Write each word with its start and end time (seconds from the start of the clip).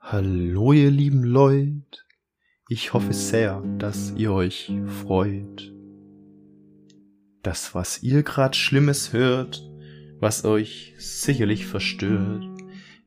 Hallo 0.00 0.72
ihr 0.72 0.90
lieben 0.90 1.22
Leute, 1.22 1.82
ich 2.68 2.92
hoffe 2.92 3.12
sehr, 3.12 3.62
dass 3.78 4.12
ihr 4.16 4.32
euch 4.32 4.72
freut. 5.02 5.72
Das, 7.42 7.74
was 7.74 8.02
ihr 8.02 8.22
grad 8.22 8.56
Schlimmes 8.56 9.12
hört, 9.12 9.62
was 10.18 10.44
euch 10.44 10.94
sicherlich 10.98 11.66
verstört, 11.66 12.44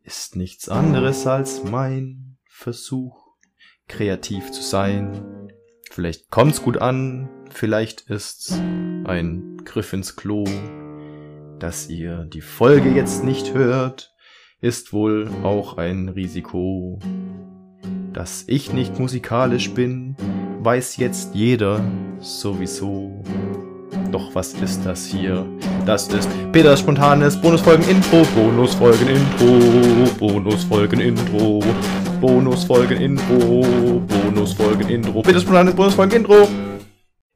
ist 0.03 0.35
nichts 0.35 0.69
anderes 0.69 1.27
als 1.27 1.63
mein 1.63 2.37
Versuch, 2.45 3.35
kreativ 3.87 4.51
zu 4.51 4.61
sein. 4.61 5.49
Vielleicht 5.89 6.29
kommt's 6.31 6.61
gut 6.61 6.77
an, 6.77 7.29
vielleicht 7.49 8.09
ist's 8.09 8.51
ein 8.51 9.61
Griff 9.65 9.93
ins 9.93 10.15
Klo. 10.15 10.45
Dass 11.61 11.89
ihr 11.89 12.25
die 12.25 12.41
Folge 12.41 12.89
jetzt 12.89 13.23
nicht 13.23 13.53
hört, 13.53 14.15
ist 14.61 14.93
wohl 14.93 15.29
auch 15.43 15.77
ein 15.77 16.09
Risiko. 16.09 16.97
Dass 18.13 18.45
ich 18.47 18.73
nicht 18.73 18.97
musikalisch 18.97 19.69
bin, 19.71 20.15
weiß 20.63 20.97
jetzt 20.97 21.35
jeder 21.35 21.85
sowieso. 22.17 23.23
Doch 24.11 24.33
was 24.33 24.53
ist 24.55 24.83
das 24.87 25.05
hier? 25.05 25.45
Das 25.85 26.07
ist 26.07 26.27
Peters 26.51 26.79
spontanes 26.79 27.39
Bonusfolgen-Intro, 27.39 28.25
Bonusfolgen-Intro, 28.35 30.09
Bonusfolgen-Intro, 30.17 31.63
Bonusfolgen-Intro, 32.19 34.01
Bonusfolgen-Intro, 34.07 35.21
Peters 35.21 35.43
spontanes 35.43 35.75
Bonusfolgen-Intro. 35.75 36.47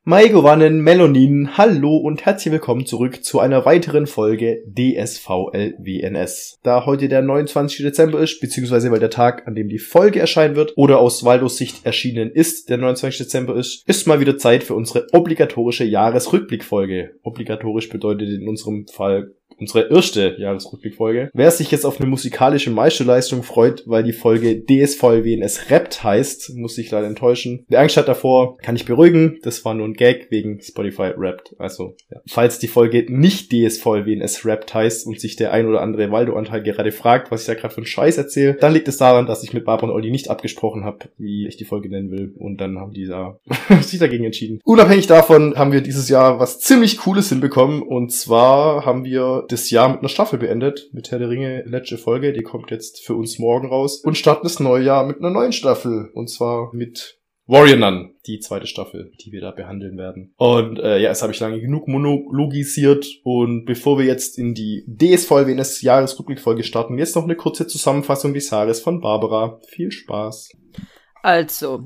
Maigovanen 0.08 0.82
Melonin, 0.82 1.58
hallo 1.58 1.98
und 1.98 2.28
herzlich 2.28 2.52
willkommen 2.52 2.86
zurück 2.86 3.24
zu 3.24 3.40
einer 3.40 3.66
weiteren 3.66 4.06
Folge 4.06 4.62
DSVLWNS. 4.68 6.60
Da 6.62 6.86
heute 6.86 7.08
der 7.10 7.24
29. 7.24 7.84
Dezember 7.84 8.20
ist, 8.20 8.40
beziehungsweise 8.40 8.92
weil 8.92 9.00
der 9.00 9.10
Tag, 9.10 9.48
an 9.48 9.56
dem 9.56 9.68
die 9.68 9.80
Folge 9.80 10.20
erscheinen 10.20 10.56
wird, 10.56 10.74
oder 10.76 11.00
aus 11.00 11.24
Waldos 11.24 11.58
Sicht 11.58 11.88
erschienen 11.88 12.30
ist, 12.30 12.70
der 12.70 12.78
29. 12.78 13.26
Dezember 13.26 13.56
ist, 13.56 13.82
ist 13.90 14.06
mal 14.06 14.20
wieder 14.20 14.38
Zeit 14.38 14.64
für 14.64 14.76
unsere 14.76 15.08
obligatorische 15.12 15.86
Jahresrückblickfolge. 15.86 17.16
Obligatorisch 17.24 17.90
bedeutet 17.90 18.30
in 18.30 18.48
unserem 18.48 18.86
Fall 18.86 19.34
unsere 19.60 19.90
erste 19.90 20.36
Jahresrückblickfolge. 20.38 21.30
Wer 21.34 21.52
sich 21.52 21.72
jetzt 21.72 21.86
auf 21.86 22.00
eine 22.00 22.10
musikalische 22.10 22.72
Meisterleistung 22.72 23.44
freut, 23.44 23.84
weil 23.86 24.04
die 24.04 24.14
Folge 24.14 24.64
DSVLWNS 24.64 25.70
Rappt 25.70 26.04
heißt, 26.04 26.56
muss 26.56 26.76
sich 26.76 26.92
leider 26.92 27.08
enttäuschen. 27.08 27.66
Wer 27.68 27.82
Angst 27.82 27.98
hat 27.98 28.08
davor, 28.08 28.58
kann 28.58 28.76
ich 28.76 28.86
beruhigen. 28.86 29.40
Das 29.44 29.64
war 29.66 29.74
nur 29.74 29.88
ein 29.88 29.94
Gag 29.94 30.28
wegen 30.30 30.62
Spotify 30.62 31.12
Rappt. 31.18 31.56
Also, 31.58 31.96
ja. 32.12 32.20
falls 32.28 32.60
die 32.60 32.68
Folge 32.68 33.06
nicht 33.08 33.52
DSVLWNS 33.52 34.46
Rappt 34.46 34.74
heißt 34.74 35.08
und 35.08 35.20
sich 35.20 35.36
der 35.36 35.52
ein 35.52 35.68
oder 35.68 35.82
andere 35.82 36.12
Waldo-Anteil 36.12 36.64
gerade 36.64 36.92
fragt, 36.92 37.32
was 37.32 37.42
ich 37.42 37.48
da 37.48 37.54
gerade 37.54 37.74
für 37.74 37.78
einen 37.78 37.86
Scheiß 37.86 38.18
erzähle, 38.18 38.56
dann 38.56 38.74
liegt 38.74 38.88
es 38.88 38.98
daran, 38.98 39.26
dass 39.26 39.44
ich 39.44 39.54
mit 39.54 39.66
Barbara 39.66 39.88
und 39.88 39.94
Olli 39.94 40.12
nicht 40.12 40.30
abgesprochen 40.30 40.84
habe, 40.84 41.10
wie 41.18 41.48
ich 41.48 41.58
die 41.58 41.66
Folge 41.66 41.90
nennen 41.90 42.12
will. 42.12 42.34
Und 42.38 42.62
dann 42.62 42.80
haben 42.80 42.94
die 42.94 43.06
da 43.06 43.40
sich 43.82 44.00
dagegen 44.00 44.26
entschieden. 44.26 44.60
Unabhängig 44.64 45.08
davon 45.08 45.56
haben 45.58 45.72
wir 45.72 45.82
dieses 45.82 46.10
Jahr 46.10 46.40
was 46.40 46.60
ziemlich 46.60 46.98
Cooles 46.98 47.30
hinbekommen. 47.30 47.82
Und 47.82 48.12
zwar 48.12 48.86
haben 48.86 49.06
wir 49.06 49.45
das 49.48 49.70
Jahr 49.70 49.90
mit 49.90 50.00
einer 50.00 50.10
Staffel 50.10 50.40
beendet, 50.40 50.90
mit 50.94 51.12
Herr 51.12 51.20
der 51.20 51.30
Ringe, 51.30 51.64
letzte 51.66 51.98
Folge, 51.98 52.34
die 52.34 52.44
kommt 52.44 52.72
jetzt 52.72 53.04
für 53.04 53.16
uns 53.16 53.40
morgen 53.40 53.68
raus 53.68 53.98
und 53.98 54.18
starten 54.18 54.44
das 54.44 54.60
neue 54.60 54.84
Jahr 54.84 55.06
mit 55.06 55.20
einer 55.20 55.30
neuen 55.30 55.52
Staffel 55.52 56.10
und 56.14 56.30
zwar 56.30 56.74
mit 56.74 57.20
Warrior 57.48 57.78
Nun, 57.78 58.16
die 58.26 58.40
zweite 58.40 58.66
Staffel, 58.66 59.12
die 59.24 59.32
wir 59.32 59.40
da 59.40 59.52
behandeln 59.52 59.98
werden. 59.98 60.34
Und 60.38 60.80
äh, 60.80 60.98
ja, 60.98 61.10
jetzt 61.10 61.22
habe 61.22 61.32
ich 61.32 61.40
lange 61.40 61.62
genug 61.62 61.88
monologisiert 61.88 63.06
und 63.24 63.66
bevor 63.66 64.00
wir 64.00 64.06
jetzt 64.06 64.40
in 64.40 64.56
die 64.56 64.84
DSVWNS 64.88 65.82
Jahresrückblickfolge 65.82 66.64
starten, 66.64 66.98
jetzt 66.98 67.16
noch 67.16 67.24
eine 67.24 67.36
kurze 67.36 67.68
Zusammenfassung 67.68 68.34
des 68.34 68.50
Jahres 68.50 68.80
von 68.80 69.00
Barbara. 69.00 69.60
Viel 69.68 69.92
Spaß. 69.92 70.54
Also, 71.26 71.86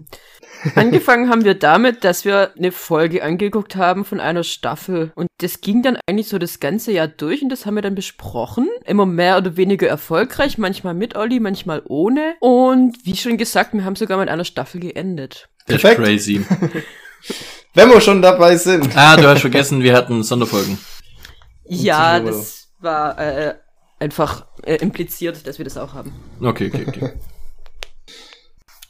angefangen 0.76 1.30
haben 1.30 1.46
wir 1.46 1.54
damit, 1.54 2.04
dass 2.04 2.26
wir 2.26 2.52
eine 2.58 2.74
Folge 2.74 3.24
angeguckt 3.24 3.78
haben 3.78 4.04
von 4.04 4.20
einer 4.20 4.44
Staffel. 4.44 5.14
Und 5.16 5.30
das 5.38 5.62
ging 5.62 5.82
dann 5.82 5.98
eigentlich 6.06 6.28
so 6.28 6.38
das 6.40 6.60
ganze 6.60 6.92
Jahr 6.92 7.08
durch 7.08 7.42
und 7.42 7.48
das 7.48 7.66
haben 7.66 7.76
wir 7.76 7.82
dann 7.82 7.96
besprochen. 7.96 8.68
Immer 8.84 9.06
mehr 9.06 9.38
oder 9.38 9.56
weniger 9.56 9.88
erfolgreich, 9.88 10.58
manchmal 10.58 10.94
mit 10.94 11.16
Olli, 11.16 11.40
manchmal 11.40 11.82
ohne. 11.88 12.36
Und 12.42 12.98
wie 13.06 13.16
schon 13.16 13.38
gesagt, 13.38 13.74
wir 13.74 13.86
haben 13.86 13.96
sogar 13.96 14.20
mit 14.20 14.28
einer 14.28 14.44
Staffel 14.44 14.82
geendet. 14.82 15.48
That's 15.68 15.84
Perfekt. 15.84 16.04
crazy. 16.04 16.46
Wenn 17.74 17.90
wir 17.90 18.02
schon 18.02 18.22
dabei 18.22 18.58
sind. 18.58 18.90
Ah, 18.94 19.16
du 19.16 19.26
hast 19.26 19.40
vergessen, 19.40 19.82
wir 19.84 19.96
hatten 19.96 20.22
Sonderfolgen. 20.22 20.78
Ja, 21.66 22.20
das 22.20 22.68
war 22.82 23.18
äh, 23.18 23.56
einfach 24.00 24.48
äh, 24.64 24.76
impliziert, 24.76 25.48
dass 25.48 25.60
wir 25.60 25.64
das 25.64 25.78
auch 25.78 25.94
haben. 25.94 26.14
Okay, 26.42 26.70
okay, 26.74 26.86
okay. 26.86 27.14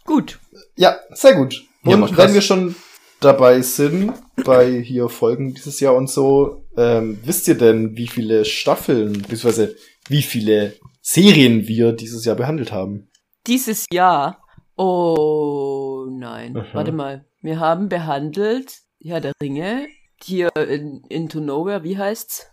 Gut. 0.10 0.40
Ja, 0.76 0.98
sehr 1.12 1.36
gut. 1.36 1.62
Ja, 1.84 1.94
Und 1.94 2.08
krass. 2.08 2.18
wenn 2.18 2.34
wir 2.34 2.42
schon 2.42 2.76
dabei 3.20 3.62
sind, 3.62 4.12
bei 4.44 4.82
hier 4.82 5.08
Folgen 5.08 5.54
dieses 5.54 5.80
Jahr 5.80 5.94
und 5.94 6.10
so, 6.10 6.66
ähm, 6.76 7.20
wisst 7.24 7.48
ihr 7.48 7.56
denn, 7.56 7.96
wie 7.96 8.08
viele 8.08 8.44
Staffeln, 8.44 9.14
beziehungsweise 9.14 9.76
wie 10.08 10.24
viele 10.24 10.74
Serien 11.04 11.68
wir 11.68 11.92
dieses 11.94 12.26
Jahr 12.26 12.36
behandelt 12.36 12.72
haben? 12.72 13.12
Dieses 13.46 13.86
Jahr. 13.94 14.42
Oh 14.78 16.08
nein. 16.10 16.58
Aha. 16.58 16.66
Warte 16.74 16.92
mal. 16.92 17.26
Wir 17.44 17.60
haben 17.60 17.88
behandelt, 17.88 18.80
ja, 18.98 19.20
der 19.20 19.34
Ringe. 19.40 19.86
Hier 20.24 20.50
in 20.56 21.04
Into 21.10 21.40
Nowhere, 21.40 21.84
wie 21.84 22.00
heißt's? 22.00 22.48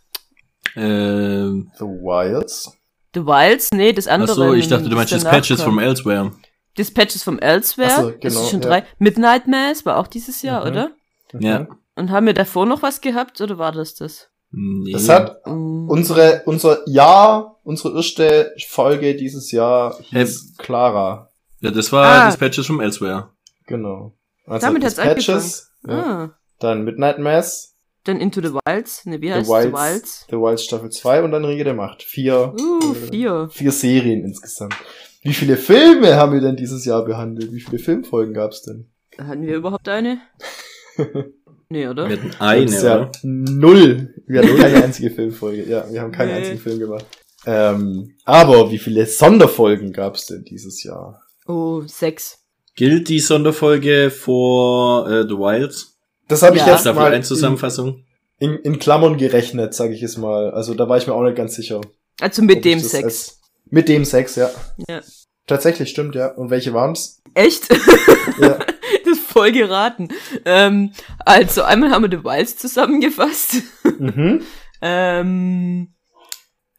Ähm, 0.77 1.73
The 1.79 1.85
Wilds. 1.87 2.77
The 3.15 3.25
Wilds? 3.25 3.71
Nee, 3.73 3.95
das 3.95 4.09
andere. 4.09 4.31
achso, 4.31 4.53
ich 4.53 4.69
dachte, 4.69 4.91
du 4.91 4.95
meinst 4.95 5.15
Dispatches 5.15 5.63
from 5.63 5.79
Elsewhere. 5.79 6.33
Dispatches 6.79 7.23
from 7.23 7.39
Elsewhere. 7.39 7.91
So, 7.91 8.11
Das 8.11 8.21
genau, 8.21 8.41
ist 8.45 8.51
schon 8.51 8.61
ja. 8.63 8.69
drei. 8.69 8.85
Midnight 8.99 9.47
Mass 9.47 9.85
war 9.87 9.97
auch 9.99 10.07
dieses 10.07 10.43
Jahr, 10.43 10.63
Mhm. 10.65 10.71
oder? 10.71 10.91
Ja. 11.39 11.67
Und 11.97 12.11
haben 12.11 12.27
wir 12.27 12.35
davor 12.35 12.67
noch 12.67 12.83
was 12.83 13.01
gehabt, 13.01 13.41
oder 13.41 13.59
war 13.59 13.73
das 13.73 13.95
das? 13.95 14.29
Nee. 14.51 14.93
Das 14.93 15.09
hat 15.09 15.45
Mm. 15.47 15.89
unsere, 15.89 16.43
unser 16.47 16.89
Jahr, 16.89 17.59
unsere 17.65 17.97
erste 17.97 18.55
Folge 18.69 19.17
dieses 19.17 19.51
Jahr 19.51 19.99
hieß 20.01 20.55
Clara. 20.59 21.31
ja, 21.61 21.71
das 21.71 21.91
war 21.93 22.05
Ah. 22.05 22.27
Dispatches 22.27 22.67
from 22.67 22.81
Elsewhere. 22.81 23.31
Genau. 23.67 24.13
Also 24.47 24.67
Damit 24.69 24.85
hat's 24.85 24.95
Dispatches, 24.95 25.73
ja. 25.89 25.95
Ah. 25.95 26.31
dann 26.61 26.85
Midnight 26.85 27.19
Mass, 27.19 27.73
Dann 28.05 28.21
Into 28.21 28.41
the 28.41 28.53
Wilds. 28.65 29.05
Ne, 29.05 29.21
wie 29.21 29.27
The 29.27 29.35
heißt 29.35 29.49
Wilds, 29.51 29.67
The 29.67 29.73
Wilds? 29.73 30.27
The 30.31 30.37
Wilds 30.37 30.63
Staffel 30.65 30.91
2 30.91 31.25
und 31.25 31.33
dann 31.33 31.45
Ringe 31.45 31.65
der 31.65 31.75
Macht. 31.75 32.05
Vier. 32.05 32.55
Uh, 32.57 32.93
äh, 32.93 32.95
vier. 33.11 33.49
Vier 33.51 33.73
Serien 33.73 34.25
insgesamt. 34.25 34.77
Wie 35.27 35.35
viele 35.35 35.57
Filme 35.57 36.17
haben 36.17 36.33
wir 36.33 36.41
denn 36.41 36.57
dieses 36.57 36.85
Jahr 36.85 37.05
behandelt? 37.05 37.53
Wie 37.53 37.61
viele 37.61 37.79
Filmfolgen 37.79 38.35
gab's 38.35 38.63
denn? 38.63 38.87
Hatten 39.19 39.43
wir 39.47 39.57
überhaupt 39.57 39.89
eine? 39.89 40.19
nee, 41.69 41.87
oder? 41.89 42.09
Wir 42.09 42.17
hatten 42.19 42.33
eine, 42.39 42.71
ja 42.71 42.97
oder? 43.03 43.13
null. 43.23 44.15
Wir 44.27 44.43
hatten 44.43 44.57
keine 44.59 44.85
einzige 44.85 45.11
Filmfolge. 45.11 45.65
Ja, 45.69 45.85
wir 45.91 46.01
haben 46.01 46.13
keinen 46.13 46.29
Nee. 46.29 46.35
einzigen 46.39 46.59
Film 46.59 46.79
gemacht. 46.79 47.07
Ähm, 47.47 48.15
aber 48.25 48.71
wie 48.71 48.79
viele 48.79 49.07
Sonderfolgen 49.07 49.93
gab's 49.93 50.27
denn 50.27 50.45
dieses 50.45 50.83
Jahr? 50.83 51.23
Oh, 51.47 51.83
sechs. 51.87 52.39
Gilt 52.75 53.09
die 53.09 53.21
Sonderfolge 53.21 54.11
vor 54.11 55.09
äh, 55.09 55.23
The 55.23 55.35
Wilds? 55.37 55.97
Das 56.29 56.43
habe 56.43 56.57
ich 56.57 56.63
Ja. 56.63 56.73
jetzt 56.73 56.81
Staffel 56.83 57.01
mal 57.03 57.13
1 57.13 57.27
Zusammenfassung? 57.29 58.05
in, 58.39 58.51
in, 58.55 58.59
in 58.75 58.79
Klammern 58.79 59.17
gerechnet, 59.17 59.75
sage 59.75 59.95
ich 59.95 60.03
es 60.03 60.17
mal. 60.19 60.51
Also 60.51 60.75
da 60.75 60.89
war 60.89 60.99
ich 60.99 61.07
mir 61.07 61.15
auch 61.15 61.23
nicht 61.23 61.37
ganz 61.37 61.55
sicher. 61.55 61.81
Also 62.21 62.43
mit 62.43 62.65
dem 62.65 62.79
ich 62.79 62.89
Sex. 62.89 63.05
als- 63.05 63.41
Mit 63.71 63.89
dem 63.89 64.05
Sex, 64.05 64.37
ja. 64.37 64.51
Ja. 64.89 65.01
Tatsächlich, 65.47 65.91
stimmt, 65.91 66.15
ja. 66.15 66.29
Und 66.29 66.51
welche 66.51 66.73
waren's? 66.75 67.23
Echt? 67.35 67.69
Ja. 68.39 68.59
das 68.59 69.17
ist 69.19 69.27
voll 69.27 69.51
geraten. 69.51 70.09
Ähm, 70.45 70.93
also 71.25 71.63
einmal 71.63 71.91
haben 71.91 72.03
wir 72.03 72.19
The 72.19 72.23
Wilds 72.23 72.59
zusammengefasst. 72.59 73.63
mhm. 73.99 74.43
ähm, 74.83 75.95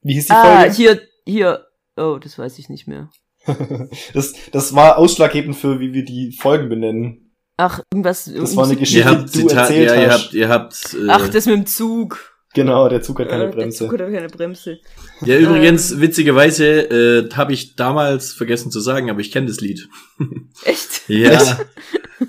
Wie 0.04 0.14
hieß 0.14 0.28
die 0.28 0.34
ah, 0.34 0.60
Folge? 0.60 0.76
hier, 0.76 1.02
hier. 1.26 1.66
Oh, 1.96 2.20
das 2.22 2.38
weiß 2.38 2.60
ich 2.60 2.70
nicht 2.70 2.88
mehr. 2.88 3.10
Das, 4.14 4.34
das 4.52 4.76
war 4.76 5.00
ausschlaggebend 5.00 5.56
für, 5.56 5.80
wie 5.80 5.94
wir 5.94 6.06
die 6.06 6.32
Folgen 6.32 6.70
benennen. 6.70 7.34
Ach, 7.58 7.82
irgendwas. 7.92 8.26
Das 8.32 8.56
war 8.56 8.66
eine 8.66 8.76
Geschichte, 8.76 9.00
Ihr 9.00 9.06
habt, 9.06 9.34
die 9.34 9.42
du 9.42 9.48
Zitat, 9.48 9.70
erzählt 9.70 9.90
ja, 9.90 9.96
ihr 9.96 10.12
hast. 10.12 10.24
habt, 10.26 10.34
ihr 10.34 10.50
habt, 10.50 10.94
äh, 10.94 11.08
Ach, 11.10 11.30
das 11.30 11.46
mit 11.48 11.56
dem 11.56 11.66
Zug. 11.66 12.37
Genau, 12.54 12.88
der 12.90 13.02
Zug 13.02 13.20
hat 13.20 13.30
keine 13.30 13.44
Äh, 13.52 13.56
Der 13.56 13.70
Zug 13.70 13.90
Bremse. 13.90 14.06
hat 14.06 14.14
keine 14.14 14.28
Bremse. 14.30 14.80
ja, 15.26 15.38
übrigens, 15.38 15.92
Ähm. 15.92 16.02
witzigerweise, 16.02 16.66
äh, 16.66 17.30
habe 17.36 17.54
ich 17.54 17.76
damals 17.76 18.34
vergessen 18.34 18.72
zu 18.72 18.80
sagen, 18.80 19.10
aber 19.10 19.20
ich 19.20 19.32
kenne 19.32 19.48
das 19.48 19.60
Lied. 19.62 19.88
Echt? 20.64 21.02
Ja. 21.08 21.60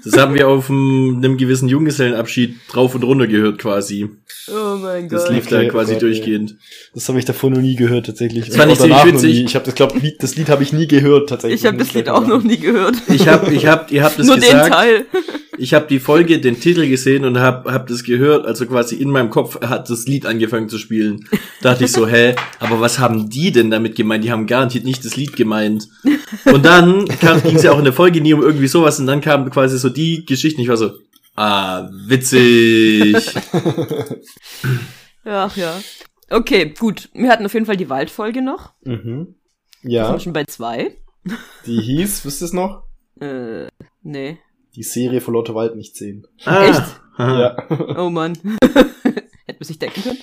Das 0.04 0.18
haben 0.18 0.34
wir 0.34 0.48
auf 0.48 0.68
einem, 0.68 1.38
gewissen 1.38 1.66
Junggesellenabschied 1.68 2.56
drauf 2.70 2.94
und 2.94 3.04
runter 3.04 3.26
gehört 3.26 3.58
quasi. 3.58 4.10
Oh 4.48 4.76
mein 4.76 5.08
Das 5.08 5.24
Gott. 5.24 5.32
lief 5.34 5.46
Okay, 5.46 5.64
da 5.66 5.70
quasi 5.70 5.94
Gott, 5.94 6.02
durchgehend. 6.02 6.56
Das 6.94 7.08
habe 7.08 7.18
ich 7.18 7.24
davor 7.24 7.48
noch 7.50 7.60
nie 7.60 7.74
gehört, 7.74 8.04
tatsächlich. 8.06 8.46
Das 8.48 8.56
fand 8.56 8.72
ich 8.72 8.78
ziemlich 8.78 9.04
witzig. 9.06 9.44
Ich 9.44 9.54
habe 9.54 9.64
das 9.64 9.74
glaube 9.74 9.98
das 10.18 10.36
Lied 10.36 10.48
habe 10.50 10.62
ich 10.62 10.72
nie 10.74 10.86
gehört, 10.88 11.30
tatsächlich. 11.30 11.60
Ich 11.62 11.66
habe 11.66 11.78
das 11.78 11.94
Lied 11.94 12.08
auch 12.10 12.26
noch 12.26 12.42
nie 12.42 12.58
gehört. 12.58 12.96
Ich 13.08 13.26
hab, 13.28 13.50
ich 13.50 13.66
hab, 13.66 13.90
ihr 13.90 14.02
habt 14.04 14.18
es 14.18 14.26
Nur 14.26 14.36
den 14.36 14.42
gesagt. 14.44 14.72
Teil. 14.74 15.06
Ich 15.58 15.74
habe 15.74 15.86
die 15.86 15.98
Folge, 16.00 16.40
den 16.40 16.58
Titel 16.60 16.88
gesehen 16.88 17.24
und 17.24 17.38
habe 17.38 17.72
hab 17.72 17.86
das 17.86 18.04
gehört, 18.04 18.46
also 18.46 18.66
quasi 18.66 18.96
in 18.96 19.10
meinem 19.10 19.30
Kopf 19.30 19.60
hat 19.60 19.90
das 19.90 20.06
Lied 20.06 20.24
angefangen 20.26 20.68
zu 20.68 20.78
spielen. 20.78 21.28
Dachte 21.62 21.84
ich 21.84 21.92
so, 21.92 22.06
hä, 22.06 22.34
aber 22.60 22.80
was 22.80 22.98
haben 22.98 23.28
die 23.28 23.52
denn 23.52 23.70
damit 23.70 23.96
gemeint? 23.96 24.24
Die 24.24 24.30
haben 24.32 24.46
garantiert 24.46 24.84
nicht 24.84 25.04
das 25.04 25.16
Lied 25.16 25.36
gemeint. 25.36 25.88
Und 26.46 26.64
dann 26.64 27.04
ging 27.42 27.56
es 27.56 27.62
ja 27.62 27.72
auch 27.72 27.78
in 27.78 27.84
der 27.84 27.92
Folge 27.92 28.20
nie 28.20 28.32
um 28.34 28.42
irgendwie 28.42 28.68
sowas 28.68 28.98
und 29.00 29.06
dann 29.06 29.20
kam 29.20 29.50
quasi 29.50 29.78
so 29.78 29.88
die 29.88 30.24
Geschichte. 30.24 30.62
Ich 30.62 30.68
war 30.68 30.76
so, 30.76 30.92
ah, 31.36 31.88
witzig. 32.06 33.16
Ach 35.24 35.56
ja. 35.56 35.80
Okay, 36.30 36.74
gut. 36.78 37.08
Wir 37.14 37.30
hatten 37.30 37.46
auf 37.46 37.54
jeden 37.54 37.66
Fall 37.66 37.76
die 37.76 37.88
Waldfolge 37.90 38.42
noch. 38.42 38.72
Mhm. 38.84 39.34
Wir 39.82 39.90
Ja, 39.92 40.08
sind 40.08 40.22
schon 40.22 40.32
bei 40.32 40.44
zwei. 40.44 40.96
die 41.66 41.80
hieß, 41.80 42.24
wisst 42.24 42.42
ihr 42.42 42.46
es 42.46 42.52
noch? 42.52 42.82
Äh, 43.20 43.66
nee. 44.02 44.38
Die 44.78 44.84
Serie 44.84 45.20
von 45.20 45.34
Lotte 45.34 45.54
Wald 45.56 45.74
nicht 45.74 45.96
sehen. 45.96 46.24
Ah, 46.44 46.64
Echt? 46.64 47.00
Ja. 47.18 47.56
Oh 47.98 48.10
Mann. 48.10 48.34
Hätte 48.62 49.58
man 49.58 49.66
sich 49.66 49.78
denken 49.80 50.02
können. 50.02 50.18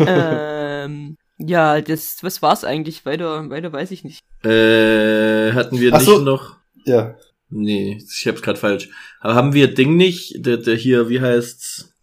ähm, 0.08 1.16
ja, 1.38 1.80
das, 1.80 2.18
was 2.22 2.42
war's 2.42 2.64
eigentlich? 2.64 3.06
Weiter, 3.06 3.48
weiter 3.48 3.72
weiß 3.72 3.92
ich 3.92 4.02
nicht. 4.02 4.20
Äh, 4.44 5.52
hatten 5.52 5.78
wir 5.80 5.92
Ach 5.94 5.98
nicht 6.00 6.06
so. 6.08 6.18
noch 6.18 6.56
Ja. 6.84 7.14
Nee, 7.48 7.98
ich 8.04 8.26
hab's 8.26 8.42
grad 8.42 8.58
falsch. 8.58 8.88
Aber 9.20 9.36
haben 9.36 9.52
wir 9.54 9.72
Ding 9.72 9.96
nicht, 9.96 10.44
der, 10.44 10.56
der 10.56 10.74
hier, 10.74 11.08
wie 11.08 11.20
heißt's, 11.20 11.94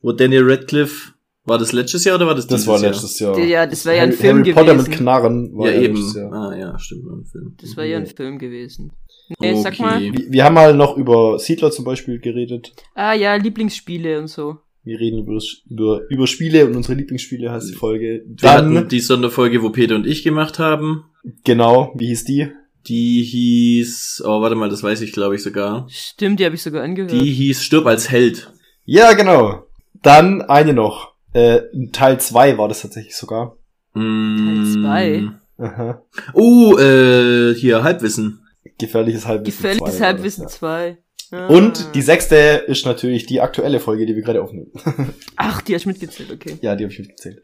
wo 0.00 0.12
Daniel 0.12 0.50
Radcliffe, 0.50 1.12
war 1.44 1.58
das 1.58 1.72
letztes 1.72 2.04
Jahr 2.04 2.16
oder 2.16 2.28
war 2.28 2.34
das 2.36 2.46
Das 2.46 2.62
dieses 2.62 2.68
war 2.68 2.80
Jahr? 2.80 2.92
letztes 2.92 3.18
Jahr. 3.18 3.38
Ja, 3.38 3.66
das 3.66 3.84
war 3.84 3.92
ja 3.92 4.02
ein 4.04 4.10
Harry, 4.10 4.16
Film 4.18 4.38
Harry 4.38 4.52
Potter 4.54 4.74
mit 4.74 4.86
gewesen. 4.86 4.98
Knarren 4.98 5.58
war 5.58 5.70
Ja, 5.70 5.78
eben. 5.82 5.96
letztes 5.96 6.14
Jahr. 6.14 6.32
Ah, 6.32 6.56
ja, 6.56 6.78
stimmt, 6.78 7.04
war 7.04 7.16
ein 7.16 7.24
Film. 7.26 7.54
Das 7.60 7.76
war 7.76 7.84
ja 7.84 7.96
ein 7.98 8.04
Nee. 8.04 8.12
Film 8.16 8.38
gewesen. 8.38 8.92
Nee, 9.40 9.54
sag 9.62 9.72
Okay. 9.74 9.82
mal. 9.82 10.00
Wir, 10.00 10.12
wir 10.32 10.44
haben 10.44 10.54
mal 10.54 10.74
noch 10.74 10.96
über 10.96 11.38
Siedler 11.38 11.70
zum 11.70 11.84
Beispiel 11.84 12.18
geredet. 12.18 12.72
Ah 12.94 13.12
ja, 13.14 13.34
Lieblingsspiele 13.34 14.18
und 14.18 14.28
so. 14.28 14.58
Wir 14.84 14.98
reden 14.98 15.20
über, 15.20 15.38
über, 15.70 16.00
über 16.10 16.26
Spiele 16.26 16.66
und 16.66 16.74
unsere 16.74 16.94
Lieblingsspiele 16.94 17.50
heißt 17.52 17.70
die 17.70 17.74
Folge. 17.74 18.24
Wir 18.26 18.36
Dann, 18.36 18.76
hatten 18.76 18.88
die 18.88 19.00
Sonderfolge, 19.00 19.62
wo 19.62 19.70
Peter 19.70 19.94
und 19.94 20.06
ich 20.06 20.22
gemacht 20.24 20.58
haben. 20.58 21.04
genau, 21.44 21.92
wie 21.96 22.08
hieß 22.08 22.24
die? 22.24 22.48
Die 22.88 23.22
hieß, 23.22 24.24
oh, 24.26 24.40
warte 24.40 24.56
mal, 24.56 24.68
das 24.68 24.82
weiß 24.82 25.02
ich, 25.02 25.12
glaube 25.12 25.36
ich, 25.36 25.42
sogar. 25.44 25.86
Stimmt, 25.88 26.40
die 26.40 26.44
habe 26.44 26.56
ich 26.56 26.62
sogar 26.62 26.82
angehört. 26.82 27.12
Die 27.12 27.30
hieß 27.30 27.62
Stirb 27.62 27.86
als 27.86 28.10
Held. 28.10 28.52
Ja, 28.84 29.12
genau. 29.12 29.66
Dann 30.02 30.42
eine 30.42 30.72
noch. 30.72 31.12
Äh, 31.32 31.60
Teil 31.92 32.18
2 32.18 32.58
war 32.58 32.68
das 32.68 32.82
tatsächlich 32.82 33.14
sogar. 33.16 33.56
Mm. 33.94 34.64
zwei? 34.82 35.28
Aha. 35.58 36.02
Oh, 36.34 36.76
äh, 36.76 37.54
hier, 37.54 37.84
Halbwissen. 37.84 38.41
Gefährliches 38.86 39.26
Halbwissen. 39.26 39.62
Gefährliches 39.62 39.96
2 39.96 40.00
war 40.00 40.06
Halbwissen 40.06 40.44
das, 40.44 40.52
2. 40.54 40.98
Ah. 41.30 41.36
ja. 41.36 41.46
Und 41.46 41.94
die 41.94 42.02
sechste 42.02 42.36
ist 42.66 42.84
natürlich 42.86 43.26
die 43.26 43.40
aktuelle 43.40 43.80
Folge, 43.80 44.06
die 44.06 44.14
wir 44.14 44.22
gerade 44.22 44.42
aufnehmen. 44.42 44.70
Ach, 45.36 45.62
die 45.62 45.74
hast 45.74 45.84
du 45.84 45.88
mitgezählt, 45.88 46.30
okay. 46.30 46.58
ja, 46.60 46.76
die 46.76 46.84
habe 46.84 46.92
ich 46.92 46.98
mitgezählt. 46.98 47.42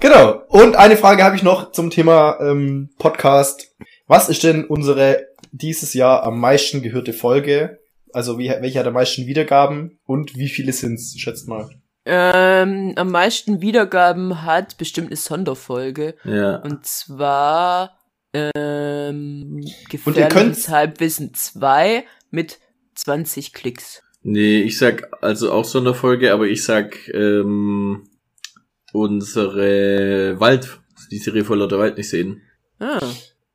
Genau. 0.00 0.42
Und 0.48 0.76
eine 0.76 0.96
Frage 0.96 1.22
habe 1.22 1.36
ich 1.36 1.42
noch 1.42 1.72
zum 1.72 1.90
Thema 1.90 2.38
ähm, 2.40 2.90
Podcast. 2.98 3.74
Was 4.06 4.28
ist 4.28 4.42
denn 4.42 4.64
unsere 4.64 5.28
dieses 5.52 5.94
Jahr 5.94 6.24
am 6.24 6.40
meisten 6.40 6.82
gehörte 6.82 7.12
Folge? 7.12 7.78
Also 8.12 8.38
wie, 8.38 8.48
welche 8.48 8.78
hat 8.78 8.86
am 8.86 8.94
meisten 8.94 9.26
Wiedergaben 9.26 9.98
und 10.04 10.36
wie 10.36 10.48
viele 10.48 10.72
sind's? 10.72 11.18
Schätzt 11.18 11.48
mal. 11.48 11.68
Ähm, 12.06 12.92
am 12.96 13.10
meisten 13.10 13.60
Wiedergaben 13.60 14.42
hat 14.42 14.76
bestimmt 14.76 15.08
eine 15.08 15.16
Sonderfolge. 15.16 16.14
Ja. 16.24 16.56
Und 16.56 16.84
zwar 16.86 17.98
ähm, 18.34 19.60
Und 20.04 20.16
ihr 20.16 20.26
Gefährliches 20.26 20.68
Halbwissen 20.68 21.32
2 21.34 22.04
mit 22.30 22.58
20 22.94 23.52
Klicks. 23.52 24.02
Nee, 24.22 24.62
ich 24.62 24.78
sag 24.78 25.08
also 25.22 25.52
auch 25.52 25.64
Sonderfolge, 25.64 26.32
aber 26.32 26.46
ich 26.46 26.64
sag 26.64 27.08
ähm, 27.08 28.08
unsere 28.92 30.38
Wald, 30.40 30.80
die 31.10 31.18
Serie 31.18 31.44
vor 31.44 31.56
lauter 31.56 31.78
Wald 31.78 31.98
nicht 31.98 32.08
sehen. 32.08 32.42
Ah. 32.78 33.00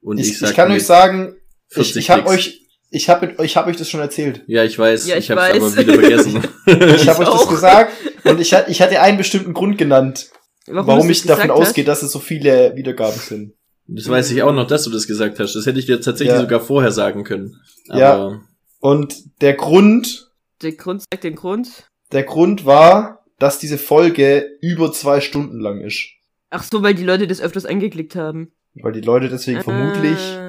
Und 0.01 0.19
Ich, 0.19 0.29
ich, 0.29 0.39
sag 0.39 0.51
ich 0.51 0.55
kann 0.55 0.71
euch 0.71 0.85
sagen, 0.85 1.35
ich, 1.69 1.73
40 1.75 1.97
ich 1.97 2.09
habe 2.09 2.27
euch, 2.27 2.67
ich 2.91 3.09
habe 3.09 3.35
ich 3.43 3.57
hab 3.57 3.67
euch 3.67 3.77
das 3.77 3.89
schon 3.89 3.99
erzählt. 3.99 4.43
Ja, 4.47 4.63
ich 4.63 4.77
weiß, 4.77 5.07
Ja, 5.07 5.17
ich, 5.17 5.25
ich 5.25 5.31
hab's 5.31 5.41
weiß. 5.41 5.55
aber 5.57 5.77
wieder 5.77 5.93
vergessen. 5.95 6.43
Ich 6.95 7.07
habe 7.07 7.23
euch 7.23 7.29
das 7.29 7.47
gesagt 7.47 7.93
und 8.25 8.39
ich, 8.39 8.53
ich 8.67 8.81
hatte 8.81 9.01
einen 9.01 9.17
bestimmten 9.17 9.53
Grund 9.53 9.77
genannt, 9.77 10.29
warum, 10.67 11.07
du's 11.07 11.17
ich 11.21 11.23
davon 11.25 11.49
hast? 11.49 11.57
ausgehe, 11.57 11.83
dass 11.83 12.03
es 12.03 12.11
so 12.11 12.19
viele 12.19 12.75
Wiedergaben 12.75 13.19
sind. 13.19 13.53
Das 13.95 14.07
weiß 14.09 14.31
ich 14.31 14.43
auch 14.43 14.53
noch, 14.53 14.67
dass 14.67 14.83
du 14.83 14.89
das 14.91 15.07
gesagt 15.07 15.39
hast. 15.39 15.53
Das 15.55 15.65
hätte 15.65 15.79
ich 15.79 15.85
dir 15.85 15.99
tatsächlich 16.01 16.35
Ja. 16.35 16.41
sogar 16.41 16.59
vorher 16.59 16.91
sagen 16.91 17.23
können. 17.23 17.55
Aber 17.89 17.99
Ja. 17.99 18.41
Und 18.79 19.41
der 19.41 19.53
Grund, 19.55 20.31
Der 20.61 20.73
Grund 20.73 21.01
sagt 21.11 21.23
den 21.23 21.35
Grund. 21.35 21.67
der 22.11 22.23
Grund 22.23 22.65
war, 22.65 23.25
dass 23.39 23.59
diese 23.59 23.77
Folge 23.77 24.45
über 24.61 24.91
zwei 24.91 25.21
Stunden 25.21 25.59
lang 25.59 25.81
ist. 25.81 26.05
Ach 26.49 26.63
so, 26.63 26.81
weil 26.83 26.93
die 26.95 27.03
Leute 27.03 27.27
das 27.27 27.41
öfters 27.41 27.65
angeklickt 27.65 28.15
haben. 28.15 28.51
Weil 28.81 28.91
die 28.93 29.01
Leute 29.01 29.29
deswegen 29.29 29.61
vermutlich, 29.61 30.17
Ah. 30.17 30.45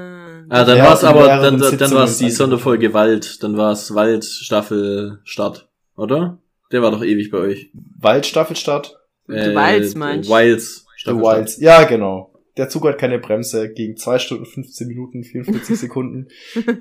Ah, 0.53 0.65
dann 0.65 0.79
war's 0.81 1.03
in 1.03 1.09
aber, 1.09 1.27
dann, 1.29 1.59
dann 1.61 1.71
Sitzungen 1.71 1.95
war's 1.95 2.19
die. 2.19 2.31
Sonderfolge 2.31 2.93
Wald. 2.93 3.41
Dann 3.45 3.57
war's 3.57 3.95
Wald 3.95 4.25
Staffel 4.25 5.21
Start, 5.23 5.69
oder? 5.97 6.39
Der 6.73 6.83
war 6.83 6.91
doch 6.91 7.05
ewig 7.05 7.31
bei 7.31 7.39
euch. 7.39 7.71
Waldstaffelstart, 8.01 8.97
Du 9.29 9.35
Wilds 9.35 9.95
meinst. 9.95 10.29
Wilds. 10.29 10.85
The 10.97 11.01
Staffel 11.03 11.21
Wilds. 11.23 11.61
Ja, 11.61 11.85
genau. 11.85 12.30
Der 12.61 12.69
Zug 12.69 12.85
hat 12.87 12.99
keine 12.99 13.19
Bremse 13.19 13.73
gegen 13.73 13.97
zwei 13.97 14.19
Stunden 14.19 14.45
15 14.45 14.87
Minuten 14.87 15.25
44 15.25 15.79
Sekunden 15.81 16.29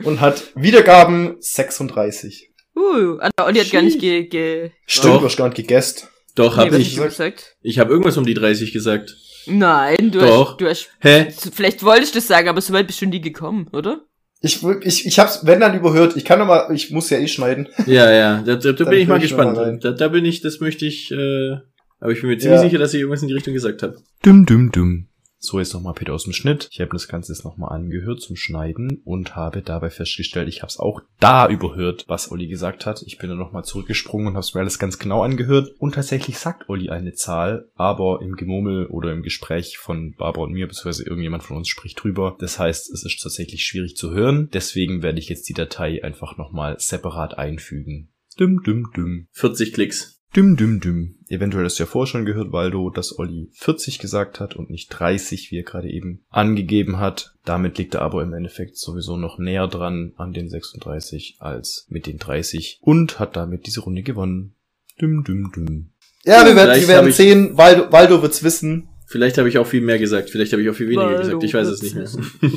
und 0.03 0.19
hat 0.19 0.51
Wiedergaben 0.53 1.37
36. 1.39 2.51
Uh, 2.75 3.17
Alter, 3.19 3.45
Olli 3.45 3.59
hat 3.59 3.71
gar 3.71 3.81
nicht 3.81 4.01
ge... 4.01 4.25
ge 4.25 4.71
Stimmt, 4.85 5.13
Doch. 5.13 5.19
du 5.21 5.25
hast 5.27 5.37
gar 5.37 5.47
nicht 5.47 5.55
gegessen. 5.55 6.09
Doch, 6.35 6.57
nee, 6.57 6.63
hab 6.63 6.73
ich. 6.73 6.97
gesagt? 6.97 7.55
Ich 7.61 7.79
habe 7.79 7.91
irgendwas 7.91 8.17
um 8.17 8.25
die 8.25 8.33
30 8.33 8.73
gesagt. 8.73 9.15
Nein, 9.47 10.11
du 10.11 10.19
Doch. 10.19 10.51
hast... 10.51 10.57
Du 10.59 10.67
hast 10.67 10.89
Hä? 10.99 11.27
vielleicht 11.53 11.81
wolltest 11.85 12.13
du 12.13 12.19
das 12.19 12.27
sagen, 12.27 12.49
aber 12.49 12.59
so 12.59 12.73
weit 12.73 12.85
bist 12.85 13.01
du 13.01 13.05
nie 13.05 13.21
gekommen, 13.21 13.69
oder? 13.71 14.01
Ich, 14.41 14.61
ich, 14.81 15.05
ich 15.05 15.17
hab's, 15.17 15.45
wenn 15.45 15.61
dann 15.61 15.77
überhört. 15.77 16.17
Ich 16.17 16.25
kann 16.25 16.45
mal, 16.45 16.75
ich 16.75 16.91
muss 16.91 17.09
ja 17.09 17.19
eh 17.19 17.29
schneiden. 17.29 17.69
Ja, 17.85 18.11
ja, 18.11 18.41
da, 18.41 18.57
da, 18.57 18.73
da 18.73 18.83
bin 18.83 18.99
ich 18.99 19.07
mal 19.07 19.13
noch 19.19 19.31
mal 19.31 19.53
gespannt. 19.53 19.85
Da, 19.85 19.91
da 19.91 20.07
bin 20.09 20.25
ich, 20.25 20.41
das 20.41 20.59
möchte 20.59 20.85
ich, 20.85 21.09
äh, 21.11 21.55
aber 22.01 22.11
ich 22.11 22.19
bin 22.19 22.31
mir 22.31 22.37
ziemlich 22.37 22.57
Ja. 22.57 22.65
sicher, 22.65 22.79
dass 22.79 22.93
ich 22.93 22.99
irgendwas 22.99 23.21
in 23.21 23.29
die 23.29 23.33
Richtung 23.33 23.53
gesagt 23.53 23.81
habe. 23.81 23.95
Dum, 24.23 24.45
dum, 24.45 24.73
dum. 24.73 25.05
So, 25.41 25.57
jetzt 25.57 25.73
nochmal 25.73 25.93
Peter 25.93 26.13
aus 26.13 26.25
dem 26.25 26.33
Schnitt. 26.33 26.67
Ich 26.69 26.81
habe 26.81 26.91
das 26.91 27.07
Ganze 27.07 27.31
jetzt 27.31 27.45
nochmal 27.45 27.71
angehört 27.71 28.21
zum 28.21 28.35
Schneiden 28.35 29.01
und 29.05 29.37
habe 29.37 29.61
dabei 29.61 29.89
festgestellt, 29.89 30.49
ich 30.49 30.61
habe 30.61 30.69
es 30.69 30.77
auch 30.77 31.01
da 31.21 31.47
überhört, 31.47 32.03
was 32.09 32.29
Olli 32.29 32.47
gesagt 32.47 32.85
hat. 32.85 33.01
Ich 33.03 33.17
bin 33.17 33.29
dann 33.29 33.39
nochmal 33.39 33.63
zurückgesprungen 33.63 34.27
und 34.27 34.33
habe 34.33 34.41
es 34.41 34.53
mir 34.53 34.59
alles 34.59 34.79
ganz 34.79 34.99
genau 34.99 35.23
angehört. 35.23 35.69
Und 35.79 35.95
tatsächlich 35.95 36.37
sagt 36.37 36.67
Olli 36.67 36.89
eine 36.89 37.13
Zahl, 37.13 37.69
aber 37.75 38.19
im 38.21 38.35
Gemurmel 38.35 38.87
oder 38.87 39.13
im 39.13 39.23
Gespräch 39.23 39.77
von 39.77 40.13
Barbara 40.15 40.43
und 40.43 40.51
mir, 40.51 40.67
beziehungsweise 40.67 41.05
irgendjemand 41.05 41.43
von 41.43 41.55
uns 41.55 41.69
spricht 41.69 42.03
drüber. 42.03 42.35
Das 42.39 42.59
heißt, 42.59 42.91
es 42.91 43.05
ist 43.05 43.23
tatsächlich 43.23 43.63
schwierig 43.63 43.95
zu 43.95 44.11
hören. 44.11 44.49
Deswegen 44.51 45.01
werde 45.01 45.19
ich 45.19 45.29
jetzt 45.29 45.47
die 45.47 45.53
Datei 45.53 46.03
einfach 46.03 46.37
nochmal 46.37 46.77
separat 46.79 47.37
einfügen. 47.37 48.11
Dum, 48.37 48.61
dum, 48.61 48.91
dum. 48.93 49.27
40 49.31 49.73
Klicks. 49.73 50.18
Düm, 50.35 50.55
düm, 50.55 50.79
düm. 50.79 51.15
Eventuell 51.27 51.65
hast 51.65 51.79
du 51.79 51.83
ja 51.83 51.87
vorher 51.87 52.07
schon 52.07 52.25
gehört, 52.25 52.51
Waldo, 52.51 52.91
dass 52.91 53.17
Olli 53.17 53.49
40 53.53 53.97
gesagt 53.97 54.39
hat 54.39 54.55
und 54.55 54.69
nicht 54.69 54.89
30, 54.89 55.49
wie 55.49 55.57
er 55.57 55.63
gerade 55.63 55.89
eben 55.89 56.23
angegeben 56.29 56.99
hat. 56.99 57.33
Damit 57.45 57.79
liegt 57.79 57.95
er 57.95 58.03
aber 58.03 58.21
im 58.21 58.33
Endeffekt 58.33 58.77
sowieso 58.77 59.17
noch 59.17 59.39
näher 59.39 59.67
dran 59.67 60.13
an 60.17 60.31
den 60.31 60.47
36 60.47 61.37
als 61.39 61.87
mit 61.89 62.05
den 62.05 62.19
30 62.19 62.77
und 62.81 63.19
hat 63.19 63.35
damit 63.35 63.65
diese 63.65 63.81
Runde 63.81 64.03
gewonnen. 64.03 64.53
Düm, 65.01 65.23
düm, 65.23 65.51
düm. 65.51 65.89
Ja, 66.25 66.45
wir 66.45 66.55
werden, 66.55 66.79
wir 66.79 66.87
werden 66.87 67.11
sehen. 67.11 67.57
Waldo, 67.57 67.91
Waldo 67.91 68.21
wird's 68.21 68.43
wissen. 68.43 68.89
Vielleicht 69.07 69.39
habe 69.39 69.49
ich 69.49 69.57
auch 69.57 69.65
viel 69.65 69.81
mehr 69.81 69.97
gesagt, 69.97 70.29
vielleicht 70.29 70.51
habe 70.51 70.61
ich 70.61 70.69
auch 70.69 70.75
viel 70.75 70.89
weniger 70.89 71.07
Waldo 71.07 71.39
gesagt, 71.39 71.43
ich 71.43 71.53
weiß 71.53 71.67
es 71.67 71.81
nicht 71.81 71.95
mehr. 71.95 72.07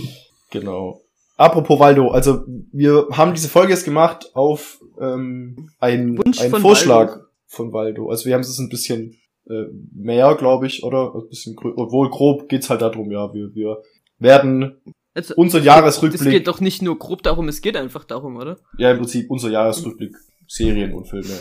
Genau. 0.51 1.01
Apropos 1.39 1.81
Waldo, 1.81 2.11
also 2.11 2.45
wir 2.73 3.07
haben 3.13 3.33
diese 3.33 3.49
Folge 3.49 3.73
jetzt 3.73 3.87
gemacht 3.87 4.27
auf 4.35 4.79
ähm, 5.01 5.71
einen, 5.81 6.23
einen 6.23 6.55
Vorschlag 6.61 7.09
Waldo. 7.09 7.22
Von 7.53 7.73
Waldo. 7.73 8.09
Also 8.11 8.25
wir 8.27 8.35
haben 8.35 8.41
es 8.41 8.59
ein 8.59 8.69
bisschen 8.71 9.17
äh, 9.49 9.65
mehr, 9.95 10.35
glaube 10.37 10.67
ich, 10.67 10.83
oder? 10.83 11.15
Ein 11.15 11.29
bisschen 11.29 11.55
grö- 11.55 11.75
obwohl 11.77 12.11
grob 12.11 12.49
geht's 12.49 12.71
halt 12.71 12.83
darum, 12.83 13.11
ja, 13.11 13.33
wir, 13.35 13.55
wir 13.55 13.79
werden 14.19 14.81
Also, 15.15 15.35
unser 15.37 15.59
es 15.59 15.65
Jahresrückblick, 15.65 16.31
geht 16.31 16.47
doch 16.49 16.61
nicht 16.61 16.81
nur 16.83 16.99
grob 16.99 17.23
darum, 17.23 17.49
es 17.49 17.61
geht 17.61 17.77
einfach 17.77 18.05
darum, 18.05 18.37
oder? 18.37 18.59
ja 18.79 18.91
im 18.91 18.99
Prinzip 18.99 19.31
unser 19.31 19.51
Jahresrückblick, 19.51 20.15
Serien 20.49 20.95
und 20.95 21.09
Filme 21.09 21.35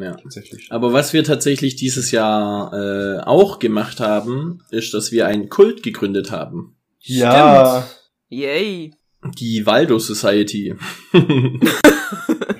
ja. 0.00 0.14
tatsächlich. 0.14 0.68
Aber 0.70 0.92
was 0.92 1.12
wir 1.12 1.24
tatsächlich 1.24 1.76
dieses 1.76 2.10
Jahr 2.10 2.72
äh, 2.72 3.20
auch 3.24 3.58
gemacht 3.58 4.00
haben, 4.00 4.62
ist, 4.70 4.92
dass 4.94 5.12
wir 5.12 5.26
einen 5.26 5.48
Kult 5.48 5.82
gegründet 5.82 6.30
haben. 6.30 6.76
Ja, 7.00 7.86
Yay. 8.28 8.92
Die 9.38 9.64
Waldo 9.64 9.98
Society. 9.98 10.74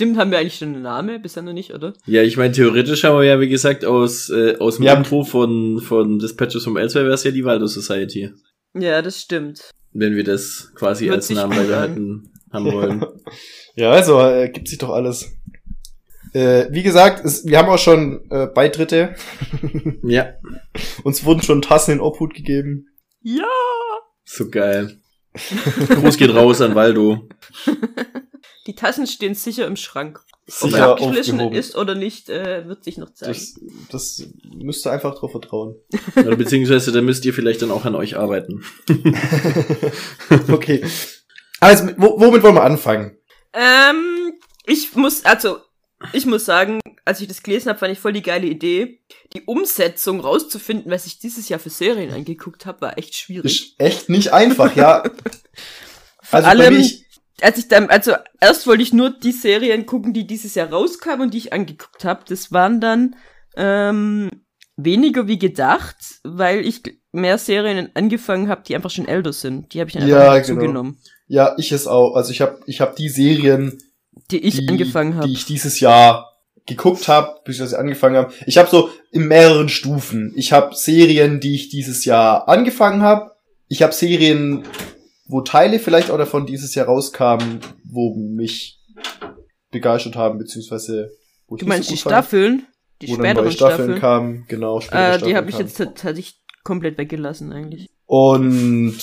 Stimmt, 0.00 0.16
haben 0.16 0.30
wir 0.30 0.38
eigentlich 0.38 0.56
schon 0.56 0.68
einen 0.72 0.80
Namen? 0.82 1.20
Bisher 1.20 1.42
noch 1.42 1.52
nicht, 1.52 1.74
oder? 1.74 1.92
ja, 2.06 2.22
ich 2.22 2.38
meine, 2.38 2.52
theoretisch 2.52 3.04
haben 3.04 3.18
wir 3.18 3.24
ja, 3.24 3.38
wie 3.38 3.50
gesagt, 3.50 3.84
aus, 3.84 4.30
äh, 4.30 4.56
aus 4.58 4.76
dem 4.76 4.86
Ja. 4.86 4.94
Intro 4.94 5.24
von, 5.24 5.78
von 5.82 6.18
Dispatches 6.18 6.64
from 6.64 6.78
Elsewhere 6.78 7.04
wäre 7.04 7.16
es 7.16 7.24
ja 7.24 7.32
die 7.32 7.44
Waldo 7.44 7.66
Society. 7.66 8.30
Ja, 8.72 9.02
das 9.02 9.20
stimmt. 9.20 9.60
Wenn 9.92 10.16
wir 10.16 10.24
das 10.24 10.72
quasi 10.74 11.04
Hört 11.04 11.16
als 11.16 11.28
Namen 11.28 11.52
hätten. 11.52 12.32
haben 12.50 12.72
wollen. 12.72 13.04
Ja, 13.76 13.90
also 13.90 14.18
äh, 14.20 14.48
gibt 14.48 14.68
sich 14.68 14.78
doch 14.78 14.88
alles. 14.88 15.30
Äh, 16.32 16.68
wie 16.70 16.82
gesagt, 16.82 17.22
es, 17.22 17.44
wir 17.44 17.58
haben 17.58 17.68
auch 17.68 17.78
schon 17.78 18.22
äh, 18.30 18.46
Beitritte. 18.46 19.14
ja, 20.02 20.32
Uns 21.04 21.26
wurden 21.26 21.42
schon 21.42 21.60
Tassen 21.60 21.92
in 21.92 22.00
Obhut 22.00 22.32
gegeben. 22.32 22.86
Ja! 23.20 23.44
so 24.24 24.48
geil. 24.48 24.96
Gruß 25.88 26.16
geht 26.16 26.34
raus 26.34 26.62
an 26.62 26.74
Waldo. 26.74 27.28
Die 28.66 28.74
Tassen 28.74 29.06
stehen 29.06 29.34
sicher 29.34 29.66
im 29.66 29.76
Schrank. 29.76 30.20
Ob 30.46 30.70
Sicher 30.70 30.78
er 30.78 30.90
abgeschliffen 30.90 31.34
aufgehoben. 31.34 31.56
ist 31.56 31.76
oder 31.76 31.94
nicht, 31.94 32.28
äh, 32.28 32.66
wird 32.66 32.84
sich 32.84 32.98
noch 32.98 33.12
zeigen. 33.14 33.32
Das, 33.32 33.54
das 34.18 34.28
müsst 34.52 34.84
ihr 34.84 34.90
einfach 34.90 35.14
drauf 35.14 35.30
vertrauen. 35.30 35.76
Oder 36.16 36.34
beziehungsweise 36.34 36.90
da 36.90 37.00
müsst 37.02 37.24
ihr 37.24 37.32
vielleicht 37.32 37.62
dann 37.62 37.70
auch 37.70 37.84
an 37.84 37.94
euch 37.94 38.16
arbeiten. 38.16 38.64
okay. 40.48 40.84
Also, 41.60 41.90
wo, 41.98 42.18
womit 42.18 42.42
wollen 42.42 42.56
wir 42.56 42.64
anfangen? 42.64 43.16
Ähm, 43.52 44.32
ich 44.66 44.96
muss, 44.96 45.24
also, 45.24 45.58
ich 46.12 46.26
muss 46.26 46.46
sagen, 46.46 46.80
als 47.04 47.20
ich 47.20 47.28
das 47.28 47.42
gelesen 47.42 47.68
habe, 47.68 47.78
fand 47.78 47.92
ich 47.92 47.98
voll 47.98 48.12
die 48.12 48.22
geile 48.22 48.46
Idee. 48.46 49.00
Die 49.34 49.42
Umsetzung 49.42 50.20
rauszufinden, 50.20 50.90
was 50.90 51.06
ich 51.06 51.18
dieses 51.18 51.48
Jahr 51.48 51.60
für 51.60 51.70
Serien 51.70 52.12
angeguckt 52.12 52.66
habe, 52.66 52.80
war 52.80 52.98
echt 52.98 53.14
schwierig. 53.14 53.44
Ist 53.44 53.74
echt 53.78 54.08
nicht 54.08 54.32
einfach, 54.32 54.74
ja. 54.74 55.02
Vor 56.22 56.38
Also 56.38 56.46
bei 56.46 56.50
allem, 56.50 56.74
mir, 56.74 56.80
ich, 56.80 57.04
als 57.42 57.58
ich 57.58 57.68
dann, 57.68 57.88
also 57.88 58.12
erst 58.40 58.66
wollte 58.66 58.82
ich 58.82 58.92
nur 58.92 59.10
die 59.10 59.32
Serien 59.32 59.86
gucken, 59.86 60.12
die 60.12 60.26
dieses 60.26 60.54
Jahr 60.54 60.70
rauskamen 60.70 61.22
und 61.22 61.34
die 61.34 61.38
ich 61.38 61.52
angeguckt 61.52 62.04
habe. 62.04 62.22
Das 62.28 62.52
waren 62.52 62.80
dann 62.80 63.16
ähm, 63.56 64.30
weniger 64.76 65.26
wie 65.26 65.38
gedacht, 65.38 65.96
weil 66.24 66.64
ich 66.66 66.82
mehr 67.12 67.38
Serien 67.38 67.90
angefangen 67.94 68.48
habe, 68.48 68.62
die 68.66 68.74
einfach 68.74 68.90
schon 68.90 69.08
älter 69.08 69.32
sind. 69.32 69.74
Die 69.74 69.80
habe 69.80 69.90
ich 69.90 69.96
dann 69.96 70.08
Ja, 70.08 70.32
einfach 70.32 70.46
genau. 70.46 70.60
zugenommen, 70.60 70.98
ja, 71.26 71.54
ich 71.58 71.72
es 71.72 71.86
auch. 71.86 72.14
Also 72.16 72.32
ich 72.32 72.40
habe 72.40 72.60
ich 72.66 72.80
hab 72.80 72.96
die 72.96 73.08
Serien, 73.08 73.78
die 74.30 74.38
ich 74.38 74.58
die, 74.58 74.68
angefangen 74.68 75.14
habe. 75.14 75.26
die 75.26 75.32
ich 75.32 75.44
dieses 75.44 75.80
Jahr 75.80 76.30
geguckt 76.66 77.08
habe, 77.08 77.40
bis 77.44 77.60
ich 77.60 77.76
angefangen 77.76 78.16
habe. 78.16 78.32
Ich 78.46 78.58
habe 78.58 78.68
so 78.68 78.90
in 79.12 79.28
mehreren 79.28 79.68
Stufen. 79.68 80.32
Ich 80.36 80.52
habe 80.52 80.74
Serien, 80.74 81.40
die 81.40 81.54
ich 81.54 81.68
dieses 81.68 82.04
Jahr 82.04 82.48
angefangen 82.48 83.02
habe. 83.02 83.32
Ich 83.68 83.82
habe 83.82 83.92
Serien, 83.92 84.64
wo 85.30 85.40
Teile 85.42 85.78
vielleicht 85.78 86.10
auch 86.10 86.18
davon 86.18 86.46
dieses 86.46 86.74
Jahr 86.74 86.86
rauskamen, 86.86 87.60
wo 87.84 88.14
mich 88.14 88.80
begeistert 89.70 90.16
haben, 90.16 90.38
beziehungsweise 90.38 91.10
wo 91.46 91.56
ich 91.56 91.60
Du 91.60 91.66
meinst 91.66 91.88
so 91.88 91.94
die 91.94 92.00
fand, 92.00 92.12
Staffeln? 92.12 92.66
Die 93.00 93.08
wo 93.08 93.16
dann 93.16 93.22
neue 93.22 93.32
späteren 93.32 93.52
Staffeln, 93.52 93.76
Staffeln? 93.76 94.00
kamen, 94.00 94.44
genau. 94.48 94.80
spätere 94.80 94.98
Äh, 94.98 95.12
die 95.12 95.18
Staffeln 95.18 95.36
habe 95.36 95.50
ich 95.50 95.58
jetzt 95.58 95.76
tatsächlich 95.76 96.40
komplett 96.64 96.98
weggelassen 96.98 97.52
eigentlich. 97.52 97.88
Und 98.06 98.98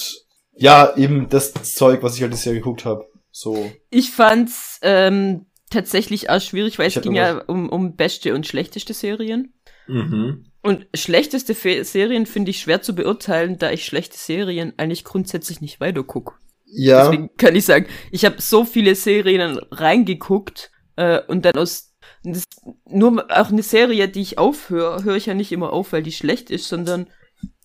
ja, 0.54 0.96
eben 0.98 1.30
das 1.30 1.54
Zeug, 1.76 2.04
was 2.04 2.16
ich 2.16 2.22
halt 2.22 2.34
dieses 2.34 2.46
Jahr 2.46 2.56
geguckt 2.56 2.86
habe. 2.86 3.08
So. 3.32 3.72
Ich 3.90 4.12
fand's 4.12 4.80
ähm, 4.82 5.46
tatsächlich 5.70 6.30
auch 6.30 6.42
schwierig, 6.42 6.80
weil 6.80 6.88
Ich 6.88 6.98
es 6.98 7.04
ging 7.04 7.14
ja 7.16 7.40
um, 7.46 7.70
um 7.70 7.96
beste 7.96 8.34
und 8.34 8.46
schlechteste 8.46 8.94
Serien. 8.94 9.54
Mhm. 9.88 10.46
Und 10.68 10.86
schlechteste 10.94 11.56
Fe 11.56 11.86
Serien 11.86 12.26
finde 12.26 12.52
ich 12.52 12.60
schwer 12.60 12.82
zu 12.82 12.94
beurteilen, 12.94 13.58
da 13.58 13.72
ich 13.72 13.86
schlechte 13.86 14.18
Serien 14.18 14.74
eigentlich 14.76 15.06
grundsätzlich 15.06 15.62
nicht 15.62 15.80
weiterguck. 15.80 16.42
Ja. 16.66 17.04
Deswegen 17.06 17.30
kann 17.38 17.56
ich 17.56 17.64
sagen, 17.64 17.86
ich 18.12 18.26
habe 18.26 18.42
so 18.42 18.66
viele 18.66 18.94
Serien 18.96 19.60
reingeguckt 19.72 20.72
äh, 20.98 21.22
und 21.28 21.46
dann 21.46 21.56
aus 21.56 21.94
das, 22.24 22.44
nur 22.86 23.26
auch 23.30 23.50
eine 23.50 23.64
Serie, 23.64 24.10
die 24.10 24.22
ich 24.22 24.38
aufhöre, 24.38 25.06
höre 25.06 25.16
ich 25.16 25.28
ja 25.28 25.34
nicht 25.34 25.54
immer 25.54 25.72
auf, 25.72 25.94
weil 25.94 26.04
die 26.04 26.12
schlecht 26.12 26.50
ist, 26.52 26.68
sondern 26.68 27.08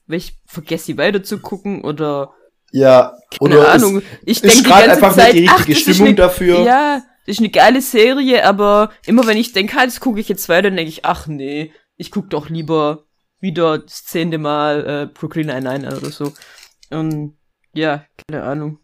weil 0.06 0.18
ich 0.18 0.38
vergesse, 0.46 0.84
sie 0.84 0.98
weiterzugucken 0.98 1.82
oder 1.82 2.32
Ja. 2.70 3.16
keine 3.36 3.58
Oder 3.58 3.72
Ahnung. 3.72 4.02
ich 4.24 4.44
ist 4.44 4.44
denke 4.44 4.62
die 4.62 4.68
ganze 4.68 4.90
einfach 4.92 5.14
Zeit, 5.16 5.34
die 5.34 5.48
ach, 5.48 5.58
richtige 5.66 5.72
ist 5.72 5.80
Stimmung 5.80 6.06
eine, 6.08 6.14
dafür. 6.14 6.60
Ja, 6.64 7.02
das 7.26 7.34
ist 7.34 7.40
eine 7.40 7.50
geile 7.50 7.80
Serie, 7.82 8.44
aber 8.44 8.92
immer 9.06 9.26
wenn 9.26 9.38
ich 9.38 9.52
denke, 9.52 9.76
ah, 9.76 9.84
das 9.86 9.98
gucke 9.98 10.20
ich 10.20 10.28
jetzt 10.28 10.48
weiter, 10.48 10.68
dann 10.68 10.76
denke 10.76 10.90
ich, 10.90 11.04
ach 11.04 11.26
nee, 11.26 11.72
ich 12.02 12.10
guck 12.10 12.28
doch 12.30 12.48
lieber 12.48 13.04
wieder 13.38 13.78
das 13.78 14.04
zehnte 14.04 14.38
Mal 14.38 14.86
äh, 14.86 15.06
Brooklyn 15.06 15.46
Nine-Nine 15.46 15.96
oder 15.96 16.10
so. 16.10 16.32
Und 16.90 17.36
ja, 17.72 18.04
keine 18.26 18.42
Ahnung. 18.42 18.80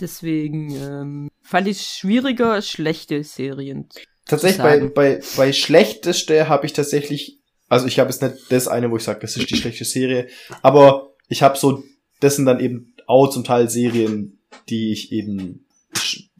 Deswegen 0.00 0.74
ähm, 0.74 1.30
fand 1.40 1.68
ich 1.68 1.78
es 1.78 1.96
schwieriger, 1.96 2.60
schlechte 2.62 3.22
Serien. 3.22 3.88
Tatsächlich 4.26 4.56
zu 4.56 4.62
bei, 4.62 4.80
bei, 4.88 5.20
bei 5.36 5.52
schlechteste 5.52 6.48
habe 6.48 6.66
ich 6.66 6.72
tatsächlich, 6.72 7.38
also 7.68 7.86
ich 7.86 8.00
habe 8.00 8.10
jetzt 8.10 8.22
nicht 8.22 8.50
das 8.50 8.66
eine, 8.66 8.90
wo 8.90 8.96
ich 8.96 9.04
sage, 9.04 9.20
das 9.20 9.36
ist 9.36 9.50
die 9.50 9.56
schlechte 9.56 9.84
Serie, 9.84 10.26
aber 10.62 11.14
ich 11.28 11.42
habe 11.42 11.56
so, 11.56 11.84
das 12.18 12.36
sind 12.36 12.46
dann 12.46 12.58
eben 12.58 12.94
auch 13.06 13.28
zum 13.28 13.44
Teil 13.44 13.68
Serien, 13.68 14.40
die 14.68 14.92
ich 14.92 15.12
eben 15.12 15.64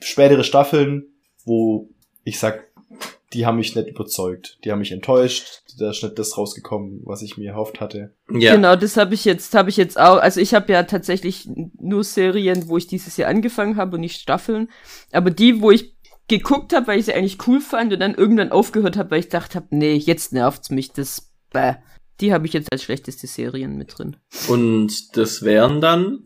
spätere 0.01 0.43
Staffeln, 0.43 1.15
wo 1.45 1.91
ich 2.25 2.41
sag, 2.41 2.72
die 3.33 3.47
haben 3.47 3.57
mich 3.57 3.75
nicht 3.75 3.89
überzeugt, 3.89 4.59
die 4.65 4.73
haben 4.73 4.81
mich 4.81 4.93
enttäuscht, 4.93 5.63
da 5.79 5.91
ist 5.91 6.03
nicht 6.03 6.19
das 6.19 6.37
rausgekommen, 6.37 7.01
was 7.05 7.23
ich 7.23 7.37
mir 7.37 7.51
erhofft 7.51 7.81
hatte. 7.81 8.15
Ja. 8.31 8.55
Genau, 8.55 8.77
das 8.77 8.97
habe 8.97 9.15
ich 9.15 9.25
jetzt, 9.25 9.55
habe 9.55 9.71
ich 9.71 9.77
jetzt 9.77 9.99
auch. 9.99 10.19
Also 10.19 10.41
ich 10.41 10.55
habe 10.55 10.73
ja 10.73 10.83
tatsächlich 10.83 11.49
nur 11.81 12.05
Serien, 12.05 12.69
wo 12.69 12.77
ich 12.77 12.87
dieses 12.87 13.17
Jahr 13.17 13.31
angefangen 13.31 13.77
habe 13.77 13.97
und 13.97 14.01
nicht 14.01 14.21
Staffeln. 14.21 14.69
Aber 15.13 15.31
die, 15.31 15.61
wo 15.61 15.71
ich 15.71 15.95
geguckt 16.29 16.75
habe, 16.75 16.87
weil 16.87 16.99
ich 16.99 17.07
sie 17.07 17.15
eigentlich 17.15 17.47
cool 17.47 17.61
fand 17.61 17.93
und 17.93 18.01
dann 18.01 18.15
irgendwann 18.15 18.53
aufgehört 18.53 18.97
habe, 18.97 19.11
weil 19.11 19.21
ich 19.21 19.29
dachte 19.29 19.57
habe, 19.57 19.67
nee, 19.71 19.95
jetzt 19.95 20.33
nervt's 20.33 20.71
mich, 20.71 20.93
das 20.93 21.33
bäh. 21.53 21.75
Die 22.23 22.33
habe 22.33 22.47
ich 22.47 22.53
jetzt 22.55 22.73
als 22.73 22.83
schlechteste 22.85 23.27
Serien 23.27 23.77
mit 23.77 23.99
drin. 23.99 24.17
Und 24.49 25.17
das 25.17 25.43
wären 25.43 25.81
dann, 25.83 26.21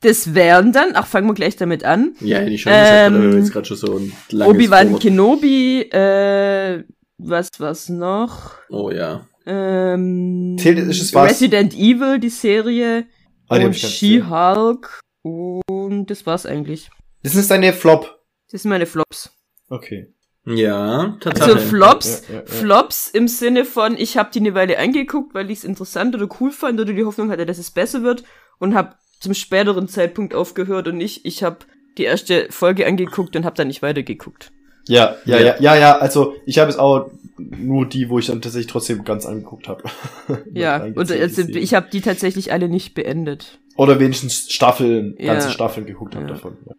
Das 0.00 0.34
wären 0.34 0.72
dann, 0.72 0.90
ach, 0.94 1.06
fangen 1.06 1.28
wir 1.28 1.34
gleich 1.34 1.56
damit 1.56 1.84
an. 1.84 2.14
ja, 2.20 2.38
hätte 2.38 2.50
ich 2.50 2.62
schon 2.62 2.72
gesagt, 2.72 3.06
Ähm, 3.06 3.14
haben 3.14 3.38
jetzt 3.38 3.52
gerade 3.52 3.66
schon 3.66 3.76
so 3.76 3.96
ein 3.96 4.12
langes 4.30 4.54
Obi-Wan. 4.54 4.98
Kenobi, 4.98 5.80
äh, 5.82 6.84
was 7.18 7.48
was 7.58 7.88
noch? 7.88 8.52
Oh 8.68 8.90
ja. 8.90 9.26
Ähm, 9.46 10.56
Zählt- 10.58 10.78
ist 10.78 11.00
es 11.00 11.14
was? 11.14 11.30
Resident 11.30 11.74
Evil, 11.74 12.18
die 12.18 12.28
Serie. 12.30 13.06
Ah, 13.48 13.58
die 13.58 13.66
und. 13.66 13.76
She-Hulk. 13.76 15.00
Und 15.22 16.06
das 16.10 16.26
war's 16.26 16.44
eigentlich. 16.44 16.90
Das 17.22 17.34
ist 17.34 17.50
deine 17.50 17.72
Flop. 17.72 18.20
Das 18.50 18.62
sind 18.62 18.68
meine 18.70 18.86
Flops. 18.86 19.30
Okay. 19.68 20.12
Ja, 20.46 21.16
Also 21.24 21.30
Tatsache. 21.30 21.58
Flops, 21.58 22.22
Ja, 22.28 22.34
ja, 22.34 22.40
ja. 22.40 22.46
Flops 22.46 23.08
im 23.08 23.28
Sinne 23.28 23.64
von, 23.64 23.96
ich 23.96 24.18
habe 24.18 24.30
die 24.32 24.40
eine 24.40 24.54
Weile 24.54 24.78
angeguckt, 24.78 25.34
weil 25.34 25.50
ich 25.50 25.58
es 25.58 25.64
interessant 25.64 26.14
oder 26.14 26.28
cool 26.40 26.50
fand 26.50 26.78
oder 26.80 26.92
die 26.92 27.04
Hoffnung 27.04 27.30
hatte, 27.30 27.46
dass 27.46 27.58
es 27.58 27.70
besser 27.70 28.02
wird 28.02 28.24
und 28.58 28.74
habe 28.74 28.94
zum 29.20 29.32
späteren 29.32 29.88
Zeitpunkt 29.88 30.34
aufgehört 30.34 30.86
und 30.88 30.98
nicht, 30.98 31.24
ich 31.24 31.42
habe 31.42 31.58
die 31.96 32.04
erste 32.04 32.48
Folge 32.50 32.86
angeguckt 32.86 33.36
und 33.36 33.44
habe 33.44 33.56
dann 33.56 33.68
nicht 33.68 33.80
weitergeguckt. 33.80 34.50
Ja, 34.86 35.16
ja, 35.24 35.38
Ja. 35.38 35.44
ja, 35.46 35.56
ja, 35.60 35.76
ja, 35.76 35.98
also 35.98 36.34
ich 36.44 36.58
habe 36.58 36.70
es 36.70 36.76
auch 36.76 37.10
nur 37.38 37.86
die, 37.86 38.10
wo 38.10 38.18
ich 38.18 38.26
dann 38.26 38.42
tatsächlich 38.42 38.70
trotzdem 38.70 39.02
ganz 39.04 39.24
angeguckt 39.24 39.66
habe. 39.66 39.84
Ja, 40.52 40.84
oder 40.94 41.14
also 41.14 41.42
ich 41.42 41.72
habe 41.74 41.88
die 41.90 42.02
tatsächlich 42.02 42.52
alle 42.52 42.68
nicht 42.68 42.92
beendet. 42.94 43.58
Oder 43.76 43.98
wenigstens 43.98 44.52
Staffeln, 44.52 45.16
ganze 45.16 45.48
Ja. 45.48 45.52
Staffeln 45.54 45.86
geguckt 45.86 46.14
habe 46.14 46.26
Ja. 46.26 46.32
davon. 46.34 46.58
Ja. 46.66 46.74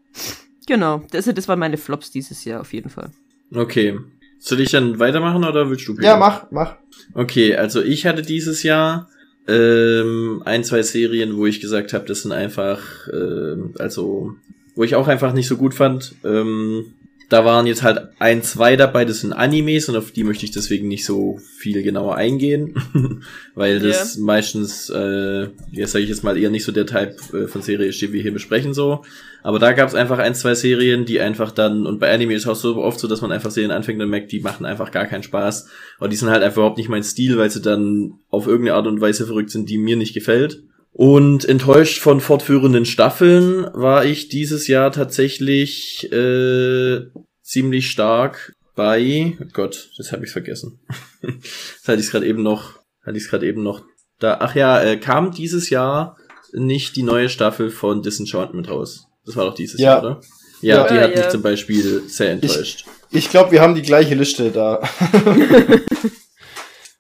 Genau, 0.67 1.01
das, 1.11 1.25
das 1.25 1.47
waren 1.47 1.59
meine 1.59 1.77
Flops 1.77 2.11
dieses 2.11 2.45
Jahr 2.45 2.61
auf 2.61 2.73
jeden 2.73 2.89
Fall. 2.89 3.09
Okay. 3.53 3.99
Soll 4.39 4.59
ich 4.61 4.71
dann 4.71 4.99
weitermachen 4.99 5.43
oder 5.43 5.69
willst 5.69 5.87
du? 5.87 5.95
Peter? 5.95 6.07
ja, 6.09 6.17
mach, 6.17 6.51
mach. 6.51 6.75
Okay, 7.13 7.55
also 7.55 7.81
ich 7.81 8.05
hatte 8.05 8.21
dieses 8.21 8.63
Jahr 8.63 9.09
ähm, 9.47 10.41
ein, 10.45 10.63
zwei 10.63 10.81
Serien, 10.81 11.37
wo 11.37 11.45
ich 11.45 11.61
gesagt 11.61 11.93
habe, 11.93 12.05
das 12.05 12.23
sind 12.23 12.31
einfach, 12.31 12.81
ähm, 13.11 13.73
also, 13.79 14.35
wo 14.75 14.83
ich 14.83 14.95
auch 14.95 15.07
einfach 15.07 15.33
nicht 15.33 15.47
so 15.47 15.57
gut 15.57 15.73
fand. 15.73 16.15
Ähm, 16.23 16.93
da 17.29 17.43
waren 17.43 17.65
jetzt 17.65 17.83
halt 17.83 18.09
ein, 18.19 18.43
zwei 18.43 18.75
dabei, 18.75 19.05
das 19.05 19.21
sind 19.21 19.33
Animes 19.33 19.89
und 19.89 19.95
auf 19.95 20.11
die 20.11 20.23
möchte 20.23 20.45
ich 20.45 20.51
deswegen 20.51 20.87
nicht 20.87 21.05
so 21.05 21.39
viel 21.57 21.81
genauer 21.81 22.15
eingehen, 22.15 22.75
weil 23.55 23.79
das 23.79 24.17
meistens, 24.17 24.89
äh, 24.89 25.47
ja 25.71 25.87
sage 25.87 26.03
ich 26.03 26.09
jetzt 26.09 26.23
mal, 26.23 26.37
eher 26.37 26.51
nicht 26.51 26.65
so 26.65 26.71
der 26.71 26.85
Type 26.85 27.15
äh, 27.33 27.47
von 27.47 27.61
Serie 27.61 27.87
ist, 27.87 28.01
die 28.01 28.13
wir 28.13 28.21
hier 28.21 28.33
besprechen 28.33 28.73
so. 28.73 29.03
Aber 29.41 29.59
da 29.59 29.73
gab 29.73 29.87
es 29.87 29.95
einfach 29.95 30.19
ein, 30.19 30.35
zwei 30.35 30.55
Serien, 30.55 31.05
die 31.05 31.19
einfach 31.19 31.51
dann, 31.51 31.85
und 31.85 31.99
bei 31.99 32.11
Anime 32.11 32.33
ist 32.33 32.43
es 32.43 32.47
auch 32.47 32.55
so 32.55 32.77
oft 32.77 32.99
so, 32.99 33.07
dass 33.07 33.21
man 33.21 33.31
einfach 33.31 33.51
Serien 33.51 33.71
anfängt 33.71 34.01
und 34.01 34.09
merkt, 34.09 34.31
die 34.31 34.39
machen 34.39 34.65
einfach 34.65 34.91
gar 34.91 35.05
keinen 35.05 35.23
Spaß. 35.23 35.69
Und 35.99 36.11
die 36.11 36.17
sind 36.17 36.29
halt 36.29 36.41
einfach 36.41 36.57
überhaupt 36.57 36.79
nicht 36.79 36.89
mein 36.89 37.03
Stil, 37.03 37.37
weil 37.37 37.51
sie 37.51 37.61
dann 37.61 38.13
auf 38.29 38.47
irgendeine 38.47 38.77
Art 38.77 38.87
und 38.87 39.01
Weise 39.01 39.27
verrückt 39.27 39.51
sind, 39.51 39.69
die 39.69 39.77
mir 39.77 39.97
nicht 39.97 40.15
gefällt. 40.15 40.63
Und 40.97 41.43
enttäuscht 41.43 42.01
von 42.01 42.21
fortführenden 42.21 42.85
Staffeln 42.85 43.67
war 43.73 44.05
ich 44.05 44.29
dieses 44.29 44.69
Jahr 44.69 44.93
tatsächlich 44.93 46.09
äh, 46.09 47.01
ziemlich 47.43 47.91
stark 47.91 48.53
bei 48.75 49.35
oh 49.37 49.43
Gott, 49.51 49.89
das 49.97 50.13
habe 50.13 50.23
ich 50.23 50.31
vergessen. 50.31 50.79
das 51.21 51.85
hatte 51.85 51.99
ich 51.99 52.09
gerade 52.09 52.25
eben 52.25 52.43
noch, 52.43 52.79
hatte 53.05 53.17
ich 53.17 53.27
gerade 53.27 53.45
eben 53.45 53.61
noch 53.61 53.83
da. 54.19 54.37
Ach 54.39 54.55
ja, 54.55 54.81
äh, 54.81 54.95
kam 54.95 55.31
dieses 55.31 55.69
Jahr 55.69 56.15
nicht 56.53 56.95
die 56.95 57.03
neue 57.03 57.27
Staffel 57.27 57.71
von 57.71 58.01
Disenchantment 58.01 58.69
raus. 58.69 59.07
Das 59.25 59.35
war 59.35 59.43
doch 59.43 59.55
dieses 59.55 59.81
Ja. 59.81 59.95
Jahr, 59.95 59.99
oder? 59.99 60.21
Ja, 60.61 60.77
Ja. 60.77 60.87
die 60.87 60.95
Ja, 60.95 61.01
hat 61.01 61.11
ja. 61.11 61.17
mich 61.23 61.27
zum 61.29 61.41
Beispiel 61.41 62.03
sehr 62.07 62.31
enttäuscht. 62.31 62.85
Ich 63.11 63.29
glaube, 63.29 63.51
wir 63.51 63.59
haben 63.59 63.75
die 63.75 63.81
gleiche 63.81 64.15
Liste 64.15 64.49
da. 64.49 64.81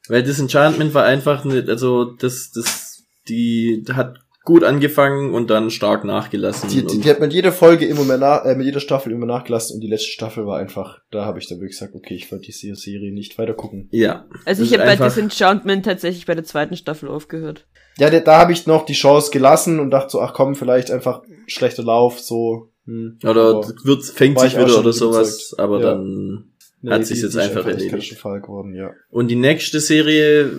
Weil 0.09 0.21
Disenchantment 0.23 0.93
war 0.93 1.05
einfach 1.05 1.45
ne, 1.45 1.63
also 1.67 2.03
das, 2.03 2.51
das, 2.51 2.84
die 3.27 3.83
hat 3.91 4.19
gut 4.43 4.63
angefangen 4.63 5.33
und 5.33 5.49
dann 5.49 5.71
stark 5.71 6.03
nachgelassen. 6.05 6.69
Die, 6.69 6.85
die, 6.85 6.99
die 6.99 7.09
hat 7.09 7.19
mit 7.19 7.33
jeder 7.33 7.51
Folge 7.51 7.85
immer 7.87 8.03
mehr 8.03 8.19
nach, 8.19 8.45
äh, 8.45 8.55
mit 8.55 8.67
jeder 8.67 8.79
Staffel 8.79 9.11
immer 9.11 9.25
nachgelassen 9.25 9.73
und 9.75 9.81
die 9.81 9.87
letzte 9.87 10.09
Staffel 10.09 10.45
war 10.45 10.59
einfach, 10.59 10.99
da 11.09 11.25
habe 11.25 11.39
ich 11.39 11.47
dann 11.47 11.57
wirklich 11.57 11.79
gesagt, 11.79 11.95
okay, 11.95 12.13
ich 12.13 12.31
wollte 12.31 12.45
die 12.45 12.51
Serie 12.51 13.11
nicht 13.11 13.37
weiter 13.39 13.55
gucken. 13.55 13.89
ja. 13.91 14.25
Also 14.45 14.61
Das 14.61 14.71
ich 14.71 14.77
habe 14.79 14.85
bei 14.85 14.95
Disenchantment 15.03 15.83
tatsächlich 15.85 16.27
bei 16.27 16.35
der 16.35 16.43
zweiten 16.43 16.77
Staffel 16.77 17.09
aufgehört. 17.09 17.65
Ja, 17.97 18.09
da, 18.11 18.19
da 18.19 18.37
habe 18.39 18.51
ich 18.51 18.67
noch 18.67 18.85
die 18.85 18.93
Chance 18.93 19.31
gelassen 19.31 19.79
und 19.79 19.89
dachte 19.89 20.11
so, 20.11 20.21
ach 20.21 20.33
komm, 20.33 20.53
vielleicht 20.53 20.91
einfach 20.91 21.23
schlechter 21.47 21.83
Lauf, 21.83 22.19
so. 22.19 22.69
Hm, 22.85 23.17
Oder 23.23 23.63
wird, 23.83 24.03
fängt 24.03 24.39
sich 24.39 24.55
wieder 24.55 24.77
oder 24.79 24.93
sowas, 24.93 25.55
aber 25.57 25.79
Ja. 25.79 25.85
dann 25.95 26.51
hat 26.93 27.05
sich's 27.05 27.21
jetzt 27.21 27.37
einfach 27.37 27.65
erledigt. 27.65 28.19
Geworden, 28.21 28.73
ja. 28.75 28.91
Und 29.09 29.29
die 29.29 29.35
nächste 29.35 29.79
Serie, 29.79 30.51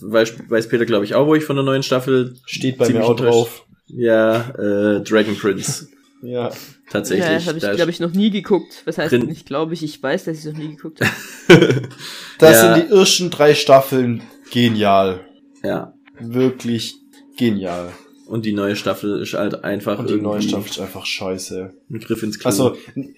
weiß, 0.00 0.34
weiß 0.48 0.68
Peter 0.68 0.86
glaube 0.86 1.04
ich 1.04 1.14
auch, 1.14 1.26
wo 1.26 1.34
ich 1.34 1.44
von 1.44 1.56
der 1.56 1.64
neuen 1.64 1.82
Staffel, 1.82 2.34
Steht 2.46 2.78
bei 2.78 2.88
mir 2.88 3.04
auch 3.04 3.16
drauf. 3.16 3.66
ja, 3.86 4.50
äh, 4.58 5.02
Dragon 5.02 5.36
Prince. 5.36 5.88
Ja. 6.22 6.50
Tatsächlich. 6.90 7.28
Ja, 7.28 7.46
habe 7.46 7.58
ich, 7.58 7.76
glaube 7.76 7.90
ich, 7.90 8.00
noch 8.00 8.12
nie 8.12 8.30
geguckt. 8.30 8.82
Was 8.86 8.96
heißt 8.96 9.12
drin- 9.12 9.26
nicht, 9.26 9.46
glaube 9.46 9.74
ich, 9.74 9.84
ich 9.84 10.02
weiß, 10.02 10.24
dass 10.24 10.38
ich 10.38 10.44
noch 10.46 10.58
nie 10.58 10.74
geguckt 10.74 11.00
habe. 11.02 11.12
Das 12.38 12.52
Ja. 12.62 12.74
sind 12.74 12.88
die 12.88 12.92
ersten 12.96 13.30
drei 13.30 13.54
Staffeln 13.54 14.22
genial. 14.50 15.20
ja. 15.62 15.92
Wirklich 16.18 16.94
genial. 17.36 17.92
Und 18.26 18.46
die 18.46 18.54
neue 18.54 18.74
Staffel 18.76 19.20
ist 19.20 19.34
halt 19.34 19.62
einfach 19.62 19.98
Und 19.98 20.08
die 20.08 20.14
neue 20.20 20.40
Staffel 20.42 20.70
ist 20.70 20.80
einfach 20.80 21.04
scheiße. 21.04 21.74
ein 21.90 22.00
Griff 22.00 22.22
ins 22.22 22.38
Klo. 22.38 22.48
Also, 22.48 22.76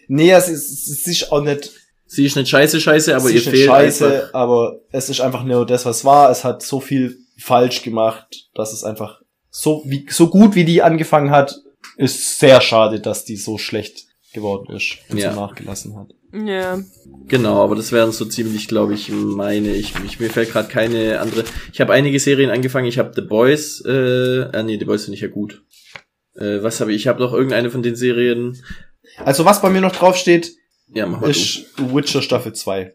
nee, 0.09 0.33
es 0.33 0.49
ist, 0.49 0.89
es 0.89 1.07
ist 1.07 1.31
auch 1.33 1.43
nicht, 1.43 1.71
sie 2.09 2.25
ist 2.27 2.35
nicht 2.37 2.49
scheiße, 2.49 2.81
scheiße, 2.81 3.15
aber 3.15 3.27
es 3.27 3.31
ihr 3.31 3.37
ist 3.37 3.47
nicht 3.47 3.55
fehlt 3.55 3.67
scheiße, 3.69 4.07
einfach. 4.23 4.35
aber 4.35 4.81
es 4.91 5.09
ist 5.09 5.21
einfach 5.21 5.45
nur 5.45 5.65
das, 5.67 5.85
was 5.87 6.05
war. 6.05 6.31
Es 6.31 6.43
hat 6.43 6.63
so 6.63 6.81
viel 6.81 7.19
falsch 7.39 7.83
gemacht, 7.83 8.49
dass 8.55 8.73
es 8.73 8.83
einfach 8.83 9.21
so, 9.51 9.83
wie, 9.87 10.07
so 10.11 10.29
gut 10.29 10.55
wie 10.57 10.65
die 10.65 10.83
angefangen 10.83 11.31
hat, 11.31 11.55
ist 11.97 12.39
sehr 12.41 12.61
schade, 12.61 12.99
dass 13.01 13.25
die 13.25 13.37
so 13.37 13.59
schlecht 13.59 14.07
geworden 14.35 14.75
ist 14.77 14.99
und 15.09 15.19
Ja. 15.19 15.33
so 15.33 15.41
nachgelassen 15.41 15.97
hat. 15.97 16.09
Ja. 16.47 16.79
Genau, 17.29 17.63
aber 17.65 17.75
das 17.77 17.91
wären 17.93 18.13
so 18.13 18.25
ziemlich, 18.27 18.69
glaube 18.69 18.93
ich, 18.95 19.09
meine. 19.11 19.75
Ich, 19.75 19.95
ich 20.05 20.21
mir 20.21 20.29
fällt 20.29 20.53
gerade 20.53 20.69
keine 20.69 21.21
andere. 21.21 21.45
Ich 21.73 21.81
habe 21.81 21.95
einige 21.95 22.21
Serien 22.21 22.51
angefangen. 22.51 22.87
Ich 22.87 22.99
habe 22.99 23.13
The 23.15 23.23
Boys. 23.23 23.83
Äh, 23.87 24.43
ah 24.53 24.63
nee, 24.63 24.79
The 24.79 24.85
Boys 24.85 25.05
finde 25.05 25.15
ich 25.17 25.23
ja 25.23 25.29
gut. 25.29 25.63
Äh, 26.37 26.63
was 26.63 26.81
habe 26.81 26.93
ich? 26.93 27.03
Ich 27.03 27.09
habe 27.09 27.21
noch 27.21 27.33
irgendeine 27.33 27.71
von 27.71 27.83
den 27.83 27.97
Serien. 27.97 28.63
Also 29.25 29.47
was 29.47 29.63
bei 29.63 29.71
mir 29.71 29.81
noch 29.81 29.97
draufsteht, 29.97 30.55
Ja, 30.95 31.07
mach 31.07 31.21
mal 31.21 31.31
ist 31.31 31.67
Witcher 31.77 32.23
Staffel 32.23 32.53
2. 32.55 32.95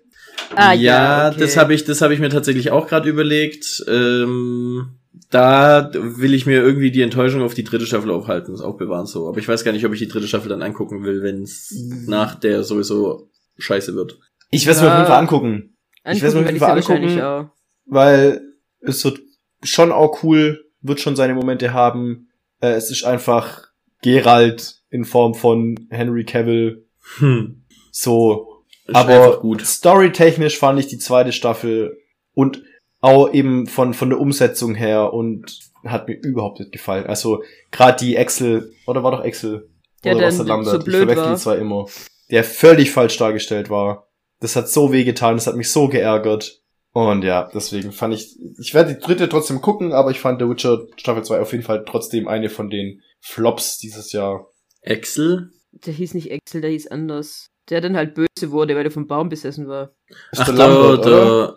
Ah, 0.56 0.74
ja, 0.74 1.28
ja, 1.28 1.30
okay. 1.30 1.40
das 1.40 1.58
habe 1.58 1.74
ich, 1.74 1.86
das 1.86 2.02
habe 2.02 2.14
ich 2.14 2.20
mir 2.20 2.30
tatsächlich 2.30 2.72
auch 2.72 2.88
gerade 2.88 3.10
überlegt. 3.10 3.84
Ähm, 3.88 5.00
da 5.30 5.92
will 5.94 6.34
ich 6.34 6.46
mir 6.46 6.62
irgendwie 6.62 6.92
die 6.92 7.02
Enttäuschung 7.02 7.42
auf 7.42 7.54
die 7.54 7.64
dritte 7.64 7.86
Staffel 7.86 8.12
aufhalten, 8.12 8.52
das 8.52 8.62
auch 8.62 8.78
bewahren 8.78 9.06
so. 9.06 9.28
Aber 9.28 9.38
ich 9.40 9.48
weiß 9.48 9.64
gar 9.64 9.72
nicht, 9.72 9.86
ob 9.86 9.94
ich 9.94 10.00
die 10.00 10.08
dritte 10.08 10.28
Staffel 10.28 10.50
dann 10.50 10.62
angucken 10.62 11.04
will, 11.04 11.22
wenn 11.24 11.44
es 11.44 11.72
Mhm. 11.72 12.06
nach 12.08 12.36
der 12.36 12.64
sowieso 12.64 13.30
scheiße 13.58 13.96
wird. 13.96 14.18
Ich 14.50 14.66
werde 14.66 14.78
es 14.78 14.84
mir 14.84 14.92
auf 14.92 14.98
jeden 14.98 15.08
Fall 15.08 15.20
angucken. 15.20 15.76
Angucken 16.04 16.18
ich 16.18 16.22
werd's 16.22 16.34
mir 16.36 16.40
auf 16.42 16.46
werde 16.46 16.58
jeden 16.58 16.86
Fall 16.86 17.00
angucken. 17.00 17.22
auch. 17.22 17.50
weil 17.86 18.42
es 18.82 19.04
wird 19.06 19.20
schon 19.64 19.92
auch 19.92 20.24
cool, 20.24 20.66
wird 20.82 21.00
schon 21.00 21.16
seine 21.16 21.34
Momente 21.36 21.74
haben. 21.74 22.30
Äh, 22.60 22.72
es 22.74 22.92
ist 22.92 23.04
einfach 23.06 23.68
Geralt 24.02 24.82
in 24.90 25.06
Form 25.06 25.34
von 25.36 25.88
Henry 25.90 26.26
Cavill 26.26 26.86
Hm. 27.18 27.63
So. 27.94 28.64
Ist 28.86 28.96
Aber 28.96 29.40
storytechnisch 29.64 30.60
fand 30.60 30.78
ich 30.80 30.88
die 30.88 30.98
zweite 30.98 31.32
Staffel 31.32 31.98
und 32.34 32.64
auch 33.00 33.34
eben 33.34 33.68
von 33.68 33.94
von 33.94 34.10
der 34.10 34.20
Umsetzung 34.20 34.76
her 34.76 35.14
und 35.14 35.60
hat 35.86 36.08
mir 36.08 36.16
überhaupt 36.16 36.60
nicht 36.60 36.72
gefallen. 36.72 37.06
Also 37.06 37.44
gerade 37.72 38.04
die 38.04 38.16
Excel 38.16 38.74
oder 38.88 39.04
war 39.04 39.12
doch 39.12 39.24
Excel 39.24 39.70
Der 40.04 40.16
oder 40.16 40.28
was 40.28 40.38
der 40.38 40.46
Lambert? 40.46 40.72
so 40.72 40.78
ich 40.80 40.84
blöd 40.86 40.98
verwechsel 41.08 41.26
war. 41.26 41.36
die 41.36 41.42
zwei 41.42 41.58
immer. 41.58 41.86
Der 42.30 42.44
völlig 42.44 42.92
falsch 42.92 43.18
dargestellt 43.18 43.70
war. 43.70 44.08
Das 44.40 44.56
hat 44.56 44.68
so 44.70 44.92
wehgetan, 44.92 45.36
das 45.36 45.48
hat 45.48 45.56
mich 45.56 45.72
so 45.72 45.88
geärgert. 45.88 46.62
Und 46.92 47.24
ja, 47.24 47.50
deswegen 47.54 47.92
fand 47.92 48.14
ich, 48.14 48.38
ich 48.60 48.74
werde 48.74 48.94
die 48.94 49.00
dritte 49.00 49.28
trotzdem 49.28 49.62
gucken, 49.62 49.94
aber 49.94 50.12
ich 50.12 50.20
fand 50.20 50.42
The 50.42 50.48
Witcher 50.48 50.86
Staffel 50.98 51.24
2 51.24 51.40
auf 51.40 51.52
jeden 51.52 51.64
Fall 51.64 51.86
trotzdem 51.86 52.28
eine 52.28 52.50
von 52.50 52.70
den 52.70 53.02
Flops 53.20 53.78
dieses 53.80 54.12
Jahr. 54.12 54.48
Excel? 54.82 55.50
Der 55.72 55.94
hieß 55.94 56.14
nicht 56.14 56.32
Axel, 56.32 56.62
der 56.62 56.70
hieß 56.70 56.88
anders. 56.88 57.48
Der 57.70 57.80
dann 57.82 57.96
halt 57.96 58.14
böse 58.14 58.52
wurde, 58.52 58.76
weil 58.76 58.86
er 58.86 58.92
vom 58.92 59.08
Baum 59.08 59.30
besessen 59.30 59.68
war. 59.68 59.96
Ist 60.32 60.42
Ach, 60.42 60.46
der 60.46 60.56
der, 60.56 60.68
Lambert, 60.68 61.06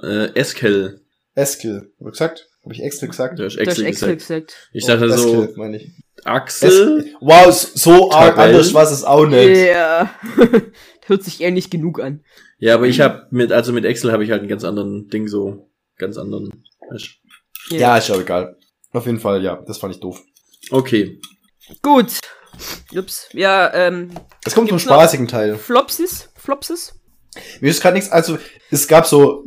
der 0.02 0.34
äh, 0.34 0.38
Eskel. 0.38 1.00
Eskel. 1.34 1.92
Hab 1.98 2.06
ich 2.06 2.12
gesagt? 2.12 2.48
Habe 2.62 2.74
ich 2.74 2.82
Excel 2.82 3.08
gesagt? 3.08 3.38
Du 3.38 3.44
hast 3.44 3.56
Excel 3.56 3.86
Axel 3.86 4.16
gesagt. 4.16 4.18
gesagt. 4.48 4.70
Ich 4.72 4.84
dachte 4.86 5.04
Oh, 5.04 5.16
so, 5.16 5.42
Eskel, 5.44 5.54
meine 5.56 5.76
ich. 5.76 5.90
Axel? 6.24 6.98
Es- 6.98 7.06
Wow, 7.20 7.52
so 7.52 8.10
arg 8.10 8.36
anders 8.38 8.74
war 8.74 8.82
es 8.84 9.04
auch 9.04 9.26
nicht. 9.26 9.56
Ja. 9.66 10.10
Hört 11.06 11.22
sich 11.22 11.40
ähnlich 11.40 11.70
genug 11.70 12.00
an. 12.00 12.24
Ja, 12.58 12.74
aber 12.74 12.86
ich 12.86 13.00
habe 13.00 13.26
mit, 13.30 13.52
also 13.52 13.72
mit 13.72 13.84
Excel 13.84 14.10
habe 14.12 14.24
ich 14.24 14.30
halt 14.30 14.40
einen 14.40 14.48
ganz 14.48 14.64
anderen 14.64 15.08
Ding 15.08 15.28
so, 15.28 15.70
ganz 15.98 16.16
anderen. 16.16 16.64
weißt 16.90 17.08
Ja, 17.70 17.98
ist 17.98 18.08
ja 18.08 18.18
egal. 18.18 18.56
Auf 18.92 19.06
jeden 19.06 19.20
Fall, 19.20 19.42
ja, 19.42 19.62
das 19.66 19.78
fand 19.78 19.94
ich 19.94 20.00
doof. 20.00 20.20
Okay. 20.70 21.20
Gut. 21.82 22.18
Ups. 22.94 23.28
Ja, 23.32 23.72
ähm, 23.74 24.10
Es 24.44 24.54
kommt 24.54 24.68
zum 24.68 24.78
spaßigen 24.78 25.28
Teil. 25.28 25.56
Flopsis? 25.56 26.30
Flopsis? 26.34 26.94
Mir 27.60 27.70
ist 27.70 27.82
gerade 27.82 27.96
nichts, 27.96 28.10
also 28.10 28.38
es 28.70 28.88
gab 28.88 29.06
so 29.06 29.44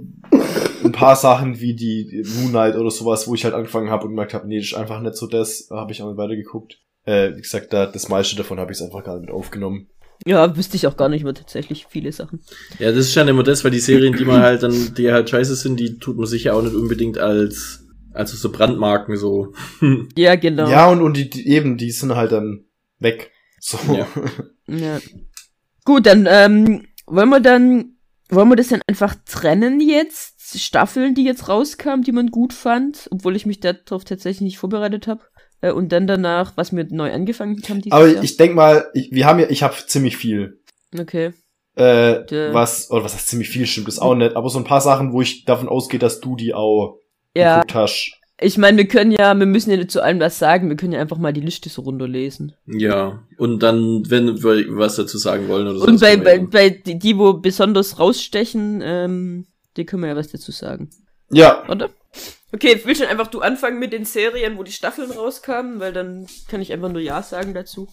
ein 0.83 0.91
paar 0.91 1.15
Sachen 1.15 1.59
wie 1.59 1.75
die 1.75 2.23
Moonlight 2.39 2.75
oder 2.75 2.91
sowas, 2.91 3.27
wo 3.27 3.35
ich 3.35 3.43
halt 3.45 3.53
angefangen 3.53 3.89
habe 3.89 4.03
und 4.05 4.11
gemerkt 4.11 4.33
habe, 4.33 4.47
nee, 4.47 4.57
das 4.57 4.67
ist 4.67 4.73
einfach 4.75 5.01
nicht 5.01 5.15
so 5.15 5.27
das, 5.27 5.67
da 5.67 5.77
habe 5.77 5.91
ich 5.91 6.01
auch 6.01 6.07
nicht 6.07 6.17
weitergeguckt. 6.17 6.77
Äh, 7.05 7.35
wie 7.35 7.41
gesagt, 7.41 7.73
da, 7.73 7.85
das 7.85 8.09
meiste 8.09 8.35
davon 8.35 8.59
habe 8.59 8.71
ich 8.71 8.81
einfach 8.81 9.03
gar 9.03 9.15
nicht 9.15 9.27
mit 9.27 9.31
aufgenommen. 9.31 9.87
Ja, 10.25 10.55
wüsste 10.57 10.75
ich 10.75 10.85
auch 10.85 10.97
gar 10.97 11.07
nicht 11.09 11.23
mehr 11.23 11.33
tatsächlich 11.33 11.87
viele 11.89 12.11
Sachen. 12.11 12.41
Ja, 12.77 12.89
das 12.91 13.05
ist 13.07 13.15
dann 13.15 13.29
immer 13.29 13.43
das, 13.43 13.63
weil 13.63 13.71
die 13.71 13.79
Serien, 13.79 14.15
die 14.15 14.25
man 14.25 14.41
halt 14.41 14.63
dann, 14.63 14.93
die 14.95 15.11
halt 15.11 15.29
scheiße 15.29 15.55
sind, 15.55 15.79
die 15.79 15.97
tut 15.97 16.17
man 16.17 16.27
sich 16.27 16.43
ja 16.45 16.53
auch 16.53 16.61
nicht 16.61 16.75
unbedingt 16.75 17.17
als, 17.17 17.85
also 18.13 18.35
so 18.35 18.51
Brandmarken 18.51 19.15
so. 19.15 19.53
Ja, 20.17 20.35
genau. 20.35 20.69
Ja, 20.69 20.89
und, 20.89 21.01
und 21.01 21.15
die, 21.15 21.29
die 21.29 21.47
eben, 21.47 21.77
die 21.77 21.91
sind 21.91 22.15
halt 22.15 22.33
dann 22.33 22.65
weg. 22.99 23.31
So. 23.59 23.77
Ja. 23.93 24.07
Ja. 24.67 24.99
Gut, 25.83 26.05
dann 26.05 26.27
ähm, 26.29 26.85
wollen 27.07 27.29
wir 27.29 27.39
dann, 27.39 27.97
wollen 28.29 28.49
wir 28.49 28.55
das 28.55 28.67
dann 28.67 28.83
einfach 28.85 29.15
trennen 29.25 29.81
jetzt? 29.81 30.59
Staffeln, 30.59 31.15
die 31.15 31.23
jetzt 31.23 31.49
rauskamen, 31.49 32.03
die 32.03 32.11
man 32.11 32.27
gut 32.27 32.53
fand, 32.53 33.07
obwohl 33.09 33.35
ich 33.35 33.47
mich 33.47 33.59
darauf 33.59 34.03
tatsächlich 34.03 34.41
nicht 34.41 34.57
vorbereitet 34.59 35.07
habe. 35.07 35.21
Äh, 35.61 35.71
und 35.71 35.91
dann 35.91 36.05
danach, 36.05 36.55
was 36.55 36.71
wir 36.71 36.85
neu 36.91 37.11
angefangen 37.11 37.61
haben 37.67 37.81
dieses 37.81 37.91
Aber 37.91 38.07
Jahr. 38.07 38.23
ich 38.23 38.37
denk 38.37 38.53
mal, 38.53 38.89
ich, 38.93 39.11
wir 39.11 39.25
haben 39.25 39.39
ja, 39.39 39.49
ich 39.49 39.63
habe 39.63 39.75
ziemlich 39.87 40.17
viel. 40.17 40.61
Okay. 40.97 41.33
Äh, 41.75 42.53
was, 42.53 42.91
oder 42.91 43.03
was 43.03 43.13
heißt 43.15 43.27
ziemlich 43.27 43.49
viel, 43.49 43.65
stimmt 43.65 43.87
das 43.87 43.99
auch 43.99 44.13
nicht, 44.13 44.35
aber 44.35 44.49
so 44.49 44.59
ein 44.59 44.65
paar 44.65 44.81
Sachen, 44.81 45.13
wo 45.13 45.21
ich 45.21 45.45
davon 45.45 45.69
ausgehe, 45.69 45.99
dass 45.99 46.19
du 46.19 46.35
die 46.35 46.53
auch 46.53 46.99
Ja, 47.35 47.55
geguckt 47.55 47.73
hast. 47.75 48.18
Ich 48.41 48.57
meine, 48.57 48.77
wir 48.77 48.87
können 48.87 49.11
ja, 49.11 49.33
wir 49.33 49.45
müssen 49.45 49.71
ja 49.71 49.77
nicht 49.77 49.91
zu 49.91 50.01
allem 50.01 50.19
was 50.19 50.39
sagen, 50.39 50.69
wir 50.69 50.77
können 50.77 50.93
ja 50.93 51.01
einfach 51.01 51.17
mal 51.17 51.33
die 51.33 51.41
Liste 51.41 51.69
so 51.69 51.81
runterlesen. 51.81 52.53
Ja. 52.65 53.23
Und 53.37 53.61
dann, 53.61 54.09
wenn 54.09 54.41
wir 54.41 54.77
was 54.77 54.95
dazu 54.95 55.17
sagen 55.17 55.47
wollen 55.47 55.67
oder 55.67 55.79
so. 55.79 55.85
und 55.85 55.99
bei, 55.99 56.17
bei, 56.17 56.39
bei 56.39 56.69
die, 56.69 56.97
die, 56.97 57.17
wo 57.17 57.33
besonders 57.33 57.99
rausstechen, 57.99 58.81
ähm, 58.83 59.45
die 59.77 59.85
können 59.85 60.03
wir 60.03 60.09
ja 60.09 60.15
was 60.15 60.29
dazu 60.29 60.51
sagen. 60.51 60.89
Ja, 61.31 61.63
Oder? 61.69 61.89
Okay, 62.51 62.81
willst 62.83 63.01
du 63.01 63.07
einfach 63.07 63.27
du 63.27 63.41
anfangen 63.41 63.77
mit 63.77 63.93
den 63.93 64.05
Serien, 64.05 64.57
wo 64.57 64.63
die 64.63 64.71
Staffeln 64.71 65.11
rauskamen, 65.11 65.79
weil 65.79 65.93
dann 65.93 66.27
kann 66.47 66.61
ich 66.61 66.73
einfach 66.73 66.89
nur 66.89 67.01
Ja 67.01 67.21
sagen 67.21 67.53
dazu. 67.53 67.87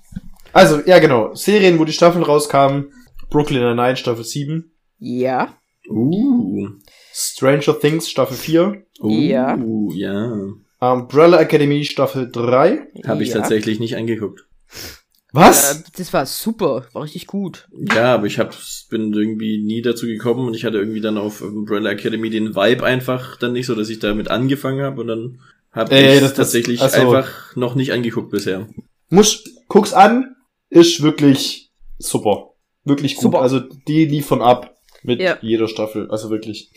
also, 0.52 0.80
ja 0.86 0.98
genau, 0.98 1.34
Serien, 1.34 1.78
wo 1.78 1.84
die 1.84 1.92
Staffeln 1.92 2.24
rauskamen, 2.24 2.92
Brooklyn 3.28 3.62
Nine-Nine 3.62 3.96
Staffel 3.96 4.24
7, 4.24 4.72
Ja. 4.98 5.54
Uh. 5.88 6.68
Stranger 7.12 7.78
Things 7.78 8.08
Staffel 8.08 8.36
4, 8.36 8.85
Uh, 9.00 9.10
Ja. 9.20 9.56
Ja. 9.94 10.92
Umbrella 10.92 11.40
Academy 11.40 11.84
Staffel 11.84 12.30
3. 12.30 12.88
Habe 13.06 13.22
ich 13.22 13.30
ja. 13.30 13.36
tatsächlich 13.40 13.80
nicht 13.80 13.96
angeguckt. 13.96 14.46
Was? 15.32 15.80
Äh, 15.80 15.82
das 15.96 16.12
war 16.12 16.24
super, 16.26 16.86
war 16.92 17.02
richtig 17.02 17.26
gut. 17.26 17.68
Ja, 17.94 18.14
aber 18.14 18.26
ich 18.26 18.38
hab, 18.38 18.54
bin 18.90 19.12
irgendwie 19.12 19.58
nie 19.58 19.82
dazu 19.82 20.06
gekommen 20.06 20.46
und 20.46 20.54
ich 20.54 20.64
hatte 20.64 20.78
irgendwie 20.78 21.00
dann 21.00 21.18
auf 21.18 21.42
Umbrella 21.42 21.90
Academy 21.90 22.30
den 22.30 22.54
Vibe 22.54 22.84
einfach 22.84 23.36
dann 23.38 23.52
nicht 23.52 23.66
so, 23.66 23.74
dass 23.74 23.88
ich 23.88 23.98
damit 23.98 24.30
angefangen 24.30 24.82
habe 24.82 25.00
und 25.00 25.08
dann 25.08 25.40
habe 25.72 25.94
Äh, 25.94 26.14
ich 26.14 26.20
das- 26.20 26.30
das- 26.30 26.36
tatsächlich 26.36 26.80
also- 26.80 27.00
einfach 27.00 27.54
noch 27.56 27.74
nicht 27.74 27.92
angeguckt 27.92 28.30
bisher. 28.30 28.66
Muss, 29.10 29.44
guck's 29.68 29.92
an, 29.92 30.36
ist 30.70 31.02
wirklich 31.02 31.70
super. 31.98 32.50
Wirklich 32.84 33.16
gut. 33.16 33.22
Super. 33.24 33.40
Also, 33.42 33.60
die 33.60 34.04
liefern 34.06 34.40
ab 34.42 34.78
mit 35.02 35.20
Ja. 35.20 35.38
jeder 35.42 35.68
Staffel, 35.68 36.10
also 36.10 36.30
wirklich. 36.30 36.70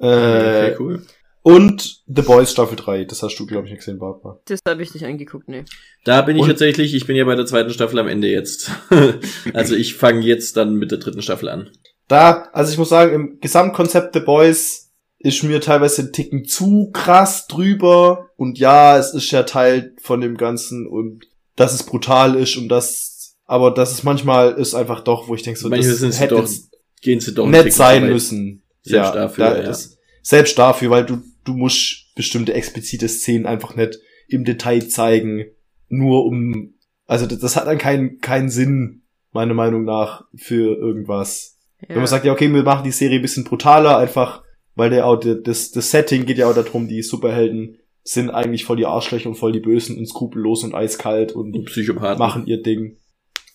Äh, 0.00 0.06
okay, 0.06 0.76
cool. 0.78 1.02
Und 1.48 2.02
The 2.06 2.20
Boys 2.20 2.52
Staffel 2.52 2.76
3, 2.76 3.04
das 3.04 3.22
hast 3.22 3.38
du, 3.38 3.46
glaube 3.46 3.64
ich, 3.64 3.70
nicht 3.70 3.78
gesehen, 3.78 3.98
Barbara. 3.98 4.38
Das 4.44 4.60
habe 4.68 4.82
ich 4.82 4.92
nicht 4.92 5.06
angeguckt, 5.06 5.48
nee. 5.48 5.64
Da 6.04 6.20
bin 6.20 6.36
ich 6.36 6.42
Und- 6.42 6.48
tatsächlich, 6.48 6.92
ich 6.94 7.06
bin 7.06 7.16
ja 7.16 7.24
bei 7.24 7.36
der 7.36 7.46
zweiten 7.46 7.70
Staffel 7.70 7.98
am 7.98 8.06
Ende 8.06 8.28
jetzt. 8.28 8.70
also 9.54 9.74
ich 9.74 9.94
fange 9.94 10.20
jetzt 10.20 10.58
dann 10.58 10.74
mit 10.74 10.90
der 10.90 10.98
dritten 10.98 11.22
Staffel 11.22 11.48
an. 11.48 11.70
Da, 12.06 12.50
also 12.52 12.70
ich 12.70 12.76
muss 12.76 12.90
sagen, 12.90 13.14
im 13.14 13.40
Gesamtkonzept 13.40 14.12
The 14.12 14.20
Boys 14.20 14.90
ist 15.20 15.42
mir 15.42 15.62
teilweise 15.62 16.02
ein 16.02 16.12
Ticken 16.12 16.44
zu 16.44 16.90
krass 16.92 17.46
drüber. 17.46 18.28
Und 18.36 18.58
ja, 18.58 18.98
es 18.98 19.14
ist 19.14 19.30
ja 19.30 19.44
Teil 19.44 19.94
von 20.02 20.20
dem 20.20 20.36
Ganzen 20.36 20.86
und 20.86 21.24
dass 21.56 21.72
es 21.72 21.82
brutal 21.82 22.34
ist 22.34 22.58
und 22.58 22.68
das, 22.68 23.38
aber 23.46 23.70
das 23.70 23.92
ist 23.92 24.04
manchmal 24.04 24.52
ist 24.52 24.74
einfach 24.74 25.00
doch, 25.00 25.28
wo 25.28 25.34
ich 25.34 25.44
denke, 25.44 25.58
so, 25.58 25.70
Manchmal 25.70 25.92
das 25.92 26.00
sind 26.00 26.12
sie 26.12 26.20
hätte 26.20 26.34
doch, 26.34 26.42
jetzt 26.42 26.76
gehen 27.00 27.20
sie 27.20 27.32
doch 27.32 27.46
nett 27.48 27.72
sein 27.72 28.06
müssen. 28.06 28.64
Selbst 28.82 29.14
dafür, 29.14 29.44
da 29.44 29.62
ja. 29.62 29.70
ist- 29.70 29.98
selbst 30.22 30.58
dafür, 30.58 30.90
weil 30.90 31.06
du, 31.06 31.22
du 31.44 31.54
musst 31.54 32.14
bestimmte 32.14 32.54
explizite 32.54 33.08
Szenen 33.08 33.46
einfach 33.46 33.74
nicht 33.76 33.98
im 34.28 34.44
Detail 34.44 34.88
zeigen, 34.88 35.46
nur 35.88 36.26
um, 36.26 36.74
also 37.06 37.26
das, 37.26 37.38
das 37.38 37.56
hat 37.56 37.66
dann 37.66 37.78
keinen, 37.78 38.18
keinen 38.20 38.50
Sinn, 38.50 39.02
meiner 39.32 39.54
Meinung 39.54 39.84
nach, 39.84 40.24
für 40.34 40.76
irgendwas. 40.76 41.58
Ja. 41.82 41.90
Wenn 41.90 41.98
man 41.98 42.06
sagt, 42.06 42.24
ja, 42.24 42.32
okay, 42.32 42.52
wir 42.52 42.62
machen 42.62 42.84
die 42.84 42.90
Serie 42.90 43.18
ein 43.18 43.22
bisschen 43.22 43.44
brutaler, 43.44 43.96
einfach, 43.98 44.42
weil 44.74 44.90
der 44.90 45.06
auch, 45.06 45.16
das, 45.16 45.70
das 45.70 45.90
Setting 45.90 46.26
geht 46.26 46.38
ja 46.38 46.48
auch 46.48 46.54
darum, 46.54 46.88
die 46.88 47.02
Superhelden 47.02 47.78
sind 48.02 48.30
eigentlich 48.30 48.64
voll 48.64 48.76
die 48.76 48.86
Arschlöcher 48.86 49.28
und 49.28 49.34
voll 49.34 49.52
die 49.52 49.60
Bösen 49.60 49.98
und 49.98 50.06
skrupellos 50.06 50.64
und 50.64 50.74
eiskalt 50.74 51.32
und 51.32 51.54
Und 51.54 51.64
Psychopathen. 51.66 52.18
machen 52.18 52.46
ihr 52.46 52.62
Ding. 52.62 52.96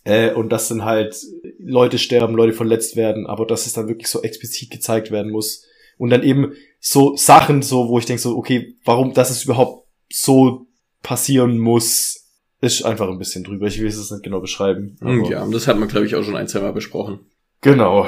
Äh, 0.03 0.33
und 0.33 0.49
das 0.49 0.67
sind 0.67 0.85
halt, 0.85 1.15
Leute 1.57 1.97
sterben, 1.97 2.35
Leute 2.35 2.53
verletzt 2.53 2.95
werden, 2.95 3.25
aber 3.25 3.45
dass 3.47 3.65
es 3.65 3.73
dann 3.73 3.87
wirklich 3.87 4.09
so 4.09 4.21
explizit 4.21 4.69
gezeigt 4.69 5.11
werden 5.11 5.31
muss. 5.31 5.65
Und 5.97 6.09
dann 6.09 6.23
eben 6.23 6.53
so 6.85 7.15
Sachen, 7.15 7.61
so, 7.61 7.87
wo 7.87 7.97
ich 7.97 8.05
denke 8.05 8.21
so, 8.21 8.35
okay, 8.37 8.75
warum 8.83 9.13
das 9.13 9.29
es 9.29 9.45
überhaupt 9.45 9.87
so 10.11 10.67
passieren 11.01 11.57
muss, 11.57 12.29
ist 12.59 12.83
einfach 12.83 13.07
ein 13.07 13.17
bisschen 13.17 13.43
drüber. 13.45 13.67
Ich 13.67 13.79
will 13.79 13.87
es 13.87 14.11
nicht 14.11 14.23
genau 14.23 14.41
beschreiben. 14.41 14.97
Hm, 15.01 15.21
aber- 15.21 15.29
Ja, 15.31 15.47
das 15.47 15.67
hat 15.67 15.79
man, 15.79 15.87
glaube 15.87 16.05
ich, 16.05 16.15
auch 16.15 16.23
schon 16.23 16.35
ein, 16.35 16.47
zwei 16.47 16.59
Mal 16.59 16.73
besprochen. 16.73 17.21
Genau. 17.61 18.05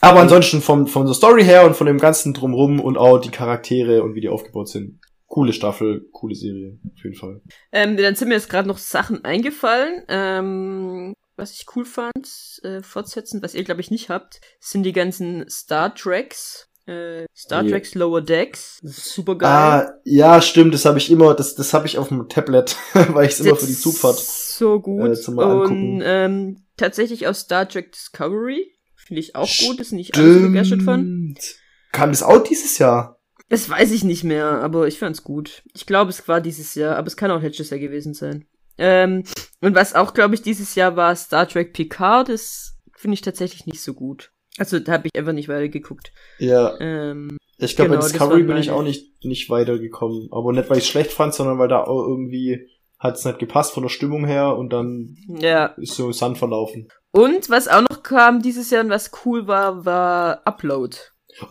Aber 0.00 0.20
ansonsten 0.20 0.60
vom, 0.62 0.86
von 0.86 1.04
der 1.06 1.14
Story 1.14 1.44
her 1.44 1.66
und 1.66 1.76
von 1.76 1.86
dem 1.86 1.98
ganzen 1.98 2.32
drumrum 2.34 2.80
und 2.80 2.96
auch 2.96 3.18
die 3.18 3.30
Charaktere 3.30 4.02
und 4.02 4.14
wie 4.14 4.20
die 4.22 4.28
aufgebaut 4.28 4.68
sind. 4.68 4.98
Coole 5.26 5.52
Staffel, 5.52 6.06
coole 6.12 6.34
Serie, 6.34 6.78
auf 6.94 7.02
jeden 7.04 7.16
Fall. 7.16 7.40
Ähm, 7.72 7.96
dann 7.96 8.14
sind 8.14 8.28
mir 8.28 8.34
jetzt 8.34 8.48
gerade 8.48 8.68
noch 8.68 8.78
Sachen 8.78 9.24
eingefallen, 9.24 10.02
ähm, 10.08 11.12
was 11.36 11.52
ich 11.52 11.66
cool 11.74 11.84
fand, 11.84 12.60
äh, 12.62 12.82
fortsetzen, 12.82 13.42
was 13.42 13.54
ihr 13.54 13.64
glaube 13.64 13.80
ich 13.80 13.90
nicht 13.90 14.08
habt, 14.08 14.40
sind 14.60 14.84
die 14.84 14.92
ganzen 14.92 15.44
Star 15.50 15.94
Treks, 15.94 16.68
äh, 16.86 17.26
Star 17.34 17.62
Ja. 17.64 17.70
Treks 17.70 17.94
Lower 17.94 18.22
Decks, 18.22 18.78
super 18.82 19.36
geil. 19.36 19.50
Ah, 19.50 19.92
ja, 20.04 20.40
stimmt, 20.40 20.74
das 20.74 20.84
habe 20.84 20.98
ich 20.98 21.10
immer, 21.10 21.34
das, 21.34 21.54
das 21.54 21.74
habe 21.74 21.86
ich 21.86 21.98
auf 21.98 22.08
dem 22.08 22.28
Tablet, 22.28 22.76
weil 22.92 23.26
ich 23.26 23.32
es 23.32 23.40
immer 23.40 23.56
für 23.56 23.66
die 23.66 23.74
Zugfahrt. 23.78 24.18
So 24.18 24.80
gut. 24.80 25.10
äh, 25.10 25.14
zum. 25.14 25.38
Und 25.38 26.00
ähm, 26.04 26.64
tatsächlich 26.76 27.26
aus 27.26 27.40
Star 27.40 27.68
Trek 27.68 27.92
Discovery. 27.92 28.72
Finde 28.94 29.20
ich 29.20 29.36
auch 29.36 29.48
gut, 29.66 29.78
ist 29.78 29.92
nicht 29.92 30.16
alles 30.16 30.34
so 30.34 30.40
begeistert 30.42 30.82
von. 30.82 31.00
Stimmt. 31.00 31.56
Kam 31.92 32.10
das 32.10 32.24
auch 32.24 32.42
dieses 32.42 32.78
Jahr? 32.78 33.20
Das 33.48 33.70
weiß 33.70 33.92
ich 33.92 34.02
nicht 34.02 34.24
mehr, 34.24 34.46
aber 34.46 34.88
ich 34.88 34.98
fand's 34.98 35.22
gut. 35.22 35.62
Ich 35.74 35.86
glaube, 35.86 36.10
es 36.10 36.26
war 36.26 36.40
dieses 36.40 36.74
Jahr, 36.74 36.96
aber 36.96 37.06
es 37.06 37.16
kann 37.16 37.30
auch 37.30 37.40
letztes 37.40 37.70
Jahr 37.70 37.78
gewesen 37.78 38.14
sein. 38.14 38.46
Ähm, 38.78 39.22
und 39.60 39.74
was 39.74 39.94
auch, 39.94 40.12
glaube 40.12 40.34
ich, 40.34 40.42
dieses 40.42 40.74
Jahr 40.74 40.96
war 40.96 41.14
Star 41.14 41.48
Trek 41.48 41.72
Picard, 41.72 42.28
das 42.28 42.74
finde 42.96 43.14
ich 43.14 43.20
tatsächlich 43.20 43.66
nicht 43.66 43.80
so 43.80 43.94
gut. 43.94 44.32
Also 44.58 44.78
da 44.78 44.92
habe 44.92 45.08
ich 45.08 45.18
einfach 45.18 45.32
nicht 45.32 45.48
weitergeguckt. 45.48 46.12
Ja, 46.38 46.74
Ähm, 46.80 47.36
ich 47.58 47.76
glaube, 47.76 47.90
genau, 47.90 48.02
bei 48.02 48.08
Discovery 48.08 48.42
bin 48.42 48.56
ich 48.58 48.70
auch 48.70 48.82
nicht, 48.82 49.24
nicht 49.24 49.48
weitergekommen. 49.48 50.28
Aber 50.30 50.52
nicht, 50.52 50.68
weil 50.68 50.78
ich 50.78 50.86
schlecht 50.86 51.12
fand, 51.12 51.34
sondern 51.34 51.58
weil 51.58 51.68
da 51.68 51.84
auch 51.84 52.06
irgendwie 52.06 52.68
hat 52.98 53.16
es 53.16 53.24
nicht 53.24 53.38
gepasst 53.38 53.72
von 53.72 53.82
der 53.82 53.90
Stimmung 53.90 54.26
her 54.26 54.56
und 54.56 54.72
dann 54.72 55.16
ja. 55.28 55.66
ist 55.76 55.94
so 55.94 56.12
Sand 56.12 56.38
verlaufen. 56.38 56.88
Und 57.12 57.48
was 57.48 57.68
auch 57.68 57.82
noch 57.82 58.02
kam 58.02 58.42
dieses 58.42 58.70
Jahr 58.70 58.84
und 58.84 58.90
was 58.90 59.10
cool 59.24 59.46
war, 59.46 59.84
war 59.84 60.42
Upload. 60.46 60.96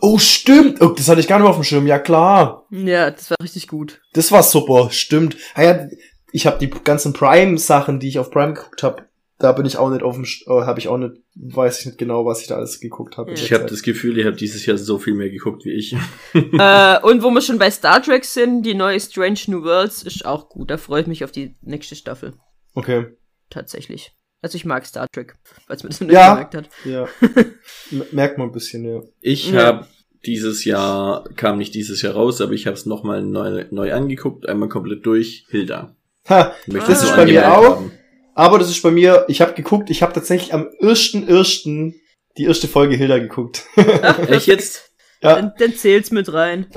Oh, 0.00 0.18
stimmt! 0.18 0.80
Oh, 0.80 0.88
das 0.88 1.08
hatte 1.08 1.20
ich 1.20 1.28
gar 1.28 1.38
nicht 1.38 1.48
auf 1.48 1.56
dem 1.56 1.64
Schirm, 1.64 1.86
ja 1.86 1.98
klar. 1.98 2.66
Ja, 2.70 3.10
das 3.10 3.30
war 3.30 3.36
richtig 3.40 3.68
gut. 3.68 4.00
Das 4.14 4.32
war 4.32 4.42
super, 4.42 4.90
stimmt. 4.90 5.36
Ah 5.54 5.62
ja, 5.62 5.88
ich 6.32 6.46
habe 6.46 6.58
die 6.58 6.70
ganzen 6.70 7.12
Prime-Sachen, 7.12 8.00
die 8.00 8.08
ich 8.08 8.18
auf 8.18 8.30
Prime 8.30 8.54
geguckt 8.54 8.82
habe, 8.82 9.04
da 9.38 9.52
bin 9.52 9.66
ich 9.66 9.76
auch 9.76 9.90
nicht 9.90 10.02
auf 10.02 10.14
dem, 10.14 10.24
äh, 10.24 10.62
habe 10.64 10.78
ich 10.78 10.88
auch 10.88 10.96
nicht, 10.98 11.12
weiß 11.34 11.80
ich 11.80 11.86
nicht 11.86 11.98
genau, 11.98 12.24
was 12.24 12.40
ich 12.40 12.46
da 12.46 12.56
alles 12.56 12.80
geguckt 12.80 13.16
habe. 13.18 13.32
Ich 13.32 13.52
habe 13.52 13.66
das 13.66 13.82
Gefühl, 13.82 14.16
ihr 14.16 14.26
habt 14.26 14.40
dieses 14.40 14.64
Jahr 14.64 14.78
so 14.78 14.98
viel 14.98 15.14
mehr 15.14 15.28
geguckt 15.30 15.64
wie 15.64 15.72
ich. 15.72 15.92
äh, 16.34 16.98
und 17.02 17.22
wo 17.22 17.30
wir 17.30 17.40
schon 17.42 17.58
bei 17.58 17.70
Star 17.70 18.02
Trek 18.02 18.24
sind, 18.24 18.62
die 18.62 18.74
neue 18.74 18.98
Strange 19.00 19.38
New 19.48 19.62
Worlds 19.62 20.02
ist 20.02 20.24
auch 20.24 20.48
gut. 20.48 20.70
Da 20.70 20.78
freue 20.78 21.02
ich 21.02 21.06
mich 21.06 21.22
auf 21.24 21.32
die 21.32 21.54
nächste 21.62 21.96
Staffel. 21.96 22.34
Okay, 22.74 23.06
Tatsächlich. 23.50 24.12
Also 24.42 24.56
ich 24.56 24.64
mag 24.64 24.84
Star 24.86 25.06
Trek, 25.12 25.34
falls 25.66 25.82
man 25.82 25.90
das 25.90 26.00
noch 26.00 26.08
nicht 26.08 26.14
Ja. 26.16 26.30
gemerkt 26.34 26.54
hat. 26.54 26.68
ja. 26.84 27.08
Merkt 28.12 28.38
man 28.38 28.48
ein 28.48 28.52
bisschen, 28.52 28.84
ja. 28.84 29.02
Ich 29.20 29.50
Ja. 29.52 29.62
habe 29.66 29.86
dieses 30.24 30.64
Jahr, 30.64 31.28
kam 31.36 31.58
nicht 31.58 31.74
dieses 31.74 32.02
Jahr 32.02 32.14
raus, 32.14 32.40
aber 32.40 32.52
ich 32.52 32.66
habe 32.66 32.74
es 32.74 32.86
nochmal 32.86 33.22
neu, 33.22 33.66
neu 33.70 33.92
angeguckt, 33.92 34.48
einmal 34.48 34.68
komplett 34.68 35.06
durch, 35.06 35.46
Hilda. 35.50 35.94
Ha, 36.28 36.54
Möchte 36.66 36.90
Das 36.90 37.02
ich 37.04 37.10
ist 37.10 37.16
bei 37.16 37.24
mir 37.26 37.52
auch. 37.56 37.76
haben. 37.76 37.92
Aber 38.36 38.58
das 38.58 38.68
ist 38.68 38.82
bei 38.82 38.90
mir, 38.90 39.24
ich 39.28 39.40
habe 39.40 39.54
geguckt, 39.54 39.88
ich 39.88 40.02
habe 40.02 40.12
tatsächlich 40.12 40.52
am 40.52 40.68
ersten, 40.78 41.26
ersten 41.26 41.94
die 42.36 42.44
erste 42.44 42.68
Folge 42.68 42.94
Hilda 42.94 43.18
geguckt. 43.18 43.64
Echt 44.28 44.46
jetzt? 44.46 44.90
ja. 45.22 45.36
Dann, 45.36 45.52
dann 45.58 45.74
zählt's 45.74 46.12
mit 46.12 46.32
rein. 46.32 46.66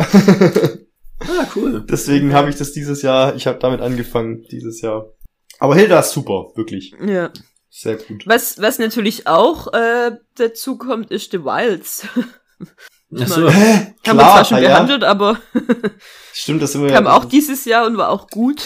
Ah, 1.21 1.45
cool. 1.53 1.85
Deswegen 1.85 2.33
habe 2.33 2.49
ich 2.49 2.55
das 2.55 2.71
dieses 2.71 3.01
Jahr, 3.01 3.35
ich 3.35 3.45
habe 3.45 3.59
damit 3.59 3.81
angefangen, 3.81 4.45
dieses 4.51 4.79
Jahr. 4.79 5.11
Aber 5.59 5.75
Hilda 5.75 5.99
ist 5.99 6.11
super, 6.11 6.53
wirklich. 6.55 6.93
Ja. 7.05 7.33
Sehr 7.69 7.97
gut. 7.97 8.25
Was, 8.25 8.61
was 8.61 8.79
natürlich 8.79 9.27
auch 9.27 9.73
äh, 9.73 10.11
dazu 10.35 10.77
kommt, 10.77 11.11
ist 11.11 11.31
The 11.31 11.43
Wilds. 11.43 12.07
Ach 13.19 13.27
so. 13.27 13.49
Hä? 13.51 13.95
Haben 14.07 14.17
wir 14.17 14.23
zwar 14.23 14.45
schon 14.45 14.57
ah 14.59 14.61
ja. 14.61 14.69
behandelt, 14.69 15.03
aber 15.03 15.41
Stimmt, 16.31 16.61
das 16.61 16.71
sind 16.71 16.83
wir 16.83 16.89
kam 16.91 17.03
ja. 17.03 17.17
auch 17.17 17.25
dieses 17.25 17.65
Jahr 17.65 17.85
und 17.85 17.97
war 17.97 18.11
auch 18.11 18.29
gut. 18.29 18.63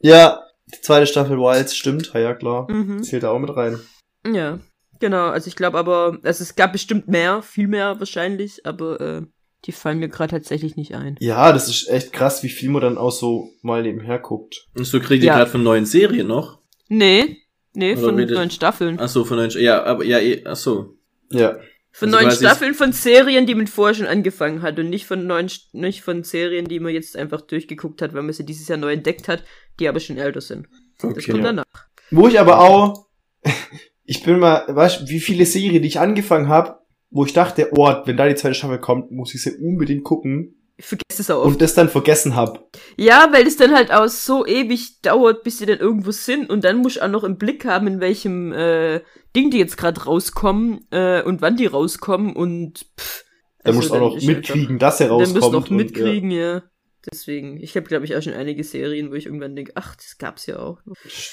Ja, 0.00 0.47
die 0.74 0.80
zweite 0.82 1.06
Staffel 1.06 1.38
Wilds, 1.38 1.76
stimmt, 1.76 2.12
ja, 2.14 2.34
klar. 2.34 2.70
Mhm. 2.70 3.02
Zählt 3.02 3.22
da 3.22 3.30
auch 3.30 3.38
mit 3.38 3.54
rein. 3.56 3.78
Ja, 4.26 4.58
genau. 5.00 5.28
Also 5.28 5.48
ich 5.48 5.56
glaube 5.56 5.78
aber, 5.78 6.18
also 6.22 6.42
es 6.42 6.54
gab 6.56 6.72
bestimmt 6.72 7.08
mehr, 7.08 7.42
viel 7.42 7.68
mehr 7.68 7.98
wahrscheinlich, 7.98 8.64
aber 8.66 9.00
äh, 9.00 9.22
die 9.64 9.72
fallen 9.72 9.98
mir 9.98 10.08
gerade 10.08 10.30
tatsächlich 10.32 10.76
nicht 10.76 10.94
ein. 10.94 11.16
Ja, 11.20 11.52
das 11.52 11.68
ist 11.68 11.88
echt 11.88 12.12
krass, 12.12 12.42
wie 12.42 12.48
viel 12.48 12.70
man 12.70 12.82
dann 12.82 12.98
auch 12.98 13.10
so 13.10 13.50
mal 13.62 13.82
nebenher 13.82 14.18
guckt. 14.18 14.66
Und 14.76 14.84
so 14.84 15.00
kriegt 15.00 15.22
ihr 15.24 15.28
Ja. 15.28 15.36
gerade 15.38 15.50
von 15.50 15.62
neuen 15.62 15.86
Serien 15.86 16.26
noch? 16.28 16.58
Nee, 16.88 17.38
nee, 17.74 17.92
Oder 17.92 18.00
von 18.02 18.14
redet- 18.16 18.36
neuen 18.36 18.50
Staffeln. 18.50 18.98
Ach 19.00 19.08
so, 19.08 19.24
von 19.24 19.36
neuen, 19.36 19.50
ja, 19.50 19.82
aber, 19.84 20.04
ja, 20.04 20.18
eh, 20.18 20.42
ach 20.46 20.56
so. 20.56 20.94
Ja. 21.30 21.56
Von 21.98 22.14
also 22.14 22.26
neuen 22.26 22.36
Staffeln 22.36 22.74
von 22.74 22.92
Serien, 22.92 23.44
die 23.44 23.56
man 23.56 23.66
vorher 23.66 23.94
schon 23.94 24.06
angefangen 24.06 24.62
hat 24.62 24.78
und 24.78 24.88
nicht 24.88 25.04
von 25.04 25.26
neuen, 25.26 25.50
nicht 25.72 26.02
von 26.02 26.22
Serien, 26.22 26.66
die 26.66 26.78
man 26.78 26.92
jetzt 26.94 27.16
einfach 27.16 27.40
durchgeguckt 27.40 28.00
hat, 28.02 28.14
weil 28.14 28.22
man 28.22 28.32
sie 28.32 28.46
dieses 28.46 28.68
Jahr 28.68 28.78
neu 28.78 28.92
entdeckt 28.92 29.26
hat, 29.26 29.42
die 29.80 29.88
aber 29.88 29.98
schon 29.98 30.16
älter 30.16 30.40
sind. 30.40 30.68
Das 31.00 31.10
Okay. 31.10 31.32
kommt 31.32 31.42
ja. 31.42 31.50
danach. 31.50 31.64
Wo 32.12 32.28
ich 32.28 32.38
aber 32.38 32.60
auch, 32.60 33.06
ich 34.04 34.22
bin 34.22 34.38
mal, 34.38 34.64
weißt 34.68 35.00
du, 35.00 35.08
wie 35.08 35.18
viele 35.18 35.44
Serien, 35.44 35.82
die 35.82 35.88
ich 35.88 35.98
angefangen 35.98 36.48
habe, 36.48 36.78
wo 37.10 37.24
ich 37.24 37.32
dachte, 37.32 37.70
oh, 37.72 37.92
wenn 38.04 38.16
da 38.16 38.28
die 38.28 38.36
zweite 38.36 38.54
Staffel 38.54 38.78
kommt, 38.78 39.10
muss 39.10 39.34
ich 39.34 39.42
sie 39.42 39.56
unbedingt 39.56 40.04
gucken 40.04 40.57
Ich 40.80 40.86
vergesse 40.86 41.22
es 41.22 41.30
auch 41.30 41.38
oft. 41.40 41.46
und 41.48 41.60
das 41.60 41.74
dann 41.74 41.88
vergessen 41.88 42.36
hab. 42.36 42.70
Ja, 42.96 43.28
weil 43.32 43.46
es 43.46 43.56
dann 43.56 43.74
halt 43.74 43.92
auch 43.92 44.06
so 44.08 44.46
ewig 44.46 45.00
dauert, 45.02 45.42
bis 45.42 45.58
sie 45.58 45.66
dann 45.66 45.78
irgendwo 45.80 46.12
sind 46.12 46.48
und 46.50 46.62
dann 46.62 46.76
musst 46.78 46.96
du 46.96 47.00
auch 47.04 47.08
noch 47.08 47.24
im 47.24 47.36
Blick 47.36 47.64
haben, 47.64 47.88
in 47.88 48.00
welchem 48.00 48.52
äh, 48.52 49.00
Ding 49.34 49.50
die 49.50 49.58
jetzt 49.58 49.76
gerade 49.76 50.00
rauskommen 50.04 50.86
äh, 50.90 51.22
und 51.22 51.42
wann 51.42 51.56
die 51.56 51.66
rauskommen 51.66 52.34
und 52.36 52.86
pff, 52.98 53.24
Dann 53.64 53.74
also 53.74 53.78
musst 53.78 53.90
du 53.90 53.94
auch 53.96 54.14
noch 54.14 54.22
mitkriegen, 54.22 54.78
dass 54.78 55.00
er 55.00 55.06
Einfach, 55.10 55.18
dann 55.18 55.32
rauskommt. 55.36 55.52
musst 55.54 55.68
du 55.68 55.74
noch 55.74 55.76
mitkriegen, 55.84 56.30
ja. 56.30 56.62
Deswegen, 57.10 57.56
ich 57.60 57.74
habe 57.76 57.86
glaube 57.86 58.04
ich 58.04 58.14
auch 58.14 58.22
schon 58.22 58.34
einige 58.34 58.62
Serien, 58.62 59.10
wo 59.10 59.14
ich 59.14 59.26
irgendwann 59.26 59.56
denke, 59.56 59.72
ach, 59.74 59.96
das 59.96 60.18
gab's 60.18 60.46
ja 60.46 60.58
auch. 60.60 60.78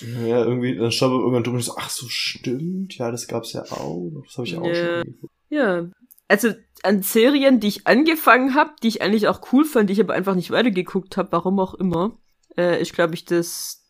Ja, 0.02 0.26
ja 0.28 0.44
irgendwie, 0.46 0.76
dann 0.76 0.92
schaut 0.92 1.12
man 1.12 1.20
irgendwann 1.20 1.44
drüber 1.44 1.58
und 1.58 1.64
so, 1.64 1.74
ach 1.78 1.90
so, 1.92 2.08
stimmt, 2.08 2.98
ja, 2.98 3.12
das 3.12 3.28
gab's 3.28 3.54
ja 3.54 3.62
auch. 3.64 4.10
Das 4.26 4.38
habe 4.38 4.48
ich 4.48 4.58
auch 4.58 4.66
Ja. 4.66 4.74
schon 4.76 4.90
angeguckt. 5.02 5.34
Ja, 5.50 5.88
also 6.28 6.50
an 6.86 7.02
Serien, 7.04 7.60
die 7.60 7.68
ich 7.68 7.88
angefangen 7.88 8.54
habe, 8.56 8.72
die 8.84 8.88
ich 8.88 9.02
eigentlich 9.02 9.28
auch 9.28 9.42
cool 9.52 9.66
fand, 9.66 9.90
die 9.90 9.94
ich 9.94 10.00
aber 10.00 10.14
einfach 10.14 10.36
nicht 10.36 10.52
weitergeguckt 10.52 11.18
habe, 11.18 11.32
warum 11.32 11.60
auch 11.60 11.74
immer, 11.74 12.18
äh, 12.58 12.82
ist 12.82 12.94
glaube 12.94 13.16
ich 13.16 13.26
das 13.26 13.84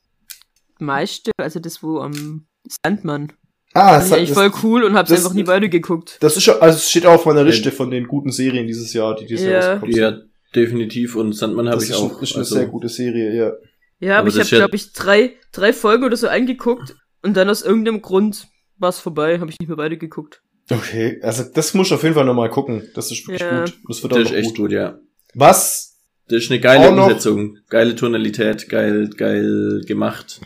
meiste, 0.80 1.32
also 1.38 1.60
das 1.60 1.84
wo 1.84 2.00
am 2.00 2.48
Sandmann. 2.84 3.34
Ah, 3.74 4.00
Fand 4.00 4.08
ich 4.08 4.14
eigentlich 4.14 4.32
voll 4.34 4.52
cool 4.64 4.84
und 4.84 4.96
hab's 4.96 5.10
das- 5.10 5.20
einfach 5.20 5.34
nie 5.36 5.48
weitergeguckt. 5.48 6.18
Das 6.22 6.38
ist 6.38 6.44
schon, 6.44 6.62
also 6.62 6.78
es 6.78 6.90
steht 6.90 7.06
auch 7.06 7.16
auf 7.16 7.26
meiner 7.26 7.44
Liste 7.44 7.72
von 7.72 7.92
den 7.92 8.08
guten 8.08 8.32
Serien 8.32 8.68
dieses 8.68 8.94
Jahr, 8.94 9.16
die 9.16 9.26
dieses 9.26 9.46
Ja. 9.46 9.52
Jahr 9.52 9.62
rausgekommen 9.74 9.94
sind. 9.94 10.02
Ja, 10.02 10.20
definitiv. 10.56 11.16
Und 11.16 11.34
Sandmann 11.34 11.68
habe 11.68 11.78
das 11.78 11.86
ich 11.86 11.90
ist, 11.92 11.98
auch. 11.98 12.22
Ist 12.22 12.34
eine 12.34 12.40
also, 12.44 12.56
sehr 12.56 12.68
gute 12.68 12.88
Serie, 12.90 13.36
ja. 13.36 13.52
Ja, 14.00 14.14
Aber 14.14 14.20
aber 14.20 14.28
ich 14.30 14.36
das 14.36 14.48
habe 14.48 14.56
ist 14.56 14.60
glaube 14.60 14.76
ich 14.76 14.94
drei, 14.94 15.34
drei 15.52 15.74
Folgen 15.74 16.04
oder 16.06 16.16
so 16.18 16.28
angeguckt 16.28 16.96
und 17.22 17.36
dann 17.36 17.50
aus 17.50 17.62
irgendeinem 17.64 18.02
Grund 18.02 18.48
war's 18.78 19.00
vorbei, 19.00 19.40
habe 19.40 19.50
ich 19.52 19.60
nicht 19.60 19.68
mehr 19.70 19.78
weitergeguckt. 19.78 20.42
Okay, 20.70 21.20
also 21.22 21.44
das 21.54 21.74
muss 21.74 21.88
ich 21.88 21.94
auf 21.94 22.04
jeden 22.04 22.16
Fall 22.16 22.26
nochmal 22.26 22.50
gucken. 22.50 22.90
Das 22.96 23.12
ist 23.12 23.28
wirklich 23.28 23.42
Ja. 23.42 23.66
gut. 23.66 23.78
Das 23.88 24.02
wird 24.04 24.14
auch 24.14 24.18
das 24.18 24.26
noch 24.26 24.32
ist 24.32 24.38
echt 24.40 24.50
gut. 24.50 24.58
gut, 24.58 24.72
ja. 24.72 25.00
Was? 25.34 25.98
Das 26.28 26.44
ist 26.44 26.52
eine 26.52 26.60
geile 26.60 26.90
Auch 26.90 26.96
noch- 26.96 27.04
Umsetzung. 27.08 27.58
Geile 27.70 27.96
Tonalität, 27.96 28.68
geil, 28.70 29.10
geil 29.16 29.82
gemacht. 29.86 30.42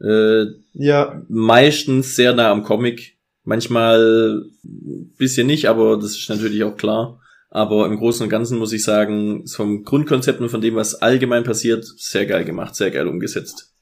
Äh, 0.00 0.44
Ja, 0.74 1.22
meistens 1.28 2.16
sehr 2.16 2.34
nah 2.34 2.50
am 2.50 2.64
Comic. 2.64 3.16
Manchmal 3.44 4.44
ein 4.64 5.12
bisschen 5.18 5.46
nicht, 5.46 5.68
aber 5.68 5.96
das 5.96 6.12
ist 6.18 6.28
natürlich 6.28 6.62
auch 6.64 6.76
klar. 6.76 7.20
Aber 7.50 7.86
im 7.86 7.96
Großen 7.98 8.24
und 8.24 8.30
Ganzen 8.30 8.58
muss 8.58 8.72
ich 8.72 8.82
sagen, 8.82 9.46
vom 9.46 9.84
Grundkonzept 9.84 10.40
und 10.40 10.48
von 10.48 10.60
dem, 10.60 10.74
was 10.76 10.94
allgemein 10.96 11.44
passiert, 11.44 11.84
sehr 11.84 12.24
geil 12.26 12.44
gemacht, 12.44 12.74
sehr 12.74 12.90
geil 12.90 13.06
umgesetzt. 13.08 13.72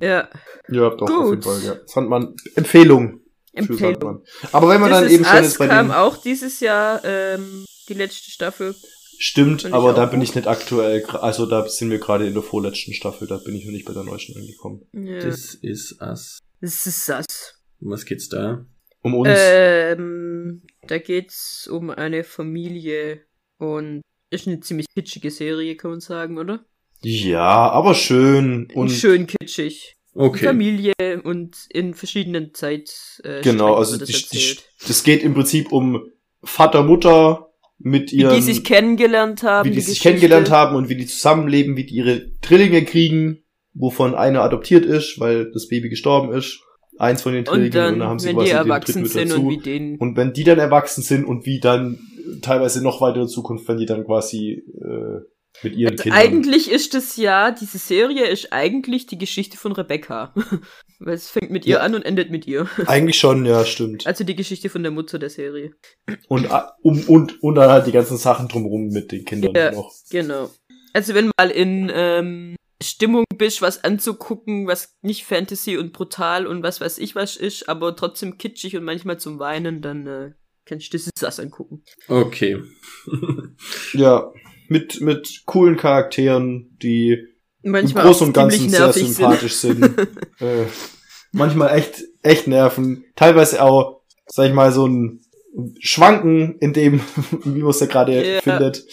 Ja. 0.00 0.28
Ja, 0.68 0.90
doch, 0.90 1.02
auf 1.02 1.30
jeden 1.30 1.40
Gut. 1.40 1.44
Fall, 1.44 1.60
ja. 1.64 1.74
Sandmann, 1.86 2.34
Empfehlung. 2.56 3.19
Empfehlung. 3.52 4.24
Aber 4.52 4.68
wenn 4.68 4.80
man 4.80 4.90
This 4.90 5.00
dann 5.00 5.10
eben 5.10 5.24
schon 5.24 5.44
jetzt 5.44 5.58
bei 5.58 5.68
kam 5.68 5.88
dem, 5.88 5.92
auch 5.92 6.16
dieses 6.16 6.60
Jahr 6.60 7.04
ähm, 7.04 7.64
die 7.88 7.94
letzte 7.94 8.30
Staffel. 8.30 8.74
stimmt, 9.18 9.72
aber 9.72 9.92
da 9.92 10.06
bin 10.06 10.20
gut. 10.20 10.28
ich 10.28 10.34
nicht 10.34 10.46
aktuell, 10.46 11.04
also 11.06 11.46
da 11.46 11.68
sind 11.68 11.90
wir 11.90 11.98
gerade 11.98 12.26
in 12.26 12.34
der 12.34 12.42
vorletzten 12.42 12.92
Staffel, 12.92 13.26
da 13.26 13.38
bin 13.38 13.54
ich 13.54 13.64
noch 13.64 13.72
nicht 13.72 13.86
bei 13.86 13.92
der 13.92 14.04
neuesten 14.04 14.38
angekommen. 14.38 14.86
Ja. 14.92 15.20
Das 15.20 15.54
ist 15.54 16.00
Us. 16.00 16.38
This 16.60 16.86
is 16.86 17.08
Us. 17.08 17.60
Um 17.80 17.90
was 17.90 18.04
geht's 18.04 18.28
da? 18.28 18.64
Um 19.02 19.14
uns. 19.14 19.30
Ähm, 19.32 20.62
da 20.86 20.98
geht's 20.98 21.66
um 21.66 21.90
eine 21.90 22.22
Familie 22.24 23.22
und 23.58 24.02
ist 24.30 24.46
eine 24.46 24.60
ziemlich 24.60 24.86
kitschige 24.94 25.30
Serie, 25.30 25.76
kann 25.76 25.90
man 25.90 26.00
sagen, 26.00 26.38
oder? 26.38 26.64
ja, 27.02 27.70
aber 27.70 27.94
schön 27.94 28.68
und 28.74 28.90
Schön 28.90 29.26
kitschig. 29.26 29.96
Okay. 30.20 30.44
Familie 30.44 30.92
und 31.24 31.56
in 31.70 31.94
verschiedenen 31.94 32.52
Zeit. 32.54 33.20
Äh, 33.24 33.40
genau, 33.42 33.74
also 33.74 33.94
die, 33.96 34.00
das 34.00 34.28
die, 34.28 34.36
erzählt. 34.36 34.62
das 34.86 35.02
geht 35.02 35.22
im 35.22 35.34
Prinzip 35.34 35.72
um 35.72 36.02
Vater, 36.42 36.82
Mutter 36.82 37.48
mit 37.78 38.12
Wie 38.12 38.16
ihren, 38.16 38.34
die 38.34 38.42
sich 38.42 38.62
kennengelernt 38.62 39.42
haben. 39.42 39.66
wie 39.66 39.70
die, 39.70 39.76
die 39.76 39.80
sich 39.80 39.98
Geschichte. 40.00 40.08
kennengelernt 40.08 40.50
haben 40.50 40.76
und 40.76 40.88
wie 40.90 40.96
die 40.96 41.06
zusammenleben, 41.06 41.76
wie 41.76 41.84
die 41.86 41.94
ihre 41.94 42.28
Drillinge 42.42 42.84
kriegen, 42.84 43.42
wovon 43.72 44.14
einer 44.14 44.42
adoptiert 44.42 44.84
ist, 44.84 45.18
weil 45.18 45.50
das 45.52 45.68
Baby 45.68 45.88
gestorben 45.88 46.32
ist. 46.32 46.60
Eins 46.98 47.22
von 47.22 47.32
den 47.32 47.44
Drillingen 47.44 47.68
Und 47.68 47.74
dann, 47.74 47.92
und 47.94 47.98
dann 48.00 48.08
haben 48.08 48.18
sie 48.18 48.32
quasi 48.34 48.44
die 48.44 48.50
den 48.50 48.58
erwachsen 48.58 49.02
mit 49.02 49.10
sind 49.10 49.30
dazu. 49.30 49.42
und 49.46 49.50
wie 49.50 49.58
denen. 49.58 49.96
Und 49.96 50.16
wenn 50.18 50.34
die 50.34 50.44
dann 50.44 50.58
erwachsen 50.58 51.02
sind 51.02 51.24
und 51.24 51.46
wie 51.46 51.58
dann 51.60 51.98
teilweise 52.42 52.82
noch 52.82 53.00
weiter 53.00 53.22
in 53.22 53.28
Zukunft, 53.28 53.66
wenn 53.68 53.78
die 53.78 53.86
dann 53.86 54.04
quasi 54.04 54.62
äh, 54.82 55.20
mit 55.62 55.74
ihren 55.76 55.92
Also 55.92 56.02
Kindern. 56.04 56.18
eigentlich 56.20 56.70
ist 56.70 56.94
das 56.94 57.16
ja, 57.16 57.50
diese 57.50 57.78
Serie 57.78 58.26
ist 58.26 58.52
eigentlich 58.52 59.06
die 59.06 59.18
Geschichte 59.18 59.56
von 59.56 59.72
Rebecca. 59.72 60.32
Weil 61.02 61.14
es 61.14 61.30
fängt 61.30 61.50
mit 61.50 61.64
ihr 61.66 61.76
Ja. 61.76 61.80
an 61.80 61.94
und 61.94 62.02
endet 62.02 62.30
mit 62.30 62.46
ihr. 62.46 62.68
Eigentlich 62.86 63.18
schon, 63.18 63.46
ja, 63.46 63.64
stimmt. 63.64 64.06
Also 64.06 64.22
die 64.22 64.36
Geschichte 64.36 64.68
von 64.68 64.82
der 64.82 64.92
Mutter 64.92 65.18
der 65.18 65.30
Serie. 65.30 65.72
Und, 66.28 66.50
ah, 66.50 66.76
um, 66.82 67.02
und, 67.08 67.42
und 67.42 67.54
dann 67.54 67.70
halt 67.70 67.86
die 67.86 67.92
ganzen 67.92 68.18
Sachen 68.18 68.48
drumherum 68.48 68.88
mit 68.88 69.10
den 69.10 69.24
Kindern 69.24 69.54
Ja. 69.54 69.70
noch. 69.72 69.94
Genau. 70.10 70.50
Also 70.92 71.14
wenn 71.14 71.30
mal 71.38 71.50
in 71.50 71.90
ähm, 71.94 72.56
Stimmung 72.82 73.24
bist, 73.36 73.62
was 73.62 73.82
anzugucken, 73.82 74.66
was 74.66 74.94
nicht 75.00 75.24
Fantasy 75.24 75.78
und 75.78 75.92
brutal 75.94 76.46
und 76.46 76.62
was 76.62 76.80
weiß 76.82 76.98
ich 76.98 77.14
was 77.14 77.36
ist, 77.36 77.66
aber 77.68 77.96
trotzdem 77.96 78.36
kitschig 78.36 78.76
und 78.76 78.84
manchmal 78.84 79.18
zum 79.18 79.38
Weinen, 79.38 79.80
dann 79.80 80.06
äh, 80.06 80.32
kannst 80.66 80.92
du 80.92 80.98
das 80.98 81.08
das 81.18 81.40
angucken. 81.40 81.82
Okay. 82.08 82.62
Ja, 83.94 84.32
mit, 84.70 85.00
mit 85.00 85.42
coolen 85.46 85.76
Charakteren, 85.76 86.78
die 86.80 87.26
Manchmal 87.62 88.04
im 88.04 88.08
Großen 88.08 88.26
und 88.28 88.32
Ganzen 88.32 88.70
sehr 88.70 88.92
sympathisch 88.92 89.56
sind. 89.56 89.84
äh, 90.40 90.64
manchmal 91.32 91.76
echt, 91.76 92.04
echt 92.22 92.46
nerven. 92.46 93.04
Teilweise 93.16 93.62
auch, 93.62 94.00
sag 94.26 94.46
ich 94.48 94.54
mal, 94.54 94.72
so 94.72 94.86
ein 94.86 95.20
Schwanken 95.80 96.56
in 96.60 96.72
dem, 96.72 97.00
wie 97.44 97.60
man 97.60 97.70
es 97.70 97.80
da 97.80 97.86
gerade 97.86 98.34
Ja. 98.34 98.40
findet. 98.40 98.86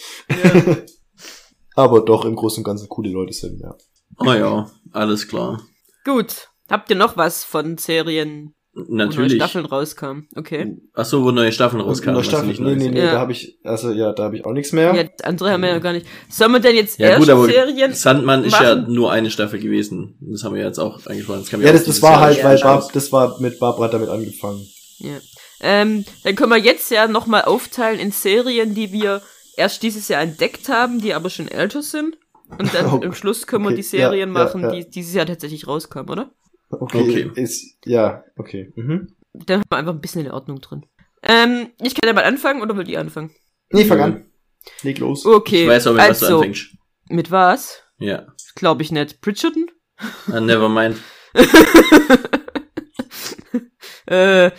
Ja. 0.43 0.77
Aber 1.75 2.01
doch 2.01 2.25
im 2.25 2.35
Großen 2.35 2.61
und 2.61 2.65
Ganzen 2.65 2.89
coole 2.89 3.11
Leute 3.11 3.33
sind, 3.33 3.61
ja. 3.61 3.75
Oh 4.19 4.33
ja, 4.33 4.71
alles 4.91 5.27
klar. 5.27 5.61
Gut. 6.03 6.49
Habt 6.69 6.89
ihr 6.89 6.95
noch 6.95 7.15
was 7.15 7.43
von 7.45 7.77
Serien, 7.77 8.55
wo 8.77 8.93
neue 8.93 9.07
Natürlich. 9.07 9.33
Staffeln 9.35 9.65
rauskamen? 9.65 10.27
Okay. 10.35 10.77
Ach 10.93 11.05
so, 11.05 11.23
wo 11.23 11.31
neue 11.31 11.51
Staffeln 11.51 11.81
rauskamen. 11.81 12.17
Und 12.17 12.25
in 12.25 12.29
der 12.31 12.33
was 12.33 12.39
Staffel, 12.39 12.47
nicht 12.47 12.59
nee, 12.59 12.65
neu 12.65 12.75
nee, 12.75 12.89
nee, 12.91 13.05
Ja. 13.05 13.11
da 13.13 13.19
habe 13.19 13.31
ich, 13.31 13.57
also 13.63 13.91
ja, 13.91 14.11
da 14.13 14.23
habe 14.23 14.35
ich 14.37 14.45
auch 14.45 14.51
nichts 14.53 14.71
mehr. 14.71 14.93
Ja, 14.95 15.03
andere 15.23 15.51
haben 15.51 15.61
wir 15.61 15.69
ja 15.69 15.79
gar 15.79 15.93
nicht. 15.93 16.05
Sollen 16.29 16.51
wir 16.51 16.59
denn 16.59 16.75
jetzt 16.75 16.99
Ja 16.99 17.07
erst 17.09 17.19
gut, 17.21 17.29
aber 17.29 17.45
Serien? 17.47 17.93
Sandmann 17.93 18.43
ist 18.43 18.53
ja 18.59 18.75
machen? 18.75 18.93
nur 18.93 19.11
eine 19.11 19.31
Staffel 19.31 19.59
gewesen. 19.59 20.15
Das 20.21 20.43
haben 20.43 20.53
wir 20.55 20.63
jetzt 20.63 20.79
auch 20.79 21.05
angesprochen. 21.07 21.39
Das, 21.41 21.51
Ja, 21.51 21.71
das, 21.71 21.85
das 21.85 22.01
war 22.01 22.11
Jahr 22.11 22.19
halt, 22.21 22.43
weil. 22.43 22.59
Barb, 22.59 22.93
das 22.93 23.11
war 23.11 23.39
mit 23.41 23.59
Barbara 23.59 23.87
damit 23.87 24.09
angefangen. 24.09 24.65
Ja. 24.99 25.17
Ähm, 25.61 26.05
dann 26.23 26.35
können 26.35 26.51
wir 26.51 26.57
jetzt 26.59 26.91
ja 26.91 27.07
nochmal 27.07 27.43
aufteilen 27.45 27.99
in 27.99 28.11
Serien, 28.11 28.75
die 28.75 28.91
wir 28.91 29.21
erst 29.55 29.81
dieses 29.81 30.07
Jahr 30.07 30.21
entdeckt 30.21 30.69
haben, 30.69 31.01
die 31.01 31.13
aber 31.15 31.29
schon 31.31 31.47
älter 31.47 31.81
sind. 31.81 32.17
Und 32.57 32.73
dann 32.73 32.85
Okay. 32.93 33.05
im 33.05 33.13
Schluss 33.13 33.47
können 33.47 33.63
wir 33.63 33.69
Okay. 33.69 33.77
die 33.77 33.83
Serien 33.83 34.11
Ja, 34.33 34.39
ja, 34.39 34.45
machen, 34.45 34.61
ja. 34.61 34.71
die 34.71 34.89
dieses 34.89 35.13
Jahr 35.15 35.25
tatsächlich 35.25 35.67
rauskamen, 35.67 36.09
oder? 36.11 36.31
Okay. 36.69 37.29
Okay. 37.29 37.41
Ist, 37.41 37.77
ja, 37.85 38.23
okay. 38.37 38.71
Mhm. 38.75 39.15
Dann 39.33 39.59
haben 39.61 39.65
wir 39.69 39.77
einfach 39.77 39.93
ein 39.93 40.01
bisschen 40.01 40.25
in 40.25 40.31
Ordnung 40.31 40.59
drin. 40.61 40.85
Ähm, 41.23 41.69
ich 41.81 41.95
kann 41.95 42.07
ja 42.07 42.13
mal 42.13 42.23
anfangen 42.23 42.61
oder 42.61 42.75
wollt 42.75 42.87
ihr 42.87 42.99
anfangen? 42.99 43.31
Nee, 43.71 43.85
fang 43.85 43.97
Mhm. 43.97 44.03
an. 44.03 44.25
Leg 44.83 44.99
los. 44.99 45.25
Okay. 45.25 45.63
Ich 45.63 45.69
weiß 45.69 45.87
auch, 45.87 45.93
mit 45.93 46.01
was 46.09 46.19
du 46.19 46.25
also, 46.25 46.37
anfängst. 46.39 46.75
mit 47.09 47.31
was? 47.31 47.81
Ja. 47.99 48.27
Glaube 48.55 48.81
ich 48.83 48.91
nicht. 48.91 49.21
Bridgerton? 49.21 49.67
Ah, 50.31 50.39
never 50.39 50.69
mind. 50.69 50.97
Äh, 54.05 54.51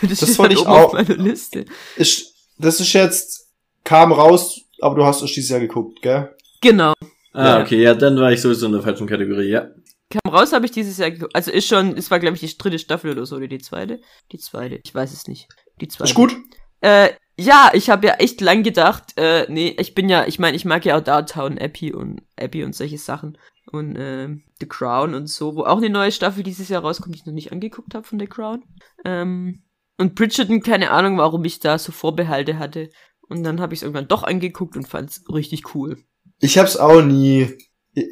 das, 0.00 0.16
steht 0.18 0.38
wollte 0.38 0.42
halt 0.42 0.52
ich 0.54 0.58
oben 0.60 0.68
auf 0.70 0.84
auch- 0.86 0.92
meiner 0.94 1.16
Liste. 1.16 1.66
Ist, 1.96 2.34
das 2.58 2.80
ist 2.80 2.92
jetzt, 2.94 3.48
kam 3.84 4.10
raus, 4.12 4.58
aber 4.80 4.94
du 4.96 5.04
hast 5.04 5.20
es 5.22 5.32
dieses 5.32 5.50
Jahr 5.50 5.60
geguckt, 5.60 6.00
gell? 6.00 6.34
Genau. 6.62 6.94
Ah, 7.32 7.44
Ja. 7.58 7.62
okay, 7.62 7.82
ja, 7.82 7.94
dann 7.94 8.16
war 8.16 8.32
ich 8.32 8.40
sowieso 8.40 8.66
in 8.66 8.72
der 8.72 8.80
falschen 8.82 9.06
Kategorie, 9.06 9.48
ja. 9.50 9.68
Kam 10.10 10.32
raus, 10.32 10.52
habe 10.52 10.66
ich 10.66 10.72
dieses 10.72 10.98
Jahr 10.98 11.10
geguckt. 11.10 11.34
Also 11.34 11.50
ist 11.50 11.66
schon, 11.66 11.96
es 11.96 12.10
war 12.10 12.18
glaube 12.18 12.36
ich 12.36 12.40
die 12.40 12.58
dritte 12.58 12.78
Staffel 12.78 13.12
oder 13.12 13.26
so, 13.26 13.36
oder 13.36 13.46
die 13.46 13.58
zweite? 13.58 14.00
Die 14.32 14.38
zweite, 14.38 14.80
ich 14.82 14.94
weiß 14.94 15.12
es 15.12 15.28
nicht. 15.28 15.48
Die 15.80 15.88
zweite. 15.88 16.10
Ist 16.10 16.16
gut? 16.16 16.36
Äh, 16.80 17.10
ja, 17.38 17.70
ich 17.72 17.88
habe 17.88 18.06
ja 18.06 18.14
echt 18.14 18.40
lang 18.40 18.62
gedacht, 18.62 19.16
äh, 19.16 19.46
nee, 19.48 19.74
ich 19.78 19.94
bin 19.94 20.08
ja, 20.08 20.26
ich 20.26 20.38
meine, 20.38 20.56
ich 20.56 20.64
mag 20.64 20.84
ja 20.84 20.98
auch 20.98 21.00
Downtown 21.00 21.58
Abbey 21.58 21.94
und 21.94 22.22
Abbey 22.36 22.64
und 22.64 22.74
solche 22.74 22.98
Sachen. 22.98 23.38
Und 23.72 23.96
ähm, 23.98 24.42
The 24.58 24.66
Crown 24.66 25.14
und 25.14 25.28
so, 25.28 25.54
wo 25.54 25.62
auch 25.62 25.78
eine 25.78 25.90
neue 25.90 26.12
Staffel 26.12 26.42
dieses 26.42 26.68
Jahr 26.68 26.82
rauskommt, 26.82 27.14
die 27.14 27.20
ich 27.20 27.26
noch 27.26 27.32
nicht 27.32 27.52
angeguckt 27.52 27.94
habe 27.94 28.06
von 28.06 28.18
The 28.18 28.26
Crown. 28.26 28.64
Ähm, 29.04 29.62
und 29.96 30.16
Bridgerton, 30.16 30.60
keine 30.60 30.90
Ahnung, 30.90 31.18
warum 31.18 31.44
ich 31.44 31.60
da 31.60 31.78
so 31.78 31.92
Vorbehalte 31.92 32.58
hatte. 32.58 32.90
Und 33.28 33.44
dann 33.44 33.60
habe 33.60 33.72
ich 33.72 33.78
es 33.78 33.82
irgendwann 33.84 34.08
doch 34.08 34.24
angeguckt 34.24 34.76
und 34.76 34.88
fand 34.88 35.10
es 35.10 35.24
richtig 35.32 35.74
cool. 35.74 36.02
Ich 36.40 36.58
hab's 36.58 36.76
auch 36.76 37.00
nie, 37.00 37.56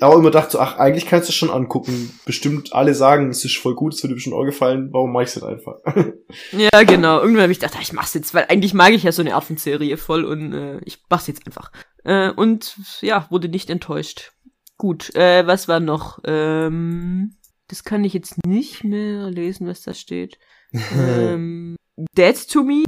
auch 0.01 0.15
immer 0.15 0.25
gedacht 0.25 0.51
so, 0.51 0.59
ach, 0.59 0.77
eigentlich 0.79 1.07
kannst 1.07 1.29
du 1.29 1.31
es 1.31 1.37
schon 1.37 1.51
angucken. 1.51 2.19
Bestimmt 2.25 2.73
alle 2.73 2.95
sagen, 2.95 3.31
es 3.31 3.45
ist 3.45 3.57
voll 3.57 3.75
gut, 3.75 3.95
es 3.95 4.03
wird 4.03 4.11
dir 4.11 4.17
bestimmt 4.17 4.35
auch 4.35 4.45
gefallen, 4.45 4.93
warum 4.93 5.13
mach 5.13 5.23
ich's 5.23 5.37
nicht 5.37 5.45
einfach? 5.45 5.77
Ja, 6.53 6.83
genau. 6.83 7.21
Irgendwann 7.21 7.43
habe 7.43 7.53
ich 7.53 7.61
gedacht, 7.61 7.79
ich 7.81 7.93
mach's 7.93 8.15
jetzt, 8.15 8.35
weil 8.35 8.47
eigentlich 8.49 8.75
mag 8.75 8.93
ich 8.93 9.03
ja 9.05 9.13
so 9.13 9.23
eine 9.23 9.35
Affenserie 9.35 9.97
voll 9.97 10.25
und 10.25 10.53
äh, 10.53 10.81
ich 10.85 10.99
mach's 11.09 11.27
jetzt 11.27 11.47
einfach. 11.47 11.71
Äh, 12.05 12.31
und 12.31 12.77
ja, 13.01 13.27
wurde 13.31 13.49
nicht 13.49 13.71
enttäuscht. 13.71 14.33
Gut, 14.77 15.15
äh, 15.15 15.47
was 15.47 15.69
war 15.69 15.81
noch? 15.81 16.19
Ähm, 16.25 17.37
das 17.69 17.85
kann 17.85 18.05
ich 18.05 18.13
jetzt 18.15 18.47
nicht 18.47 18.85
mehr 18.85 19.31
lesen, 19.31 19.67
was 19.67 19.83
da 19.83 19.95
steht. 19.95 20.39
ähm, 20.73 21.77
Dead 22.17 22.49
to 22.49 22.63
Me 22.63 22.85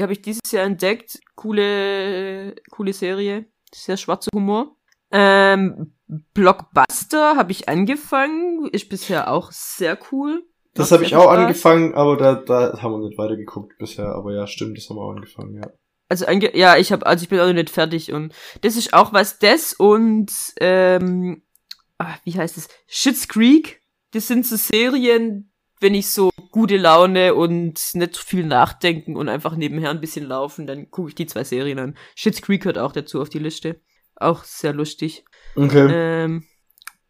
habe 0.00 0.12
ich 0.12 0.22
dieses 0.22 0.52
Jahr 0.52 0.64
entdeckt. 0.64 1.18
Coole, 1.34 2.54
coole 2.70 2.92
Serie. 2.92 3.46
Sehr 3.74 3.96
schwarzer 3.96 4.30
Humor. 4.34 4.77
Ähm, 5.10 5.94
Blockbuster 6.34 7.36
habe 7.36 7.52
ich 7.52 7.68
angefangen. 7.68 8.68
Ist 8.72 8.88
bisher 8.88 9.30
auch 9.30 9.52
sehr 9.52 9.98
cool. 10.12 10.44
Das 10.74 10.92
habe 10.92 11.04
ich 11.04 11.16
auch 11.16 11.24
Spaß. 11.24 11.38
angefangen, 11.38 11.94
aber 11.94 12.16
da, 12.16 12.34
da 12.34 12.80
haben 12.80 12.92
wir 12.92 13.08
nicht 13.08 13.18
weitergeguckt 13.18 13.78
bisher. 13.78 14.14
Aber 14.14 14.32
ja, 14.32 14.46
stimmt, 14.46 14.76
das 14.76 14.88
haben 14.88 14.96
wir 14.96 15.02
auch 15.02 15.14
angefangen, 15.14 15.54
ja. 15.56 15.68
Also 16.08 16.24
ange 16.24 16.56
ja, 16.56 16.76
ich 16.78 16.90
habe 16.90 17.04
also 17.04 17.22
ich 17.22 17.28
bin 17.28 17.38
auch 17.38 17.46
noch 17.46 17.52
nicht 17.52 17.68
fertig 17.68 18.12
und 18.14 18.34
das 18.62 18.76
ist 18.76 18.94
auch 18.94 19.12
was 19.12 19.38
das 19.38 19.74
und 19.74 20.32
ähm, 20.58 21.42
ah, 21.98 22.14
wie 22.24 22.32
heißt 22.32 22.56
es? 22.56 22.68
Shit's 22.86 23.28
Creek. 23.28 23.82
Das 24.12 24.26
sind 24.26 24.46
so 24.46 24.56
Serien, 24.56 25.52
wenn 25.80 25.94
ich 25.94 26.10
so 26.10 26.30
gute 26.50 26.78
Laune 26.78 27.34
und 27.34 27.78
nicht 27.92 28.16
viel 28.16 28.46
nachdenken 28.46 29.16
und 29.16 29.28
einfach 29.28 29.54
nebenher 29.54 29.90
ein 29.90 30.00
bisschen 30.00 30.24
laufen, 30.24 30.66
dann 30.66 30.90
gucke 30.90 31.10
ich 31.10 31.14
die 31.14 31.26
zwei 31.26 31.44
Serien 31.44 31.78
an. 31.78 31.98
Shit's 32.14 32.40
Creek 32.40 32.62
gehört 32.62 32.78
auch 32.78 32.92
dazu 32.92 33.20
auf 33.20 33.28
die 33.28 33.38
Liste. 33.38 33.80
Auch 34.20 34.44
sehr 34.44 34.72
lustig. 34.72 35.24
Okay. 35.56 35.88
Ähm, 35.90 36.44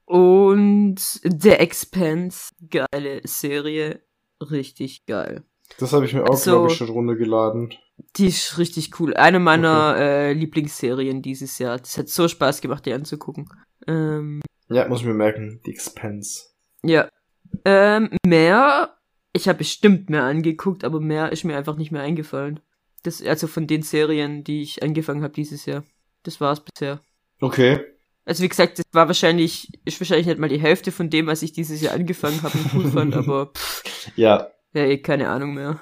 und 0.05 0.97
The 0.99 1.51
Expanse, 1.51 2.53
geile 2.71 3.21
Serie, 3.25 4.03
richtig 4.41 5.07
geil. 5.07 5.45
Das 5.79 5.93
habe 5.93 6.07
ich 6.07 6.15
mir 6.15 6.25
auch, 6.25 6.37
so- 6.37 6.53
glaube 6.53 6.73
ich, 6.73 6.79
schon 6.79 6.89
runtergeladen. 6.89 7.75
Die 8.17 8.27
ist 8.29 8.59
richtig 8.59 8.99
cool. 9.01 9.15
Eine 9.15 9.39
meiner 9.41 9.97
äh, 9.99 10.33
Lieblingsserien 10.33 11.21
dieses 11.21 11.59
Jahr. 11.59 11.79
Das 11.79 11.99
hat 11.99 12.09
so 12.09 12.29
Spaß 12.29 12.61
gemacht, 12.61 12.87
die 12.87 12.93
anzugucken. 12.93 13.49
Ähm, 13.87 14.41
Ja, 14.69 14.87
muss 14.89 15.01
ich 15.01 15.07
mir 15.07 15.15
merken. 15.15 15.61
The 15.65 15.71
Expense. 15.73 16.45
ja. 16.83 17.09
Ähm, 17.65 18.11
mehr. 18.27 18.95
Ich 19.33 19.49
habe 19.49 19.59
bestimmt 19.59 20.11
mehr 20.11 20.23
angeguckt, 20.25 20.85
aber 20.85 21.01
mehr 21.01 21.33
ist 21.33 21.45
mir 21.45 21.57
einfach 21.57 21.77
nicht 21.77 21.91
mehr 21.91 22.03
eingefallen. 22.03 22.61
Das, 23.05 23.23
also 23.23 23.47
von 23.47 23.67
den 23.67 23.83
Serien, 23.83 24.45
die 24.45 24.61
ich 24.63 24.83
angefangen 24.83 25.23
habe 25.23 25.33
dieses 25.33 25.65
Jahr. 25.65 25.83
Das 26.23 26.41
war's 26.41 26.61
bisher. 26.61 27.01
Okay. 27.41 27.81
Also 28.25 28.43
wie 28.43 28.49
gesagt, 28.49 28.79
das 28.79 28.85
war 28.93 29.07
wahrscheinlich, 29.07 29.69
ist 29.85 30.01
wahrscheinlich 30.01 30.27
nicht 30.27 30.39
mal 30.39 30.49
die 30.49 30.61
Hälfte 30.61 30.93
von 30.93 31.09
dem, 31.09 31.27
was 31.27 31.43
ich 31.43 31.53
dieses 31.53 31.81
Jahr 31.81 31.95
angefangen 31.95 32.43
habe 32.43 32.59
und 32.59 32.75
cool 32.75 32.91
fand, 32.93 33.15
aber 33.17 33.53
pff, 33.57 33.83
Ja. 34.17 34.49
ja, 34.75 34.83
eh 34.85 34.99
keine 34.99 35.29
Ahnung 35.29 35.55
mehr. 35.55 35.81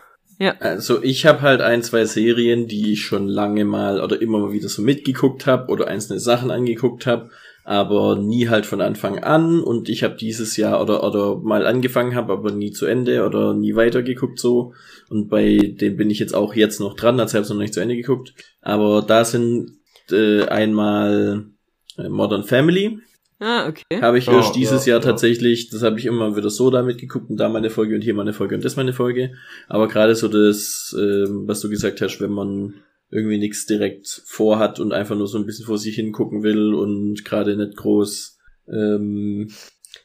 Also 0.60 1.02
ich 1.02 1.24
habe 1.24 1.40
halt 1.40 1.62
ein, 1.62 1.82
zwei 1.82 2.04
Serien, 2.04 2.68
die 2.68 2.92
ich 2.92 3.02
schon 3.02 3.26
lange 3.26 3.64
mal 3.64 4.02
oder 4.02 4.20
immer 4.20 4.38
mal 4.38 4.52
wieder 4.52 4.68
so 4.68 4.82
mitgeguckt 4.82 5.46
habe 5.46 5.72
oder 5.72 5.88
einzelne 5.88 6.20
Sachen 6.20 6.50
angeguckt 6.50 7.06
habe, 7.06 7.30
aber 7.64 8.16
nie 8.16 8.48
halt 8.48 8.66
von 8.66 8.82
Anfang 8.82 9.18
an. 9.20 9.60
Und 9.60 9.88
ich 9.88 10.04
habe 10.04 10.16
dieses 10.16 10.58
Jahr 10.58 10.82
oder 10.82 11.02
oder 11.02 11.36
mal 11.38 11.66
angefangen 11.66 12.14
habe, 12.14 12.34
aber 12.34 12.52
nie 12.52 12.70
zu 12.70 12.84
Ende 12.84 13.24
oder 13.24 13.54
nie 13.54 13.74
weitergeguckt 13.74 14.38
so. 14.38 14.74
Und 15.08 15.28
bei 15.28 15.56
dem 15.56 15.96
bin 15.96 16.10
ich 16.10 16.18
jetzt 16.18 16.34
auch 16.34 16.54
jetzt 16.54 16.80
noch 16.80 16.94
dran, 16.94 17.18
als 17.18 17.32
habe 17.32 17.44
ich 17.44 17.48
noch 17.50 17.56
nicht 17.56 17.72
zu 17.74 17.80
Ende 17.80 17.96
geguckt. 17.96 18.34
Aber 18.60 19.00
da 19.00 19.24
sind 19.24 19.75
äh, 20.12 20.44
einmal 20.46 21.46
äh, 21.98 22.08
Modern 22.08 22.44
Family, 22.44 22.98
Ah, 23.38 23.68
okay. 23.68 24.00
habe 24.00 24.16
ich 24.18 24.26
Ja, 24.26 24.34
erst 24.36 24.56
dieses 24.56 24.86
ja, 24.86 24.94
Jahr 24.94 25.02
ja. 25.02 25.10
tatsächlich, 25.10 25.68
das 25.68 25.82
habe 25.82 25.98
ich 25.98 26.06
immer 26.06 26.36
wieder 26.36 26.48
so 26.48 26.70
damit 26.70 26.98
geguckt 26.98 27.28
und 27.28 27.36
da 27.36 27.48
mal 27.50 27.58
eine 27.58 27.68
Folge 27.68 27.94
und 27.94 28.00
hier 28.00 28.14
mal 28.14 28.22
eine 28.22 28.32
Folge 28.32 28.54
und 28.54 28.64
das 28.64 28.76
mal 28.76 28.82
eine 28.82 28.94
Folge. 28.94 29.32
Aber 29.68 29.88
gerade 29.88 30.14
so 30.14 30.28
das, 30.28 30.96
ähm, 30.98 31.42
was 31.46 31.60
du 31.60 31.68
gesagt 31.68 32.00
hast, 32.00 32.20
wenn 32.20 32.30
man 32.32 32.74
irgendwie 33.10 33.38
nichts 33.38 33.66
direkt 33.66 34.22
vorhat 34.24 34.80
und 34.80 34.92
einfach 34.92 35.16
nur 35.16 35.28
so 35.28 35.36
ein 35.38 35.44
bisschen 35.44 35.66
vor 35.66 35.76
sich 35.78 35.94
hingucken 35.96 36.42
will 36.42 36.72
und 36.72 37.24
gerade 37.26 37.56
nicht 37.56 37.76
groß 37.76 38.38
ähm, 38.72 39.50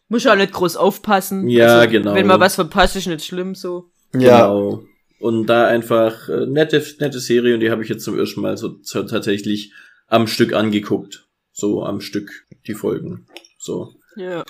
Muss 0.10 0.26
ja 0.26 0.34
auch 0.34 0.38
nicht 0.38 0.52
groß 0.52 0.76
aufpassen. 0.76 1.48
Ja, 1.48 1.86
genau. 1.86 2.14
Wenn 2.14 2.28
man 2.28 2.40
was 2.40 2.56
verpasst, 2.56 2.98
ist 2.98 3.08
nicht 3.08 3.26
schlimm 3.26 3.56
so. 3.56 3.86
Ja, 4.14 4.48
Genau. 4.48 4.84
Und 5.20 5.46
da 5.48 5.68
einfach 5.68 6.28
äh, 6.30 6.48
nette, 6.48 6.84
nette 7.00 7.20
Serie 7.20 7.54
und 7.54 7.60
die 7.62 7.70
habe 7.72 7.84
ich 7.84 7.90
jetzt 7.90 8.04
zum 8.04 8.18
ersten 8.20 8.42
Mal 8.42 8.58
so, 8.58 8.76
so 8.82 9.04
tatsächlich 9.04 9.72
am 10.12 10.28
Stück 10.28 10.54
angeguckt. 10.54 11.28
So 11.54 11.84
am 11.84 12.02
Stück 12.02 12.32
die 12.68 12.74
Folgen. 12.74 13.26
So. 13.58 13.94
Ja. 14.16 14.44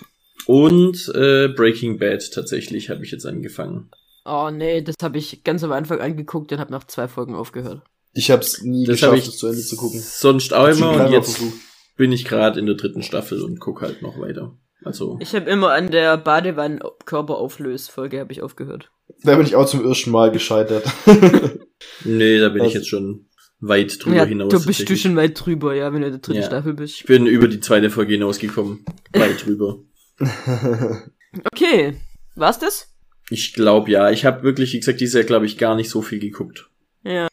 Und 0.48 1.10
äh, 1.16 1.48
Breaking 1.50 2.00
Bad 2.00 2.32
tatsächlich 2.34 2.90
habe 2.90 3.04
ich 3.06 3.12
jetzt 3.12 3.26
angefangen. 3.26 3.90
Oh 4.26 4.50
nee, 4.52 4.82
das 4.82 4.96
habe 5.02 5.18
ich 5.18 5.44
ganz 5.44 5.64
am 5.64 5.72
Anfang 5.72 6.00
angeguckt 6.02 6.52
und 6.52 6.60
habe 6.60 6.72
nach 6.72 6.84
zwei 6.86 7.08
Folgen 7.08 7.36
aufgehört. 7.36 7.82
ich 8.14 8.30
hab's 8.32 8.62
nie 8.62 8.86
Das 8.86 8.96
geschafft, 8.96 9.12
habe 9.12 9.20
ich 9.20 9.28
es 9.28 9.38
zu 9.38 9.48
Ende 9.48 9.62
zu 9.62 9.76
gucken. 9.78 10.00
sonst 10.00 10.54
auch 10.54 10.68
immer 10.68 11.06
und 11.06 11.12
jetzt 11.12 11.38
versucht. 11.38 11.58
bin 11.98 12.12
ich 12.12 12.26
gerade 12.26 12.60
in 12.60 12.66
der 12.66 12.76
dritten 12.76 13.04
Staffel 13.04 13.42
und 13.44 13.60
guck 13.60 13.82
halt 13.82 14.02
noch 14.02 14.20
weiter. 14.20 14.58
Also 14.84 15.18
Ich 15.22 15.36
habe 15.36 15.50
immer 15.50 15.72
an 15.74 15.92
der 15.92 16.18
Badewannenkörperauflösfolge 16.18 18.20
habe 18.20 18.32
ich 18.32 18.42
aufgehört. 18.42 18.92
Da 19.24 19.36
bin 19.36 19.46
ich 19.46 19.56
auch 19.56 19.68
zum 19.68 19.86
ersten 19.86 20.10
Mal 20.12 20.32
gescheitert. 20.32 20.84
nee, 22.06 22.40
da 22.40 22.50
bin 22.50 22.62
Was? 22.62 22.70
ich 22.70 22.74
jetzt 22.74 22.88
schon 22.90 23.28
weit 23.62 24.04
drüber 24.04 24.18
ja, 24.18 24.26
hinaus. 24.26 24.52
du 24.52 24.66
bist 24.66 24.90
du 24.90 24.98
schon 24.98 25.16
weit 25.16 25.40
drüber, 25.44 25.74
ja, 25.76 25.94
wenn 25.94 26.02
du 26.02 26.08
in 26.08 26.14
der 26.14 26.22
dritten 26.22 26.42
Ja. 26.42 26.46
Staffel 26.48 26.72
Ich 26.74 26.78
bist. 26.78 27.06
bin 27.06 27.26
über 27.28 27.48
die 27.48 27.60
zweite 27.60 27.90
Folge 27.90 28.14
hinausgekommen. 28.14 28.84
Weit 29.14 29.44
drüber. 29.46 29.80
Okay, 31.52 31.96
war's 32.36 32.60
das? 32.60 32.88
Ich 33.30 33.54
glaube 33.54 33.92
ja. 33.92 34.12
Ich 34.12 34.26
habe 34.26 34.44
wirklich, 34.44 34.74
wie 34.74 34.80
gesagt, 34.80 35.00
dieses 35.00 35.14
Jahr, 35.16 35.24
glaube 35.24 35.46
ich, 35.46 35.58
gar 35.58 35.76
nicht 35.76 35.90
so 35.90 36.02
viel 36.02 36.20
geguckt. 36.20 36.70
Ja. 37.04 37.28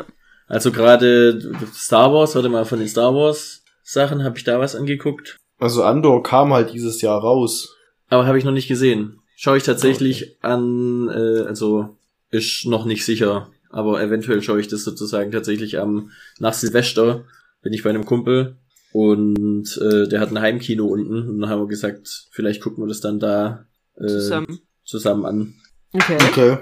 Also 0.46 0.70
gerade 0.70 1.40
Star 1.74 2.12
Wars, 2.12 2.34
warte 2.34 2.48
mal, 2.48 2.64
von 2.64 2.78
den 2.78 2.88
Star 2.88 3.14
Wars 3.14 3.62
Sachen 3.82 4.22
habe 4.22 4.36
ich 4.38 4.44
da 4.44 4.60
was 4.60 4.76
angeguckt. 4.76 5.36
also 5.58 5.82
Andor 5.82 6.22
kam 6.22 6.52
halt 6.52 6.72
dieses 6.74 7.00
Jahr 7.00 7.18
raus. 7.20 7.74
Aber 8.08 8.26
habe 8.26 8.38
ich 8.38 8.44
noch 8.44 8.52
nicht 8.52 8.68
gesehen. 8.68 9.20
Schaue 9.36 9.56
ich 9.56 9.62
tatsächlich 9.62 10.36
an, 10.42 11.08
äh, 11.08 11.46
also 11.46 11.96
ist 12.30 12.66
noch 12.66 12.84
nicht 12.84 13.04
sicher. 13.04 13.50
Aber 13.70 14.02
eventuell 14.02 14.42
schaue 14.42 14.60
ich 14.60 14.68
das 14.68 14.84
sozusagen 14.84 15.30
tatsächlich 15.30 15.78
am 15.78 16.10
nach 16.38 16.54
Silvester 16.54 17.24
bin 17.62 17.72
ich 17.72 17.82
bei 17.82 17.90
einem 17.90 18.06
Kumpel 18.06 18.56
und 18.92 19.78
äh, 19.82 20.08
der 20.08 20.20
hat 20.20 20.30
ein 20.30 20.40
Heimkino 20.40 20.86
unten 20.86 21.28
und 21.28 21.40
dann 21.40 21.50
haben 21.50 21.60
wir 21.60 21.68
gesagt, 21.68 22.28
vielleicht 22.30 22.62
gucken 22.62 22.84
wir 22.84 22.88
das 22.88 23.00
dann 23.00 23.18
da 23.18 23.66
äh, 23.96 24.06
Zusammen. 24.06 24.60
zusammen 24.84 25.24
an. 25.26 25.54
Okay. 25.92 26.16
Okay. 26.30 26.58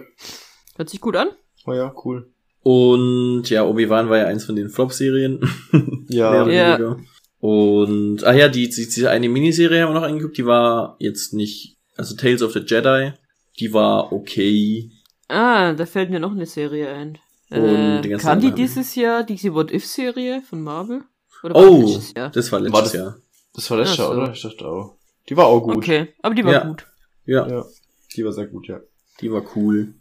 Hört 0.76 0.88
sich 0.88 1.00
gut 1.00 1.16
an? 1.16 1.28
Oh 1.66 1.72
ja, 1.72 1.94
cool. 2.04 2.30
Und 2.62 3.48
ja, 3.48 3.64
Obi-Wan 3.64 4.08
war 4.08 4.18
ja 4.18 4.26
eins 4.26 4.44
von 4.44 4.56
den 4.56 4.70
Flop-Serien. 4.70 5.40
Ja. 6.08 6.48
Ja. 6.48 6.96
Und, 7.40 8.22
ah 8.22 8.32
ja, 8.32 8.48
die, 8.48 8.68
die, 8.68 8.86
diese 8.86 9.10
eine 9.10 9.28
Miniserie 9.28 9.82
haben 9.82 9.90
wir 9.90 10.00
noch 10.00 10.06
angeguckt, 10.06 10.38
die 10.38 10.46
war 10.46 10.94
jetzt 11.00 11.34
nicht, 11.34 11.78
also 11.96 12.14
Tales 12.14 12.42
of 12.42 12.52
the 12.52 12.60
Jedi, 12.60 13.12
die 13.58 13.72
war 13.72 14.12
okay. 14.12 14.90
Ah, 15.28 15.72
da 15.72 15.86
fällt 15.86 16.10
mir 16.10 16.20
noch 16.20 16.32
eine 16.32 16.46
Serie 16.46 16.88
ein. 16.92 17.18
Und 17.50 17.58
Äh, 17.58 18.00
die 18.02 18.10
kam 18.14 18.40
die 18.40 18.52
dieses 18.52 18.94
Jahr, 18.94 19.22
diese 19.24 19.52
What-If-Serie 19.54 20.42
von 20.42 20.62
Marvel? 20.62 21.02
Oder 21.42 21.54
war 21.54 21.62
Oh, 21.68 22.00
Jahr? 22.16 22.30
das 22.30 22.50
war 22.52 22.60
War 22.60 22.68
letztes 22.68 22.82
das- 22.84 22.92
Jahr. 22.94 23.16
Das 23.54 23.70
war 23.70 23.78
letztes 23.78 23.96
Jahr, 23.98 24.06
so. 24.08 24.12
oder? 24.22 24.32
Ich 24.32 24.42
dachte 24.42 24.66
auch. 24.66 24.96
Die 25.28 25.36
war 25.36 25.46
auch 25.46 25.60
gut. 25.60 25.76
Okay, 25.76 26.14
aber 26.22 26.34
die 26.34 26.44
war 26.44 26.52
Ja. 26.52 26.64
gut. 26.66 26.86
Ja, 27.24 27.46
Ja. 27.48 27.64
Die 28.16 28.24
war 28.24 28.32
sehr 28.32 28.46
gut, 28.46 28.66
ja. 28.68 28.80
die 29.20 29.30
war 29.32 29.42
cool. 29.56 29.94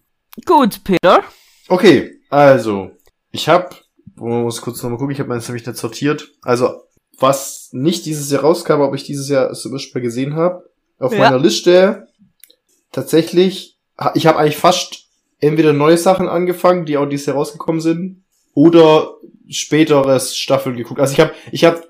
Gut, 0.45 0.83
Peter. 0.83 1.23
Okay, 1.67 2.19
also, 2.29 2.91
ich 3.31 3.47
hab, 3.49 3.81
man 4.15 4.43
muss 4.43 4.61
kurz 4.61 4.81
nochmal 4.83 4.97
gucken, 4.99 5.13
ich 5.13 5.19
habe 5.19 5.29
meins 5.29 5.47
nämlich 5.47 5.65
nicht 5.65 5.77
sortiert. 5.77 6.29
Also, 6.43 6.81
was 7.19 7.69
nicht 7.71 8.05
dieses 8.05 8.29
Jahr 8.31 8.41
rauskam, 8.41 8.81
aber 8.81 8.93
ich 8.95 9.03
dieses 9.05 9.29
Jahr 9.29 9.51
zum 9.53 9.71
Beispiel 9.71 10.01
gesehen 10.01 10.35
habe, 10.35 10.69
auf 10.99 11.13
Ja. 11.13 11.19
meiner 11.19 11.39
Liste 11.39 12.07
tatsächlich, 12.91 13.79
ich 14.13 14.27
habe 14.27 14.39
eigentlich 14.39 14.57
fast 14.57 15.04
entweder 15.45 15.73
neue 15.73 15.97
Sachen 15.97 16.27
angefangen, 16.27 16.85
die 16.85 16.97
auch 16.97 17.05
dieses 17.07 17.25
Jahr 17.27 17.35
rausgekommen 17.35 17.81
sind, 17.81 18.23
oder 18.53 19.15
späteres 19.49 20.35
Staffeln 20.35 20.75
geguckt. 20.75 20.99
Also 20.99 21.13
ich 21.13 21.19
habe 21.19 21.33
ich 21.51 21.65
hab 21.65 21.83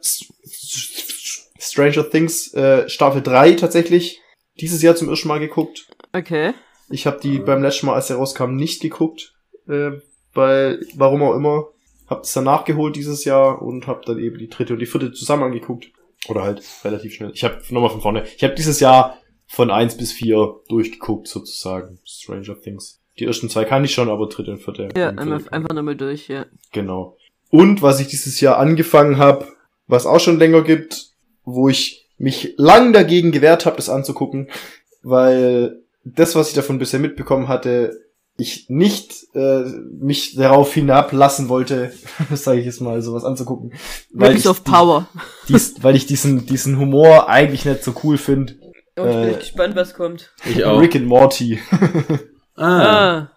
Stranger 1.59 2.09
Things 2.09 2.53
äh, 2.53 2.89
Staffel 2.89 3.21
3 3.21 3.53
tatsächlich 3.53 4.21
dieses 4.59 4.81
Jahr 4.81 4.95
zum 4.95 5.09
ersten 5.09 5.27
Mal 5.27 5.39
geguckt. 5.39 5.87
Okay. 6.13 6.53
Ich 6.89 7.07
habe 7.07 7.19
die 7.21 7.39
beim 7.39 7.61
letzten 7.61 7.87
Mal, 7.87 7.95
als 7.95 8.09
er 8.09 8.17
rauskam, 8.17 8.55
nicht 8.55 8.81
geguckt, 8.81 9.33
äh, 9.67 9.91
weil, 10.33 10.85
warum 10.95 11.23
auch 11.23 11.35
immer, 11.35 11.67
hab 12.07 12.23
das 12.23 12.33
dann 12.33 12.43
nachgeholt 12.43 12.95
dieses 12.95 13.25
Jahr 13.25 13.61
und 13.61 13.87
hab 13.87 14.05
dann 14.05 14.19
eben 14.19 14.37
die 14.37 14.49
dritte 14.49 14.73
und 14.73 14.79
die 14.79 14.85
vierte 14.85 15.11
zusammen 15.11 15.43
angeguckt. 15.43 15.91
Oder 16.27 16.43
halt 16.43 16.63
relativ 16.83 17.13
schnell. 17.13 17.31
Ich 17.33 17.43
habe 17.43 17.61
nochmal 17.69 17.89
von 17.89 18.01
vorne. 18.01 18.25
Ich 18.35 18.43
habe 18.43 18.55
dieses 18.55 18.79
Jahr 18.79 19.17
von 19.47 19.71
eins 19.71 19.97
bis 19.97 20.11
vier 20.11 20.61
durchgeguckt, 20.67 21.27
sozusagen. 21.27 21.99
Stranger 22.03 22.59
Things. 22.59 23.01
Die 23.19 23.25
ersten 23.25 23.49
zwei 23.49 23.63
kann 23.65 23.83
ich 23.85 23.93
schon, 23.93 24.09
aber 24.09 24.27
dritte 24.27 24.51
und 24.51 24.61
vierte. 24.61 24.89
Ja, 24.95 25.13
vierte- 25.13 25.51
einfach 25.53 25.73
nochmal 25.73 25.95
durch, 25.95 26.27
ja. 26.27 26.45
Genau. 26.71 27.17
Und 27.49 27.81
was 27.81 27.99
ich 27.99 28.07
dieses 28.07 28.41
Jahr 28.41 28.57
angefangen 28.57 29.17
habe, 29.17 29.47
was 29.87 30.05
auch 30.05 30.19
schon 30.19 30.39
länger 30.39 30.63
gibt, 30.63 31.07
wo 31.45 31.69
ich 31.69 32.07
mich 32.17 32.53
lang 32.57 32.91
dagegen 32.91 33.31
gewehrt 33.31 33.65
habe, 33.65 33.75
das 33.77 33.89
anzugucken, 33.89 34.49
weil 35.03 35.79
das, 36.03 36.35
was 36.35 36.49
ich 36.49 36.55
davon 36.55 36.79
bisher 36.79 36.99
mitbekommen 36.99 37.47
hatte, 37.47 38.01
ich 38.37 38.65
nicht 38.69 39.27
äh, 39.33 39.63
mich 39.99 40.35
darauf 40.35 40.73
hinablassen 40.73 41.47
wollte, 41.47 41.93
sage 42.33 42.59
ich 42.59 42.65
jetzt 42.65 42.81
mal, 42.81 43.01
sowas 43.01 43.23
anzugucken. 43.23 43.73
Weil 44.11 44.31
Rings 44.31 44.41
ich, 44.43 44.49
of 44.49 44.63
Power. 44.65 45.07
Dies, 45.47 45.75
weil 45.83 45.95
ich 45.95 46.05
diesen, 46.05 46.45
diesen 46.45 46.77
Humor 46.77 47.29
eigentlich 47.29 47.63
nicht 47.65 47.83
so 47.83 47.93
cool 48.03 48.17
finde. 48.17 48.55
Und 48.97 49.07
ich 49.09 49.15
bin 49.15 49.29
Äh, 49.29 49.37
gespannt, 49.39 49.75
was 49.77 49.93
kommt. 49.93 50.33
Ich 50.49 50.65
auch. 50.65 50.79
Rick 50.81 50.95
and 50.95 51.05
Morty. 51.05 51.59
Ah, 52.55 52.81
Ah. 52.81 53.31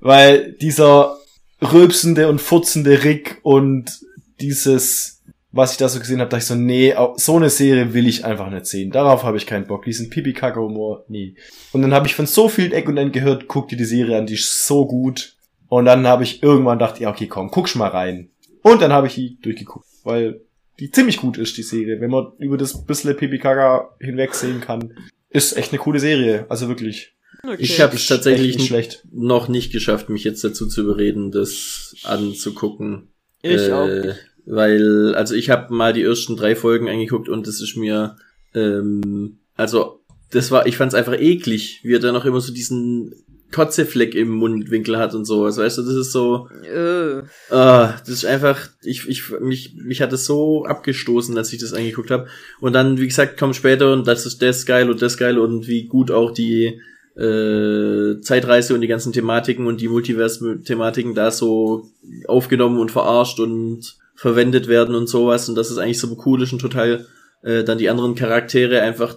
Weil 0.00 0.52
dieser 0.54 1.16
rülpsende 1.60 2.28
und 2.28 2.40
furzende 2.40 3.04
Rick 3.04 3.38
und 3.42 4.00
dieses, 4.40 5.22
was 5.52 5.72
ich 5.72 5.78
da 5.78 5.88
so 5.88 5.98
gesehen 6.00 6.20
habe, 6.20 6.30
dachte 6.30 6.42
ich 6.42 6.46
so, 6.48 6.54
nee, 6.54 6.94
so 7.16 7.36
eine 7.36 7.50
Serie 7.50 7.92
will 7.92 8.06
ich 8.08 8.24
einfach 8.24 8.50
nicht 8.50 8.66
sehen. 8.66 8.90
Darauf 8.90 9.22
habe 9.24 9.36
ich 9.36 9.46
keinen 9.46 9.66
Bock. 9.66 9.84
Diesen 9.84 10.08
Pipi-Kacke-Humor, 10.10 11.04
nee. 11.08 11.34
Und 11.72 11.82
dann 11.82 11.92
habe 11.92 12.06
ich 12.06 12.14
von 12.14 12.26
so 12.26 12.48
vielen 12.48 12.72
Eck 12.72 12.88
und 12.88 12.96
Enden 12.96 13.12
gehört, 13.12 13.46
guck 13.48 13.68
dir 13.68 13.76
die 13.76 13.84
Serie 13.84 14.16
an, 14.18 14.26
die 14.26 14.34
ist 14.34 14.66
so 14.66 14.86
gut. 14.86 15.36
Und 15.68 15.84
dann 15.84 16.06
habe 16.06 16.24
ich 16.24 16.42
irgendwann 16.42 16.78
gedacht, 16.78 16.98
ja, 16.98 17.10
okay, 17.10 17.26
komm, 17.26 17.50
guck's 17.50 17.74
mal 17.74 17.88
rein. 17.88 18.30
Und 18.62 18.82
dann 18.82 18.92
habe 18.92 19.06
ich 19.06 19.14
die 19.14 19.38
durchgeguckt, 19.40 19.86
weil 20.04 20.40
die 20.78 20.90
ziemlich 20.90 21.18
gut 21.18 21.36
ist, 21.36 21.56
die 21.58 21.62
Serie. 21.62 22.00
Wenn 22.00 22.10
man 22.10 22.32
über 22.38 22.56
das 22.56 22.84
bisschen 22.86 23.16
Pipi-Kaka 23.16 23.90
hinwegsehen 24.00 24.60
kann, 24.60 24.94
ist 25.28 25.56
echt 25.56 25.72
eine 25.72 25.78
coole 25.78 26.00
Serie. 26.00 26.46
Also 26.48 26.68
wirklich. 26.68 27.14
Okay. 27.42 27.56
Ich 27.58 27.80
habe 27.80 27.96
es 27.96 28.06
tatsächlich 28.06 28.56
nicht 28.56 28.68
schlecht. 28.68 29.02
noch 29.12 29.48
nicht 29.48 29.72
geschafft, 29.72 30.08
mich 30.08 30.24
jetzt 30.24 30.44
dazu 30.44 30.66
zu 30.66 30.82
überreden, 30.82 31.30
das 31.30 31.94
anzugucken. 32.04 33.08
Ich 33.42 33.62
Äh, 33.62 33.72
auch 33.72 33.86
nicht. 33.86 34.16
Weil, 34.46 35.14
also 35.14 35.34
ich 35.34 35.50
habe 35.50 35.72
mal 35.72 35.92
die 35.92 36.02
ersten 36.02 36.36
drei 36.36 36.56
Folgen 36.56 36.88
angeguckt 36.88 37.28
und 37.28 37.46
das 37.46 37.60
ist 37.60 37.76
mir, 37.76 38.16
ähm, 38.54 39.38
also 39.56 40.00
das 40.30 40.50
war, 40.50 40.66
ich 40.66 40.76
fand 40.76 40.92
es 40.92 40.98
einfach 40.98 41.18
eklig, 41.18 41.80
wie 41.82 41.94
er 41.94 41.98
dann 41.98 42.14
noch 42.14 42.24
immer 42.24 42.40
so 42.40 42.52
diesen 42.52 43.14
Kotzefleck 43.52 44.14
im 44.14 44.30
Mundwinkel 44.30 44.96
hat 44.96 45.14
und 45.14 45.24
so. 45.24 45.44
Also 45.44 45.62
weißt 45.62 45.78
du, 45.78 45.82
das 45.82 45.94
ist 45.94 46.12
so, 46.12 46.48
Äh, 46.62 47.22
ah, 47.52 47.94
das 48.00 48.08
ist 48.08 48.24
einfach, 48.24 48.68
ich, 48.82 49.08
ich, 49.08 49.30
mich, 49.40 49.74
mich 49.74 50.00
hat 50.02 50.12
es 50.12 50.24
so 50.24 50.64
abgestoßen, 50.64 51.36
als 51.36 51.52
ich 51.52 51.60
das 51.60 51.72
angeguckt 51.72 52.10
habe. 52.10 52.28
Und 52.60 52.72
dann, 52.74 52.98
wie 52.98 53.08
gesagt, 53.08 53.38
kommt 53.38 53.56
später 53.56 53.92
und 53.92 54.06
das 54.06 54.24
ist 54.24 54.40
das 54.40 54.66
geil 54.66 54.88
und 54.88 55.02
das 55.02 55.16
geil 55.16 55.38
und 55.38 55.66
wie 55.66 55.86
gut 55.86 56.10
auch 56.10 56.30
die 56.30 56.80
äh, 57.16 58.20
Zeitreise 58.20 58.74
und 58.74 58.80
die 58.80 58.88
ganzen 58.88 59.12
Thematiken 59.12 59.66
und 59.66 59.80
die 59.80 59.88
Multiverse-Thematiken 59.88 61.14
da 61.14 61.30
so 61.30 61.90
aufgenommen 62.26 62.78
und 62.78 62.90
verarscht 62.90 63.40
und 63.40 63.96
verwendet 64.14 64.68
werden 64.68 64.94
und 64.94 65.08
sowas. 65.08 65.48
Und 65.48 65.54
das 65.54 65.70
ist 65.70 65.78
eigentlich 65.78 65.98
so 65.98 66.16
cool 66.24 66.42
ist 66.42 66.52
und 66.52 66.60
total 66.60 67.06
äh, 67.42 67.64
dann 67.64 67.78
die 67.78 67.88
anderen 67.88 68.14
Charaktere 68.14 68.82
einfach 68.82 69.16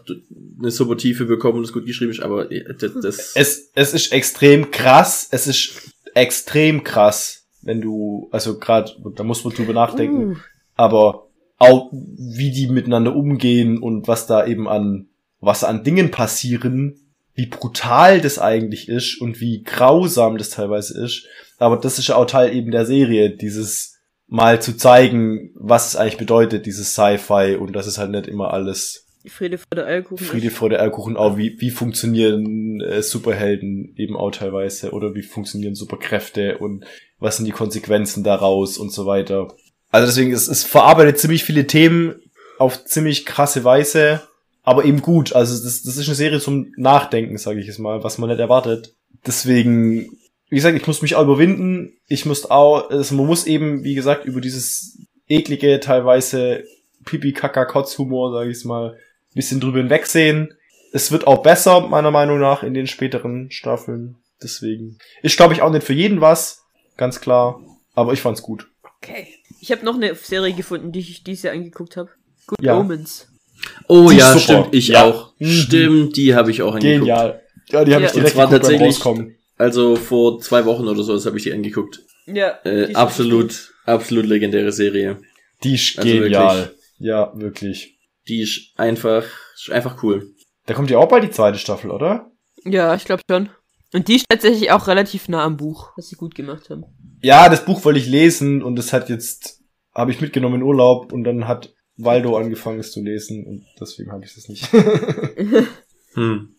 eine 0.60 0.72
super 0.72 0.98
Tiefe 0.98 1.26
bekommen 1.26 1.58
und 1.58 1.66
es 1.66 1.74
gut 1.74 1.86
geschrieben 1.86 2.12
ist, 2.12 2.22
aber 2.22 2.52
äh, 2.52 2.64
das, 2.78 2.94
das 3.02 3.36
Es, 3.36 3.72
es 3.76 3.94
ist 3.94 4.14
extrem 4.14 4.72
krass. 4.72 5.28
Es 5.32 5.48
ist 5.48 5.92
extrem 6.14 6.84
krass, 6.84 7.46
wenn 7.62 7.82
du, 7.82 8.30
also 8.32 8.60
gerade, 8.60 8.92
da 9.16 9.24
muss 9.24 9.44
man 9.44 9.54
drüber 9.54 9.74
nachdenken, 9.74 10.32
Uh, 10.32 10.36
aber 10.76 11.28
auch 11.58 11.92
wie 11.92 12.52
die 12.52 12.68
miteinander 12.68 13.16
umgehen 13.16 13.78
und 13.80 14.08
was 14.08 14.26
da 14.26 14.46
eben 14.46 14.68
an, 14.68 15.08
was 15.40 15.64
an 15.64 15.84
Dingen 15.84 16.12
passieren, 16.12 17.03
wie 17.36 17.48
brutal 17.48 18.22
das 18.22 18.40
eigentlich 18.40 18.90
ist 18.90 19.20
und 19.20 19.40
wie 19.40 19.64
grausam 19.64 20.38
das 20.38 20.50
teilweise 20.50 21.04
ist. 21.04 21.26
Aber 21.58 21.78
das 21.78 22.00
ist 22.00 22.08
ja 22.08 22.16
auch 22.16 22.26
Teil 22.26 22.56
eben 22.56 22.72
der 22.72 22.86
Serie, 22.86 23.32
dieses 23.32 24.00
mal 24.28 24.62
zu 24.62 24.76
zeigen, 24.76 25.52
was 25.56 25.90
es 25.90 25.96
eigentlich 25.96 26.18
bedeutet, 26.18 26.66
dieses 26.66 26.94
Sci-Fi 26.94 27.56
und 27.60 27.74
das 27.74 27.88
ist 27.88 27.98
halt 27.98 28.12
nicht 28.12 28.28
immer 28.28 28.54
alles 28.54 29.04
Friede 29.26 29.58
vor 29.58 29.76
der 29.76 29.86
Eierkuchen. 29.86 30.26
Friede 30.26 30.50
vor 30.50 30.70
der 30.70 30.82
Eierkuchen, 30.82 31.16
auch 31.16 31.38
wie, 31.38 31.56
wie 31.60 31.70
funktionieren 31.70 32.82
äh, 32.82 33.02
Superhelden 33.02 33.94
eben 33.96 34.18
auch 34.18 34.32
teilweise 34.32 34.92
oder 34.92 35.16
wie 35.16 35.22
funktionieren 35.22 35.76
Superkräfte 35.76 36.58
und 36.58 36.86
was 37.20 37.38
sind 37.38 37.46
die 37.46 37.52
Konsequenzen 37.52 38.24
daraus 38.24 38.78
und 38.78 38.92
so 38.92 39.06
weiter. 39.06 39.48
Also 39.92 40.08
deswegen, 40.08 40.34
es, 40.34 40.48
es 40.48 40.64
verarbeitet 40.66 41.20
ziemlich 41.20 41.46
viele 41.46 41.68
Themen 41.68 42.16
auf 42.60 42.84
ziemlich 42.84 43.26
krasse 43.26 43.64
Weise, 43.64 44.22
aber 44.64 44.86
eben 44.86 45.02
gut. 45.02 45.34
Also 45.34 45.62
das, 45.64 45.84
das 45.84 45.98
ist 45.98 46.08
eine 46.08 46.16
Serie 46.16 46.40
zum 46.40 46.74
Nachdenken, 46.78 47.38
sage 47.38 47.60
ich 47.60 47.68
jetzt 47.68 47.80
mal, 47.80 48.04
was 48.04 48.18
man 48.18 48.30
nicht 48.30 48.40
erwartet. 48.40 48.96
Deswegen, 49.26 50.18
wie 50.50 50.56
gesagt, 50.56 50.76
ich 50.76 50.88
muss 50.88 51.02
mich 51.02 51.16
auch 51.16 51.24
überwinden. 51.24 51.98
Ich 52.08 52.26
muss 52.26 52.50
auch, 52.50 52.90
also 52.90 53.16
man 53.16 53.26
muss 53.26 53.46
eben, 53.46 53.84
wie 53.84 53.96
gesagt, 53.96 54.26
über 54.26 54.42
dieses 54.42 54.98
eklige, 55.28 55.80
teilweise 55.80 56.64
Pipi-Kaka-Kotz-Humor, 57.06 58.32
sage 58.32 58.52
ich 58.52 58.64
mal, 58.66 58.98
bisschen 59.34 59.60
drüber 59.60 59.80
hinwegsehen. 59.80 60.54
Es 60.92 61.12
wird 61.12 61.28
auch 61.28 61.42
besser, 61.42 61.88
meiner 61.88 62.12
Meinung 62.12 62.40
nach, 62.40 62.64
in 62.64 62.74
den 62.74 62.88
späteren 62.88 63.52
Staffeln. 63.52 64.18
Deswegen. 64.42 64.98
Ist, 65.22 65.38
glaube 65.38 65.54
ich, 65.54 65.62
auch 65.62 65.72
nicht 65.72 65.86
für 65.86 65.94
jeden 65.94 66.22
was. 66.22 66.64
Ganz 66.98 67.20
klar. 67.20 67.60
Aber 67.96 68.14
ich 68.14 68.22
fand's 68.22 68.42
gut. 68.44 68.70
Okay. 69.02 69.28
Ich 69.60 69.72
habe 69.72 69.84
noch 69.86 69.96
eine 69.96 70.14
Serie 70.16 70.54
gefunden, 70.54 70.92
die 70.92 71.00
ich 71.00 71.24
dieses 71.24 71.44
Jahr 71.44 71.54
angeguckt 71.54 71.98
habe. 71.98 72.10
Good 72.48 72.62
Ja. 72.62 72.78
Omens. 72.78 73.28
Oh 73.88 74.10
Die 74.10 74.18
ja, 74.18 74.28
super. 74.34 74.40
stimmt, 74.40 74.68
ich 74.72 74.88
Ja. 74.90 75.04
auch. 75.06 75.34
Mhm. 75.40 75.46
Stimmt, 75.52 76.18
die 76.18 76.36
habe 76.36 76.52
ich 76.52 76.62
auch 76.62 76.76
angeguckt. 76.76 77.00
Genial. 77.00 77.42
Ja, 77.70 77.86
die 77.86 77.94
habe 77.94 78.04
Ja. 78.04 78.08
ich 78.10 78.14
direkt 78.14 78.34
geguckt 78.34 78.50
beim 78.52 78.62
tatsächlich-. 78.62 79.04
Also 79.58 79.96
vor 79.96 80.40
zwei 80.42 80.66
Wochen 80.66 80.88
oder 80.88 81.04
so 81.04 81.24
habe 81.26 81.38
ich 81.38 81.44
die 81.44 81.54
angeguckt. 81.54 82.02
Ja. 82.26 82.58
Äh, 82.66 82.94
absolut, 82.94 83.74
absolut 83.86 84.26
legendäre 84.26 84.72
Serie. 84.72 85.20
Die 85.64 85.76
ist 85.76 85.98
Also 85.98 86.10
genial. 86.10 86.58
wirklich. 86.58 86.78
Ja, 87.00 87.32
wirklich. 87.36 87.98
Die 88.28 88.42
ist 88.42 88.72
einfach, 88.78 89.24
ist 89.56 89.70
einfach 89.72 90.02
cool. 90.04 90.32
Da 90.66 90.74
kommt 90.74 90.90
ja 90.90 90.98
auch 90.98 91.08
bald 91.10 91.24
die 91.24 91.32
zweite 91.32 91.58
Staffel, 91.60 91.92
oder? 91.92 92.32
Ja, 92.64 92.96
ich 92.96 93.04
glaube 93.06 93.22
schon. 93.30 93.50
Und 93.94 94.08
die 94.08 94.16
ist 94.16 94.26
tatsächlich 94.30 94.72
auch 94.72 94.88
relativ 94.88 95.28
nah 95.28 95.44
am 95.44 95.58
Buch, 95.58 95.92
was 95.98 96.08
sie 96.08 96.16
gut 96.16 96.34
gemacht 96.36 96.70
haben. 96.70 96.86
Ja, 97.22 97.48
das 97.50 97.66
Buch 97.66 97.84
wollte 97.86 98.00
ich 98.00 98.08
lesen 98.08 98.64
und 98.64 98.76
das 98.78 98.92
hat 98.94 99.10
jetzt, 99.10 99.62
habe 99.94 100.12
ich 100.12 100.20
mitgenommen 100.22 100.56
in 100.56 100.64
Urlaub 100.64 101.12
und 101.14 101.24
dann 101.26 101.48
hat 101.48 101.74
Waldo 102.06 102.38
angefangen 102.38 102.80
es 102.80 102.92
zu 102.92 103.02
lesen 103.02 103.46
und 103.46 103.66
deswegen 103.80 104.12
habe 104.12 104.24
ich 104.26 104.34
das 104.36 104.48
nicht. 104.50 104.68
Hm. 106.16 106.56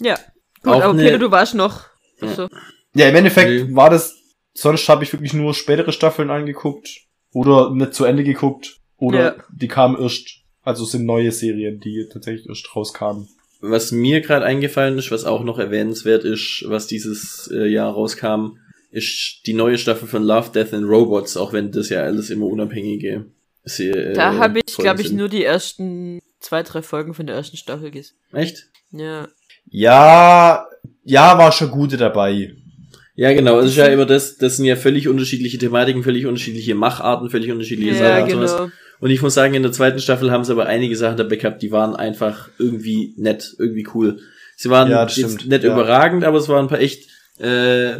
Ja. 0.00 0.14
Gut, 0.62 0.72
Auch 0.72 0.82
aber 0.82 0.90
eine- 0.94 1.02
Peter, 1.02 1.18
du 1.18 1.30
warst 1.30 1.54
noch. 1.54 1.84
Ja. 2.20 2.28
Achso. 2.28 2.48
ja, 2.94 3.08
im 3.08 3.16
Endeffekt 3.16 3.68
Nee. 3.68 3.74
war 3.76 3.90
das, 3.90 4.14
sonst 4.54 4.88
habe 4.88 5.04
ich 5.04 5.12
wirklich 5.12 5.32
nur 5.34 5.54
spätere 5.54 5.92
Staffeln 5.92 6.30
angeguckt 6.30 6.88
oder 7.32 7.70
nicht 7.74 7.94
zu 7.94 8.04
Ende 8.04 8.24
geguckt 8.24 8.78
oder 8.96 9.36
Ja. 9.36 9.44
die 9.54 9.68
kamen 9.68 10.00
erst, 10.00 10.40
also 10.62 10.84
es 10.84 10.90
sind 10.92 11.04
neue 11.06 11.32
Serien, 11.32 11.80
die 11.80 12.06
tatsächlich 12.12 12.48
erst 12.48 12.74
rauskamen. 12.74 13.28
Was 13.60 13.92
mir 13.92 14.22
gerade 14.22 14.44
eingefallen 14.46 14.96
ist, 14.98 15.10
was 15.10 15.24
auch 15.24 15.44
noch 15.44 15.58
erwähnenswert 15.58 16.24
ist, 16.24 16.64
was 16.66 16.86
dieses 16.86 17.50
äh, 17.52 17.66
Jahr 17.66 17.92
rauskam, 17.92 18.56
ist 18.90 19.40
die 19.46 19.52
neue 19.52 19.76
Staffel 19.78 20.08
von 20.08 20.22
Love, 20.22 20.50
Death 20.52 20.72
and 20.72 20.88
Robots, 20.88 21.36
auch 21.36 21.52
wenn 21.52 21.70
das 21.70 21.90
ja 21.90 22.00
alles 22.02 22.30
immer 22.30 22.46
unabhängige 22.46 23.26
Se- 23.76 23.90
äh, 23.90 24.12
Da 24.14 24.34
habe 24.36 24.60
ich, 24.66 24.76
glaube 24.76 25.00
ich, 25.02 25.12
nur 25.12 25.28
die 25.28 25.44
ersten 25.44 26.20
zwei, 26.40 26.62
drei 26.62 26.82
Folgen 26.82 27.14
von 27.14 27.26
der 27.26 27.36
ersten 27.36 27.56
Staffel 27.56 27.90
gesehen. 27.90 28.16
Echt? 28.32 28.66
Ja. 28.92 29.28
Ja, 29.70 30.66
ja, 31.04 31.38
war 31.38 31.52
schon 31.52 31.70
gute 31.70 31.96
dabei. 31.96 32.54
Ja, 33.14 33.32
genau. 33.32 33.58
Es 33.60 33.66
ist 33.72 33.76
ja 33.76 33.86
immer 33.86 34.06
das, 34.06 34.36
das 34.36 34.56
sind 34.56 34.64
ja 34.64 34.76
völlig 34.76 35.06
unterschiedliche 35.08 35.58
Thematiken, 35.58 36.02
völlig 36.02 36.26
unterschiedliche 36.26 36.74
Macharten, 36.74 37.28
völlig 37.30 37.50
unterschiedliche 37.50 37.92
Ja, 37.92 37.98
Sachen 37.98 38.22
und 38.24 38.30
sowas. 38.48 38.56
genau. 38.56 38.70
Und 39.00 39.10
ich 39.10 39.22
muss 39.22 39.34
sagen, 39.34 39.54
in 39.54 39.62
der 39.62 39.72
zweiten 39.72 39.98
Staffel 39.98 40.30
haben 40.30 40.44
sie 40.44 40.52
aber 40.52 40.66
einige 40.66 40.96
Sachen 40.96 41.16
dabei 41.16 41.36
gehabt, 41.36 41.62
die 41.62 41.70
waren 41.72 41.94
einfach 41.96 42.48
irgendwie 42.58 43.14
nett, 43.16 43.54
irgendwie 43.58 43.86
cool. 43.94 44.18
Sie 44.56 44.68
waren 44.70 44.90
Ja, 44.90 45.02
jetzt 45.02 45.12
stimmt, 45.12 45.46
nicht 45.48 45.64
ja. 45.64 45.72
überragend, 45.72 46.24
aber 46.24 46.38
es 46.38 46.48
waren 46.48 46.66
ein 46.66 46.68
paar 46.68 46.80
echt, 46.80 47.08
äh, 47.40 47.96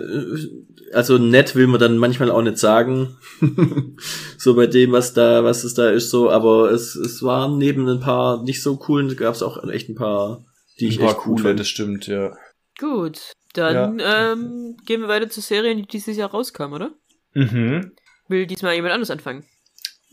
also 0.92 1.18
nett 1.18 1.54
will 1.54 1.66
man 1.66 1.80
dann 1.80 1.98
manchmal 1.98 2.30
auch 2.30 2.42
nicht 2.42 2.58
sagen. 2.58 3.16
so 4.38 4.54
bei 4.54 4.66
dem, 4.66 4.92
was 4.92 5.12
da, 5.12 5.44
was 5.44 5.64
es 5.64 5.74
da 5.74 5.90
ist, 5.90 6.10
so, 6.10 6.30
aber 6.30 6.70
es, 6.70 6.94
es 6.96 7.22
waren 7.22 7.58
neben 7.58 7.88
ein 7.88 8.00
paar 8.00 8.42
nicht 8.42 8.62
so 8.62 8.76
coolen, 8.76 9.16
gab 9.16 9.34
es 9.34 9.42
auch 9.42 9.62
echt 9.68 9.88
ein 9.88 9.94
paar, 9.94 10.44
die 10.78 10.88
ich 10.88 11.00
war 11.00 11.10
echt 11.10 11.18
gut 11.18 11.36
coole, 11.36 11.48
fand. 11.50 11.60
das 11.60 11.68
stimmt, 11.68 12.06
ja. 12.06 12.36
Gut. 12.78 13.32
Dann 13.52 14.00
ähm, 14.00 14.76
gehen 14.86 15.00
wir 15.00 15.08
weiter 15.08 15.28
zu 15.28 15.40
Serien, 15.40 15.78
die 15.78 15.86
dieses 15.86 16.16
Jahr 16.16 16.30
rauskamen, 16.30 16.74
oder? 16.74 16.92
Mhm. 17.34 17.92
Will 18.28 18.46
diesmal 18.46 18.74
jemand 18.74 18.94
anderes 18.94 19.10
anfangen? 19.10 19.44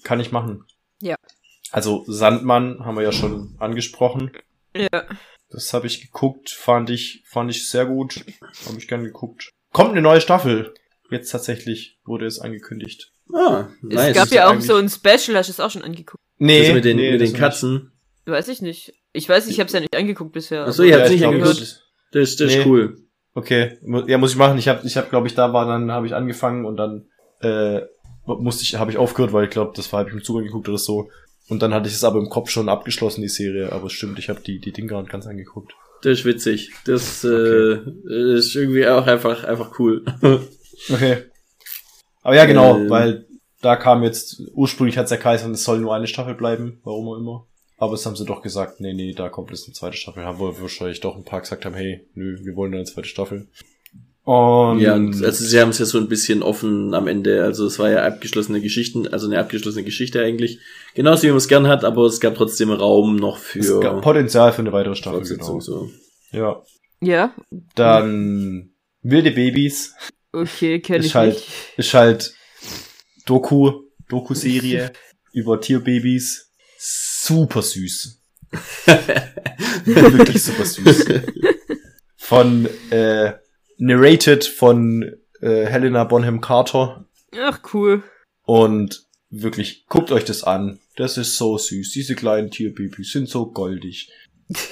Kann 0.03 0.19
ich 0.19 0.31
machen. 0.31 0.63
Ja. 1.01 1.15
Also 1.71 2.03
Sandmann 2.07 2.83
haben 2.83 2.95
wir 2.95 3.03
ja 3.03 3.11
schon 3.11 3.55
angesprochen. 3.59 4.31
Ja. 4.75 5.05
Das 5.49 5.73
habe 5.73 5.87
ich 5.87 6.01
geguckt, 6.01 6.49
fand 6.49 6.89
ich, 6.89 7.23
fand 7.25 7.49
ich 7.51 7.69
sehr 7.69 7.85
gut. 7.85 8.23
Habe 8.67 8.77
ich 8.77 8.87
gern 8.87 9.03
geguckt. 9.03 9.51
Kommt 9.71 9.91
eine 9.91 10.01
neue 10.01 10.19
Staffel. 10.21 10.73
Jetzt 11.09 11.29
tatsächlich 11.31 11.97
wurde 12.05 12.25
es 12.25 12.39
angekündigt. 12.39 13.11
Ah, 13.33 13.67
nice. 13.81 14.09
es 14.09 14.15
gab 14.15 14.29
ja 14.31 14.49
auch 14.49 14.59
so 14.61 14.75
ein 14.75 14.89
Special, 14.89 15.37
hast 15.37 15.47
du 15.47 15.51
es 15.53 15.59
auch 15.59 15.71
schon 15.71 15.83
angeguckt? 15.83 16.21
Nee, 16.37 16.65
das 16.65 16.73
mit 16.73 16.85
den, 16.85 16.97
nee, 16.97 17.11
mit 17.11 17.21
den 17.21 17.33
Katzen. 17.33 17.91
Weiß 18.25 18.47
ich 18.49 18.61
nicht. 18.61 18.93
Ich 19.13 19.27
weiß, 19.27 19.47
ich 19.47 19.59
habe 19.59 19.67
es 19.67 19.73
ja 19.73 19.79
nicht 19.79 19.95
angeguckt 19.95 20.33
bisher. 20.33 20.65
Ach 20.67 20.73
so, 20.73 20.83
aber- 20.83 20.89
ihr 20.89 20.95
nicht. 20.95 20.99
habt's 20.99 21.09
ich 21.11 21.15
nicht 21.15 21.21
glaub, 21.21 21.33
angehört? 21.33 21.61
das- 21.61 21.81
Das, 22.11 22.35
das 22.37 22.51
ist 22.51 22.57
Nee. 22.57 22.63
cool. 22.65 22.97
Okay, 23.33 23.77
ja, 24.07 24.17
muss 24.17 24.31
ich 24.31 24.37
machen. 24.37 24.57
Ich 24.57 24.67
habe, 24.67 24.85
ich 24.85 24.97
hab, 24.97 25.09
glaube 25.09 25.27
ich, 25.27 25.35
da 25.35 25.53
war 25.53 25.65
dann, 25.65 25.91
habe 25.91 26.07
ich 26.07 26.15
angefangen 26.15 26.65
und 26.65 26.77
dann 26.77 27.07
äh, 27.41 27.81
musste 28.25 28.63
ich, 28.63 28.75
habe 28.75 28.91
ich 28.91 28.97
aufgehört, 28.97 29.31
weil 29.33 29.45
ich 29.45 29.49
glaube, 29.51 29.73
das 29.75 29.91
war, 29.93 29.99
habe 29.99 30.09
ich 30.09 30.15
im 30.15 30.23
Zug 30.23 30.37
angeguckt 30.39 30.67
oder 30.67 30.77
so. 30.77 31.09
Und 31.49 31.61
dann 31.61 31.73
hatte 31.73 31.87
ich 31.87 31.95
es 31.95 32.03
aber 32.03 32.19
im 32.19 32.29
Kopf 32.29 32.49
schon 32.49 32.69
abgeschlossen, 32.69 33.21
die 33.21 33.29
Serie. 33.29 33.71
Aber 33.71 33.85
es 33.87 33.93
stimmt, 33.93 34.19
ich 34.19 34.29
habe 34.29 34.41
die, 34.41 34.59
die 34.59 34.71
Dinger 34.71 35.01
ganz 35.03 35.27
angeguckt. 35.27 35.73
Das 36.01 36.19
ist 36.19 36.25
witzig. 36.25 36.71
Das 36.85 37.23
äh, 37.23 37.79
ist 38.05 38.55
irgendwie 38.55 38.87
auch 38.87 39.07
einfach, 39.07 39.43
einfach 39.43 39.79
cool. 39.79 40.03
Okay. 40.93 41.23
Aber 42.21 42.35
ja, 42.35 42.45
genau, 42.45 42.77
Ähm. 42.77 42.89
weil 42.89 43.25
da 43.61 43.75
kam 43.75 44.03
jetzt, 44.03 44.43
ursprünglich 44.53 44.97
hat's 44.97 45.09
ja 45.09 45.17
geheißen, 45.17 45.51
es 45.53 45.63
soll 45.63 45.79
nur 45.79 45.95
eine 45.95 46.05
Staffel 46.05 46.35
bleiben, 46.35 46.79
warum 46.83 47.07
auch 47.07 47.17
immer. 47.17 47.47
Aber 47.79 47.93
es 47.93 48.05
haben 48.05 48.15
sie 48.15 48.25
doch 48.25 48.41
gesagt, 48.41 48.79
nee, 48.79 48.93
nee, 48.93 49.13
da 49.13 49.29
kommt 49.29 49.49
jetzt 49.49 49.65
eine 49.65 49.73
zweite 49.73 49.97
Staffel. 49.97 50.23
Haben 50.23 50.39
wir 50.39 50.61
wahrscheinlich 50.61 50.99
doch 50.99 51.15
ein 51.15 51.23
paar 51.23 51.41
gesagt 51.41 51.65
haben, 51.65 51.75
hey, 51.75 52.07
nö, 52.13 52.37
wir 52.43 52.55
wollen 52.55 52.73
eine 52.73 52.83
zweite 52.83 53.07
Staffel. 53.07 53.47
Und 54.23 54.81
ja, 54.81 54.95
und 54.95 55.23
also 55.23 55.45
sie 55.45 55.59
haben 55.59 55.69
es 55.69 55.79
ja 55.79 55.85
so 55.85 55.97
ein 55.97 56.09
bisschen 56.09 56.43
offen 56.43 56.93
am 56.93 57.07
Ende. 57.07 57.43
Also 57.43 57.65
es 57.65 57.79
war 57.79 57.89
ja 57.89 58.05
abgeschlossene 58.05 58.59
Geschichten, 58.59 59.07
also 59.07 59.27
eine 59.27 59.39
abgeschlossene 59.39 59.85
Geschichte 59.85 60.21
eigentlich. 60.21 60.59
Genauso 60.97 61.23
wie 61.23 61.27
man 61.27 61.37
es 61.37 61.47
gern 61.47 61.67
hat, 61.67 61.83
aber 61.85 62.05
es 62.07 62.19
gab 62.19 62.33
trotzdem 62.33 62.71
Raum 62.71 63.17
noch 63.17 63.37
es 63.55 63.69
gab 63.79 63.95
für 63.97 64.01
Potenzial 64.01 64.51
für 64.51 64.61
eine 64.63 64.73
weitere 64.73 64.95
Staffel, 64.95 65.21
genau. 65.21 65.59
So. 65.59 65.91
Ja. 66.31 66.63
Ja, 67.01 67.35
Dann 67.75 68.71
wilde 69.03 69.29
Babys 69.29 69.93
okay, 70.31 70.79
kenne 70.81 70.99
Ist 71.01 71.05
ich 71.05 71.15
halt- 71.15 71.35
nicht. 71.35 71.47
ist 71.77 71.93
halt 71.93 72.33
Doku, 73.27 73.83
Doku-Serie 74.09 74.91
über 75.33 75.61
Tierbabys. 75.61 76.51
Super 76.79 77.61
süß. 77.61 78.19
Wirklich 79.85 80.43
super 80.43 80.65
süß. 80.65 81.05
Von, 82.15 82.67
äh, 82.89 83.33
narrated 83.77 84.45
von 84.45 85.03
äh, 85.41 85.65
Helena 85.65 86.05
Bonham 86.05 86.41
Carter. 86.41 87.05
Ach, 87.39 87.59
cool. 87.73 88.01
Und 88.43 89.05
wirklich, 89.29 89.85
guckt 89.87 90.11
euch 90.11 90.25
das 90.25 90.43
an. 90.43 90.79
Das 90.97 91.17
ist 91.17 91.37
so 91.37 91.57
süß. 91.57 91.91
Diese 91.91 92.15
kleinen 92.15 92.51
Tierbabys 92.51 93.11
sind 93.11 93.29
so 93.29 93.45
goldig. 93.45 94.09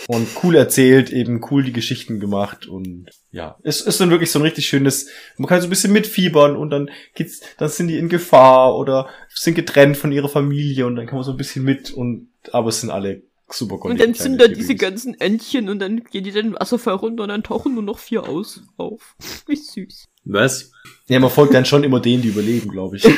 Und 0.07 0.27
cool 0.43 0.55
erzählt, 0.55 1.11
eben 1.11 1.41
cool 1.51 1.63
die 1.63 1.73
Geschichten 1.73 2.21
gemacht 2.21 2.65
und 2.65 3.07
ja, 3.33 3.57
es 3.61 3.81
ist 3.81 3.99
dann 3.99 4.09
wirklich 4.09 4.31
so 4.31 4.39
ein 4.39 4.43
richtig 4.43 4.67
schönes, 4.67 5.09
man 5.35 5.49
kann 5.49 5.59
so 5.59 5.67
ein 5.67 5.69
bisschen 5.69 5.91
mitfiebern 5.91 6.55
und 6.55 6.69
dann 6.69 6.89
geht's, 7.13 7.41
dann 7.57 7.67
sind 7.67 7.89
die 7.89 7.97
in 7.97 8.07
Gefahr 8.07 8.77
oder 8.77 9.09
sind 9.33 9.55
getrennt 9.55 9.97
von 9.97 10.13
ihrer 10.13 10.29
Familie 10.29 10.87
und 10.87 10.95
dann 10.95 11.07
kann 11.07 11.15
man 11.15 11.25
so 11.25 11.31
ein 11.31 11.37
bisschen 11.37 11.65
mit 11.65 11.91
und, 11.91 12.29
aber 12.53 12.69
es 12.69 12.79
sind 12.79 12.89
alle 12.89 13.23
super 13.49 13.77
goldig. 13.77 13.99
Und 13.99 14.07
dann 14.07 14.13
sind 14.15 14.39
da 14.39 14.47
diese 14.47 14.75
ganzen 14.75 15.19
Entchen 15.19 15.67
und 15.67 15.79
dann 15.79 16.05
gehen 16.05 16.23
die 16.23 16.31
dann 16.31 16.51
den 16.51 16.53
Wasserfall 16.53 16.95
runter 16.95 17.23
und 17.23 17.29
dann 17.29 17.43
tauchen 17.43 17.73
nur 17.73 17.83
noch 17.83 17.99
vier 17.99 18.29
aus 18.29 18.61
auf. 18.77 19.17
Wie 19.47 19.57
süß. 19.57 20.05
Was? 20.23 20.71
Ja, 21.07 21.19
man 21.19 21.29
folgt 21.29 21.53
dann 21.53 21.65
schon 21.65 21.83
immer 21.83 21.99
denen, 21.99 22.21
die 22.21 22.29
überleben, 22.29 22.69
glaube 22.69 22.95
ich. 22.95 23.03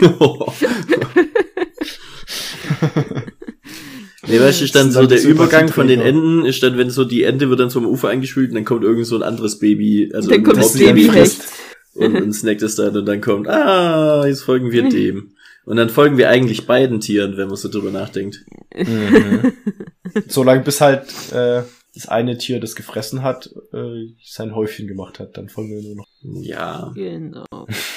Nee, 4.28 4.40
weißt 4.40 4.60
du, 4.60 4.64
ist 4.64 4.74
dann 4.74 4.86
Das 4.86 4.94
so 4.94 5.06
der 5.06 5.18
dann 5.18 5.26
die 5.26 5.30
Übergang 5.30 5.68
von 5.68 5.86
den. 5.86 6.00
Enden, 6.00 6.44
ist 6.44 6.62
dann, 6.62 6.76
wenn 6.78 6.90
so 6.90 7.04
die 7.04 7.22
Ente 7.22 7.48
wird 7.48 7.60
dann 7.60 7.70
so 7.70 7.78
am 7.78 7.86
Ufer 7.86 8.08
eingespült 8.08 8.50
und 8.50 8.54
dann 8.56 8.64
kommt 8.64 8.82
irgend 8.84 9.06
so 9.06 9.16
ein 9.16 9.22
anderes 9.22 9.58
Baby, 9.58 10.10
also 10.12 10.30
Dann 10.30 10.42
kommt 10.42 10.56
ein 10.56 10.62
das 10.62 10.78
Baby 10.78 11.04
frisst. 11.04 11.40
recht. 11.40 11.50
und, 11.94 12.16
und 12.16 12.32
snackt 12.32 12.62
es 12.62 12.74
dann 12.74 12.96
und 12.96 13.06
dann 13.06 13.20
kommt, 13.20 13.48
ah, 13.48 14.26
jetzt 14.26 14.42
folgen 14.42 14.72
wir 14.72 14.88
dem. 14.88 15.32
Und 15.64 15.76
dann 15.78 15.88
folgen 15.88 16.16
wir 16.16 16.28
eigentlich 16.28 16.66
beiden 16.66 17.00
Tieren, 17.00 17.36
wenn 17.36 17.48
man 17.48 17.56
so 17.56 17.68
drüber 17.68 17.90
nachdenkt. 17.90 18.44
Mhm. 18.76 19.52
so 20.28 20.42
lange 20.44 20.62
bis 20.62 20.80
halt 20.80 21.04
äh, 21.32 21.62
das 21.96 22.06
eine 22.08 22.36
Tier, 22.36 22.60
das 22.60 22.76
gefressen 22.76 23.22
hat, 23.22 23.50
äh, 23.72 24.14
sein 24.22 24.54
Häufchen 24.54 24.86
gemacht 24.86 25.18
hat. 25.18 25.36
Dann 25.36 25.48
folgen 25.48 25.70
wir 25.74 25.82
nur 25.82 25.96
noch. 25.96 26.06
Ja. 26.44 26.92
Genau. 26.94 27.46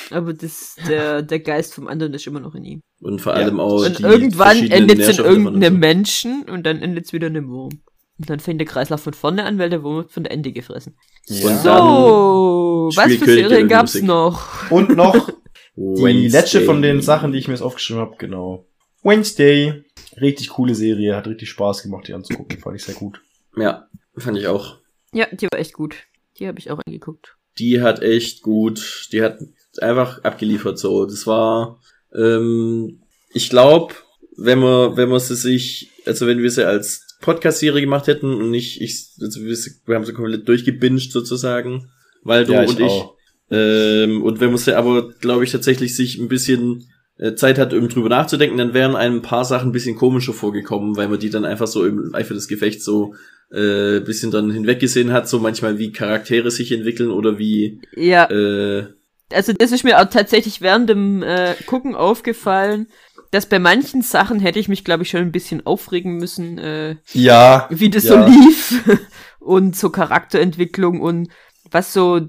Aber 0.09 0.33
das, 0.33 0.77
der, 0.87 1.21
der 1.21 1.39
Geist 1.41 1.73
vom 1.73 1.87
anderen 1.87 2.13
ist 2.13 2.25
immer 2.25 2.39
noch 2.39 2.55
in 2.55 2.63
ihm. 2.63 2.81
Und 3.01 3.19
vor 3.19 3.33
Ja. 3.33 3.39
allem 3.43 3.59
auch 3.59 3.85
Und 3.85 3.99
die 3.99 4.03
irgendwann 4.03 4.71
endet 4.71 4.99
es 4.99 5.19
in 5.19 5.25
irgendeinem 5.25 5.73
so. 5.73 5.79
Menschen 5.79 6.49
und 6.49 6.65
dann 6.65 6.81
endet 6.81 7.05
es 7.05 7.13
wieder 7.13 7.27
in 7.27 7.35
einem 7.37 7.49
Wurm. 7.49 7.81
Und 8.17 8.29
dann 8.29 8.39
fängt 8.39 8.59
der 8.61 8.67
Kreislauf 8.67 9.01
von 9.01 9.13
vorne 9.13 9.43
an, 9.43 9.59
weil 9.59 9.69
der 9.69 9.83
Wurm 9.83 9.97
wird 9.97 10.11
von 10.11 10.23
der 10.23 10.31
Ende 10.31 10.51
gefressen. 10.51 10.95
Ja. 11.27 11.57
So, 11.57 12.89
was 12.95 13.13
für 13.15 13.25
Serien 13.25 13.67
gab's 13.67 13.93
Musik. 13.95 14.07
noch? 14.07 14.71
Und 14.71 14.95
noch 14.95 15.29
die 15.75 16.27
letzte 16.27 16.61
von 16.61 16.81
den 16.81 17.01
Sachen, 17.01 17.31
die 17.31 17.37
ich 17.39 17.47
mir 17.47 17.53
jetzt 17.53 17.61
aufgeschrieben 17.61 18.01
habe, 18.01 18.15
genau. 18.17 18.65
Wednesday. 19.03 19.83
Richtig 20.19 20.49
coole 20.49 20.75
Serie, 20.75 21.15
hat 21.15 21.27
richtig 21.27 21.49
Spaß 21.49 21.83
gemacht, 21.83 22.07
die 22.07 22.13
anzugucken. 22.13 22.59
Fand 22.59 22.75
ich 22.75 22.83
sehr 22.83 22.95
gut. 22.95 23.21
Ja, 23.59 23.87
fand 24.17 24.37
ich 24.37 24.47
auch. 24.47 24.77
Ja, 25.13 25.27
die 25.31 25.47
war 25.51 25.59
echt 25.59 25.73
gut. 25.73 25.95
Die 26.37 26.47
habe 26.47 26.59
ich 26.59 26.71
auch 26.71 26.79
angeguckt. 26.85 27.35
Die 27.57 27.81
hat 27.81 28.01
echt 28.01 28.41
gut, 28.41 29.09
die 29.11 29.21
hat 29.21 29.39
einfach 29.79 30.23
abgeliefert 30.23 30.79
so. 30.79 31.05
Das 31.05 31.27
war, 31.27 31.79
ähm, 32.15 33.01
ich 33.33 33.49
glaube, 33.49 33.93
wenn 34.37 34.59
wir, 34.59 34.95
wenn 34.95 35.09
wir 35.09 35.19
sie 35.19 35.35
sich, 35.35 35.91
also 36.05 36.25
wenn 36.27 36.41
wir 36.41 36.51
sie 36.51 36.65
als 36.65 37.17
Podcast-Serie 37.21 37.81
gemacht 37.81 38.07
hätten 38.07 38.33
und 38.33 38.49
nicht, 38.49 38.81
ich, 38.81 39.09
also 39.21 39.41
wir, 39.41 39.57
wir 39.85 39.95
haben 39.95 40.05
sie 40.05 40.13
komplett 40.13 40.47
durchgebinged 40.47 41.11
sozusagen, 41.11 41.91
weil 42.23 42.45
du 42.45 42.53
Ja, 42.53 42.63
und 42.63 42.79
ich, 42.79 43.03
ähm, 43.51 44.23
und 44.23 44.39
wenn 44.39 44.49
man 44.49 44.57
sie 44.57 44.77
aber, 44.77 45.09
glaube 45.19 45.43
ich, 45.43 45.51
tatsächlich 45.51 45.95
sich 45.95 46.17
ein 46.17 46.29
bisschen 46.29 46.89
äh, 47.17 47.35
Zeit 47.35 47.57
hat, 47.57 47.73
um 47.73 47.89
drüber 47.89 48.09
nachzudenken, 48.09 48.57
dann 48.57 48.73
wären 48.73 48.95
einem 48.95 49.17
ein 49.17 49.21
paar 49.21 49.43
Sachen 49.43 49.69
ein 49.69 49.73
bisschen 49.73 49.97
komischer 49.97 50.33
vorgekommen, 50.33 50.95
weil 50.95 51.09
man 51.09 51.19
die 51.19 51.29
dann 51.29 51.45
einfach 51.45 51.67
so 51.67 51.85
im 51.85 52.15
Eifer 52.15 52.33
des 52.33 52.47
Gefechts 52.47 52.85
so 52.85 53.15
äh, 53.51 53.99
bisschen 54.01 54.31
dann 54.31 54.51
hinweggesehen 54.51 55.11
hat, 55.11 55.27
so 55.27 55.39
manchmal 55.39 55.77
wie 55.79 55.91
Charaktere 55.91 56.51
sich 56.51 56.71
entwickeln 56.71 57.09
oder 57.11 57.37
wie 57.39 57.81
Ja, 57.95 58.29
äh, 58.29 58.87
also 59.31 59.53
das 59.53 59.71
ist 59.71 59.83
mir 59.83 59.99
auch 59.99 60.09
tatsächlich 60.09 60.61
während 60.61 60.89
dem 60.89 61.21
äh, 61.23 61.55
Gucken 61.65 61.95
aufgefallen, 61.95 62.87
dass 63.31 63.47
bei 63.47 63.59
manchen 63.59 64.01
Sachen 64.01 64.39
hätte 64.39 64.57
ich 64.59 64.69
mich, 64.69 64.83
glaube 64.83 65.03
ich, 65.03 65.09
schon 65.09 65.21
ein 65.21 65.31
bisschen 65.31 65.65
aufregen 65.65 66.17
müssen, 66.17 66.57
äh, 66.57 66.95
Ja. 67.13 67.67
wie 67.69 67.89
das 67.89 68.05
Ja. 68.05 68.27
so 68.27 68.31
lief 68.31 68.99
und 69.39 69.75
so 69.75 69.89
Charakterentwicklung 69.89 71.01
und 71.01 71.29
was 71.69 71.93
so 71.93 72.21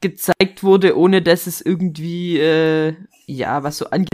gezeigt 0.00 0.62
wurde, 0.62 0.96
ohne 0.96 1.22
dass 1.22 1.46
es 1.46 1.60
irgendwie, 1.60 2.38
äh, 2.38 2.94
ja, 3.26 3.62
was 3.62 3.78
so 3.78 3.86
ange 3.90 4.06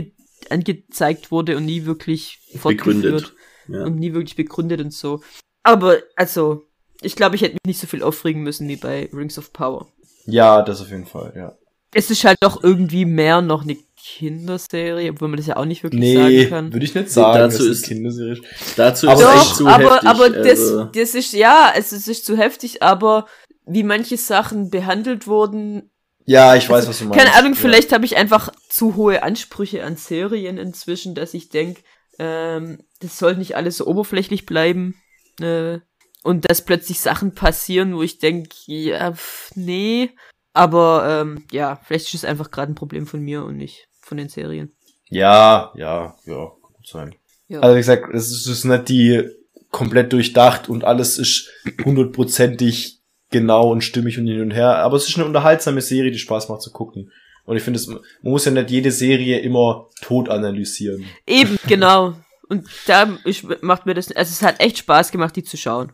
angezeigt 0.49 1.31
wurde 1.31 1.57
und 1.57 1.65
nie 1.65 1.85
wirklich 1.85 2.39
fortgeführt 2.57 3.01
begründet. 3.01 3.33
Ja. 3.67 3.83
und 3.83 3.95
nie 3.97 4.13
wirklich 4.13 4.35
begründet 4.35 4.79
und 4.81 4.93
so. 4.93 5.21
Aber, 5.65 5.97
also, 6.15 6.63
ich 7.01 7.15
glaube, 7.15 7.35
ich 7.35 7.41
hätte 7.41 7.53
mich 7.55 7.65
nicht 7.65 7.79
so 7.79 7.87
viel 7.87 8.03
aufregen 8.03 8.43
müssen 8.43 8.67
wie 8.67 8.75
bei 8.75 9.09
Rings 9.11 9.37
of 9.39 9.51
Power. 9.51 9.87
Ja, 10.27 10.61
das 10.61 10.79
auf 10.79 10.89
jeden 10.91 11.05
Fall, 11.07 11.33
ja. 11.35 11.55
Es 11.91 12.11
ist 12.11 12.23
halt 12.23 12.37
doch 12.41 12.63
irgendwie 12.63 13.05
mehr 13.05 13.41
noch 13.41 13.63
eine 13.63 13.77
Kinderserie, 13.97 15.09
obwohl 15.11 15.29
man 15.29 15.37
das 15.37 15.47
ja 15.47 15.57
auch 15.57 15.65
nicht 15.65 15.81
wirklich 15.83 16.01
Nee, 16.01 16.15
sagen 16.43 16.49
kann. 16.49 16.73
würde 16.73 16.85
ich 16.85 16.93
nicht 16.93 17.09
sagen, 17.09 17.39
dazu 17.39 17.57
dass 17.59 17.65
es 17.67 17.79
ist- 17.79 17.85
eine 17.85 17.95
Kinderserie. 17.95 18.41
Dazu 18.75 19.07
Aber 19.09 19.21
ist 19.21 19.27
es 19.27 19.41
echt 19.47 19.55
zu 19.55 19.67
aber, 19.67 19.93
heftig. 19.95 20.09
aber 20.09 20.29
das, 20.29 20.59
also, 20.59 20.83
das 20.85 21.15
ist, 21.15 21.33
ja, 21.33 21.73
es 21.75 21.91
ist, 21.93 22.01
es 22.01 22.07
ist 22.07 22.25
zu 22.25 22.37
heftig, 22.37 22.83
aber 22.83 23.25
wie 23.65 23.83
manche 23.83 24.17
Sachen 24.17 24.69
behandelt 24.69 25.25
wurden, 25.25 25.89
Ja, 26.25 26.55
ich 26.55 26.69
weiß, 26.69 26.87
was 26.87 26.99
du 26.99 27.05
meinst. 27.05 27.17
keine 27.23 27.35
Ahnung, 27.37 27.53
ja. 27.53 27.59
vielleicht 27.59 27.91
habe 27.93 28.05
ich 28.05 28.17
einfach 28.17 28.51
zu 28.69 28.95
hohe 28.95 29.23
Ansprüche 29.23 29.83
an 29.83 29.95
Serien 29.97 30.57
inzwischen, 30.59 31.15
dass 31.15 31.33
ich 31.33 31.49
denke, 31.49 31.81
ähm, 32.19 32.79
das 32.99 33.17
soll 33.17 33.35
nicht 33.37 33.55
alles 33.55 33.77
so 33.77 33.87
oberflächlich 33.87 34.45
bleiben. 34.45 34.95
Äh, 35.41 35.79
und 36.23 36.49
dass 36.49 36.63
plötzlich 36.65 36.99
Sachen 36.99 37.35
passieren, 37.35 37.95
wo 37.95 38.01
ich 38.01 38.17
denke, 38.19 38.49
ja, 38.65 39.13
pf, 39.13 39.51
nee. 39.55 40.09
Aber 40.53 41.05
ähm, 41.21 41.45
ja, 41.51 41.79
vielleicht 41.85 42.07
ist 42.07 42.13
es 42.15 42.25
einfach 42.25 42.49
gerade 42.49 42.71
ein 42.71 42.75
Problem 42.75 43.05
von 43.07 43.21
mir 43.21 43.43
und 43.43 43.57
nicht 43.57 43.87
von 44.01 44.17
den 44.17 44.29
Serien. 44.29 44.75
Ja, 45.09 45.71
ja, 45.75 46.15
ja, 46.25 46.35
kann 46.47 46.73
gut 46.73 46.87
sein. 46.87 47.15
Ja. 47.47 47.59
Also 47.59 47.75
wie 47.75 47.79
gesagt, 47.79 48.13
es 48.13 48.31
ist, 48.31 48.47
ist 48.47 48.63
nicht 48.65 48.89
die 48.89 49.29
komplett 49.69 50.13
durchdacht 50.13 50.69
und 50.69 50.83
alles 50.83 51.17
ist 51.19 51.51
hundertprozentig 51.83 52.99
genau 53.31 53.69
und 53.71 53.81
stimmig 53.83 54.17
und 54.17 54.27
hin 54.27 54.41
und 54.41 54.51
her, 54.51 54.77
aber 54.77 54.97
es 54.97 55.07
ist 55.09 55.17
eine 55.17 55.25
unterhaltsame 55.25 55.81
Serie, 55.81 56.11
die 56.11 56.19
Spaß 56.19 56.49
macht 56.49 56.61
zu 56.61 56.71
gucken. 56.71 57.11
Und 57.45 57.57
ich 57.57 57.63
finde, 57.63 57.79
es- 57.79 57.87
man 57.87 57.99
muss 58.23 58.45
ja 58.45 58.51
nicht 58.51 58.71
jede 58.71 58.91
Serie 58.91 59.39
immer 59.39 59.89
tot 60.01 60.29
analysieren. 60.29 61.05
Eben, 61.27 61.59
genau. 61.67 62.15
Und 62.47 62.67
da 62.87 63.17
ich, 63.25 63.43
macht 63.61 63.85
mir 63.85 63.93
das, 63.93 64.11
also 64.11 64.31
es 64.31 64.41
hat 64.41 64.59
echt 64.59 64.77
Spaß 64.77 65.11
gemacht, 65.11 65.35
die 65.35 65.43
zu 65.43 65.57
schauen. 65.57 65.91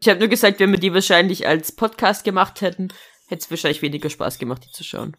Ich 0.00 0.08
habe 0.08 0.18
nur 0.18 0.28
gesagt, 0.28 0.58
wenn 0.60 0.72
wir 0.72 0.80
die 0.80 0.92
wahrscheinlich 0.94 1.46
als 1.46 1.72
Podcast 1.72 2.24
gemacht 2.24 2.60
hätten, 2.60 2.88
hätte 3.28 3.42
es 3.42 3.50
wahrscheinlich 3.50 3.82
weniger 3.82 4.10
Spaß 4.10 4.38
gemacht, 4.38 4.62
die 4.66 4.72
zu 4.72 4.82
schauen. 4.84 5.14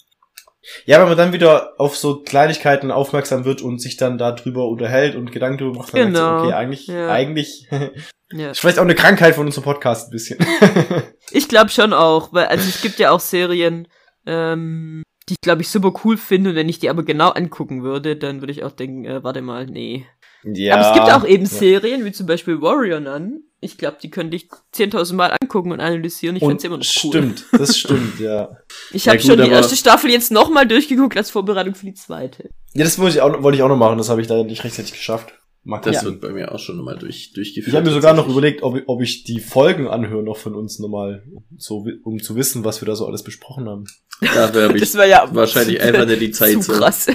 Ja, 0.85 0.99
wenn 0.99 1.07
man 1.07 1.17
dann 1.17 1.33
wieder 1.33 1.73
auf 1.79 1.97
so 1.97 2.21
Kleinigkeiten 2.21 2.91
aufmerksam 2.91 3.45
wird 3.45 3.61
und 3.61 3.79
sich 3.81 3.97
dann 3.97 4.17
darüber 4.17 4.67
unterhält 4.67 5.15
und 5.15 5.31
Gedanken 5.31 5.57
darüber 5.57 5.79
macht, 5.79 5.93
dann 5.93 6.13
Genau, 6.13 6.39
so, 6.39 6.45
okay, 6.45 6.53
eigentlich, 6.53 6.87
ja. 6.87 7.09
eigentlich, 7.09 7.67
Ja. 8.33 8.51
ist 8.51 8.59
vielleicht 8.59 8.79
auch 8.79 8.83
eine 8.83 8.95
Krankheit 8.95 9.35
von 9.35 9.45
unserem 9.45 9.63
Podcast 9.63 10.07
ein 10.07 10.11
bisschen. 10.11 10.39
Ich 11.33 11.47
glaube 11.47 11.69
schon 11.69 11.93
auch, 11.93 12.33
weil 12.33 12.47
also 12.47 12.67
es 12.67 12.81
gibt 12.81 12.99
ja 12.99 13.11
auch 13.11 13.21
Serien, 13.21 13.87
ähm, 14.25 15.01
die 15.29 15.35
ich 15.35 15.41
glaube 15.41 15.61
ich 15.61 15.69
super 15.69 15.93
cool 16.03 16.17
finde 16.17 16.49
und 16.49 16.55
wenn 16.57 16.67
ich 16.67 16.79
die 16.79 16.89
aber 16.89 17.03
genau 17.03 17.29
angucken 17.29 17.83
würde, 17.83 18.17
dann 18.17 18.41
würde 18.41 18.51
ich 18.51 18.65
auch 18.65 18.73
denken, 18.73 19.05
äh, 19.05 19.23
warte 19.23 19.41
mal, 19.41 19.65
nee. 19.65 20.05
Ja. 20.43 20.75
aber 20.75 20.87
es 20.89 20.93
gibt 20.93 21.13
auch 21.15 21.27
eben 21.27 21.43
ja. 21.43 21.49
Serien, 21.49 22.05
wie 22.05 22.11
zum 22.11 22.25
Beispiel 22.27 22.61
Warrior 22.61 22.99
Nun. 22.99 23.43
Ich 23.63 23.77
glaube, 23.77 23.97
die 24.01 24.09
könnte 24.09 24.35
ich 24.35 24.47
10.000 24.75 25.13
Mal 25.13 25.37
angucken 25.39 25.71
und 25.71 25.79
analysieren. 25.79 26.35
Ich 26.35 26.41
Und 26.41 26.49
find's 26.49 26.63
immer 26.63 26.77
noch 26.77 26.85
cool. 27.03 27.11
Stimmt, 27.11 27.45
das 27.51 27.77
stimmt, 27.77 28.19
ja. 28.19 28.57
Ich 28.91 29.05
Ja, 29.05 29.11
habe 29.13 29.21
gut, 29.21 29.27
schon 29.31 29.41
die 29.43 29.49
erste 29.51 29.75
Staffel 29.75 30.09
jetzt 30.09 30.31
nochmal 30.31 30.67
durchgeguckt 30.67 31.15
als 31.15 31.29
Vorbereitung 31.29 31.75
für 31.75 31.85
die 31.85 31.93
zweite. 31.93 32.49
Ja, 32.73 32.83
das 32.83 32.97
wollte 32.97 33.17
ich 33.17 33.21
auch, 33.21 33.43
wollte 33.43 33.57
ich 33.57 33.61
auch 33.63 33.69
noch 33.69 33.77
machen, 33.77 33.99
das 33.99 34.09
habe 34.09 34.19
ich 34.21 34.27
leider 34.27 34.43
nicht 34.45 34.63
rechtzeitig 34.63 34.93
geschafft. 34.93 35.33
Mag 35.63 35.83
das 35.83 35.97
das 35.97 36.05
wird 36.05 36.21
bei 36.21 36.29
mir 36.31 36.51
auch 36.51 36.57
schon 36.57 36.75
nochmal 36.77 36.97
durch, 36.97 37.33
durchgeführt. 37.33 37.67
Ich 37.67 37.75
habe 37.75 37.85
mir 37.87 37.93
sogar 37.93 38.15
noch 38.15 38.27
überlegt, 38.27 38.63
ob, 38.63 38.77
ich- 38.77 38.83
ob 38.87 38.99
ich 39.03 39.25
die 39.25 39.39
Folgen 39.39 39.87
anhöre 39.87 40.23
noch 40.23 40.37
von 40.37 40.55
uns 40.55 40.79
nochmal, 40.79 41.21
so, 41.59 41.85
um 42.03 42.19
zu 42.19 42.35
wissen, 42.35 42.63
was 42.65 42.81
wir 42.81 42.87
da 42.87 42.95
so 42.95 43.05
alles 43.05 43.21
besprochen 43.21 43.69
haben. 43.69 43.85
Dafür 44.21 44.63
habe 44.63 44.73
ich 44.77 44.81
Das 44.81 44.95
war 44.95 45.05
ja 45.05 45.29
wahrscheinlich 45.31 45.79
einfach 45.79 46.07
nicht 46.07 46.19
die 46.21 46.31
Zeit 46.31 46.53
zu 46.63 46.73
so. 46.73 46.79
krass. 46.79 47.05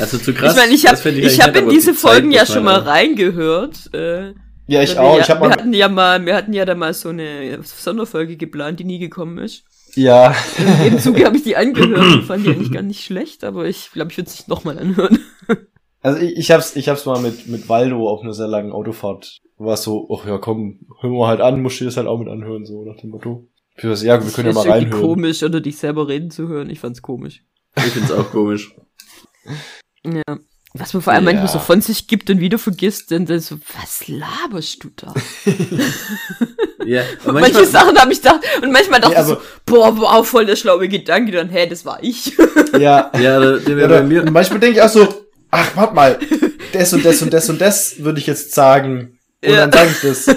Also 0.00 0.18
zu 0.18 0.32
krass. 0.32 0.54
ich 0.54 0.60
meine, 0.60 0.74
ich 0.74 0.86
habe 0.86 1.10
ich 1.10 1.40
hab 1.40 1.56
in 1.56 1.68
diese 1.68 1.94
Folgen 1.94 2.30
ja 2.30 2.46
schon 2.46 2.64
mal 2.64 2.80
reingehört. 2.80 3.92
Äh, 3.94 4.32
Ja, 4.66 4.82
ich 4.82 4.98
auch. 4.98 5.14
Wir, 5.14 5.20
Ich 5.20 5.28
ja, 5.28 5.34
habe 5.34 5.44
wir 5.44 5.48
mal, 5.48 5.56
hatten 5.56 5.72
ja 5.72 5.88
mal, 5.88 6.26
wir 6.26 6.34
hatten 6.34 6.52
ja 6.52 6.64
da 6.64 6.74
mal 6.74 6.94
so 6.94 7.10
eine 7.10 7.60
Sonderfolge 7.62 8.36
geplant, 8.36 8.80
die 8.80 8.84
nie 8.84 8.98
gekommen 8.98 9.38
ist. 9.38 9.64
ja, 9.94 10.34
Im 10.86 10.98
Zuge 10.98 11.24
habe 11.24 11.36
ich 11.36 11.42
die 11.42 11.56
angehört 11.56 12.14
und 12.14 12.22
fand 12.24 12.46
die 12.46 12.50
eigentlich 12.50 12.72
gar 12.72 12.82
nicht 12.82 13.04
schlecht, 13.04 13.44
aber 13.44 13.66
ich 13.66 13.90
glaube, 13.92 14.10
ich 14.12 14.18
würde 14.18 14.30
es 14.30 14.38
nicht 14.38 14.48
nochmal 14.48 14.78
anhören. 14.78 15.18
also 16.00 16.18
ich, 16.20 16.36
ich 16.36 16.50
hab's, 16.50 16.76
ich 16.76 16.88
hab's 16.88 17.04
mal 17.06 17.20
mit, 17.20 17.48
mit 17.48 17.68
Waldo 17.68 18.08
auf 18.08 18.22
einer 18.22 18.32
sehr 18.32 18.48
langen 18.48 18.72
Autofahrt. 18.72 19.40
War 19.58 19.76
so, 19.76 20.08
ach 20.10 20.26
ja, 20.26 20.38
komm, 20.38 20.86
hören 21.00 21.12
wir 21.12 21.26
halt 21.26 21.40
an, 21.40 21.60
musst 21.60 21.80
du 21.80 21.84
das 21.84 21.96
halt 21.96 22.06
auch 22.06 22.18
mit 22.18 22.28
anhören, 22.28 22.64
so 22.64 22.84
nach 22.84 22.96
dem 22.96 23.10
Motto. 23.10 23.48
Ich 23.76 23.82
so, 23.82 24.06
ja, 24.06 24.22
wir 24.22 24.30
können 24.30 24.48
ja 24.48 24.54
mal 24.54 24.68
reinhören. 24.70 25.02
komisch, 25.02 25.42
oder 25.42 25.60
dich 25.60 25.76
selber 25.78 26.08
reden 26.08 26.30
zu 26.30 26.48
hören. 26.48 26.70
Ich 26.70 26.80
fand's 26.80 27.02
komisch. 27.02 27.42
Ich 27.76 27.84
find's 27.84 28.12
auch 28.12 28.30
komisch. 28.30 28.74
Ja. 30.16 30.38
Was 30.74 30.92
man 30.94 31.02
vor 31.02 31.12
allem 31.12 31.24
Ja. 31.24 31.32
manchmal 31.32 31.52
so 31.52 31.58
von 31.58 31.80
sich 31.80 32.06
gibt 32.06 32.30
und 32.30 32.38
wieder 32.38 32.56
vergisst, 32.58 33.10
denn 33.10 33.26
dann 33.26 33.40
so, 33.40 33.58
was 33.80 34.06
laberst 34.06 34.84
du 34.84 34.90
da? 34.96 35.12
Ja, 36.86 37.02
Manche 37.24 37.40
manchmal, 37.40 37.66
Sachen 37.66 37.98
habe 37.98 38.12
ich 38.12 38.22
gedacht, 38.22 38.40
und 38.62 38.72
manchmal 38.72 39.00
dachte 39.00 39.14
Ja, 39.14 39.20
ich 39.20 39.26
so, 39.26 39.36
boah, 39.66 39.96
wow, 39.98 40.26
voll 40.26 40.46
der 40.46 40.56
schlaue 40.56 40.88
Gedanke, 40.88 41.30
dann, 41.32 41.48
hä, 41.50 41.66
das 41.68 41.84
war 41.84 41.98
ich. 42.02 42.32
Ja, 42.78 43.10
ja, 43.20 43.38
der, 43.40 43.58
der 43.58 43.76
wäre 43.76 43.88
bei 43.88 44.02
mir, 44.02 44.30
manchmal 44.30 44.60
denke 44.60 44.76
ich 44.78 44.82
auch 44.82 44.88
so, 44.88 45.06
ach, 45.50 45.66
warte 45.76 45.94
mal, 45.94 46.18
das 46.72 46.92
und 46.92 47.04
das 47.04 47.20
und 47.20 47.32
das 47.32 47.50
und 47.50 47.60
das 47.60 47.96
würde 47.98 48.20
ich 48.20 48.26
jetzt 48.28 48.54
sagen. 48.54 49.18
Und 49.44 49.50
Ja. 49.50 49.66
dann 49.66 49.72
sage 49.72 49.90
ich 49.90 50.00
das. 50.00 50.36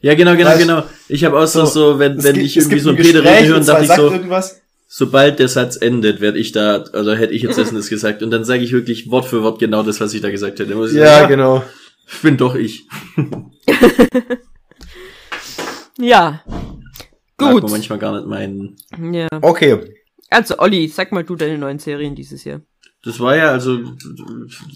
ja, 0.00 0.14
genau, 0.14 0.36
genau, 0.36 0.50
Weißt- 0.50 0.58
genau. 0.58 0.82
Ich 1.08 1.24
habe 1.24 1.38
auch 1.38 1.46
so, 1.46 1.66
So, 1.66 1.92
so, 1.92 1.98
wenn, 1.98 2.22
wenn 2.22 2.34
gibt- 2.34 2.46
ich 2.46 2.56
irgendwie 2.56 2.78
so 2.78 2.90
ein 2.90 2.96
Gespräch 2.96 3.52
und 3.52 3.64
zwei 3.64 3.72
dachte 3.72 3.84
ich 3.84 3.92
so, 3.92 4.10
irgendwas. 4.10 4.60
Sobald 4.92 5.38
der 5.38 5.46
Satz 5.48 5.76
endet, 5.76 6.20
werde 6.20 6.38
ich 6.38 6.50
da, 6.50 6.82
also 6.92 7.12
hätte 7.12 7.32
ich 7.32 7.42
jetzt 7.42 7.56
das 7.56 7.70
und 7.70 7.76
das 7.76 7.88
gesagt. 7.88 8.24
Und 8.24 8.32
dann 8.32 8.44
sage 8.44 8.64
ich 8.64 8.72
wirklich 8.72 9.08
Wort 9.10 9.24
für 9.24 9.42
Wort 9.44 9.60
genau 9.60 9.84
das, 9.84 10.00
was 10.00 10.12
ich 10.12 10.20
da 10.20 10.30
gesagt 10.30 10.58
hätte. 10.58 10.74
Muss 10.74 10.90
ich 10.90 10.98
Ja, 10.98 11.20
sagen, 11.20 11.28
genau. 11.28 11.62
bin 12.22 12.36
doch 12.36 12.56
ich. 12.56 12.86
ja. 15.98 16.42
Mag 17.38 17.52
Gut. 17.52 17.62
man 17.62 17.70
manchmal 17.70 17.98
gar 18.00 18.16
nicht 18.16 18.26
meinen. 18.26 18.76
Ja. 19.12 19.28
Okay. 19.40 19.94
Also, 20.28 20.58
Olli, 20.58 20.88
sag 20.88 21.12
mal 21.12 21.22
du 21.24 21.36
deine 21.36 21.56
neuen 21.56 21.78
Serien 21.78 22.14
dieses 22.16 22.42
Jahr. 22.44 22.60
Das 23.02 23.18
war 23.20 23.34
ja 23.36 23.50
also 23.52 23.78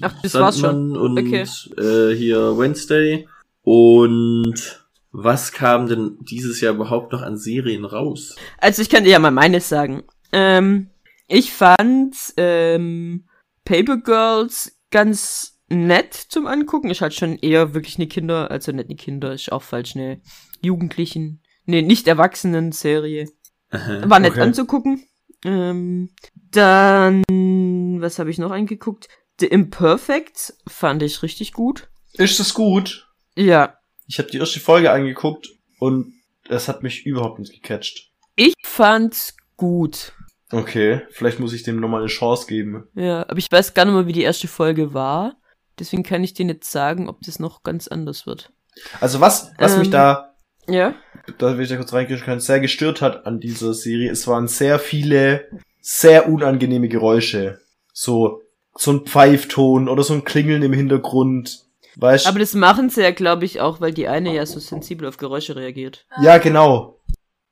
Ach, 0.00 0.14
das 0.22 0.34
war's 0.34 0.56
Sandman 0.58 0.96
und 0.96 1.18
Okay. 1.18 1.42
äh, 1.76 2.14
hier 2.14 2.56
Wednesday. 2.56 3.28
Und 3.62 4.83
was 5.16 5.52
kam 5.52 5.86
denn 5.86 6.18
dieses 6.22 6.60
Jahr 6.60 6.74
überhaupt 6.74 7.12
noch 7.12 7.22
an 7.22 7.36
Serien 7.38 7.84
raus? 7.84 8.34
Also 8.58 8.82
ich 8.82 8.90
kann 8.90 9.04
dir 9.04 9.10
ja 9.10 9.20
mal 9.20 9.30
meines 9.30 9.68
sagen. 9.68 10.02
Ähm, 10.32 10.90
ich 11.28 11.52
fand 11.52 12.16
ähm, 12.36 13.28
Paper 13.64 13.98
Girls 13.98 14.76
ganz 14.90 15.60
nett 15.68 16.14
zum 16.14 16.48
Angucken. 16.48 16.90
Ist 16.90 17.00
halt 17.00 17.14
schon 17.14 17.38
eher 17.38 17.74
wirklich 17.74 17.96
eine 17.96 18.08
Kinder, 18.08 18.50
also 18.50 18.72
nicht 18.72 18.86
eine 18.86 18.96
Kinder, 18.96 19.32
ist 19.32 19.52
auch 19.52 19.62
falsch, 19.62 19.94
eine 19.94 20.20
Jugendlichen, 20.62 21.42
nee, 21.64 21.80
nicht 21.82 22.08
Erwachsenen 22.08 22.72
Serie. 22.72 23.30
Aha. 23.70 24.02
War 24.10 24.18
nett 24.18 24.32
Okay. 24.32 24.40
anzugucken. 24.40 25.04
Ähm, 25.44 26.10
dann, 26.50 27.22
was 28.00 28.18
habe 28.18 28.30
ich 28.30 28.38
noch 28.38 28.50
angeguckt? 28.50 29.08
The 29.38 29.46
Imperfect 29.46 30.54
fand 30.68 31.04
ich 31.04 31.22
richtig 31.22 31.52
gut. 31.52 31.88
Ist 32.14 32.40
das 32.40 32.52
gut? 32.52 33.08
Ja, 33.36 33.78
Ich 34.06 34.18
habe 34.18 34.30
die 34.30 34.38
erste 34.38 34.60
Folge 34.60 34.90
angeguckt 34.90 35.48
und 35.78 36.12
es 36.48 36.68
hat 36.68 36.82
mich 36.82 37.06
überhaupt 37.06 37.38
nicht 37.38 37.52
gecatcht. 37.52 38.10
ich 38.36 38.54
fand's 38.62 39.36
gut. 39.56 40.12
Okay, 40.52 41.00
vielleicht 41.10 41.40
muss 41.40 41.52
ich 41.52 41.62
dem 41.62 41.80
nochmal 41.80 42.00
eine 42.00 42.08
Chance 42.10 42.46
geben. 42.46 42.86
Ja, 42.94 43.22
aber 43.28 43.38
ich 43.38 43.50
weiß 43.50 43.74
gar 43.74 43.84
nicht 43.86 43.94
mehr, 43.94 44.06
wie 44.06 44.12
die 44.12 44.22
erste 44.22 44.46
Folge 44.46 44.92
war. 44.94 45.36
Deswegen 45.78 46.02
kann 46.02 46.22
ich 46.22 46.34
dir 46.34 46.44
nicht 46.44 46.64
sagen, 46.64 47.08
ob 47.08 47.20
das 47.22 47.38
noch 47.40 47.62
ganz 47.62 47.88
anders 47.88 48.26
wird. 48.26 48.52
Also 49.00 49.20
was, 49.20 49.52
was 49.58 49.76
mich 49.78 49.86
Ähm. 49.88 49.92
da, 49.92 50.34
Ja? 50.68 50.94
da 51.38 51.56
will 51.56 51.64
ich 51.64 51.70
da 51.70 51.76
kurz 51.76 51.92
reingehen 51.92 52.20
können, 52.20 52.40
sehr 52.40 52.60
gestört 52.60 53.00
hat 53.00 53.26
an 53.26 53.40
dieser 53.40 53.72
Serie, 53.74 54.10
es 54.10 54.26
waren 54.28 54.46
sehr 54.48 54.78
viele 54.78 55.48
sehr 55.80 56.28
unangenehme 56.28 56.88
Geräusche. 56.88 57.60
So, 57.92 58.42
so 58.76 58.92
ein 58.92 59.06
Pfeifton 59.06 59.88
oder 59.88 60.02
so 60.02 60.14
ein 60.14 60.24
Klingeln 60.24 60.62
im 60.62 60.72
Hintergrund. 60.72 61.63
Weißt 61.96 62.26
Aber 62.26 62.38
das 62.38 62.54
machen 62.54 62.90
sie 62.90 63.02
ja, 63.02 63.10
glaube 63.12 63.44
ich, 63.44 63.60
auch, 63.60 63.80
weil 63.80 63.92
die 63.92 64.08
eine 64.08 64.34
ja 64.34 64.46
so 64.46 64.58
sensibel 64.58 65.06
auf 65.08 65.16
Geräusche 65.16 65.54
reagiert. 65.56 66.06
Ja, 66.20 66.38
genau. 66.38 67.00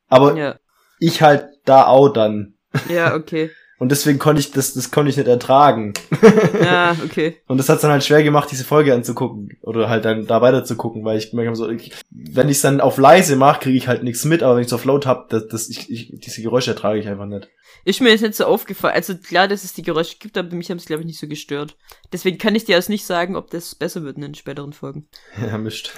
Aber 0.09 0.37
Ja. 0.37 0.57
ich 0.99 1.23
halt 1.23 1.47
da 1.65 1.87
auch 1.87 2.09
dann. 2.09 2.55
Ja, 2.89 3.15
okay. 3.15 3.51
Und 3.83 3.91
deswegen 3.91 4.21
konnte 4.21 4.39
ich 4.39 4.53
das, 4.53 4.75
das 4.75 4.93
konnte 4.93 5.11
ich 5.11 5.17
nicht 5.17 5.27
ertragen. 5.27 5.93
Ja, 6.63 6.97
okay. 7.05 7.39
Und 7.49 7.59
das 7.59 7.69
hat 7.69 7.83
dann 7.83 7.91
halt 7.91 8.05
schwer 8.05 8.23
gemacht, 8.23 8.49
diese 8.53 8.63
Folge 8.63 8.95
anzugucken. 8.95 9.59
Oder 9.63 9.89
halt 9.89 10.05
dann 10.05 10.25
da 10.29 10.41
weiter 10.41 10.65
zu 10.65 10.77
gucken, 10.77 11.05
weil 11.05 11.19
ich 11.19 11.31
gemerkt 11.31 11.49
habe, 11.49 11.57
so, 11.57 11.69
ich, 11.69 11.93
wenn 12.11 12.49
ich 12.49 12.59
es 12.59 12.63
dann 12.63 12.81
auf 12.81 12.97
leise 12.97 13.35
mache, 13.35 13.63
kriege 13.63 13.77
ich 13.77 13.89
halt 13.89 14.05
nichts 14.05 14.25
mit, 14.25 14.45
aber 14.45 14.55
wenn 14.55 14.61
ich 14.61 14.69
es 14.69 14.73
auf 14.73 14.85
laut 14.85 15.05
hab, 15.05 15.31
das, 15.31 15.49
das, 15.49 15.69
ich, 15.69 15.91
ich, 15.91 16.13
diese 16.21 16.43
Geräusche 16.43 16.71
ertrage 16.71 17.01
ich 17.01 17.09
einfach 17.09 17.27
nicht. 17.27 17.49
Ist 17.85 18.01
mir 18.01 18.11
jetzt 18.11 18.21
nicht 18.21 18.37
so 18.37 18.45
aufgefallen. 18.45 18.95
Also 18.95 19.17
klar, 19.17 19.49
dass 19.49 19.65
es 19.65 19.73
die 19.73 19.83
Geräusche 19.83 20.17
gibt, 20.19 20.39
aber 20.39 20.55
mich 20.55 20.71
haben 20.71 20.79
es, 20.79 20.87
glaube 20.87 21.03
ich, 21.03 21.07
nicht 21.07 21.19
so 21.19 21.27
gestört. 21.27 21.77
Deswegen 22.13 22.39
kann 22.39 22.55
ich 22.55 22.65
dir 22.65 22.77
jetzt 22.77 22.89
nicht 22.89 23.05
sagen, 23.05 23.35
ob 23.35 23.51
das 23.51 23.75
besser 23.75 24.05
wird 24.05 24.15
in 24.15 24.23
den 24.23 24.35
späteren 24.37 24.73
Folgen. 24.73 25.09
Ja, 25.45 25.59
mischt. 25.59 25.93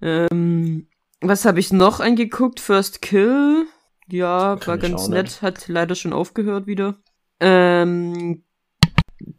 Ähm, 0.00 0.88
was 1.20 1.44
habe 1.44 1.60
ich 1.60 1.72
noch 1.72 2.00
angeguckt? 2.00 2.58
First 2.58 3.00
Kill. 3.00 3.66
Ja, 4.08 4.56
Kann 4.56 4.66
war 4.66 4.78
ganz 4.78 5.06
nett. 5.06 5.26
nicht. 5.26 5.42
Hat 5.42 5.68
leider 5.68 5.94
schon 5.94 6.12
aufgehört 6.12 6.66
wieder. 6.66 6.96
Ähm, 7.42 8.42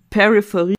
Peripherie 0.10 0.76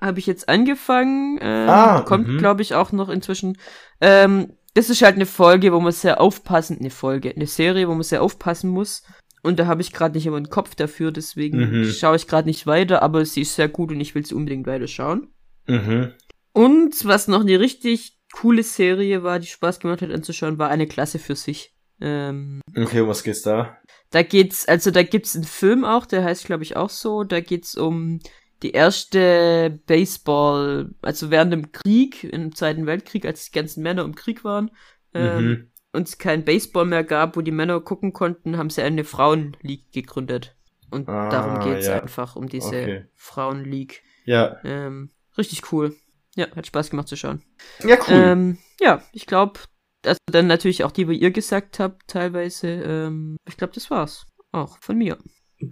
habe 0.00 0.18
ich 0.18 0.26
jetzt 0.26 0.48
angefangen. 0.48 1.38
Ähm, 1.40 1.68
Ah, 1.68 2.02
kommt, 2.02 2.28
mhm. 2.28 2.38
glaube 2.38 2.62
ich, 2.62 2.74
auch 2.74 2.92
noch 2.92 3.08
inzwischen. 3.08 3.58
Ähm, 4.00 4.52
das 4.74 4.90
ist 4.90 5.02
halt 5.02 5.14
eine 5.16 5.26
Folge, 5.26 5.72
wo 5.72 5.80
man 5.80 5.92
sehr 5.92 6.20
aufpassen, 6.20 6.78
eine 6.78 6.90
Folge, 6.90 7.32
eine 7.34 7.46
Serie, 7.46 7.88
wo 7.88 7.94
man 7.94 8.02
sehr 8.02 8.22
aufpassen 8.22 8.70
muss. 8.70 9.02
Und 9.42 9.58
da 9.58 9.66
habe 9.66 9.80
ich 9.80 9.92
gerade 9.92 10.14
nicht 10.14 10.26
immer 10.26 10.36
einen 10.36 10.50
Kopf 10.50 10.74
dafür, 10.74 11.12
deswegen 11.12 11.80
Mhm. 11.80 11.84
schaue 11.92 12.16
ich 12.16 12.26
gerade 12.26 12.48
nicht 12.48 12.66
weiter, 12.66 13.00
aber 13.02 13.24
sie 13.24 13.42
ist 13.42 13.54
sehr 13.54 13.68
gut 13.68 13.90
und 13.90 14.00
ich 14.00 14.14
will 14.14 14.26
sie 14.26 14.34
unbedingt 14.34 14.66
weiter 14.66 14.86
schauen. 14.88 15.28
mhm. 15.66 16.12
Und 16.52 17.04
was 17.04 17.28
noch 17.28 17.40
eine 17.42 17.60
richtig 17.60 18.18
coole 18.32 18.62
Serie 18.62 19.22
war, 19.22 19.38
die 19.38 19.46
Spaß 19.46 19.78
gemacht 19.78 20.00
hat 20.02 20.10
anzuschauen, 20.10 20.58
war 20.58 20.68
eine 20.70 20.86
Klasse 20.86 21.18
für 21.18 21.36
sich. 21.36 21.74
Ähm, 22.00 22.60
Okay, 22.76 23.00
um 23.00 23.08
was 23.08 23.22
geht's 23.22 23.42
da? 23.42 23.76
Da 24.10 24.22
geht's, 24.22 24.66
also 24.66 24.90
da 24.90 25.02
gibt's 25.02 25.34
einen 25.34 25.44
Film 25.44 25.84
auch, 25.84 26.06
der 26.06 26.24
heißt 26.24 26.46
glaube 26.46 26.62
ich 26.62 26.76
auch 26.76 26.90
so. 26.90 27.24
Da 27.24 27.40
geht's 27.40 27.74
um 27.76 28.20
die 28.62 28.70
erste 28.70 29.78
Baseball, 29.86 30.90
also 31.02 31.30
während 31.30 31.52
dem 31.52 31.72
Krieg, 31.72 32.24
im 32.24 32.54
Zweiten 32.54 32.86
Weltkrieg, 32.86 33.26
als 33.26 33.46
die 33.46 33.52
ganzen 33.52 33.82
Männer 33.82 34.02
im 34.04 34.14
Krieg 34.14 34.44
waren 34.44 34.70
ähm, 35.14 35.44
Mhm. 35.46 35.70
und 35.92 36.08
es 36.08 36.18
kein 36.18 36.44
Baseball 36.44 36.86
mehr 36.86 37.04
gab, 37.04 37.36
wo 37.36 37.40
die 37.42 37.50
Männer 37.50 37.80
gucken 37.80 38.12
konnten, 38.12 38.56
haben 38.56 38.70
sie 38.70 38.82
eine 38.82 39.04
Frauenleague 39.04 39.84
gegründet. 39.92 40.56
Und 40.90 41.08
Ah, 41.08 41.28
darum 41.30 41.60
geht's 41.60 41.86
ja. 41.88 42.00
einfach, 42.00 42.36
um 42.36 42.48
diese 42.48 42.68
Okay. 42.68 43.04
Frauenleague. 43.14 43.96
Ja. 44.24 44.58
Ähm, 44.64 45.10
richtig 45.36 45.72
cool. 45.72 45.94
Ja, 46.36 46.46
hat 46.54 46.66
Spaß 46.66 46.90
gemacht 46.90 47.08
zu 47.08 47.16
schauen. 47.16 47.42
Ja, 47.82 47.96
cool. 48.08 48.14
Ähm, 48.14 48.58
ja, 48.80 49.02
ich 49.12 49.26
glaube, 49.26 49.60
also 50.06 50.18
dann 50.30 50.46
natürlich 50.46 50.84
auch 50.84 50.92
die, 50.92 51.08
wie 51.08 51.16
ihr 51.18 51.30
gesagt 51.30 51.78
habt, 51.78 52.08
teilweise. 52.08 52.68
Ähm, 52.68 53.36
ich 53.48 53.56
glaube, 53.56 53.72
das 53.74 53.90
war's. 53.90 54.26
Auch 54.52 54.78
von 54.80 54.96
mir. 54.96 55.18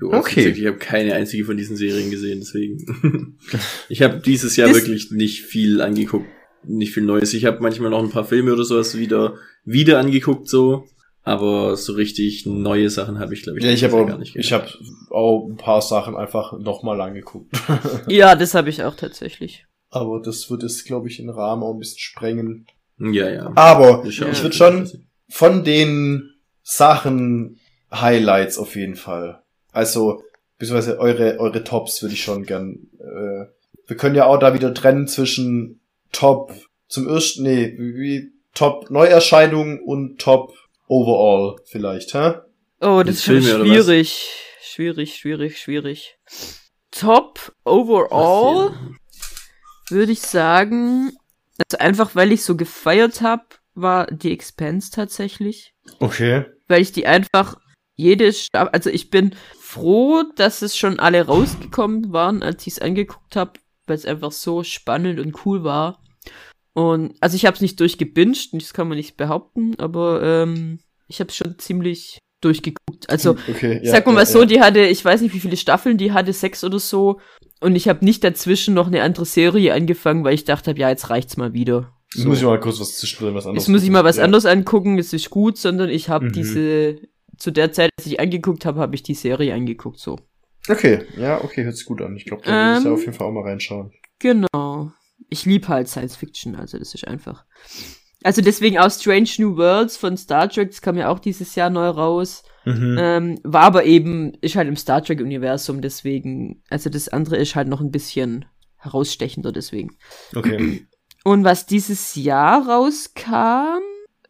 Okay. 0.03 0.49
Ich 0.49 0.66
habe 0.66 0.78
keine 0.78 1.14
einzige 1.14 1.45
von 1.45 1.57
diesen 1.57 1.76
Serien 1.76 2.11
gesehen, 2.11 2.41
deswegen. 2.41 3.39
ich 3.89 4.03
habe 4.03 4.18
dieses 4.20 4.57
Jahr 4.57 4.68
Das- 4.68 4.78
wirklich 4.78 5.11
nicht 5.11 5.43
viel 5.43 5.80
angeguckt, 5.80 6.26
nicht 6.64 6.93
viel 6.95 7.03
Neues. 7.05 7.35
Ich 7.35 7.45
habe 7.45 7.61
manchmal 7.61 7.91
noch 7.91 8.03
ein 8.03 8.11
paar 8.11 8.24
Filme 8.24 8.53
oder 8.53 8.64
sowas 8.64 8.97
wieder 8.99 9.35
wieder 9.64 9.99
angeguckt 9.99 10.49
so, 10.49 10.87
aber 11.22 11.76
so 11.76 11.93
richtig 11.95 12.47
neue 12.47 12.89
Sachen 12.91 13.18
habe 13.18 13.35
ich 13.35 13.43
glaube 13.43 13.59
ich 13.59 13.64
ja, 13.64 13.72
ich 13.72 13.82
Jahr 13.82 13.93
auch, 13.95 14.07
gar 14.07 14.18
nicht 14.18 14.37
ich 14.37 14.49
gehabt. 14.51 14.72
habe 14.74 14.85
auch 15.14 15.49
ein 15.49 15.57
paar 15.57 15.82
Sachen 15.82 16.16
einfach 16.16 16.59
nochmal 16.59 17.01
angeguckt. 17.01 17.55
Ja, 18.09 18.35
das 18.37 18.55
habe 18.55 18.70
ich 18.70 18.82
auch 18.82 18.97
tatsächlich. 18.97 19.66
Aber 19.91 20.20
das 20.20 20.51
wird 20.51 20.62
es, 20.64 20.85
glaube 20.85 21.09
ich, 21.09 21.18
den 21.18 21.30
Rahmen 21.30 21.62
auch 21.62 21.72
ein 21.74 21.78
bisschen 21.78 21.99
sprengen. 22.01 22.66
Ja, 22.99 23.28
ja. 23.28 23.53
Aber 23.55 24.05
ich 24.05 24.16
schauen, 24.16 24.36
würde 24.42 24.55
schon 24.55 24.90
von 25.28 25.64
den 25.64 26.34
Sachen 26.62 27.59
Highlights 27.92 28.59
auf 28.59 28.76
jeden 28.76 28.97
Fall. 28.97 29.42
Also, 29.72 30.22
beziehungsweise 30.59 30.99
eure, 30.99 31.38
eure 31.38 31.64
Tops 31.64 32.03
würde 32.03 32.14
ich 32.14 32.22
schon 32.22 32.45
gern. 32.45 32.88
Äh, 32.99 33.47
wir 33.86 33.97
können 33.97 34.14
ja 34.14 34.26
auch 34.26 34.38
da 34.38 34.55
wieder 34.55 34.72
trennen 34.72 35.09
zwischen 35.09 35.80
Top 36.12 36.53
zum 36.88 37.09
ersten, 37.09 37.42
nee, 37.42 37.74
wie, 37.76 37.95
wie 37.97 38.32
Top 38.55 38.90
Neuerscheinung 38.90 39.80
und 39.80 40.20
Top 40.20 40.55
Overall 40.86 41.57
vielleicht, 41.64 42.14
hä? 42.14 42.34
Oh, 42.80 43.03
das 43.05 43.26
ist 43.26 43.28
was? 43.28 43.61
schwierig. 43.61 44.28
Schwierig, 44.61 45.16
schwierig, 45.16 45.59
schwierig. 45.59 46.18
Top 46.90 47.53
overall 47.64 48.74
würde 49.88 50.12
ich 50.12 50.20
sagen, 50.20 51.12
also 51.59 51.79
einfach 51.79 52.15
weil 52.15 52.33
ich 52.33 52.43
so 52.45 52.57
gefeiert 52.57 53.21
habe, 53.21 53.45
war 53.75 54.07
die 54.07 54.33
Expense 54.33 54.91
tatsächlich. 54.91 55.75
Okay. 56.01 56.47
weil 56.69 56.81
ich 56.81 56.93
die 56.93 57.07
einfach 57.07 57.57
jede 57.97 58.33
Staffel, 58.33 58.71
also 58.73 58.91
ich 58.91 59.11
bin 59.11 59.35
froh, 59.59 60.25
dass 60.37 60.63
es 60.63 60.77
schon 60.77 60.99
alle 60.99 61.27
rausgekommen 61.27 62.13
waren, 62.13 62.43
als 62.43 62.67
ich 62.67 62.75
es 62.75 62.79
angeguckt 62.81 63.37
habe, 63.37 63.53
weil 63.87 63.97
es 63.97 64.07
einfach 64.07 64.33
so 64.33 64.65
spannend 64.65 65.21
und 65.21 65.45
cool 65.45 65.63
war. 65.63 66.03
Und 66.73 67.15
also 67.21 67.37
ich 67.37 67.47
habe 67.47 67.55
es 67.55 67.61
nicht 67.61 67.79
durchgebinged, 67.79 68.51
das 68.55 68.75
kann 68.75 68.89
man 68.89 68.97
nicht 68.97 69.17
behaupten, 69.17 69.75
aber 69.79 70.23
ähm, 70.23 70.81
ich 71.07 71.21
habe 71.21 71.29
es 71.29 71.37
schon 71.37 71.59
ziemlich 71.59 72.19
durchgeguckt. 72.41 73.09
Also 73.09 73.37
okay, 73.49 73.81
ich 73.83 73.91
sag 73.91 74.07
mal 74.07 74.13
mal 74.13 74.27
so, 74.27 74.45
die 74.45 74.61
hatte, 74.61 74.81
ich 74.81 75.05
weiß 75.05 75.21
nicht, 75.21 75.35
wie 75.35 75.41
viele 75.41 75.57
Staffeln 75.57 75.99
die 75.99 76.13
hatte, 76.13 76.33
sechs 76.33 76.65
oder 76.65 76.81
so. 76.81 77.21
Und 77.65 77.77
ich 77.77 77.89
habe 77.89 78.05
nicht 78.05 78.23
dazwischen 78.23 78.75
noch 78.75 78.89
eine 78.89 79.03
andere 79.03 79.25
Serie 79.25 79.73
angefangen, 79.73 80.23
weil 80.23 80.35
ich 80.35 80.45
dachte, 80.45 80.71
hab, 80.71 80.79
ja, 80.79 80.91
jetzt 80.91 81.09
reicht's 81.09 81.39
mal 81.39 81.55
wieder. 81.55 81.93
Jetzt 82.15 82.27
muss 82.27 82.39
ich 82.39 82.45
mal 82.45 82.61
kurz 82.61 82.79
was 82.79 82.99
zwischendrin, 82.99 83.35
was 83.35 83.47
anderes. 83.47 83.65
Jetzt 83.65 83.73
muss 83.73 83.83
ich 83.83 83.91
mal 83.91 84.05
was 84.05 84.19
ja. 84.19 84.25
anderes 84.25 84.45
angucken, 84.45 84.99
es 84.99 85.15
ist 85.15 85.31
gut, 85.31 85.57
sondern 85.57 85.89
ich 85.89 86.11
habe 86.11 86.27
Mhm. 86.27 86.33
diese, 86.33 86.97
zu 87.39 87.51
der 87.51 87.73
Zeit, 87.73 87.91
als 87.97 88.07
ich 88.07 88.21
angeguckt 88.21 88.67
habe, 88.67 88.81
habe 88.81 88.95
ich 88.95 89.03
die 89.03 89.15
Serie 89.15 89.55
angeguckt, 89.55 89.99
so. 89.99 90.19
Okay, 90.69 91.07
ja, 91.17 91.43
okay, 91.43 91.65
hört 91.65 91.77
sich 91.77 91.87
gut 91.87 92.03
an. 92.03 92.17
Ich 92.17 92.27
glaube, 92.27 92.43
da 92.45 92.51
will 92.75 92.81
ich 92.81 92.87
Ähm, 92.87 92.93
auf 92.93 93.01
jeden 93.01 93.15
Fall 93.15 93.27
auch 93.29 93.33
mal 93.33 93.43
reinschauen. 93.45 93.93
Genau. 94.19 94.93
Ich 95.31 95.47
lieb 95.47 95.67
halt 95.69 95.89
Science 95.89 96.17
Fiction, 96.17 96.57
also 96.57 96.79
das 96.79 96.95
ist 96.95 97.09
einfach. 97.09 97.45
Also 98.23 98.43
deswegen 98.43 98.79
auch 98.79 98.91
Strange 98.91 99.31
New 99.39 99.57
Worlds 99.57 99.97
von 99.97 100.17
Star 100.17 100.49
Trek, 100.49 100.71
das 100.71 100.83
kam 100.83 100.97
ja 100.97 101.09
auch 101.09 101.19
dieses 101.19 101.55
Jahr 101.55 101.71
neu 101.71 101.89
raus. 101.89 102.43
Mhm. 102.65 102.97
Ähm, 102.99 103.41
war 103.43 103.62
aber 103.62 103.85
eben, 103.85 104.35
ist 104.41 104.57
halt 104.57 104.69
im 104.69 104.77
Star 104.77 105.03
Trek-Universum, 105.03 105.81
deswegen, 105.81 106.62
also 106.71 106.91
das 106.91 107.09
andere 107.09 107.37
ist 107.37 107.55
halt 107.55 107.69
noch 107.69 107.81
ein 107.81 107.91
bisschen 107.91 108.47
herausstechender, 108.77 109.53
deswegen. 109.53 109.97
Okay. 110.35 110.87
Und 111.25 111.45
was 111.45 111.67
dieses 111.67 112.15
Jahr 112.15 112.69
rauskam, 112.69 113.81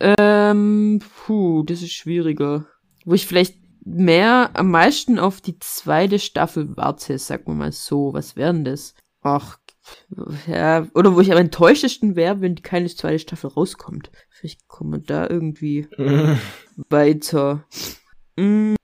ähm, 0.00 1.00
puh, 1.26 1.62
das 1.64 1.82
ist 1.82 1.92
schwieriger. 1.92 2.66
Wo 3.04 3.14
ich 3.14 3.26
vielleicht 3.26 3.56
mehr, 3.84 4.50
am 4.54 4.70
meisten 4.70 5.18
auf 5.18 5.40
die 5.40 5.58
zweite 5.58 6.18
Staffel 6.18 6.76
warte, 6.76 7.18
sagen 7.18 7.46
wir 7.46 7.54
mal 7.54 7.72
so. 7.72 8.12
Was 8.14 8.36
wäre 8.36 8.52
denn 8.52 8.64
das? 8.64 8.94
Ach, 9.22 9.58
ja, 10.46 10.86
oder 10.94 11.14
wo 11.14 11.20
ich 11.20 11.30
am 11.32 11.38
enttäuschtesten 11.38 12.16
wäre, 12.16 12.40
wenn 12.40 12.62
keine 12.62 12.88
zweite 12.88 13.18
Staffel 13.18 13.50
rauskommt. 13.50 14.10
Vielleicht 14.30 14.66
kommen 14.68 14.92
wir 14.92 15.00
da 15.00 15.28
irgendwie 15.28 15.86
weiter. 16.88 17.66
Mm, 18.36 18.74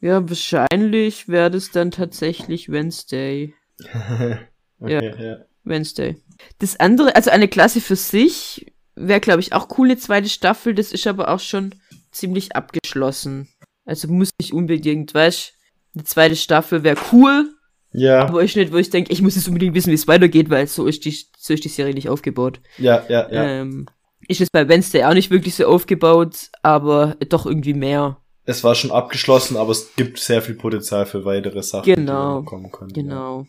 Ja, 0.00 0.28
wahrscheinlich 0.28 1.28
wäre 1.28 1.50
das 1.50 1.70
dann 1.70 1.90
tatsächlich 1.90 2.70
Wednesday. 2.70 3.54
okay, 4.80 5.12
ja. 5.18 5.38
Wednesday. 5.64 6.16
Das 6.58 6.78
andere, 6.78 7.16
also 7.16 7.30
eine 7.30 7.48
Klasse 7.48 7.80
für 7.80 7.96
sich, 7.96 8.72
wäre, 8.94 9.20
glaube 9.20 9.40
ich, 9.40 9.52
auch 9.52 9.78
cool, 9.78 9.88
eine 9.88 9.96
zweite 9.96 10.28
Staffel. 10.28 10.74
Das 10.74 10.92
ist 10.92 11.06
aber 11.06 11.28
auch 11.28 11.40
schon 11.40 11.74
ziemlich 12.12 12.54
abgeschlossen. 12.54 13.48
Also 13.84 14.08
muss 14.08 14.30
nicht 14.40 14.52
unbedingt, 14.52 15.14
weißt 15.14 15.52
eine 15.94 16.04
zweite 16.04 16.36
Staffel 16.36 16.82
wäre 16.82 16.98
cool, 17.12 17.48
Ja, 17.92 18.26
aber 18.26 18.42
ich 18.42 18.54
nicht, 18.56 18.72
wo 18.72 18.76
ich 18.76 18.90
denke, 18.90 19.12
ich 19.12 19.22
muss 19.22 19.34
jetzt 19.36 19.48
unbedingt 19.48 19.74
wissen, 19.74 19.90
wie 19.90 19.94
es 19.94 20.06
weitergeht, 20.08 20.50
weil 20.50 20.66
so 20.66 20.86
ist 20.86 21.04
die, 21.04 21.16
so 21.38 21.54
ist 21.54 21.64
die 21.64 21.68
Serie 21.70 21.94
nicht 21.94 22.08
aufgebaut. 22.10 22.60
ja, 22.78 23.04
ja, 23.08 23.30
ja. 23.32 23.44
Ähm, 23.60 23.86
ist 24.28 24.40
es 24.40 24.50
bei 24.50 24.68
Wednesday 24.68 25.04
auch 25.04 25.14
nicht 25.14 25.30
wirklich 25.30 25.54
so 25.54 25.66
aufgebaut, 25.66 26.50
aber 26.62 27.16
doch 27.28 27.46
irgendwie 27.46 27.74
mehr. 27.74 28.18
Es 28.44 28.62
war 28.62 28.74
schon 28.74 28.92
abgeschlossen, 28.92 29.56
aber 29.56 29.72
es 29.72 29.94
gibt 29.96 30.20
sehr 30.20 30.40
viel 30.40 30.54
Potenzial 30.54 31.04
für 31.04 31.24
weitere 31.24 31.62
Sachen, 31.62 31.84
die 31.84 31.94
Genau, 31.94 32.40
noch 32.40 32.44
kommen 32.46 32.70
können. 32.70 32.92
Genau. 32.92 33.46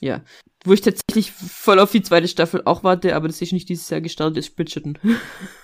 Ja. 0.00 0.22
Wo 0.64 0.72
ich 0.72 0.80
tatsächlich 0.80 1.32
voll 1.32 1.78
auf 1.80 1.90
die 1.90 2.02
zweite 2.02 2.28
Staffel 2.28 2.62
auch 2.64 2.84
warte, 2.84 3.14
aber 3.14 3.28
das 3.28 3.40
ist 3.40 3.52
nicht 3.52 3.68
dieses 3.68 3.88
Jahr 3.90 4.00
gestartet, 4.00 4.38
ist 4.38 4.56
Bridgerton. 4.56 4.98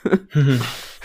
Ja, 0.04 0.18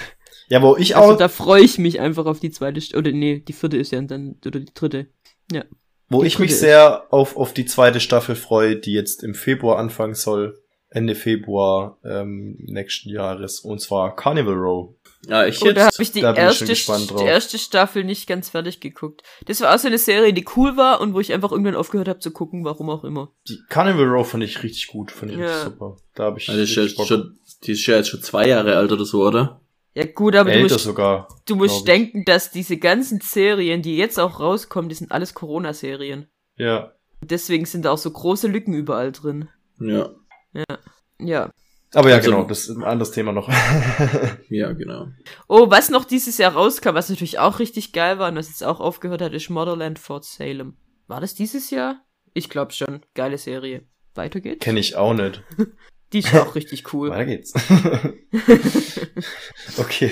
ja 0.50 0.62
wo 0.62 0.76
ich 0.76 0.96
Also 0.96 1.14
auch, 1.14 1.18
da 1.18 1.28
freue 1.28 1.64
ich 1.64 1.78
mich 1.78 2.00
einfach 2.00 2.26
auf 2.26 2.40
die 2.40 2.52
zweite, 2.52 2.82
St 2.82 2.96
oder 2.96 3.12
nee, 3.12 3.40
die 3.40 3.54
vierte 3.54 3.78
ist 3.78 3.92
ja 3.92 4.02
dann, 4.02 4.38
oder 4.46 4.60
die 4.60 4.74
dritte. 4.74 5.08
Ja. 5.52 5.64
wo 6.10 6.22
die 6.22 6.28
ich 6.28 6.40
mich 6.40 6.58
sehr 6.58 7.06
auf, 7.12 7.38
auf 7.38 7.54
die 7.54 7.66
zweite 7.66 8.00
Staffel 8.00 8.36
freue, 8.36 8.76
die 8.76 8.94
jetzt 8.94 9.24
im 9.24 9.36
Februar 9.36 9.78
anfangen 9.78 10.16
soll. 10.16 10.60
Ende 10.90 11.16
Februar 11.16 11.98
ähm, 12.06 12.56
nächsten 12.60 13.10
Jahres. 13.10 13.60
Und 13.60 13.82
zwar 13.82 14.16
Carnival 14.16 14.54
Row. 14.54 14.96
Ja, 15.28 15.46
ich 15.46 15.62
Oh, 15.62 15.66
da 15.66 15.72
jetzt. 15.86 15.94
habe 15.96 16.04
ich 16.04 16.12
die 16.14 16.22
da 16.22 16.32
ich 16.32 16.38
erste, 16.38 16.66
drauf. 16.74 17.20
die 17.22 17.26
erste 17.28 17.58
Staffel 17.58 18.04
nicht 18.06 18.28
ganz 18.28 18.50
fertig 18.50 18.80
geguckt. 18.80 19.24
Das 19.46 19.60
war 19.60 19.76
auch 19.76 19.80
so 19.80 19.88
eine 19.88 19.98
Serie, 19.98 20.32
die 20.32 20.46
cool 20.56 20.78
war 20.78 21.02
und 21.02 21.14
wo 21.14 21.20
ich 21.20 21.34
einfach 21.34 21.52
irgendwann 21.52 21.76
aufgehört 21.76 22.08
habe 22.08 22.20
zu 22.20 22.32
gucken, 22.32 22.64
warum 22.64 22.90
auch 22.90 23.04
immer. 23.04 23.34
Die 23.50 23.60
Carnival 23.68 24.06
Row 24.08 24.26
fand 24.30 24.44
ich 24.44 24.64
richtig 24.64 24.88
gut, 24.88 25.12
fand 25.12 25.32
ich 25.34 25.38
Ja. 25.40 25.46
richtig 25.48 25.64
super. 25.74 25.98
Da 26.16 26.24
habe 26.26 26.40
ich 26.40 26.48
Also, 26.48 26.62
das 26.62 26.70
ist 26.70 26.76
ja 26.78 26.84
richtig 26.84 26.98
Bock. 27.00 27.08
schon, 27.08 27.38
die 27.64 27.72
ist 27.74 27.86
ja 27.86 27.98
jetzt 27.98 28.10
schon 28.10 28.22
zwei 28.22 28.48
Jahre 28.48 28.78
alt 28.78 28.92
oder 28.92 29.04
so, 29.06 29.26
oder? 29.28 29.62
Ja 29.94 30.06
gut, 30.06 30.36
aber 30.36 30.52
du 30.52 30.56
älter 30.58 30.76
musst, 30.76 30.86
sogar. 30.86 31.28
du 31.48 31.56
musst 31.56 31.80
ich. 31.80 31.84
denken, 31.86 32.24
dass 32.24 32.52
diese 32.52 32.78
ganzen 32.78 33.20
Serien, 33.20 33.82
die 33.82 33.98
jetzt 33.98 34.20
auch 34.20 34.40
rauskommen, 34.40 34.88
die 34.90 34.96
sind 34.96 35.12
alles 35.12 35.34
Corona-Serien. 35.34 36.28
Ja. 36.56 36.94
Deswegen 37.22 37.66
sind 37.66 37.84
da 37.84 37.92
auch 37.92 37.98
so 37.98 38.12
große 38.12 38.48
Lücken 38.48 38.74
überall 38.76 39.12
drin. 39.12 39.50
Ja. 39.80 40.12
Ja. 41.20 41.52
Aber 41.94 42.10
ja, 42.10 42.18
Also- 42.18 42.32
genau, 42.32 42.44
das 42.44 42.68
ist 42.68 42.76
ein 42.76 42.84
anderes 42.84 43.12
Thema 43.12 43.32
noch. 43.32 43.50
Ja, 44.50 44.72
genau. 44.74 45.08
Oh, 45.48 45.70
was 45.70 45.90
noch 45.90 46.06
dieses 46.06 46.38
Jahr 46.38 46.54
rauskam, 46.54 46.94
was 46.94 47.10
natürlich 47.10 47.40
auch 47.40 47.60
richtig 47.60 47.92
geil 47.94 48.18
war 48.20 48.30
und 48.30 48.36
was 48.38 48.48
jetzt 48.50 48.64
auch 48.64 48.80
aufgehört 48.80 49.22
hat, 49.22 49.34
ist 49.34 49.50
Motherland 49.50 50.00
Fort 50.00 50.26
Salem. 50.26 50.78
War 51.08 51.22
das 51.22 51.36
dieses 51.36 51.70
Jahr? 51.70 52.06
Ich 52.34 52.50
glaube 52.50 52.72
schon. 52.74 53.02
Geile 53.14 53.38
Serie. 53.38 53.84
Weiter 54.16 54.40
geht's? 54.42 54.64
Kenne 54.64 54.80
ich 54.80 54.96
auch 54.96 55.14
nicht. 55.14 55.44
Die 56.14 56.20
ist 56.20 56.34
auch 56.36 56.56
richtig 56.56 56.94
cool. 56.94 57.10
Weiter 57.10 57.26
geht's. 57.26 57.54
okay. 59.78 60.12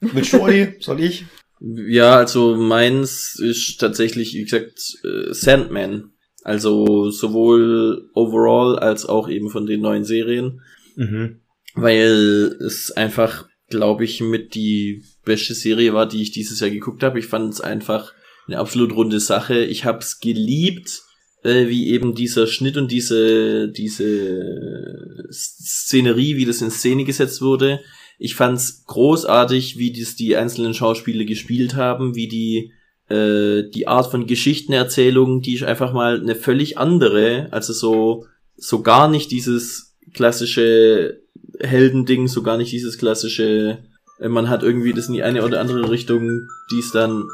Mit 0.00 0.26
Shorty, 0.26 0.74
soll 0.80 1.00
ich? 1.00 1.24
Ja, 1.60 2.16
also 2.16 2.56
meins 2.56 3.34
ist 3.38 3.78
tatsächlich, 3.78 4.34
wie 4.34 4.44
gesagt, 4.44 4.78
äh, 5.04 5.32
Sandman. 5.32 6.12
Also 6.48 7.10
sowohl 7.10 8.08
overall 8.14 8.78
als 8.78 9.04
auch 9.04 9.28
eben 9.28 9.50
von 9.50 9.66
den 9.66 9.82
neuen 9.82 10.04
Serien. 10.04 10.62
Mhm. 10.96 11.40
Weil 11.74 12.56
es 12.64 12.90
einfach, 12.90 13.46
glaube 13.68 14.04
ich, 14.04 14.22
mit 14.22 14.54
die 14.54 15.04
beste 15.26 15.52
Serie 15.52 15.92
war, 15.92 16.08
die 16.08 16.22
ich 16.22 16.30
dieses 16.30 16.58
Jahr 16.60 16.70
geguckt 16.70 17.02
habe. 17.02 17.18
Ich 17.18 17.26
fand 17.26 17.52
es 17.52 17.60
einfach 17.60 18.14
eine 18.46 18.60
absolut 18.60 18.94
runde 18.94 19.20
Sache. 19.20 19.62
Ich 19.62 19.84
habe 19.84 19.98
es 19.98 20.20
geliebt, 20.20 21.02
äh, 21.42 21.68
wie 21.68 21.90
eben 21.90 22.14
dieser 22.14 22.46
Schnitt 22.46 22.78
und 22.78 22.90
diese 22.90 23.68
diese 23.68 25.26
Szenerie, 25.30 26.38
wie 26.38 26.46
das 26.46 26.62
in 26.62 26.70
Szene 26.70 27.04
gesetzt 27.04 27.42
wurde. 27.42 27.80
Ich 28.18 28.36
fand's 28.36 28.84
großartig, 28.86 29.76
wie 29.76 29.92
das 29.92 30.16
die 30.16 30.34
einzelnen 30.34 30.72
Schauspieler 30.72 31.26
gespielt 31.26 31.74
haben, 31.74 32.14
wie 32.14 32.26
die 32.26 32.72
äh, 33.08 33.62
die 33.70 33.86
Art 33.88 34.10
von 34.10 34.26
Geschichtenerzählung, 34.26 35.42
die 35.42 35.54
ist 35.54 35.64
einfach 35.64 35.92
mal 35.92 36.20
eine 36.20 36.34
völlig 36.34 36.78
andere, 36.78 37.48
also 37.50 37.72
so 37.72 38.26
so 38.56 38.82
gar 38.82 39.08
nicht 39.08 39.30
dieses 39.30 39.96
klassische 40.14 41.20
Heldending, 41.60 42.26
so 42.28 42.42
gar 42.42 42.56
nicht 42.56 42.72
dieses 42.72 42.98
klassische, 42.98 43.78
äh, 44.18 44.28
man 44.28 44.48
hat 44.48 44.62
irgendwie 44.62 44.92
das 44.92 45.08
in 45.08 45.14
die 45.14 45.22
eine 45.22 45.44
oder 45.44 45.60
andere 45.60 45.90
Richtung, 45.90 46.48
die 46.70 46.78
ist 46.78 46.94
dann 46.94 47.24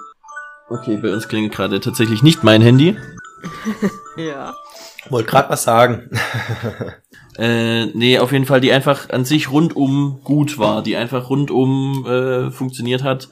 Okay, 0.68 0.96
bei 0.96 1.12
uns 1.12 1.28
klingelt 1.28 1.52
gerade 1.52 1.78
tatsächlich 1.80 2.22
nicht 2.22 2.42
mein 2.44 2.62
Handy. 2.62 2.96
Ja. 4.16 4.54
Wollte 5.10 5.28
gerade 5.28 5.50
was 5.50 5.64
sagen. 5.64 6.10
Äh, 7.36 7.86
nee, 7.86 8.20
auf 8.20 8.30
jeden 8.30 8.44
Fall, 8.44 8.60
die 8.60 8.70
einfach 8.70 9.10
an 9.10 9.24
sich 9.24 9.50
rundum 9.50 10.20
gut 10.22 10.56
war, 10.56 10.84
die 10.84 10.94
einfach 10.94 11.30
rundum 11.30 12.06
äh, 12.06 12.52
funktioniert 12.52 13.02
hat 13.02 13.28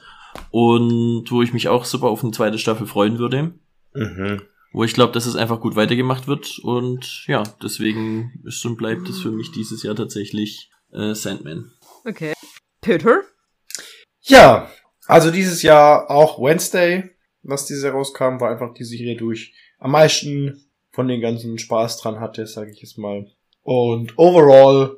und 0.51 1.25
wo 1.29 1.41
ich 1.41 1.53
mich 1.53 1.67
auch 1.67 1.85
super 1.85 2.07
auf 2.07 2.23
eine 2.23 2.31
zweite 2.31 2.57
Staffel 2.57 2.87
freuen 2.87 3.19
würde. 3.19 3.53
mhm. 3.93 4.41
Wo 4.75 4.83
ich 4.83 4.93
glaube, 4.93 5.13
dass 5.13 5.27
es 5.27 5.35
einfach 5.35 5.59
gut 5.59 5.75
weitergemacht 5.75 6.27
wird 6.27 6.57
und 6.63 7.25
ja, 7.27 7.43
deswegen 7.61 8.41
ist 8.43 8.65
und 8.65 8.75
bleibt 8.75 9.07
es 9.07 9.21
für 9.21 9.31
mich 9.31 9.51
dieses 9.51 9.83
Jahr 9.83 9.95
tatsächlich 9.95 10.71
äh, 10.91 11.13
Sandman. 11.13 11.71
Okay. 12.05 12.33
Peter? 12.81 13.21
Ja, 14.21 14.71
also 15.05 15.29
dieses 15.29 15.61
Jahr 15.61 16.09
auch 16.09 16.39
Wednesday, 16.39 17.11
was 17.43 17.65
dieses 17.65 17.83
Jahr 17.83 17.93
rauskam, 17.93 18.39
war 18.39 18.49
einfach 18.49 18.73
die 18.73 18.83
Serie, 18.83 19.15
die 19.15 19.31
ich 19.33 19.53
am 19.79 19.91
meisten 19.91 20.65
von 20.91 21.07
den 21.07 21.21
ganzen 21.21 21.57
Spaß 21.57 21.97
dran 21.97 22.19
hatte, 22.19 22.47
sage 22.47 22.71
ich 22.71 22.81
jetzt 22.81 22.97
mal. 22.97 23.29
Und 23.63 24.17
overall 24.17 24.97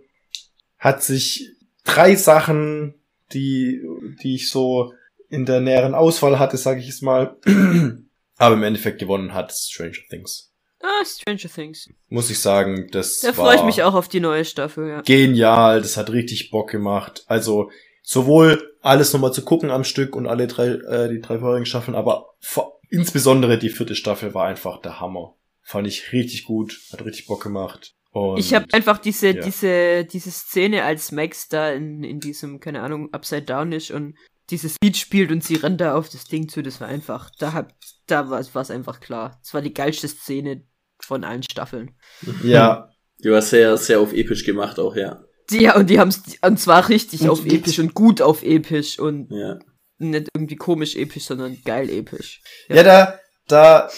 hat 0.77 1.03
sich 1.03 1.49
drei 1.83 2.15
Sachen, 2.15 2.95
die, 3.33 3.81
die 4.21 4.35
ich 4.35 4.49
so 4.49 4.93
in 5.35 5.45
der 5.45 5.61
näheren 5.61 5.93
Auswahl 5.93 6.39
hatte, 6.39 6.57
sage 6.57 6.79
ich 6.79 6.87
jetzt 6.87 7.03
mal, 7.03 7.37
aber 8.37 8.55
im 8.55 8.63
Endeffekt 8.63 8.99
gewonnen 8.99 9.33
hat 9.33 9.51
Stranger 9.51 9.93
Things. 10.09 10.51
Ah, 10.81 11.03
Stranger 11.05 11.49
Things. 11.53 11.89
Muss 12.09 12.29
ich 12.29 12.39
sagen, 12.39 12.89
das 12.91 13.19
Da 13.19 13.33
freue 13.33 13.55
ich 13.55 13.63
mich 13.63 13.83
auch 13.83 13.93
auf 13.93 14.07
die 14.07 14.19
neue 14.19 14.45
Staffel, 14.45 14.87
ja. 14.87 15.01
genial, 15.01 15.81
das 15.81 15.97
hat 15.97 16.11
richtig 16.11 16.51
Bock 16.51 16.69
gemacht. 16.69 17.23
Also 17.27 17.71
sowohl 18.01 18.75
alles 18.81 19.13
nochmal 19.13 19.33
zu 19.33 19.43
gucken 19.43 19.71
am 19.71 19.83
Stück 19.83 20.15
und 20.15 20.27
alle 20.27 20.47
drei, 20.47 20.67
äh, 20.67 21.09
die 21.09 21.21
drei 21.21 21.39
vorigen 21.39 21.65
Staffeln, 21.65 21.95
aber 21.95 22.35
vor, 22.39 22.79
insbesondere 22.89 23.57
die 23.57 23.69
vierte 23.69 23.95
Staffel 23.95 24.33
war 24.33 24.45
einfach 24.45 24.81
der 24.81 24.99
Hammer. 24.99 25.35
Fand 25.61 25.87
ich 25.87 26.11
richtig 26.11 26.45
gut, 26.45 26.79
hat 26.91 27.03
richtig 27.03 27.25
Bock 27.25 27.41
gemacht. 27.41 27.95
Und 28.11 28.37
Ich 28.37 28.53
habe 28.53 28.65
einfach 28.71 28.99
diese, 28.99 29.31
ja. 29.31 29.43
diese, 29.43 30.05
diese 30.05 30.31
Szene, 30.31 30.83
als 30.83 31.11
Max 31.11 31.49
da 31.49 31.71
in, 31.71 32.03
in 32.03 32.19
diesem, 32.19 32.59
keine 32.59 32.81
Ahnung, 32.81 33.11
Upside 33.11 33.41
Down 33.41 33.71
ist 33.71 33.91
und 33.91 34.15
dieses 34.49 34.77
Lied 34.83 34.97
spielt 34.97 35.31
und 35.31 35.43
sie 35.43 35.55
rennt 35.55 35.81
da 35.81 35.95
auf 35.95 36.09
das 36.09 36.25
Ding 36.25 36.47
zu, 36.49 36.61
das 36.61 36.79
war 36.81 36.87
einfach, 36.87 37.31
da 37.39 37.53
hab, 37.53 37.73
da 38.07 38.29
war 38.29 38.39
es 38.39 38.71
einfach 38.71 38.99
klar. 38.99 39.39
Es 39.43 39.53
war 39.53 39.61
die 39.61 39.73
geilste 39.73 40.07
Szene 40.07 40.63
von 41.01 41.23
allen 41.23 41.43
Staffeln. 41.43 41.95
ja, 42.43 42.89
Die 43.23 43.31
war 43.31 43.41
sehr, 43.41 43.77
sehr 43.77 43.99
auf 43.99 44.13
episch 44.13 44.43
gemacht 44.45 44.79
auch, 44.79 44.95
ja. 44.95 45.23
Die, 45.49 45.61
ja, 45.63 45.75
und 45.75 45.89
die 45.89 45.99
haben 45.99 46.09
es, 46.09 46.21
und 46.41 46.59
zwar 46.59 46.89
richtig 46.89 47.21
Und 47.21 47.29
auf 47.29 47.45
episch 47.45 47.79
und 47.79 47.93
gut 47.93 48.21
auf 48.21 48.43
episch 48.43 48.99
und 48.99 49.31
Ja. 49.31 49.59
nicht 49.99 50.27
irgendwie 50.35 50.55
komisch 50.55 50.95
episch, 50.95 51.25
sondern 51.25 51.57
geil 51.63 51.89
episch. 51.89 52.41
ja, 52.69 52.83
da, 52.83 53.19
da, 53.47 53.89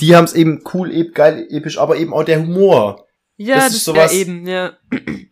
die 0.00 0.16
haben 0.16 0.24
es 0.24 0.32
eben 0.34 0.62
cool, 0.72 0.90
ep, 0.94 1.14
geil, 1.14 1.46
episch, 1.50 1.78
aber 1.78 1.96
eben 1.96 2.12
auch 2.14 2.24
der 2.24 2.40
Humor. 2.40 3.06
Ja, 3.36 3.56
Das 3.56 3.64
das, 3.64 3.72
ist 3.72 3.78
ist 3.78 3.84
sowas- 3.86 4.12
ja 4.14 4.18
eben, 4.20 4.46
ja. 4.46 4.76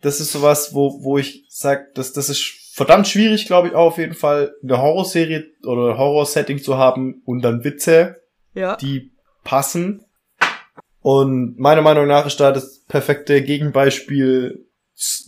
Das 0.01 0.19
ist 0.19 0.31
sowas, 0.31 0.73
wo, 0.73 1.03
wo 1.03 1.17
ich 1.17 1.45
sag, 1.49 1.93
das, 1.95 2.13
das 2.13 2.29
ist 2.29 2.43
verdammt 2.85 3.07
schwierig, 3.07 3.45
glaube 3.45 3.69
ich, 3.69 3.73
auch 3.73 3.87
auf 3.87 3.97
jeden 3.97 4.13
Fall, 4.13 4.53
eine 4.63 4.77
Horrorserie 4.81 5.45
oder 5.65 5.97
Horror-Setting 5.97 6.59
zu 6.61 6.77
haben 6.77 7.21
und 7.25 7.41
dann 7.41 7.63
Witze, 7.63 8.17
Ja. 8.53 8.75
die 8.75 9.11
passen. 9.43 10.03
Und 11.01 11.57
meiner 11.57 11.81
Meinung 11.81 12.07
nach 12.07 12.25
ist 12.27 12.39
da 12.39 12.51
das 12.51 12.83
perfekte 12.87 13.41
Gegenbeispiel 13.41 14.67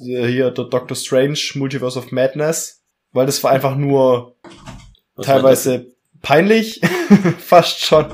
äh, 0.06 0.28
hier 0.28 0.52
der 0.52 0.66
Doctor 0.66 0.96
Strange 0.96 1.40
Multiverse 1.56 1.98
of 1.98 2.12
Madness, 2.12 2.84
weil 3.12 3.26
das 3.26 3.44
war 3.44 3.52
einfach 3.52 3.76
nur 3.76 4.36
Was 5.16 5.26
teilweise 5.26 5.88
peinlich, 6.22 6.80
fast 7.40 7.80
schon. 7.82 8.06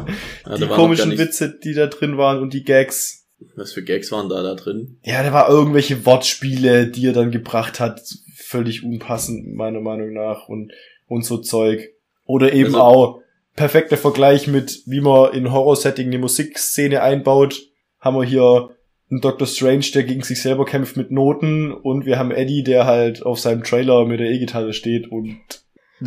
Ah, 0.45 0.57
die 0.57 0.67
komischen 0.67 1.17
Witze, 1.17 1.57
die 1.63 1.73
da 1.73 1.87
drin 1.87 2.17
waren 2.17 2.39
und 2.41 2.53
die 2.53 2.63
Gags. 2.63 3.27
Was 3.55 3.71
für 3.73 3.83
Gags 3.83 4.11
waren 4.11 4.29
da 4.29 4.41
da 4.43 4.55
drin? 4.55 4.97
Ja, 5.03 5.23
da 5.23 5.31
war 5.33 5.49
irgendwelche 5.49 6.05
Wortspiele, 6.05 6.87
die 6.87 7.07
er 7.07 7.13
dann 7.13 7.31
gebracht 7.31 7.79
hat, 7.79 8.01
völlig 8.49 8.83
unpassend, 8.83 9.53
meiner 9.55 9.79
Meinung 9.79 10.13
nach, 10.13 10.49
und, 10.49 10.71
und 11.07 11.23
so 11.23 11.37
Zeug. 11.37 11.89
Oder 12.25 12.51
eben 12.53 12.75
Also- 12.75 12.81
auch 12.81 13.21
perfekter 13.55 13.97
Vergleich 13.97 14.47
mit, 14.47 14.83
wie 14.85 15.01
man 15.01 15.33
in 15.33 15.51
Horror-Setting 15.51 16.07
eine 16.07 16.17
Musikszene 16.19 17.01
einbaut. 17.01 17.61
Haben 17.99 18.17
wir 18.17 18.23
hier 18.25 18.69
einen 19.11 19.21
Doctor 19.21 19.47
Strange, 19.47 19.85
der 19.93 20.03
gegen 20.03 20.21
sich 20.23 20.41
selber 20.41 20.65
kämpft 20.65 20.95
mit 20.97 21.11
Noten, 21.11 21.71
und 21.73 22.05
wir 22.05 22.17
haben 22.17 22.31
Eddie, 22.31 22.63
der 22.63 22.85
halt 22.85 23.25
auf 23.25 23.39
seinem 23.39 23.63
Trailer 23.63 24.05
mit 24.05 24.19
der 24.19 24.29
E-Gitarre 24.31 24.73
steht 24.73 25.11
und 25.11 25.37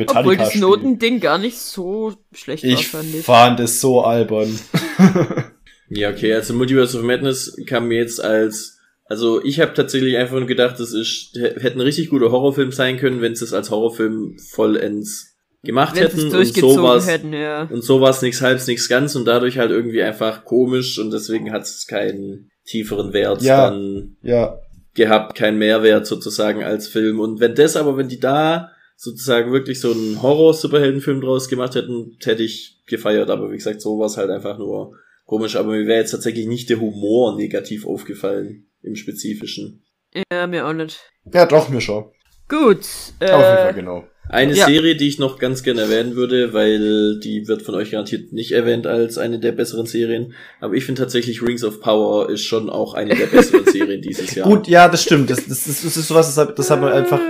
Obwohl 0.07 0.37
das 0.37 0.55
Notending 0.55 1.21
gar 1.21 1.39
nicht 1.39 1.59
so 1.59 2.15
schlecht 2.33 2.65
ich 2.65 2.93
war, 2.95 3.03
fand 3.03 3.15
ich. 3.15 3.25
fand 3.25 3.61
es 3.61 3.81
so 3.81 4.01
albern. 4.03 4.59
ja, 5.91 6.11
okay, 6.11 6.33
also 6.33 6.55
Multiverse 6.55 6.97
of 6.99 7.05
Madness 7.05 7.57
kam 7.67 7.89
mir 7.89 7.99
jetzt 7.99 8.23
als 8.23 8.79
also 9.13 9.45
ich 9.45 9.61
habe 9.61 9.75
tatsächlich 9.75 10.17
einfach 10.17 10.39
nur 10.39 10.47
gedacht, 10.47 10.81
das 10.81 10.95
ist 10.95 11.35
hätte 11.35 11.75
ein 11.75 11.83
richtig 11.83 12.09
guter 12.09 12.33
Horrorfilm 12.33 12.73
sein 12.73 12.97
können, 12.97 13.21
wenn 13.21 13.35
sie 13.35 13.45
es 13.45 13.53
als 13.53 13.71
Horrorfilm 13.71 14.39
vollends 14.39 15.37
gemacht 15.63 15.97
wenn 15.97 16.05
hätten 16.05 16.35
und 16.35 16.57
sowas 16.57 17.07
hätten, 17.07 17.35
ja. 17.35 17.69
und 17.71 17.85
sowas 17.85 18.23
nichts 18.23 18.41
halbs 18.41 18.67
nichts 18.67 18.89
ganz 18.89 19.15
und 19.15 19.27
dadurch 19.27 19.59
halt 19.59 19.71
irgendwie 19.71 20.03
einfach 20.03 20.47
komisch 20.47 20.99
und 20.99 21.13
deswegen 21.13 21.53
hat 21.53 21.65
es 21.65 21.87
keinen 21.87 22.51
tieferen 22.65 23.13
Wert 23.13 23.43
ja, 23.43 23.69
dann 23.69 24.17
ja. 24.23 24.59
gehabt, 24.95 25.37
keinen 25.37 25.59
Mehrwert 25.59 26.07
sozusagen 26.07 26.65
als 26.65 26.89
Film 26.89 27.21
und 27.21 27.39
wenn 27.39 27.55
das 27.55 27.77
aber 27.77 27.99
wenn 27.99 28.09
die 28.09 28.19
da 28.19 28.71
sozusagen 28.97 29.53
wirklich 29.53 29.79
so 29.79 29.91
einen 29.93 30.23
Horror-Superheldenfilm 30.23 31.21
draus 31.21 31.49
gemacht 31.49 31.75
hätten, 31.75 32.17
hätte 32.25 32.45
ich 32.45 32.81
gefeiert. 32.87 33.31
Aber 33.31 33.51
wie 33.51 33.57
gesagt, 33.57 33.83
so 33.83 33.99
war 33.99 34.07
es 34.07 34.17
halt 34.17 34.31
einfach 34.31 34.59
nur 34.59 34.97
komisch. 35.27 35.57
Aber 35.57 35.73
mir 35.73 35.89
wäre 35.89 35.99
jetzt 35.99 36.13
tatsächlich 36.13 36.47
nicht 36.47 36.71
der 36.71 36.79
Humor 36.79 37.35
negativ 37.35 37.85
aufgefallen 37.85 38.69
im 38.83 38.97
Spezifischen. 38.97 39.83
Ja, 40.31 40.47
mir 40.47 40.67
auch 40.67 40.73
nicht. 40.73 41.01
Ja, 41.33 41.47
doch, 41.47 41.69
mir 41.69 41.81
schon. 41.81 42.11
Gut. 42.49 42.81
Äh, 43.21 43.31
Auf 43.31 43.43
jeden 43.43 43.57
Fall, 43.57 43.75
genau. 43.75 44.05
Eine 44.29 44.55
ja. 44.55 44.67
Serie, 44.67 44.97
die 44.97 45.09
ich 45.09 45.19
noch 45.19 45.39
ganz 45.39 45.63
gerne 45.63 45.83
erwähnen 45.83 46.15
würde, 46.15 46.53
weil 46.53 47.19
die 47.19 47.49
wird 47.49 47.63
von 47.63 47.75
euch 47.75 47.91
garantiert 47.91 48.33
nicht 48.33 48.53
erwähnt 48.53 48.87
als 48.87 49.19
eine 49.19 49.41
der 49.41 49.53
besseren 49.53 49.87
Serien. 49.87 50.35
Aber 50.61 50.75
ich 50.75 50.85
finde 50.85 51.03
tatsächlich 51.03 51.43
Rings 51.43 51.65
of 51.65 51.81
Power 51.81 52.31
ist 52.31 52.45
schon 52.45 52.71
auch 52.71 52.95
eine 52.95 53.15
der 53.15 53.27
besseren 53.27 53.67
Serien 53.67 54.01
dieses 54.01 54.35
Jahr. 54.35 54.49
Gut, 54.49 54.69
ja, 54.69 54.89
das 54.89 55.03
stimmt. 55.03 55.29
Das, 55.29 55.47
das, 55.47 55.65
das, 55.65 55.83
das 55.83 55.97
ist 55.97 56.09
sowas, 56.09 56.35
das 56.35 56.39
hat, 56.39 56.59
das 56.59 56.71
hat 56.71 56.81
man 56.81 56.93
einfach 56.93 57.21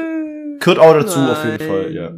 gehört 0.61 0.78
auch 0.78 0.94
dazu 0.94 1.18
Nein. 1.18 1.30
auf 1.30 1.44
jeden 1.44 1.59
Fall, 1.59 1.94
ja. 1.94 2.16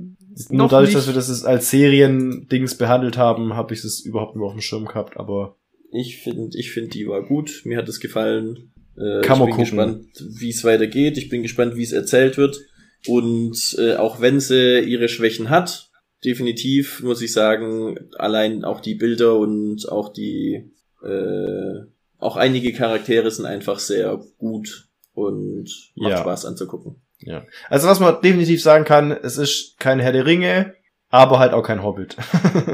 Nur 0.50 0.68
dadurch, 0.68 0.88
nicht. 0.88 0.96
dass 0.96 1.06
wir 1.06 1.14
das 1.14 1.44
als 1.44 1.70
Serien-Dings 1.70 2.76
behandelt 2.76 3.16
haben, 3.16 3.54
habe 3.54 3.72
ich 3.72 3.84
es 3.84 4.00
überhaupt 4.00 4.34
nur 4.34 4.46
auf 4.46 4.52
dem 4.52 4.60
Schirm 4.60 4.86
gehabt, 4.86 5.16
aber. 5.16 5.56
Ich 5.92 6.18
finde, 6.18 6.58
ich 6.58 6.72
finde, 6.72 6.90
die 6.90 7.06
war 7.06 7.22
gut. 7.22 7.62
Mir 7.64 7.78
hat 7.78 7.88
es 7.88 8.00
gefallen. 8.00 8.72
Äh, 8.96 9.22
Kann 9.22 9.38
man 9.38 9.48
ich 9.48 9.56
bin 9.56 9.64
gucken. 9.64 10.04
gespannt, 10.10 10.40
wie 10.40 10.50
es 10.50 10.64
weitergeht. 10.64 11.18
Ich 11.18 11.28
bin 11.28 11.42
gespannt, 11.42 11.76
wie 11.76 11.82
es 11.82 11.92
erzählt 11.92 12.36
wird. 12.36 12.58
Und 13.06 13.76
äh, 13.78 13.96
auch 13.96 14.20
wenn 14.20 14.40
sie 14.40 14.80
ihre 14.80 15.08
Schwächen 15.08 15.50
hat, 15.50 15.90
definitiv 16.24 17.02
muss 17.02 17.20
ich 17.20 17.32
sagen, 17.32 18.10
allein 18.16 18.64
auch 18.64 18.80
die 18.80 18.94
Bilder 18.94 19.36
und 19.38 19.88
auch 19.88 20.12
die 20.12 20.70
äh, 21.02 21.84
auch 22.18 22.36
einige 22.36 22.72
Charaktere 22.72 23.30
sind 23.30 23.44
einfach 23.44 23.78
sehr 23.78 24.18
gut 24.38 24.88
und 25.12 25.68
macht 25.94 26.12
ja. 26.12 26.18
Spaß 26.18 26.46
anzugucken. 26.46 27.02
Ja. 27.18 27.44
Also 27.68 27.88
was 27.88 28.00
man 28.00 28.20
definitiv 28.22 28.62
sagen 28.62 28.84
kann, 28.84 29.12
es 29.12 29.36
ist 29.36 29.78
kein 29.78 30.00
Herr 30.00 30.12
der 30.12 30.26
Ringe, 30.26 30.74
aber 31.10 31.38
halt 31.38 31.52
auch 31.52 31.62
kein 31.62 31.82
Hobbit. 31.82 32.16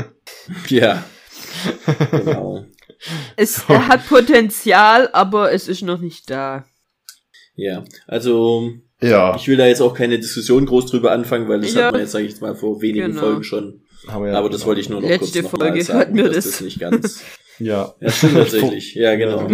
ja. 0.69 1.05
Genau. 2.11 2.65
Es 3.37 3.55
so. 3.69 3.69
hat 3.69 4.09
Potenzial, 4.09 5.09
aber 5.13 5.53
es 5.53 5.69
ist 5.69 5.83
noch 5.83 6.01
nicht 6.01 6.31
da. 6.31 6.67
Ja, 7.55 7.85
also 8.07 8.73
ja. 9.03 9.37
ich 9.37 9.49
will 9.49 9.57
da 9.57 9.67
jetzt 9.67 9.81
auch 9.81 9.95
keine 9.95 10.19
Diskussion 10.19 10.67
groß 10.67 10.87
drüber 10.87 11.13
anfangen, 11.13 11.49
weil 11.49 11.61
das 11.61 11.75
ja. 11.75 11.87
hat 11.87 11.93
man 11.93 12.03
jetzt, 12.03 12.13
sage 12.13 12.25
ich 12.25 12.31
jetzt 12.33 12.41
mal, 12.41 12.55
vor 12.55 12.81
wenigen 12.81 13.09
genau. 13.09 13.21
Folgen 13.21 13.45
schon. 13.45 13.83
Ja 14.07 14.39
aber 14.39 14.49
das 14.49 14.65
wollte 14.65 14.81
ich 14.81 14.89
nur 14.89 15.03
noch 15.03 15.09
Letzte 15.09 15.43
kurz 15.43 15.61
Folge 15.61 15.83
sagen, 15.83 15.99
hatten 15.99 16.17
wir 16.17 16.31
das. 16.31 16.45
das 16.45 16.61
nicht 16.63 16.81
ganz. 16.81 17.23
ja. 17.59 17.95
Ja, 18.01 18.11
stimmt 18.11 18.35
tatsächlich. 18.35 18.95
Ja, 18.95 19.15
genau. 19.15 19.47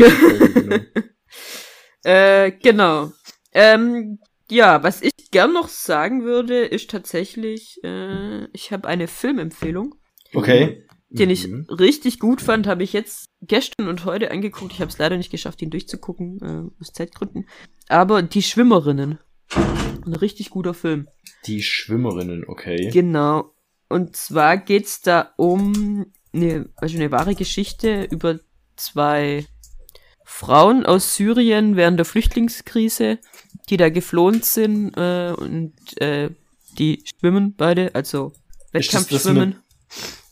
äh, 2.05 2.53
genau. 2.53 3.12
Ähm, 3.53 4.20
ja, 4.49 4.82
was 4.84 5.03
ich 5.03 5.12
gern 5.32 5.53
noch 5.53 5.68
sagen 5.68 6.24
würde, 6.24 6.64
ist 6.64 6.90
tatsächlich, 6.90 7.80
äh, 7.82 8.44
ich 8.53 8.70
habe 8.70 8.86
eine 8.86 9.09
Filmempfehlung. 9.09 9.97
Okay. 10.32 10.86
Den 11.18 11.30
ich 11.30 11.48
mhm. 11.48 11.66
richtig 11.70 12.18
gut 12.18 12.40
fand, 12.40 12.66
habe 12.66 12.82
ich 12.82 12.92
jetzt 12.92 13.26
gestern 13.42 13.88
und 13.88 14.04
heute 14.04 14.30
angeguckt. 14.30 14.72
Ich 14.72 14.80
habe 14.80 14.90
es 14.90 14.98
leider 14.98 15.16
nicht 15.16 15.30
geschafft, 15.30 15.62
ihn 15.62 15.70
durchzugucken, 15.70 16.40
äh, 16.42 16.80
aus 16.80 16.92
Zeitgründen. 16.92 17.48
Aber 17.88 18.22
Die 18.22 18.42
Schwimmerinnen. 18.42 19.18
Ein 19.54 20.14
richtig 20.14 20.50
guter 20.50 20.74
Film. 20.74 21.08
Die 21.46 21.62
Schwimmerinnen, 21.62 22.44
okay. 22.46 22.90
Genau. 22.92 23.52
Und 23.88 24.16
zwar 24.16 24.56
geht's 24.56 25.00
da 25.00 25.32
um 25.36 26.06
eine, 26.32 26.68
also 26.76 26.96
eine 26.96 27.10
wahre 27.10 27.34
Geschichte 27.34 28.04
über 28.10 28.40
zwei 28.76 29.46
Frauen 30.24 30.84
aus 30.84 31.14
Syrien 31.14 31.76
während 31.76 31.98
der 31.98 32.04
Flüchtlingskrise, 32.04 33.18
die 33.68 33.76
da 33.76 33.88
geflohen 33.90 34.42
sind 34.42 34.96
äh, 34.96 35.32
und 35.36 35.74
äh, 36.00 36.30
die 36.78 37.04
schwimmen 37.04 37.54
beide, 37.56 37.94
also 37.94 38.32
Wettkampfschwimmen. 38.72 39.48
Mit, 39.50 39.58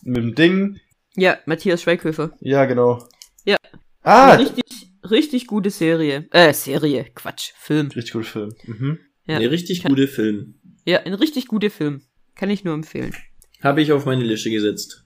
mit 0.04 0.16
dem 0.16 0.34
Ding? 0.34 0.80
Ja, 1.16 1.38
Matthias 1.46 1.82
Schweighöfer. 1.82 2.32
Ja, 2.40 2.64
genau. 2.64 3.06
Ja. 3.44 3.56
Ah! 4.02 4.32
Eine 4.32 4.42
richtig, 4.42 4.64
richtig 5.08 5.46
gute 5.46 5.70
Serie. 5.70 6.26
Äh, 6.30 6.52
Serie, 6.52 7.06
Quatsch, 7.14 7.52
Film. 7.56 7.88
Richtig 7.88 8.12
guter 8.12 8.26
Film. 8.26 8.54
Mhm. 8.64 8.98
Ja. 9.26 9.36
Ein 9.36 9.46
richtig 9.46 9.82
Kann, 9.82 9.94
guter 9.94 10.08
Film. 10.08 10.60
Ja, 10.84 11.00
ein 11.00 11.14
richtig 11.14 11.46
guter 11.46 11.70
Film. 11.70 12.02
Kann 12.34 12.50
ich 12.50 12.64
nur 12.64 12.74
empfehlen. 12.74 13.14
Habe 13.62 13.80
ich 13.80 13.92
auf 13.92 14.04
meine 14.04 14.24
Liste 14.24 14.50
gesetzt. 14.50 15.04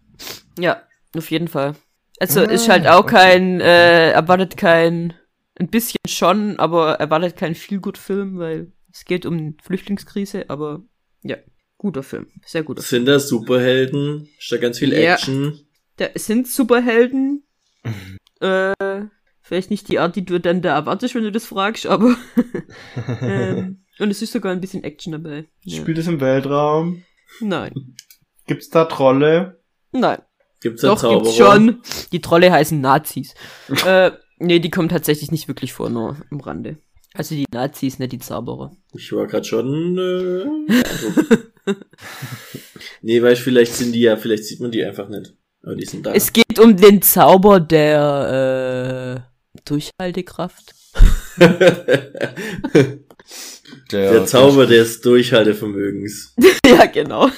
Ja, 0.58 0.82
auf 1.16 1.30
jeden 1.30 1.48
Fall. 1.48 1.76
Also 2.18 2.40
ah, 2.40 2.44
ist 2.44 2.68
halt 2.68 2.86
auch 2.88 3.04
okay. 3.04 3.14
kein, 3.14 3.60
äh, 3.60 4.10
erwartet 4.10 4.56
kein, 4.56 5.14
ein 5.54 5.68
bisschen 5.68 6.00
schon, 6.08 6.58
aber 6.58 6.94
erwartet 6.94 7.36
kein 7.36 7.54
Feelgood-Film, 7.54 8.38
weil 8.38 8.72
es 8.92 9.04
geht 9.04 9.24
um 9.24 9.56
Flüchtlingskrise, 9.62 10.46
aber 10.48 10.82
ja, 11.22 11.36
guter 11.78 12.02
Film. 12.02 12.26
Sehr 12.44 12.62
guter 12.62 12.82
Sind 12.82 13.04
Film. 13.04 13.06
das 13.06 13.28
Superhelden? 13.28 14.28
Ist 14.38 14.52
da 14.52 14.58
ganz 14.58 14.78
viel 14.78 14.92
ja, 14.92 15.14
Action? 15.14 15.58
Da 15.96 16.08
sind 16.14 16.48
Superhelden. 16.48 17.44
äh, 18.40 18.74
vielleicht 19.40 19.70
nicht 19.70 19.88
die 19.88 19.98
Art, 19.98 20.16
die 20.16 20.24
du 20.24 20.38
dann 20.38 20.60
da 20.60 20.74
erwartest, 20.74 21.14
wenn 21.14 21.22
du 21.22 21.32
das 21.32 21.46
fragst, 21.46 21.86
aber. 21.86 22.16
ähm, 23.22 23.84
und 23.98 24.10
es 24.10 24.20
ist 24.20 24.32
sogar 24.32 24.52
ein 24.52 24.60
bisschen 24.60 24.84
Action 24.84 25.12
dabei. 25.12 25.46
Ja. 25.62 25.80
Spielt 25.80 25.98
es 25.98 26.06
im 26.06 26.20
Weltraum? 26.20 27.04
Nein. 27.40 27.96
Gibt's 28.46 28.68
da 28.68 28.84
Trolle? 28.84 29.60
Nein. 29.92 30.20
Gibt's 30.60 30.82
da 30.82 30.88
Doch, 30.88 30.98
Zauberer? 30.98 31.22
gibt's 31.22 31.36
schon. 31.36 31.82
Die 32.12 32.20
Trolle 32.20 32.50
heißen 32.50 32.80
Nazis. 32.80 33.34
äh, 33.86 34.10
nee, 34.38 34.58
die 34.58 34.70
kommen 34.70 34.88
tatsächlich 34.88 35.30
nicht 35.30 35.48
wirklich 35.48 35.72
vor, 35.72 35.88
nur 35.90 36.16
am 36.30 36.40
Rande. 36.40 36.78
Also 37.18 37.34
die 37.34 37.46
Nazis, 37.52 37.98
nicht 37.98 38.12
die 38.12 38.20
Zauberer. 38.20 38.70
Ich 38.94 39.12
war 39.12 39.26
gerade 39.26 39.44
schon. 39.44 39.98
Äh, 39.98 40.44
also. 40.84 41.76
nee, 43.02 43.20
weil 43.20 43.34
vielleicht 43.34 43.74
sind 43.74 43.90
die 43.90 44.02
ja, 44.02 44.16
vielleicht 44.16 44.44
sieht 44.44 44.60
man 44.60 44.70
die 44.70 44.84
einfach 44.84 45.08
nicht. 45.08 45.34
Aber 45.64 45.74
die 45.74 45.84
sind 45.84 46.06
da. 46.06 46.12
Es 46.14 46.32
geht 46.32 46.60
um 46.60 46.76
den 46.76 47.02
Zauber 47.02 47.58
der 47.58 49.24
äh, 49.56 49.60
Durchhaltekraft. 49.64 50.76
der, 51.40 53.00
der 53.90 54.26
Zauber 54.26 54.66
des 54.66 55.00
Durchhaltevermögens. 55.00 56.36
ja, 56.64 56.86
genau. 56.86 57.30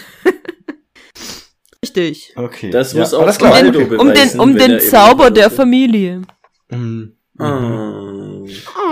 Richtig. 1.82 2.34
Okay. 2.36 2.68
Das 2.68 2.92
ja, 2.92 3.00
muss 3.00 3.14
auch 3.14 3.24
das 3.24 3.38
um 3.38 3.50
den, 3.50 3.88
beweisen, 3.88 3.98
um 3.98 4.12
den, 4.12 4.40
um 4.40 4.58
den 4.58 4.80
Zauber 4.80 5.30
der 5.30 5.50
Familie. 5.50 6.20
Mhm. 6.68 7.16
Oh. 7.40 8.46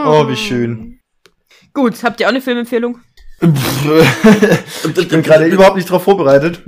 oh, 0.06 0.28
wie 0.28 0.36
schön. 0.36 1.00
Gut, 1.74 2.02
habt 2.02 2.20
ihr 2.20 2.26
auch 2.26 2.30
eine 2.30 2.40
Filmempfehlung? 2.40 3.00
ich 3.40 5.08
bin 5.08 5.22
gerade 5.22 5.46
überhaupt 5.46 5.76
nicht 5.76 5.88
drauf 5.88 6.02
vorbereitet. 6.02 6.62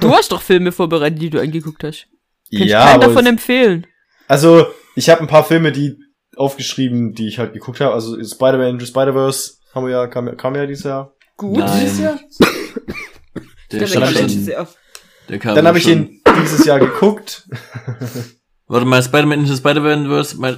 du 0.00 0.10
hast 0.12 0.32
doch 0.32 0.42
Filme 0.42 0.72
vorbereitet, 0.72 1.22
die 1.22 1.30
du 1.30 1.40
angeguckt 1.40 1.82
hast. 1.84 2.08
Kann 2.52 2.66
ja, 2.66 2.94
ich 2.94 3.00
davon 3.00 3.26
empfehlen. 3.26 3.86
Also, 4.28 4.66
ich 4.96 5.08
habe 5.08 5.22
ein 5.22 5.28
paar 5.28 5.44
Filme, 5.44 5.72
die 5.72 5.96
aufgeschrieben, 6.36 7.14
die 7.14 7.28
ich 7.28 7.38
halt 7.38 7.52
geguckt 7.52 7.80
habe. 7.80 7.94
Also 7.94 8.22
Spider-Man 8.22 8.70
Into 8.70 8.86
Spider-Verse 8.86 9.54
haben 9.74 9.86
wir 9.86 9.92
ja, 9.92 10.06
kam, 10.06 10.36
kam 10.36 10.54
ja 10.56 10.66
dieses 10.66 10.84
Jahr. 10.84 11.14
Gut, 11.36 11.58
Nein. 11.58 11.80
dieses 11.80 12.00
Jahr. 12.00 12.20
Der, 13.72 13.78
der 13.78 13.86
schon, 13.86 14.46
der 15.28 15.38
kam 15.38 15.54
Dann 15.54 15.68
habe 15.68 15.78
ich 15.78 15.86
ihn 15.86 16.20
dieses 16.42 16.64
Jahr 16.64 16.80
geguckt. 16.80 17.48
Warte 18.70 18.86
mal, 18.86 19.02
Spider-Man 19.02 19.40
Into 19.40 19.56
Spider-Verse, 19.56 20.36
mein, 20.38 20.54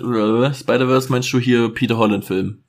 Spider-Verse 0.55 1.11
meinst 1.11 1.33
du 1.33 1.39
hier 1.39 1.71
Peter 1.71 1.97
Holland 1.97 2.27
Film? 2.27 2.63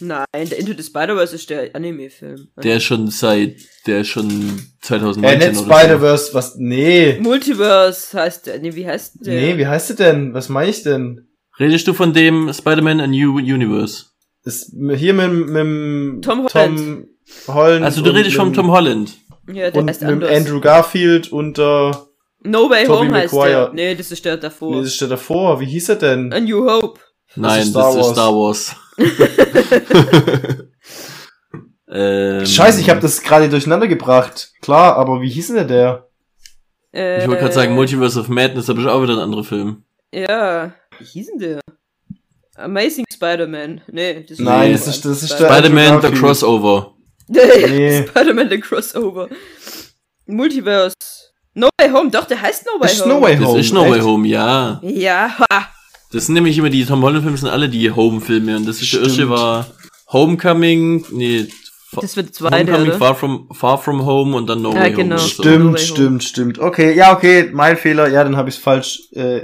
Nein, 0.00 0.26
der 0.34 0.58
Into 0.58 0.72
the 0.76 0.82
Spider-Verse 0.82 1.36
ist 1.36 1.48
der 1.50 1.72
Anime-Film. 1.72 2.48
Der 2.64 2.78
ist 2.78 2.82
schon 2.82 3.08
seit, 3.08 3.58
der 3.86 4.00
ist 4.00 4.08
schon 4.08 4.60
2019 4.82 5.40
äh, 5.40 5.48
nicht 5.50 5.60
Spider-Verse, 5.60 6.34
was, 6.34 6.56
nee. 6.56 7.16
Multiverse 7.20 8.18
heißt 8.18 8.48
der, 8.48 8.58
nee, 8.58 8.74
wie 8.74 8.84
heißt 8.84 9.24
der? 9.24 9.40
Nee, 9.40 9.56
wie 9.56 9.68
heißt 9.68 9.90
der 9.90 10.12
denn? 10.12 10.34
Was 10.34 10.48
meine 10.48 10.70
ich 10.70 10.82
denn? 10.82 11.28
Redest 11.60 11.86
du 11.86 11.94
von 11.94 12.12
dem 12.12 12.52
Spider-Man 12.52 13.00
A 13.00 13.06
New 13.06 13.36
Universe? 13.36 14.06
Ist 14.42 14.72
hier 14.96 15.14
mit, 15.14 15.48
mit 15.48 16.24
Tom 16.24 16.48
Holland. 16.52 17.06
Tom 17.46 17.54
Holland 17.54 17.84
also 17.84 18.02
du 18.02 18.10
redest 18.10 18.34
vom 18.34 18.52
Tom 18.52 18.72
Holland. 18.72 19.16
Ja, 19.46 19.70
der 19.70 19.80
und 19.80 19.88
heißt 19.88 20.02
mit. 20.02 20.24
Andrew 20.24 20.60
Garfield 20.60 21.30
unter 21.30 22.08
No 22.42 22.68
Way 22.70 22.86
Tobey 22.86 23.06
Home 23.08 23.14
heißt 23.18 23.32
Maguire. 23.34 23.50
der. 23.66 23.72
Nee, 23.72 23.94
das 23.94 24.10
ist 24.12 24.24
der 24.24 24.36
davor. 24.36 24.70
Nee, 24.70 24.82
das 24.82 24.92
ist 24.92 25.00
der 25.00 25.08
davor. 25.08 25.58
Wie 25.60 25.66
hieß 25.66 25.88
er 25.90 25.96
denn? 25.96 26.32
A 26.32 26.40
New 26.40 26.68
Hope. 26.70 27.00
Nein, 27.34 27.62
ist 27.62 27.70
Star 27.70 27.94
das 27.94 28.06
ist 28.06 28.12
Star 28.12 28.32
Wars. 28.34 28.76
Ähm, 31.88 32.44
Scheiße, 32.44 32.80
ich 32.80 32.90
habe 32.90 33.00
das 33.00 33.22
gerade 33.22 33.48
durcheinander 33.48 33.86
gebracht. 33.86 34.50
Klar, 34.60 34.96
aber 34.96 35.20
wie 35.22 35.28
hieß 35.30 35.48
denn 35.54 35.68
der? 35.68 36.08
Äh, 36.92 37.22
Ich 37.22 37.28
wollte 37.28 37.42
gerade 37.42 37.54
sagen, 37.54 37.74
Multiverse 37.76 38.18
of 38.18 38.28
Madness, 38.28 38.68
aber 38.68 38.80
ist 38.80 38.86
auch 38.88 39.02
wieder 39.02 39.12
ein 39.14 39.20
anderer 39.20 39.44
Film. 39.44 39.84
Ja, 40.12 40.72
wie 40.98 41.04
hieß 41.04 41.28
denn 41.28 41.38
der? 41.38 41.60
Amazing 42.56 43.04
Spider-Man. 43.12 43.82
Nee, 43.86 44.24
das 44.28 44.38
Nein, 44.40 44.68
Nee. 44.68 44.72
das 44.72 44.88
ist, 44.88 45.04
das 45.04 45.22
ist 45.22 45.38
der 45.38 45.46
Spider-Man, 45.46 46.02
The. 46.02 46.10
Crossover. 46.10 46.92
Nee. 47.28 48.04
Spider-Man 48.08 48.50
The 48.50 48.60
Crossover. 48.60 49.28
Multiverse. 50.26 50.94
No 51.58 51.68
Way 51.80 51.90
Home, 51.90 52.10
doch, 52.10 52.26
der 52.26 52.40
heißt 52.42 52.66
No 52.66 52.72
Way 52.80 52.82
Das 52.82 52.92
ist 52.94 53.02
Home. 53.04 53.14
No 53.14 53.22
Way 53.22 53.36
Das 53.36 53.46
Home. 53.48 53.60
ist 53.60 53.72
No 53.72 53.90
Way? 53.90 54.00
Home, 54.00 54.28
ja. 54.28 54.80
Ja, 54.82 55.36
ha. 55.38 55.68
Das 56.12 56.26
sind 56.26 56.34
nämlich 56.34 56.56
immer 56.58 56.70
die 56.70 56.84
Tom 56.84 57.02
Holland-Filme, 57.02 57.36
sind 57.36 57.48
alle 57.48 57.68
die 57.68 57.90
Home-Filme. 57.90 58.56
Und 58.56 58.68
das 58.68 58.80
ist 58.82 58.92
der 58.92 59.00
erste 59.00 59.14
Stimmt. 59.14 59.30
war 59.30 59.66
Homecoming, 60.12 61.04
nee, 61.10 61.46
Das 62.00 62.16
wird 62.16 62.26
der 62.28 62.32
zweite, 62.34 62.56
Homecoming, 62.56 62.88
oder? 62.88 62.98
Far 62.98 63.14
from, 63.14 63.48
Far 63.52 63.78
from 63.78 64.04
Home 64.04 64.36
und 64.36 64.46
dann 64.48 64.62
No 64.62 64.72
Ja, 64.72 64.80
Way 64.82 64.92
genau. 64.92 65.16
Home. 65.16 65.28
so. 65.28 65.42
No 65.42 65.48
Stimmt, 65.76 65.80
stimmt, 65.80 66.24
stimmt. 66.24 66.58
Okay, 66.58 66.94
ja, 66.94 67.14
okay, 67.14 67.50
mein 67.52 67.76
Fehler. 67.76 68.08
Ja, 68.08 68.22
dann 68.22 68.36
habe 68.36 68.48
ich 68.48 68.56
es 68.56 68.60
falsch. 68.62 69.08
Äh, 69.14 69.40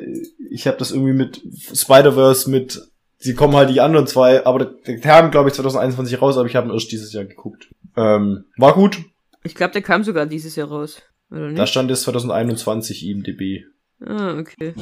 ich 0.51 0.67
habe 0.67 0.77
das 0.77 0.91
irgendwie 0.91 1.13
mit 1.15 1.41
Spider-Verse 1.75 2.51
mit. 2.51 2.81
Sie 3.19 3.35
kommen 3.35 3.55
halt 3.55 3.71
die 3.71 3.81
anderen 3.81 4.07
zwei, 4.07 4.45
aber 4.45 4.65
der 4.65 4.99
kam, 5.01 5.31
glaube 5.31 5.49
ich, 5.49 5.55
2021 5.55 6.21
raus, 6.21 6.37
aber 6.37 6.47
ich 6.49 6.57
habe 6.57 6.69
ihn 6.69 6.75
erst 6.75 6.91
dieses 6.91 7.13
Jahr 7.13 7.25
geguckt. 7.25 7.69
Ähm, 7.97 8.45
war 8.57 8.75
gut. 8.75 8.99
Ich 9.45 9.55
glaube, 9.55 9.73
der 9.73 9.83
kam 9.83 10.03
sogar 10.05 10.27
dieses 10.27 10.57
Jahr 10.57 10.69
raus. 10.69 11.01
Oder 11.33 11.49
nicht? 11.49 11.59
Da 11.59 11.67
stand 11.67 11.91
jetzt 11.91 12.03
2021 12.03 13.07
IMDb. 13.07 13.65
ah, 14.05 14.39
okay. 14.39 14.75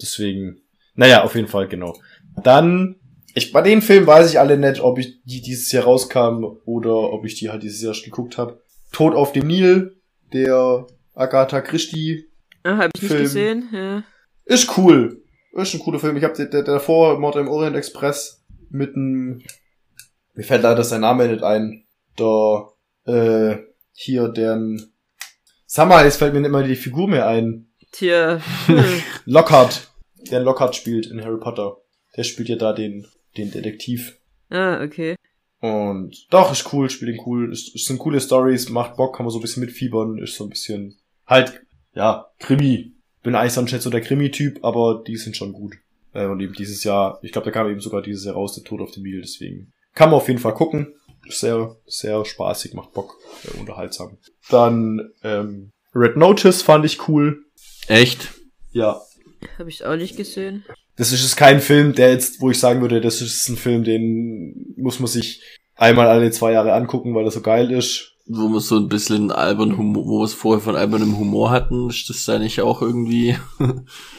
Deswegen. 0.00 0.62
Naja, 0.94 1.22
auf 1.22 1.34
jeden 1.34 1.48
Fall, 1.48 1.68
genau. 1.68 1.96
Dann, 2.42 2.96
ich, 3.34 3.52
bei 3.52 3.62
den 3.62 3.82
Filmen 3.82 4.06
weiß 4.06 4.30
ich 4.30 4.38
alle 4.40 4.56
nicht, 4.58 4.80
ob 4.80 4.98
ich 4.98 5.22
die 5.24 5.40
dieses 5.40 5.70
Jahr 5.72 5.84
rauskam 5.84 6.44
oder 6.64 6.94
ob 7.12 7.24
ich 7.24 7.34
die 7.36 7.50
halt 7.50 7.62
dieses 7.62 7.82
Jahr 7.82 7.94
geguckt 8.04 8.38
habe. 8.38 8.60
Tod 8.92 9.14
auf 9.14 9.32
dem 9.32 9.46
Nil, 9.46 9.96
der 10.32 10.86
Agatha 11.14 11.60
Christie 11.60 12.26
Ah, 12.62 12.76
habe 12.76 12.90
ich 12.94 13.02
nicht 13.02 13.10
Film. 13.10 13.22
gesehen. 13.22 13.68
Ja. 13.72 14.04
Ist 14.44 14.76
cool. 14.76 15.22
Ist 15.52 15.74
ein 15.74 15.80
cooler 15.80 15.98
Film. 15.98 16.16
Ich 16.16 16.24
habe 16.24 16.34
der, 16.34 16.46
der, 16.46 16.62
davor 16.62 17.18
Mord 17.18 17.36
im 17.36 17.48
Orient 17.48 17.76
Express 17.76 18.44
mit 18.68 18.94
einem. 18.94 19.42
Mir 20.34 20.44
fällt 20.44 20.62
leider 20.62 20.84
sein 20.84 21.00
Name 21.00 21.28
nicht 21.28 21.42
ein. 21.42 21.84
Der, 22.18 22.68
äh, 23.06 23.58
hier, 23.92 24.28
deren. 24.28 24.92
Sag 25.72 25.88
mal, 25.88 26.04
jetzt 26.04 26.16
fällt 26.16 26.34
mir 26.34 26.40
nicht 26.40 26.50
mal 26.50 26.66
die 26.66 26.74
Figur 26.74 27.06
mehr 27.06 27.28
ein. 27.28 27.68
Tja. 27.92 28.40
Lockhart. 29.24 29.88
Der 30.28 30.40
Lockhart 30.40 30.74
spielt 30.74 31.06
in 31.06 31.22
Harry 31.22 31.38
Potter. 31.38 31.76
Der 32.16 32.24
spielt 32.24 32.48
ja 32.48 32.56
da 32.56 32.72
den, 32.72 33.06
den 33.36 33.52
Detektiv. 33.52 34.18
ah, 34.50 34.82
okay. 34.82 35.14
Und 35.60 36.26
doch, 36.30 36.50
ist 36.50 36.72
cool, 36.72 36.90
spielt 36.90 37.14
ihn 37.14 37.22
cool. 37.24 37.52
Ist, 37.52 37.72
ist 37.72 37.84
sind 37.84 38.00
coole 38.00 38.20
Stories, 38.20 38.68
macht 38.68 38.96
Bock, 38.96 39.14
kann 39.14 39.24
man 39.24 39.30
so 39.30 39.38
ein 39.38 39.42
bisschen 39.42 39.64
mitfiebern, 39.64 40.18
ist 40.18 40.34
so 40.34 40.42
ein 40.42 40.50
bisschen 40.50 40.98
halt, 41.24 41.62
ja, 41.94 42.26
Krimi. 42.40 42.90
Bin 43.22 43.36
eigentlich 43.36 43.52
sonst 43.52 43.70
nicht 43.70 43.82
so 43.82 43.90
der 43.90 44.00
Krimi-Typ, 44.00 44.64
aber 44.64 45.04
die 45.06 45.18
sind 45.18 45.36
schon 45.36 45.52
gut. 45.52 45.76
Äh, 46.14 46.26
und 46.26 46.40
eben 46.40 46.54
dieses 46.54 46.82
Jahr, 46.82 47.20
ich 47.22 47.30
glaube, 47.30 47.44
da 47.44 47.52
kam 47.52 47.70
eben 47.70 47.78
sogar 47.78 48.02
dieses 48.02 48.24
Jahr 48.24 48.34
raus, 48.34 48.56
der 48.56 48.64
Tod 48.64 48.80
auf 48.80 48.90
dem 48.90 49.04
Nil, 49.04 49.20
deswegen 49.20 49.72
kann 49.94 50.10
man 50.10 50.16
auf 50.16 50.26
jeden 50.26 50.40
Fall 50.40 50.54
gucken. 50.54 50.94
Sehr, 51.28 51.76
sehr 51.86 52.24
spaßig, 52.24 52.74
macht 52.74 52.92
Bock, 52.92 53.16
äh, 53.44 53.58
unterhaltsam. 53.58 54.18
Dann 54.48 55.10
ähm, 55.22 55.70
Red 55.94 56.16
Notice 56.16 56.62
fand 56.62 56.84
ich 56.84 57.08
cool. 57.08 57.44
Echt? 57.86 58.28
Ja, 58.72 59.00
Habe 59.58 59.68
ich 59.70 59.84
auch 59.84 59.96
nicht 59.96 60.16
gesehen. 60.16 60.64
das 60.96 61.12
ist 61.12 61.22
jetzt 61.22 61.36
kein 61.36 61.60
Film, 61.60 61.94
der 61.94 62.12
jetzt, 62.12 62.40
wo 62.40 62.50
ich 62.50 62.58
sagen 62.58 62.80
würde, 62.80 63.00
das 63.00 63.20
ist 63.20 63.48
ein 63.48 63.56
Film, 63.56 63.84
den 63.84 64.74
muss 64.76 64.98
man 65.00 65.08
sich 65.08 65.42
einmal 65.76 66.06
alle 66.08 66.30
zwei 66.30 66.52
Jahre 66.52 66.72
angucken, 66.74 67.14
weil 67.14 67.24
er 67.24 67.30
so 67.30 67.40
geil 67.40 67.70
ist. 67.70 68.06
Wo 68.26 68.48
wir 68.48 68.60
so 68.60 68.76
ein 68.76 68.88
bisschen 68.88 69.32
albern 69.32 69.76
Humor, 69.76 70.06
wo 70.06 70.18
wir 70.20 70.24
es 70.24 70.34
vorher 70.34 70.60
von 70.62 70.76
albernem 70.76 71.18
Humor 71.18 71.50
hatten, 71.50 71.90
ist 71.90 72.08
das 72.10 72.24
da 72.26 72.38
nicht 72.38 72.60
auch 72.60 72.80
irgendwie? 72.82 73.36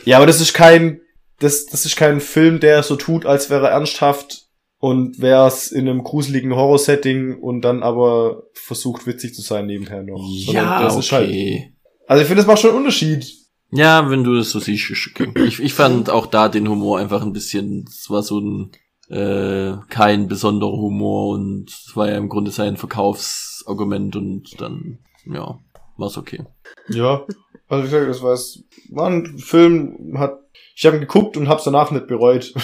Ja, 0.06 0.18
aber 0.18 0.26
das 0.26 0.42
ist 0.42 0.54
kein, 0.54 1.00
das, 1.40 1.66
das 1.68 1.86
ist 1.86 1.96
kein 1.96 2.20
Film, 2.20 2.60
der 2.60 2.84
so 2.84 2.96
tut, 2.98 3.26
als 3.26 3.50
wäre 3.50 3.68
er 3.68 3.72
ernsthaft 3.72 4.48
und 4.82 5.22
wäre 5.22 5.48
es 5.48 5.72
in 5.72 5.88
einem 5.88 6.04
gruseligen 6.04 6.56
Horror-Setting 6.56 7.40
und 7.40 7.62
dann 7.62 7.84
aber 7.84 8.44
versucht 8.54 9.06
witzig 9.06 9.36
zu 9.36 9.42
sein 9.42 9.68
nebenher 9.68 10.02
noch. 10.02 10.28
Das 10.48 10.98
ist 10.98 11.12
halt, 11.12 11.30
okay. 11.30 11.74
also 12.08 12.22
ich 12.22 12.28
finde, 12.28 12.42
das 12.42 12.48
macht 12.48 12.60
schon 12.60 12.72
einen 12.72 12.80
Unterschied. 12.80 13.32
Ja, 13.70 14.10
wenn 14.10 14.24
du 14.24 14.36
das 14.36 14.50
so 14.50 14.60
siehst. 14.60 14.92
okay. 15.08 15.32
Ich, 15.46 15.60
ich 15.60 15.76
fand 15.76 16.10
auch 16.10 16.26
da 16.26 16.50
den 16.50 16.68
Humor 16.68 16.98
einfach 16.98 17.22
ein 17.22 17.32
bisschen, 17.32 17.86
es 17.88 18.10
war 18.10 18.24
so 18.24 18.40
ein, 18.40 18.72
äh, 19.10 19.78
kein 19.88 20.28
besonderer 20.28 20.72
Humor 20.72 21.36
und 21.36 21.70
es 21.70 21.96
war 21.96 22.10
ja 22.10 22.18
im 22.18 22.28
Grunde 22.28 22.50
sein 22.50 22.76
Verkaufsargument 22.76 24.16
und 24.16 24.60
dann, 24.60 24.98
ja, 25.32 25.60
war's 25.98 26.18
okay. 26.18 26.44
Ja, 26.90 27.24
also 27.68 27.84
wie 27.84 27.90
gesagt, 27.90 28.10
das 28.10 28.24
war, 28.24 28.34
es 28.34 28.64
war 28.90 29.12
ein 29.12 29.38
Film, 29.38 30.18
hat, 30.18 30.40
ich 30.82 30.86
habe 30.88 30.98
ihn 30.98 31.02
geguckt 31.02 31.38
und 31.38 31.48
hab's 31.48 31.64
danach 31.64 31.92
nicht 31.92 32.08
bereut. 32.08 32.54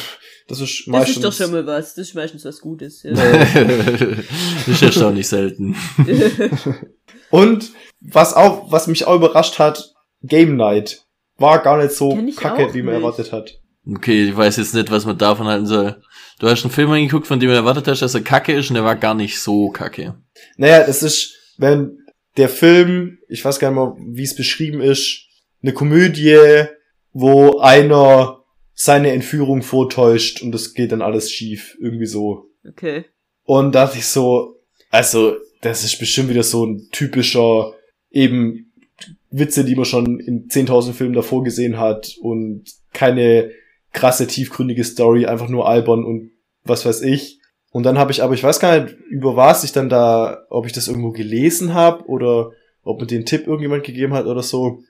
Das 0.49 0.61
ist 0.61 0.84
Das 0.86 0.88
meistens. 0.88 1.15
ist 1.18 1.26
doch 1.26 1.34
schon 1.34 1.51
mal 1.51 1.68
was. 1.68 1.93
Das 1.95 2.07
ist 2.07 2.15
meistens 2.15 2.45
was 2.45 2.61
Gutes. 2.61 3.03
Ja. 3.03 3.11
ist 4.65 4.82
erstaunlich 4.82 5.28
selten. 5.28 5.76
Und 7.32 7.72
was 7.99 8.34
auch, 8.34 8.72
was 8.72 8.88
mich 8.88 9.05
auch 9.05 9.15
überrascht 9.18 9.59
hat, 9.59 9.93
Game 10.24 10.55
Night 10.55 11.03
war 11.36 11.61
gar 11.61 11.78
nicht 11.78 11.91
so 11.91 12.18
kacke, 12.38 12.74
wie 12.74 12.82
man 12.82 12.93
nicht. 12.95 13.03
erwartet 13.03 13.34
hat. 13.34 13.59
Okay, 13.86 14.30
ich 14.30 14.38
weiß 14.38 14.55
jetzt 14.55 14.74
nicht, 14.74 14.89
was 14.89 15.05
man 15.05 15.18
davon 15.18 15.47
halten 15.47 15.65
soll. 15.65 16.01
Du 16.39 16.47
hast 16.47 16.63
einen 16.63 16.72
Film 16.72 16.91
angeguckt, 16.91 17.28
von 17.28 17.41
dem 17.41 17.49
du 17.49 17.55
erwartet 17.55 17.89
hast, 17.89 18.01
dass 18.01 18.15
er 18.15 18.22
kacke 18.22 18.53
ist 18.53 18.70
und 18.70 18.76
der 18.76 18.86
war 18.86 18.95
gar 18.95 19.15
nicht 19.15 19.41
so 19.41 19.70
kacke. 19.70 20.15
Naja, 20.55 20.86
das 20.88 21.03
ist, 21.03 21.36
wenn 21.57 21.97
der 22.38 22.47
Film, 22.47 23.18
ich 23.28 23.43
weiß 23.43 23.59
gar 23.59 23.70
nicht 23.72 23.76
mal, 23.76 23.95
wie 24.15 24.24
es 24.24 24.34
beschrieben 24.34 24.80
ist, 24.80 25.26
eine 25.61 25.74
Komödie, 25.74 26.68
wo 27.20 27.57
einer 27.57 28.43
seine 28.76 29.11
Entführung 29.11 29.63
vortäuscht 29.63 30.43
und 30.43 30.51
das 30.51 30.76
geht 30.76 30.91
dann 30.91 31.01
alles 31.01 31.32
schief, 31.32 31.76
irgendwie 31.82 32.05
so. 32.05 32.51
Okay. 32.68 33.05
Und 33.43 33.74
da 33.74 33.86
dachte 33.86 33.97
ich 33.97 34.05
so, 34.05 34.59
also, 34.91 35.38
das 35.61 35.84
ist 35.84 35.97
bestimmt 35.97 36.30
wieder 36.30 36.43
so 36.43 36.63
ein 36.63 36.89
typischer, 36.91 37.74
eben 38.11 38.72
Witze, 39.32 39.65
die 39.65 39.76
man 39.76 39.86
schon 39.86 40.20
in 40.20 40.47
10.000 40.47 40.93
Filmen 40.93 41.15
davor 41.15 41.43
gesehen 41.43 41.80
hat 41.80 42.15
und 42.22 42.65
keine 42.93 43.51
krasse, 43.93 44.28
tiefgründige 44.28 44.84
Story, 44.84 45.26
einfach 45.26 45.49
nur 45.49 45.68
albern 45.68 46.05
und 46.05 46.30
was 46.63 46.86
weiß 46.86 47.01
ich. 47.01 47.39
Und 47.72 47.82
dann 47.82 47.97
habe 47.97 48.11
ich, 48.11 48.22
aber 48.22 48.36
ich 48.36 48.43
weiß 48.43 48.59
gar 48.59 48.80
nicht, 48.80 48.95
über 49.09 49.36
was 49.36 49.63
ich 49.63 49.72
dann 49.72 49.89
da, 49.89 50.45
ob 50.51 50.68
ich 50.68 50.72
das 50.72 50.88
irgendwo 50.88 51.11
gelesen 51.11 51.74
habe 51.74 52.05
oder 52.05 52.51
ob 52.84 53.01
mir 53.01 53.07
den 53.07 53.26
Tipp 53.26 53.47
irgendjemand 53.47 53.84
gegeben 53.84 54.13
hat 54.13 54.28
oder 54.28 54.43
so, 54.43 54.84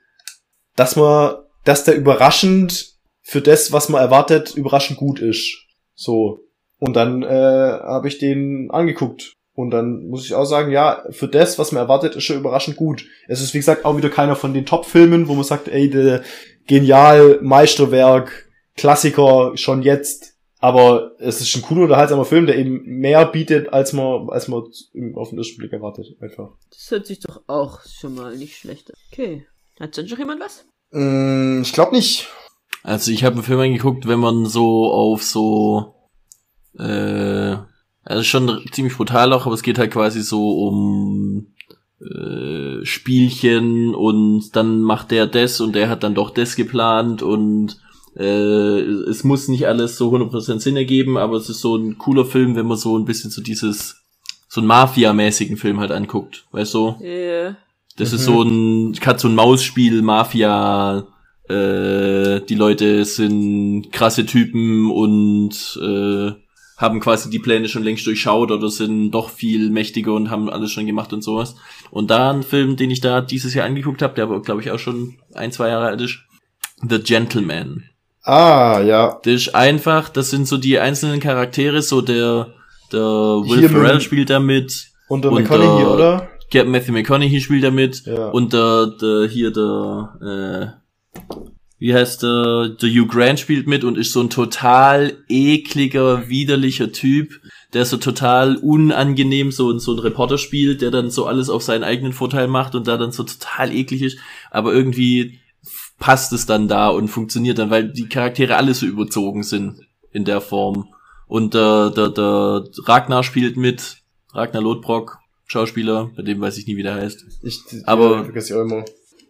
dass 0.76 0.98
man, 0.98 1.38
dass 1.68 1.84
der 1.84 1.96
überraschend 1.96 2.94
für 3.22 3.42
das, 3.42 3.74
was 3.74 3.90
man 3.90 4.02
erwartet, 4.02 4.56
überraschend 4.56 4.98
gut 4.98 5.20
ist. 5.20 5.66
So. 5.96 6.40
Und 6.80 6.96
dann 6.96 7.24
äh, 7.24 7.28
habe 7.28 8.08
ich 8.08 8.20
den 8.20 8.72
angeguckt. 8.72 9.34
Und 9.54 9.72
dann 9.72 10.08
muss 10.08 10.26
ich 10.26 10.36
auch 10.36 10.46
sagen, 10.46 10.72
ja, 10.72 11.04
für 11.10 11.28
das, 11.28 11.58
was 11.58 11.72
man 11.72 11.82
erwartet, 11.82 12.16
ist 12.16 12.24
schon 12.24 12.38
überraschend 12.38 12.78
gut. 12.78 13.06
Es 13.28 13.42
ist, 13.42 13.54
wie 13.54 13.58
gesagt, 13.58 13.86
auch 13.86 13.98
wieder 13.98 14.10
keiner 14.10 14.36
von 14.36 14.54
den 14.54 14.66
Top-Filmen, 14.66 15.28
wo 15.28 15.34
man 15.34 15.44
sagt, 15.44 15.68
ey, 15.68 15.90
der 15.90 16.24
genial, 16.68 17.40
Meisterwerk, 17.42 18.50
Klassiker 18.76 19.54
schon 19.56 19.82
jetzt. 19.82 20.36
Aber 20.60 21.16
es 21.20 21.42
ist 21.42 21.56
ein 21.56 21.64
cooler, 21.64 21.84
unterhaltsamer 21.84 22.26
Film, 22.26 22.46
der 22.46 22.58
eben 22.58 22.84
mehr 22.86 23.26
bietet, 23.26 23.74
als 23.74 23.94
man, 23.94 24.30
als 24.30 24.48
man 24.48 24.62
auf 25.16 25.30
den 25.30 25.38
ersten 25.38 25.58
Blick 25.58 25.74
erwartet, 25.74 26.16
einfach. 26.22 26.52
Das 26.70 26.92
hört 26.92 27.08
sich 27.08 27.20
doch 27.20 27.42
auch 27.48 27.82
schon 27.84 28.16
mal 28.16 28.38
nicht 28.38 28.58
schlecht 28.58 28.90
an. 28.90 28.96
Okay. 29.12 29.48
Hat 29.80 29.96
sonst 29.96 30.12
noch 30.12 30.20
jemand 30.20 30.40
was? 30.40 30.66
Mm, 30.92 31.62
ich 31.62 31.74
glaube 31.74 31.96
nicht. 31.96 32.28
Also 32.84 33.12
ich 33.12 33.24
habe 33.24 33.36
einen 33.36 33.44
Film 33.44 33.60
angeguckt, 33.60 34.08
wenn 34.08 34.20
man 34.20 34.46
so 34.46 34.92
auf 34.92 35.24
so 35.24 35.96
äh, 36.80 37.58
also 38.04 38.24
schon 38.24 38.62
ziemlich 38.72 38.96
brutal 38.96 39.34
auch, 39.34 39.46
aber 39.46 39.56
es 39.56 39.64
geht 39.64 39.78
halt 39.78 39.92
quasi 39.92 40.22
so 40.22 40.68
um 40.68 41.48
äh, 42.00 42.86
Spielchen 42.86 43.94
und 43.94 44.56
dann 44.56 44.82
macht 44.82 45.12
der 45.12 45.28
das 45.28 45.60
und 45.60 45.74
der 45.74 45.90
hat 45.90 46.04
dann 46.04 46.16
doch 46.16 46.30
das 46.30 46.56
geplant 46.56 47.22
und 47.22 47.78
äh, 48.16 48.80
es 48.80 49.24
muss 49.24 49.48
nicht 49.50 49.68
alles 49.68 49.98
so 49.98 50.14
100% 50.14 50.60
Sinn 50.60 50.78
ergeben, 50.78 51.18
aber 51.18 51.36
es 51.36 51.50
ist 51.50 51.60
so 51.60 51.76
ein 51.76 51.98
cooler 51.98 52.26
Film, 52.26 52.56
wenn 52.56 52.68
man 52.68 52.78
so 52.78 52.98
ein 52.98 53.06
bisschen 53.06 53.30
so 53.30 53.42
dieses 53.42 54.04
so 54.48 54.62
einen 54.62 54.68
Mafia-mäßigen 54.68 55.58
Film 55.58 55.80
halt 55.82 55.92
anguckt, 55.92 56.46
weißt 56.52 56.74
du? 56.74 56.96
Ja. 57.02 57.58
Das 57.98 58.14
ist 58.14 58.22
Mhm. 58.22 58.26
so 58.26 58.42
ein 58.44 58.94
Katz-und-Maus-Spiel, 58.94 60.02
Mafia, 60.02 61.06
äh, 61.50 62.42
die 62.42 62.56
Leute 62.56 63.06
sind 63.06 63.92
krasse 63.92 64.26
Typen 64.26 64.92
und 64.92 65.80
äh, 65.82 66.32
haben 66.78 67.00
quasi 67.00 67.30
die 67.32 67.40
Pläne 67.40 67.68
schon 67.70 67.84
längst 67.84 68.06
durchschaut 68.06 68.52
oder 68.52 68.70
sind 68.70 69.10
doch 69.12 69.30
viel 69.32 69.72
mächtiger 69.72 70.14
und 70.14 70.30
haben 70.30 70.48
alles 70.50 70.72
schon 70.72 70.86
gemacht 70.86 71.12
und 71.12 71.24
sowas. 71.24 71.56
Und 71.90 72.12
da 72.12 72.30
ein 72.32 72.44
Film, 72.44 72.76
den 72.76 72.92
ich 72.92 73.02
da 73.02 73.22
dieses 73.22 73.56
Jahr 73.56 73.66
angeguckt 73.66 74.02
habe, 74.04 74.14
der 74.14 74.26
aber 74.26 74.42
glaube 74.44 74.62
ich 74.62 74.70
auch 74.70 74.78
schon 74.78 75.16
ein, 75.34 75.52
zwei 75.52 75.70
Jahre 75.70 75.88
alt 75.88 76.02
ist, 76.02 76.20
The 76.88 77.00
Gentleman. 77.00 77.86
Ah, 78.22 78.82
ja. 78.86 79.20
Das 79.24 79.34
ist 79.34 79.56
einfach, 79.56 80.10
das 80.10 80.30
sind 80.30 80.48
so 80.48 80.58
die 80.58 80.78
einzelnen 80.78 81.20
Charaktere, 81.20 81.82
so 81.82 82.02
der, 82.02 82.54
der 82.92 83.00
Will 83.02 83.68
Ferrell 83.70 84.02
spielt 84.02 84.30
da 84.30 84.40
mit, 84.40 84.90
Und 85.08 85.24
der 85.24 85.32
Und, 85.32 85.42
McConaughey, 85.42 85.86
oder? 85.86 86.30
Captain 86.52 86.72
Matthew 86.72 86.94
McConaughey 86.94 87.42
spielt 87.42 87.64
da 87.64 87.72
mit. 87.72 88.06
Ja. 88.06 88.30
Und 88.30 88.54
der, 88.54 88.88
der 89.02 89.28
hier 89.28 89.52
der, 89.52 90.78
äh, 91.20 91.22
wie 91.80 91.94
heißt 91.94 92.24
der, 92.24 92.70
der 92.70 92.90
Hugh 92.90 93.08
Grant 93.08 93.40
spielt 93.40 93.68
mit 93.68 93.84
und 93.84 93.98
ist 93.98 94.14
so 94.14 94.22
ein 94.22 94.30
total 94.30 95.18
ekliger, 95.28 96.28
widerlicher 96.30 96.92
Typ, 96.92 97.40
der 97.74 97.86
so 97.86 97.98
total 97.98 98.56
unangenehm 98.56 99.52
so, 99.52 99.78
so 99.78 99.94
ein 99.94 100.00
Reporter 100.00 100.38
spielt, 100.38 100.82
der 100.82 100.92
dann 100.92 101.12
so 101.12 101.26
alles 101.26 101.50
auf 101.50 101.64
seinen 101.64 101.84
eigenen 101.84 102.14
Vorteil 102.14 102.48
macht 102.48 102.76
und 102.76 102.88
da 102.88 102.98
dann 102.98 103.12
so 103.12 103.24
total 103.24 103.72
eklig 103.74 104.02
ist, 104.02 104.18
aber 104.50 104.74
irgendwie 104.74 105.40
passt 106.00 106.32
es 106.34 106.46
dann 106.46 106.68
da 106.68 106.90
und 106.90 107.10
funktioniert 107.10 107.60
dann, 107.60 107.70
weil 107.70 107.92
die 107.92 108.08
Charaktere 108.08 108.56
alle 108.56 108.74
so 108.74 108.86
überzogen 108.86 109.44
sind 109.44 109.82
in 110.12 110.26
der 110.26 110.42
Form. 110.42 110.90
Und 111.28 111.54
der, 111.54 111.90
der, 111.90 112.10
der 112.10 112.64
Ragnar 112.86 113.24
spielt 113.24 113.58
mit, 113.58 113.98
Ragnar 114.34 114.64
Lodbrok, 114.64 115.20
Schauspieler, 115.48 116.12
bei 116.16 116.24
dem 116.24 116.40
weiß 116.42 116.58
ich 116.58 116.68
nie, 116.68 116.78
wie 116.78 116.84
der 116.84 116.96
heißt 116.96 117.26
Ich, 117.44 117.62
aber- 117.86 118.18
ja, 118.18 118.24
vergesse 118.26 118.54
ich 118.54 118.60
auch 118.60 118.64
immer. 118.64 118.84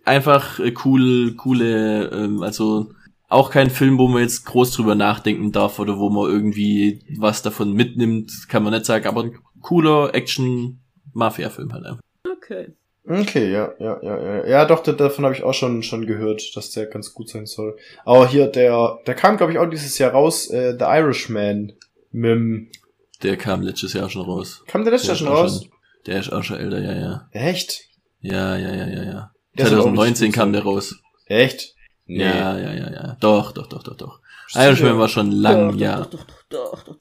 einfach 0.05 0.59
äh, 0.59 0.73
cool, 0.83 1.35
coole, 1.35 2.09
ähm, 2.11 2.41
also 2.41 2.91
auch 3.29 3.51
kein 3.51 3.69
Film, 3.69 3.97
wo 3.97 4.07
man 4.07 4.21
jetzt 4.23 4.45
groß 4.45 4.71
drüber 4.71 4.95
nachdenken 4.95 5.51
darf 5.51 5.79
oder 5.79 5.99
wo 5.99 6.09
man 6.09 6.29
irgendwie 6.31 7.01
was 7.17 7.41
davon 7.41 7.73
mitnimmt, 7.73 8.31
kann 8.49 8.63
man 8.63 8.73
nicht 8.73 8.85
sagen, 8.85 9.05
aber 9.07 9.23
ein 9.23 9.37
cooler 9.61 10.13
Action-Mafia-Film 10.15 11.73
halt 11.73 11.85
einfach. 11.85 12.01
Okay. 12.29 12.67
Okay, 13.09 13.51
ja, 13.53 13.73
ja, 13.79 13.99
ja, 14.03 14.17
ja. 14.21 14.47
Ja, 14.47 14.65
doch, 14.65 14.83
da- 14.83 14.91
davon 14.91 15.23
habe 15.23 15.33
ich 15.33 15.41
auch 15.43 15.53
schon 15.53 15.81
schon 15.81 16.05
gehört, 16.05 16.55
dass 16.57 16.71
der 16.71 16.87
ganz 16.87 17.13
gut 17.13 17.29
sein 17.29 17.45
soll. 17.45 17.77
Aber 18.03 18.27
hier, 18.27 18.47
der, 18.47 18.99
der 19.07 19.15
kam, 19.15 19.37
glaube 19.37 19.53
ich, 19.53 19.59
auch 19.59 19.69
dieses 19.69 19.97
Jahr 19.97 20.11
raus, 20.11 20.49
äh, 20.49 20.75
The 20.77 20.85
Irishman. 20.85 21.71
Mit, 22.11 22.31
dem- 22.31 22.67
Der 23.23 23.37
kam 23.37 23.61
letztes 23.61 23.93
Jahr 23.93 24.09
schon 24.09 24.23
raus. 24.23 24.61
kam 24.67 24.83
der 24.83 24.91
letztes 24.91 25.07
Jahr 25.07 25.17
schon 25.17 25.27
raus? 25.29 25.59
schon- 25.63 25.71
Der 26.07 26.19
ist 26.19 26.31
auch 26.31 26.43
schon 26.43 26.57
älter, 26.57 26.81
ja, 26.81 26.93
ja. 26.95 27.29
Echt? 27.31 27.83
Ja, 28.21 28.57
ja, 28.57 28.73
ja, 28.73 28.87
ja, 28.87 29.03
ja. 29.03 29.31
Der 29.57 29.67
soll 29.67 29.79
auch 29.79 29.83
2019 29.83 30.27
nicht 30.27 30.33
gut 30.35 30.39
kam 30.41 30.53
der 30.53 30.63
raus. 30.63 30.95
Echt? 31.25 31.75
Ja, 32.05 32.57
ja, 32.57 32.73
ja, 32.73 32.91
ja. 32.91 33.17
Doch, 33.19 33.51
doch, 33.51 33.67
doch, 33.67 33.83
doch, 33.83 33.95
doch. 33.95 34.19
Sicher? 34.47 34.65
Irishman 34.67 34.97
war 34.97 35.09
schon 35.09 35.31
lang, 35.31 35.73
doch, 35.73 35.79
ja. 35.79 35.97
Doch, 35.99 36.09
doch, 36.09 36.25
doch, 36.49 36.83
doch, 36.83 36.83
doch. 36.83 36.97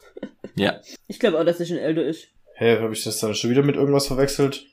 Ja. 0.56 0.80
Ich 1.06 1.20
glaube 1.20 1.38
auch, 1.38 1.44
dass 1.44 1.60
er 1.60 1.66
schon 1.66 1.76
älter 1.76 2.04
ist. 2.04 2.28
Hä, 2.56 2.78
habe 2.80 2.92
ich 2.92 3.04
das 3.04 3.18
dann 3.20 3.34
schon 3.34 3.50
wieder 3.50 3.62
mit 3.62 3.76
irgendwas 3.76 4.06
verwechselt? 4.06 4.66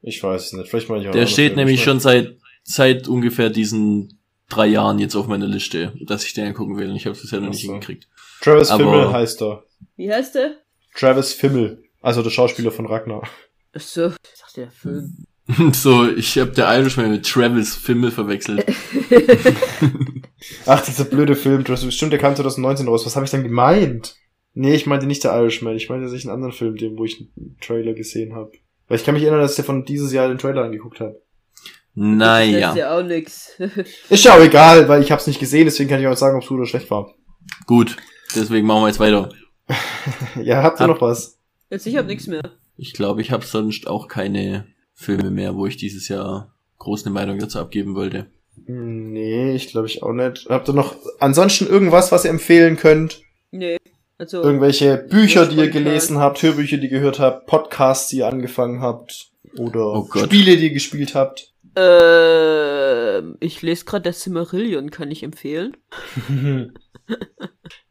Ich 0.00 0.22
weiß 0.22 0.46
es 0.46 0.52
nicht. 0.54 0.68
Vielleicht 0.70 0.88
mal 0.88 1.00
ich 1.00 1.08
auch 1.08 1.12
Der 1.12 1.26
steht 1.26 1.56
nämlich 1.56 1.82
schon 1.82 2.00
seit, 2.00 2.36
seit 2.62 3.08
ungefähr 3.08 3.50
diesen 3.50 4.18
drei 4.48 4.66
Jahren 4.66 4.98
jetzt 4.98 5.14
auf 5.14 5.26
meiner 5.26 5.46
Liste, 5.46 5.92
dass 6.06 6.24
ich 6.24 6.32
den 6.32 6.46
angucken 6.46 6.78
will. 6.78 6.88
Und 6.88 6.96
ich 6.96 7.04
habe 7.04 7.14
es 7.14 7.22
bisher 7.22 7.40
noch 7.40 7.50
nicht 7.50 7.60
hingekriegt. 7.60 8.08
Travis 8.40 8.70
aber- 8.70 8.84
Fimmel 8.84 9.12
heißt 9.12 9.42
er. 9.42 9.64
Wie 9.96 10.10
heißt 10.10 10.36
der? 10.36 10.56
Travis 10.94 11.34
Fimmel. 11.34 11.82
Also 12.00 12.22
der 12.22 12.30
Schauspieler 12.30 12.70
von 12.70 12.86
Ragnar. 12.86 13.28
So, 13.74 14.06
ich 14.08 14.40
dachte 14.40 14.60
der 14.62 14.70
Film. 14.70 15.16
So, 15.72 16.08
ich 16.08 16.38
habe 16.38 16.52
der 16.52 16.72
Irishman 16.78 17.10
mit 17.10 17.26
Travis 17.26 17.74
Fimmel 17.74 18.12
verwechselt. 18.12 18.64
Ach, 20.66 20.80
dieser 20.84 21.04
blöde 21.04 21.34
Film. 21.34 21.64
Travis- 21.64 21.92
Stimmt, 21.92 22.12
der 22.12 22.20
kam 22.20 22.36
2019 22.36 22.86
raus. 22.86 23.04
Was 23.04 23.16
habe 23.16 23.24
ich 23.24 23.32
dann 23.32 23.42
gemeint? 23.42 24.14
Nee, 24.54 24.74
ich 24.74 24.86
meinte 24.86 25.06
nicht 25.06 25.24
der 25.24 25.32
Irishman. 25.34 25.74
Ich 25.76 25.88
meinte 25.88 26.08
sich 26.08 26.24
einen 26.24 26.34
anderen 26.34 26.52
Film, 26.52 26.76
den, 26.76 26.96
wo 26.96 27.04
ich 27.04 27.18
einen 27.36 27.56
Trailer 27.60 27.94
gesehen 27.94 28.34
habe. 28.34 28.52
Weil 28.88 28.98
ich 28.98 29.04
kann 29.04 29.14
mich 29.14 29.22
erinnern, 29.24 29.40
dass 29.40 29.52
ich 29.52 29.58
ja 29.58 29.64
von 29.64 29.84
dieses 29.84 30.12
Jahr 30.12 30.28
den 30.28 30.38
Trailer 30.38 30.62
angeguckt 30.64 31.00
habe. 31.00 31.14
Das 31.14 31.24
Naja, 31.94 32.70
ist 32.70 32.76
ja 32.76 32.96
auch 32.96 33.02
nix. 33.02 33.50
Ist 34.08 34.24
ja 34.24 34.34
auch 34.36 34.40
egal, 34.40 34.88
weil 34.88 35.02
ich 35.02 35.10
habe 35.10 35.20
es 35.20 35.26
nicht 35.26 35.40
gesehen, 35.40 35.64
deswegen 35.64 35.88
kann 35.90 35.98
ich 36.00 36.06
auch 36.06 36.10
nicht 36.10 36.18
sagen, 36.20 36.36
ob 36.36 36.42
es 36.44 36.48
gut 36.48 36.58
oder 36.58 36.66
schlecht 36.68 36.90
war. 36.90 37.12
gut. 37.66 37.96
Deswegen 38.36 38.66
machen 38.68 38.82
wir 38.82 38.86
jetzt 38.88 39.00
weiter. 39.00 39.28
Ja, 40.42 40.62
habt 40.62 40.78
ihr 40.80 40.84
Hab- 40.84 40.90
noch 40.90 41.00
was? 41.00 41.38
Jetzt, 41.70 41.86
ich 41.86 41.96
hab 41.96 42.06
nix 42.06 42.26
mehr. 42.28 42.42
Ich 42.82 42.94
glaube, 42.94 43.20
ich 43.20 43.30
habe 43.30 43.44
sonst 43.44 43.86
auch 43.86 44.08
keine 44.08 44.66
Filme 44.94 45.30
mehr, 45.30 45.54
wo 45.54 45.66
ich 45.66 45.76
dieses 45.76 46.08
Jahr 46.08 46.54
groß 46.78 47.04
eine 47.04 47.12
Meinung 47.12 47.38
dazu 47.38 47.58
abgeben 47.58 47.94
wollte. 47.94 48.26
Nee, 48.66 49.54
ich 49.54 49.68
glaube 49.68 49.86
ich 49.86 50.02
auch 50.02 50.12
nicht. 50.12 50.46
Habt 50.48 50.68
ihr 50.68 50.72
noch 50.72 50.94
ansonsten 51.18 51.66
irgendwas, 51.66 52.10
was 52.10 52.24
ihr 52.24 52.30
empfehlen 52.30 52.76
könnt? 52.76 53.20
Nee. 53.50 53.76
Also, 54.16 54.42
Irgendwelche 54.42 54.96
Bücher, 54.98 55.46
die 55.46 55.56
ihr 55.56 55.68
gelesen 55.70 56.18
habt, 56.18 56.42
Hörbücher, 56.42 56.76
die 56.78 56.84
ihr 56.84 56.90
gehört 56.90 57.18
habt, 57.20 57.46
Podcasts, 57.46 58.08
die 58.08 58.18
ihr 58.18 58.26
angefangen 58.28 58.80
habt 58.80 59.30
oder 59.56 59.94
Oh. 59.94 60.08
Spiele, 60.14 60.56
die 60.56 60.64
ihr 60.68 60.72
gespielt 60.74 61.14
habt? 61.14 61.52
ähm, 61.76 63.36
ich 63.40 63.62
lese 63.62 63.84
gerade 63.86 64.02
das 64.04 64.22
Silmarillion, 64.22 64.90
kann 64.90 65.10
ich 65.10 65.22
empfehlen. 65.22 65.76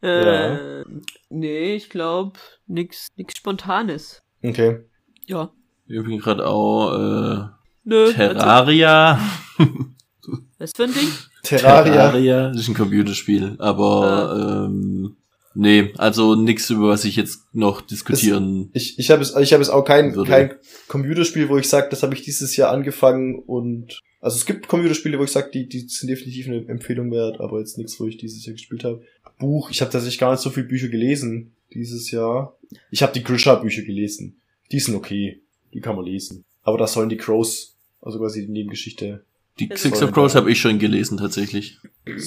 Ja. 0.02 0.80
Äh, 0.82 0.86
nee, 1.30 1.76
ich 1.76 1.90
glaube, 1.90 2.40
nix, 2.68 3.10
nix 3.18 3.36
Spontanes. 3.38 4.22
Okay. 4.44 4.80
Ja. 5.26 5.52
Ich 5.88 6.04
bin 6.04 6.20
gerade 6.20 6.46
auch 6.46 6.94
äh, 6.94 7.46
Nö. 7.84 8.14
Terraria. 8.14 9.20
Also, 9.58 10.38
was 10.60 10.72
für 10.74 10.84
ein 10.84 10.94
Ding? 10.94 11.08
Terraria. 11.44 12.50
Das 12.50 12.62
ist 12.62 12.68
ein 12.68 12.76
Computerspiel, 12.76 13.56
aber 13.58 14.68
ähm, 14.70 15.16
nee, 15.56 15.92
also 15.98 16.36
nix 16.36 16.70
über 16.70 16.90
was 16.90 17.06
ich 17.06 17.16
jetzt 17.16 17.42
noch 17.54 17.82
diskutieren. 17.82 18.70
Ich, 18.74 19.00
ich 19.00 19.10
habe 19.10 19.22
es, 19.22 19.36
ich 19.36 19.54
habe 19.54 19.64
es 19.64 19.70
auch 19.70 19.84
kein, 19.84 20.16
Würde. 20.16 20.30
kein 20.30 20.52
Computerspiel, 20.88 21.50
wo 21.50 21.58
ich 21.58 21.68
sage, 21.68 21.88
das 21.90 22.04
habe 22.04 22.14
ich 22.14 22.22
dieses 22.22 22.56
Jahr 22.56 22.72
angefangen 22.72 23.40
und 23.40 24.00
also 24.22 24.36
es 24.36 24.46
gibt 24.46 24.68
Computerspiele, 24.68 25.18
wo 25.18 25.24
ich 25.24 25.32
sage, 25.32 25.50
die, 25.52 25.68
die 25.68 25.88
sind 25.88 26.10
definitiv 26.10 26.48
eine 26.48 26.68
Empfehlung 26.68 27.10
wert, 27.12 27.40
aber 27.40 27.60
jetzt 27.60 27.78
nichts, 27.78 28.00
wo 28.00 28.06
ich 28.06 28.18
dieses 28.18 28.46
Jahr 28.46 28.54
gespielt 28.54 28.84
habe. 28.84 29.02
Buch, 29.40 29.72
ich 29.72 29.82
habe 29.82 29.92
tatsächlich 29.92 30.20
gar 30.20 30.32
nicht 30.32 30.42
so 30.42 30.50
viele 30.50 30.68
Bücher 30.68 30.90
gelesen 30.90 31.56
dieses 31.74 32.12
Jahr. 32.12 32.58
Ich 32.92 33.02
habe 33.02 33.14
die 33.14 33.24
Grisha-Bücher 33.24 33.84
gelesen. 33.84 34.40
Die 34.72 34.80
sind 34.80 34.96
okay, 34.96 35.42
die 35.74 35.82
kann 35.82 35.96
man 35.96 36.06
lesen. 36.06 36.46
Aber 36.64 36.78
das 36.78 36.94
sollen 36.94 37.10
die 37.10 37.18
Crows, 37.18 37.76
also 38.02 38.20
quasi 38.20 38.46
die 38.46 38.52
Nebengeschichte, 38.52 39.24
Die 39.60 39.70
Six 39.74 40.02
of 40.02 40.12
Crows 40.12 40.36
habe 40.36 40.52
ich 40.52 40.60
schon 40.60 40.80
gelesen 40.80 41.18
tatsächlich, 41.18 41.78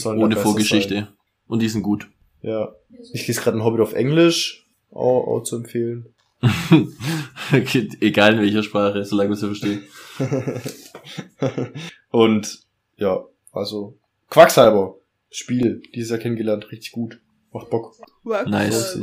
ohne 0.05 0.37
Vorgeschichte. 0.37 0.95
sein. 0.95 1.09
Und 1.47 1.61
die 1.63 1.69
sind 1.69 1.83
gut. 1.83 2.09
Ja. 2.43 2.73
Ich 3.13 3.27
lese 3.27 3.41
gerade 3.41 3.59
ein 3.59 3.65
Hobbit 3.65 3.81
auf 3.81 3.93
Englisch, 3.95 4.67
auch, 4.91 5.27
auch 5.27 5.43
zu 5.43 5.57
empfehlen. 5.57 6.07
Okay, 7.53 7.89
Egal 8.01 8.35
in 8.35 8.41
welcher 8.41 8.63
Sprache, 8.63 9.05
solange 9.05 9.31
man 9.31 9.39
sie 9.39 9.47
versteht. 9.47 9.83
Und 12.11 12.61
ja, 12.97 13.25
also 13.53 13.99
Quacksalber, 14.31 14.97
Spiel, 15.31 15.83
dieses 15.95 16.11
Jahr 16.11 16.19
kennengelernt, 16.19 16.71
richtig 16.73 16.93
gut. 16.93 17.21
Macht 17.53 17.71
Bock. 17.71 17.95
Nice. 18.25 18.99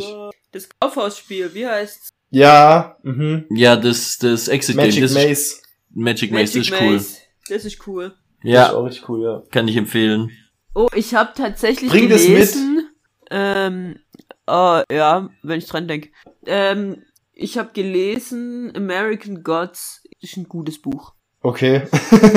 Das 0.52 0.68
Kaufhausspiel, 0.80 1.54
wie 1.54 1.68
heißt's? 1.68 2.10
Ja, 2.32 2.98
mhm. 3.04 3.46
Ja, 3.52 3.76
das, 3.76 4.18
das 4.18 4.48
Exit 4.48 4.76
Magic 4.76 4.94
Game, 4.96 5.04
das 5.04 5.14
Maze. 5.14 5.30
Ist, 5.30 5.64
Magic 5.92 6.32
Maze, 6.32 6.60
das 6.60 6.68
ist 6.68 6.82
cool. 6.82 7.02
Das 7.50 7.66
ist 7.66 7.88
cool. 7.88 8.04
Das 8.10 8.14
ist 8.44 8.52
Ja, 8.52 8.74
auch 8.74 8.86
richtig 8.86 9.10
cool, 9.10 9.24
ja. 9.24 9.44
kann 9.52 9.68
ich 9.68 9.76
empfehlen. 9.76 10.32
Oh, 10.76 10.88
ich 10.96 11.14
habe 11.14 11.32
tatsächlich 11.36 11.92
Bring 11.92 12.10
das 12.10 12.24
gelesen. 12.24 12.90
Ähm, 13.32 14.00
oh, 14.48 14.82
ja, 14.92 15.30
wenn 15.44 15.60
ich 15.60 15.66
dran 15.68 15.88
denke. 15.88 16.10
Ähm, 16.46 17.04
ich 17.34 17.58
habe 17.58 17.72
gelesen, 17.74 18.72
American 18.76 19.44
Gods 19.44 20.04
ist 20.20 20.38
ein 20.38 20.46
gutes 20.46 20.82
Buch. 20.82 21.14
Okay. 21.42 21.84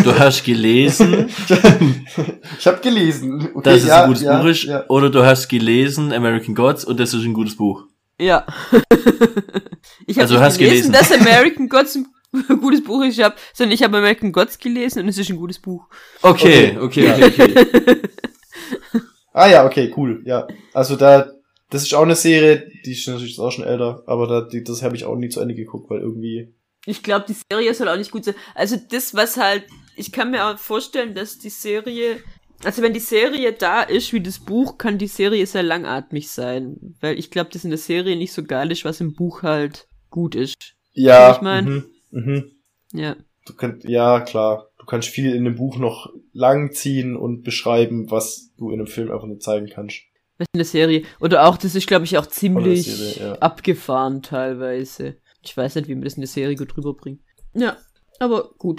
Du 0.05 0.17
hast 0.17 0.45
gelesen, 0.45 1.29
ich 2.59 2.67
habe 2.67 2.81
gelesen. 2.81 3.49
Okay, 3.53 3.61
dass 3.65 3.83
es 3.83 3.89
ja, 3.89 4.03
ein 4.03 4.09
gutes 4.09 4.23
ja, 4.23 4.39
Buch 4.41 4.49
ist, 4.49 4.63
Ja. 4.63 4.85
oder 4.89 5.11
du 5.11 5.25
hast 5.25 5.49
gelesen 5.49 6.13
American 6.13 6.55
Gods 6.55 6.85
und 6.85 7.01
das 7.01 7.13
ist 7.13 7.25
ein 7.25 7.35
gutes 7.35 7.57
Buch. 7.57 7.85
Ja. 8.21 8.47
ich 10.07 10.19
habe 10.19 10.33
Also 10.33 10.37
gelesen, 10.37 10.59
gelesen. 10.59 10.93
dass 10.93 11.11
American 11.11 11.69
Gods 11.69 11.97
ein 11.97 12.07
gutes 12.61 12.85
Buch 12.85 13.03
ist, 13.05 13.19
ich 13.19 13.25
hab, 13.25 13.37
sondern 13.53 13.75
ich 13.75 13.83
habe 13.83 13.99
American 13.99 14.31
Gods 14.31 14.59
gelesen 14.59 15.03
und 15.03 15.09
es 15.09 15.19
ist 15.19 15.31
ein 15.31 15.37
gutes 15.37 15.59
Buch. 15.59 15.89
Okay, 16.23 16.79
okay, 16.81 17.11
okay, 17.11 17.25
okay. 17.27 17.99
Ah 19.33 19.49
ja, 19.49 19.67
okay, 19.67 19.93
cool. 19.97 20.23
Ja. 20.25 20.47
Also 20.75 20.95
da, 20.95 21.31
das 21.71 21.83
ist 21.83 21.95
auch 21.95 22.03
eine 22.03 22.15
Serie, 22.15 22.69
die 22.85 22.93
ist 22.93 23.09
natürlich 23.09 23.39
auch 23.41 23.51
schon 23.51 23.65
älter, 23.65 24.03
aber 24.07 24.27
da, 24.29 24.41
die, 24.43 24.63
das 24.63 24.83
habe 24.83 24.95
ich 24.95 25.05
auch 25.05 25.17
nie 25.17 25.29
zu 25.31 25.41
Ende 25.41 25.55
geguckt, 25.55 25.91
weil 25.91 26.01
irgendwie. 26.01 26.55
Ich 26.87 27.03
glaube, 27.03 27.27
die 27.29 27.37
Serie 27.51 27.75
soll 27.75 27.89
auch 27.89 27.97
nicht 27.97 28.11
gut 28.11 28.25
sein. 28.25 28.35
Also 28.55 28.77
das, 28.77 29.15
was 29.15 29.37
halt, 29.37 29.65
ich 29.97 30.11
kann 30.13 30.31
mir 30.31 30.47
auch 30.47 30.59
vorstellen, 30.59 31.15
dass 31.15 31.39
die 31.39 31.51
Serie, 31.51 32.21
also 32.65 32.83
wenn 32.83 32.93
die 32.93 33.01
Serie 33.01 33.53
da 33.53 33.83
ist 33.83 34.13
wie 34.13 34.21
das 34.21 34.41
Buch, 34.41 34.79
kann 34.79 34.99
die 34.99 35.07
Serie 35.07 35.47
sehr 35.47 35.63
langatmig 35.63 36.29
sein. 36.31 36.97
Weil 37.01 37.19
ich 37.19 37.31
glaube, 37.31 37.51
dass 37.51 37.65
in 37.65 37.71
der 37.71 37.79
Serie 37.79 38.17
nicht 38.17 38.33
so 38.33 38.43
geil 38.43 38.73
ist, 38.73 38.85
was 38.85 39.01
im 39.01 39.15
Buch 39.15 39.43
halt 39.43 39.87
gut 40.11 40.35
ist. 40.35 40.75
Ja. 40.93 41.33
Ich 41.33 41.41
mein- 41.41 41.65
mhm, 41.65 41.85
mhm. 42.11 42.53
Ja. 42.93 43.17
Du 43.47 43.55
könnt, 43.55 43.85
ja, 43.85 44.21
klar. 44.21 44.69
Du 44.79 44.87
kannst 44.87 45.09
viel 45.09 45.35
in 45.35 45.45
dem 45.45 45.55
Buch 45.57 45.77
noch 45.79 46.13
langziehen 46.33 47.17
und 47.17 47.43
beschreiben, 47.43 48.11
was 48.11 48.51
du 48.57 48.71
in 48.71 48.81
einem 48.81 48.87
Film 48.89 49.11
einfach 49.11 49.27
nicht 49.27 49.43
zeigen 49.43 49.69
kannst. 49.69 50.03
Was 50.39 50.47
in 50.53 50.59
der 50.59 50.65
Serie. 50.65 51.05
Oder 51.21 51.47
auch, 51.47 51.57
das 51.57 51.75
ist, 51.75 51.87
glaube 51.87 52.05
ich, 52.05 52.19
auch 52.19 52.27
ziemlich 52.27 52.85
Serie, 52.85 53.29
ja. 53.35 53.39
abgefahren 53.39 54.23
teilweise. 54.23 55.17
Ich 55.43 55.57
weiß 55.57 55.75
nicht, 55.77 55.89
wie 55.89 55.95
man 55.95 56.05
das 56.05 56.15
in 56.15 56.21
der 56.21 56.29
Serie 56.29 56.57
gut 56.57 56.77
rüberbringt. 56.77 57.21
Ja, 57.55 57.77
aber 58.19 58.51
gut. 58.59 58.79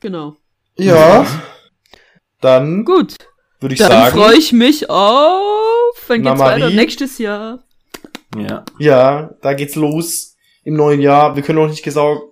Genau. 0.00 0.36
Ja. 0.76 1.26
Dann 2.40 2.84
Gut. 2.84 3.16
würde 3.60 3.74
ich 3.74 3.78
Dann 3.80 3.90
sagen. 3.90 4.16
freue 4.18 4.36
ich 4.36 4.52
mich 4.52 4.88
auf. 4.90 6.04
Wann 6.08 6.22
geht's 6.22 6.24
Na, 6.24 6.34
Marie? 6.34 6.62
weiter? 6.62 6.70
Nächstes 6.74 7.18
Jahr. 7.18 7.64
Ja. 8.36 8.64
Ja, 8.78 9.34
da 9.42 9.54
geht's 9.54 9.74
los. 9.76 10.36
im 10.64 10.74
neuen 10.74 11.00
Jahr. 11.00 11.36
Wir 11.36 11.42
können 11.42 11.58
noch 11.58 11.68
nicht 11.68 11.82
genau, 11.84 12.30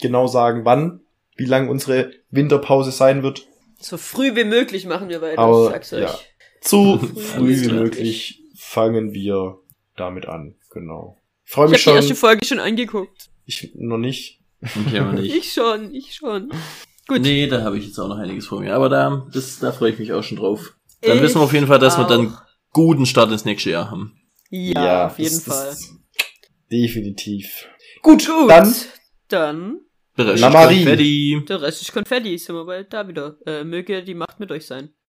genau 0.00 0.26
sagen, 0.26 0.64
wann, 0.64 1.00
wie 1.36 1.44
lang 1.46 1.68
unsere 1.68 2.10
Winterpause 2.30 2.90
sein 2.90 3.22
wird. 3.22 3.46
So 3.80 3.96
früh 3.96 4.34
wie 4.34 4.44
möglich 4.44 4.86
machen 4.86 5.08
wir 5.08 5.20
weiter, 5.22 5.38
Aber, 5.38 5.66
ich 5.66 5.72
sag's 5.72 5.92
euch. 5.92 6.02
ja. 6.02 6.18
So 6.60 6.98
Früh 6.98 7.20
früh 7.20 7.60
wie 7.62 7.72
möglich 7.72 8.42
fangen 8.56 9.12
wir 9.12 9.58
damit 9.96 10.26
an. 10.26 10.54
Genau. 10.70 11.16
Ich 11.44 11.52
freue 11.52 11.66
Ich 11.66 11.72
mich 11.72 11.86
habe 11.86 11.96
die 11.96 12.02
erste. 12.02 12.14
Folge 12.14 12.44
schon 12.46 12.58
angeguckt. 12.60 13.28
Ich 13.46 13.70
noch 13.74 13.98
nicht. 13.98 14.40
Okay, 14.62 14.98
aber 15.00 15.12
nicht. 15.12 15.34
Ich 15.34 15.52
schon, 15.52 15.94
ich 15.94 16.14
schon. 16.14 16.50
Gut. 17.06 17.20
Nee, 17.20 17.46
da 17.46 17.62
habe 17.62 17.76
ich 17.78 17.84
jetzt 17.86 17.98
auch 17.98 18.08
noch 18.08 18.16
einiges 18.16 18.46
vor 18.46 18.60
mir. 18.60 18.74
Aber 18.74 18.88
da, 18.88 19.26
das, 19.32 19.58
da 19.58 19.72
freue 19.72 19.90
ich 19.90 19.98
mich 19.98 20.12
auch 20.14 20.22
schon 20.22 20.38
drauf. 20.38 20.74
Dann 21.02 21.16
Ich 21.18 21.22
wissen 21.22 21.36
wir 21.38 21.42
auf 21.44 21.52
jeden 21.52 21.66
Fall, 21.66 21.78
dass 21.78 21.98
wir 21.98 22.04
auch. 22.04 22.08
dann 22.08 22.36
guten 22.72 23.04
Start 23.04 23.30
ins 23.30 23.44
nächste 23.44 23.68
Jahr 23.70 23.90
haben. 23.90 24.18
Ja, 24.48 25.06
auf 25.08 25.18
jeden 25.18 25.34
das- 25.34 25.44
Fall. 25.44 25.66
das- 25.66 25.94
Definitiv. 26.72 27.66
Gut, 28.02 28.26
Gut, 28.26 28.48
dann 28.50 28.74
dann 29.28 29.80
Der 30.16 30.26
Rest 30.28 30.42
ist. 30.44 30.50
Konfetti. 30.52 31.44
der 31.46 31.60
Rest 31.62 31.82
ist 31.82 31.92
Konfetti, 31.92 32.38
sind 32.38 32.54
wir 32.56 32.64
bald 32.64 32.90
da 32.92 33.06
wieder. 33.06 33.36
Äh, 33.46 33.64
möge 33.64 34.02
die 34.02 34.14
Macht 34.14 34.40
mit 34.40 34.50
euch 34.50 34.66
sein. 34.66 34.94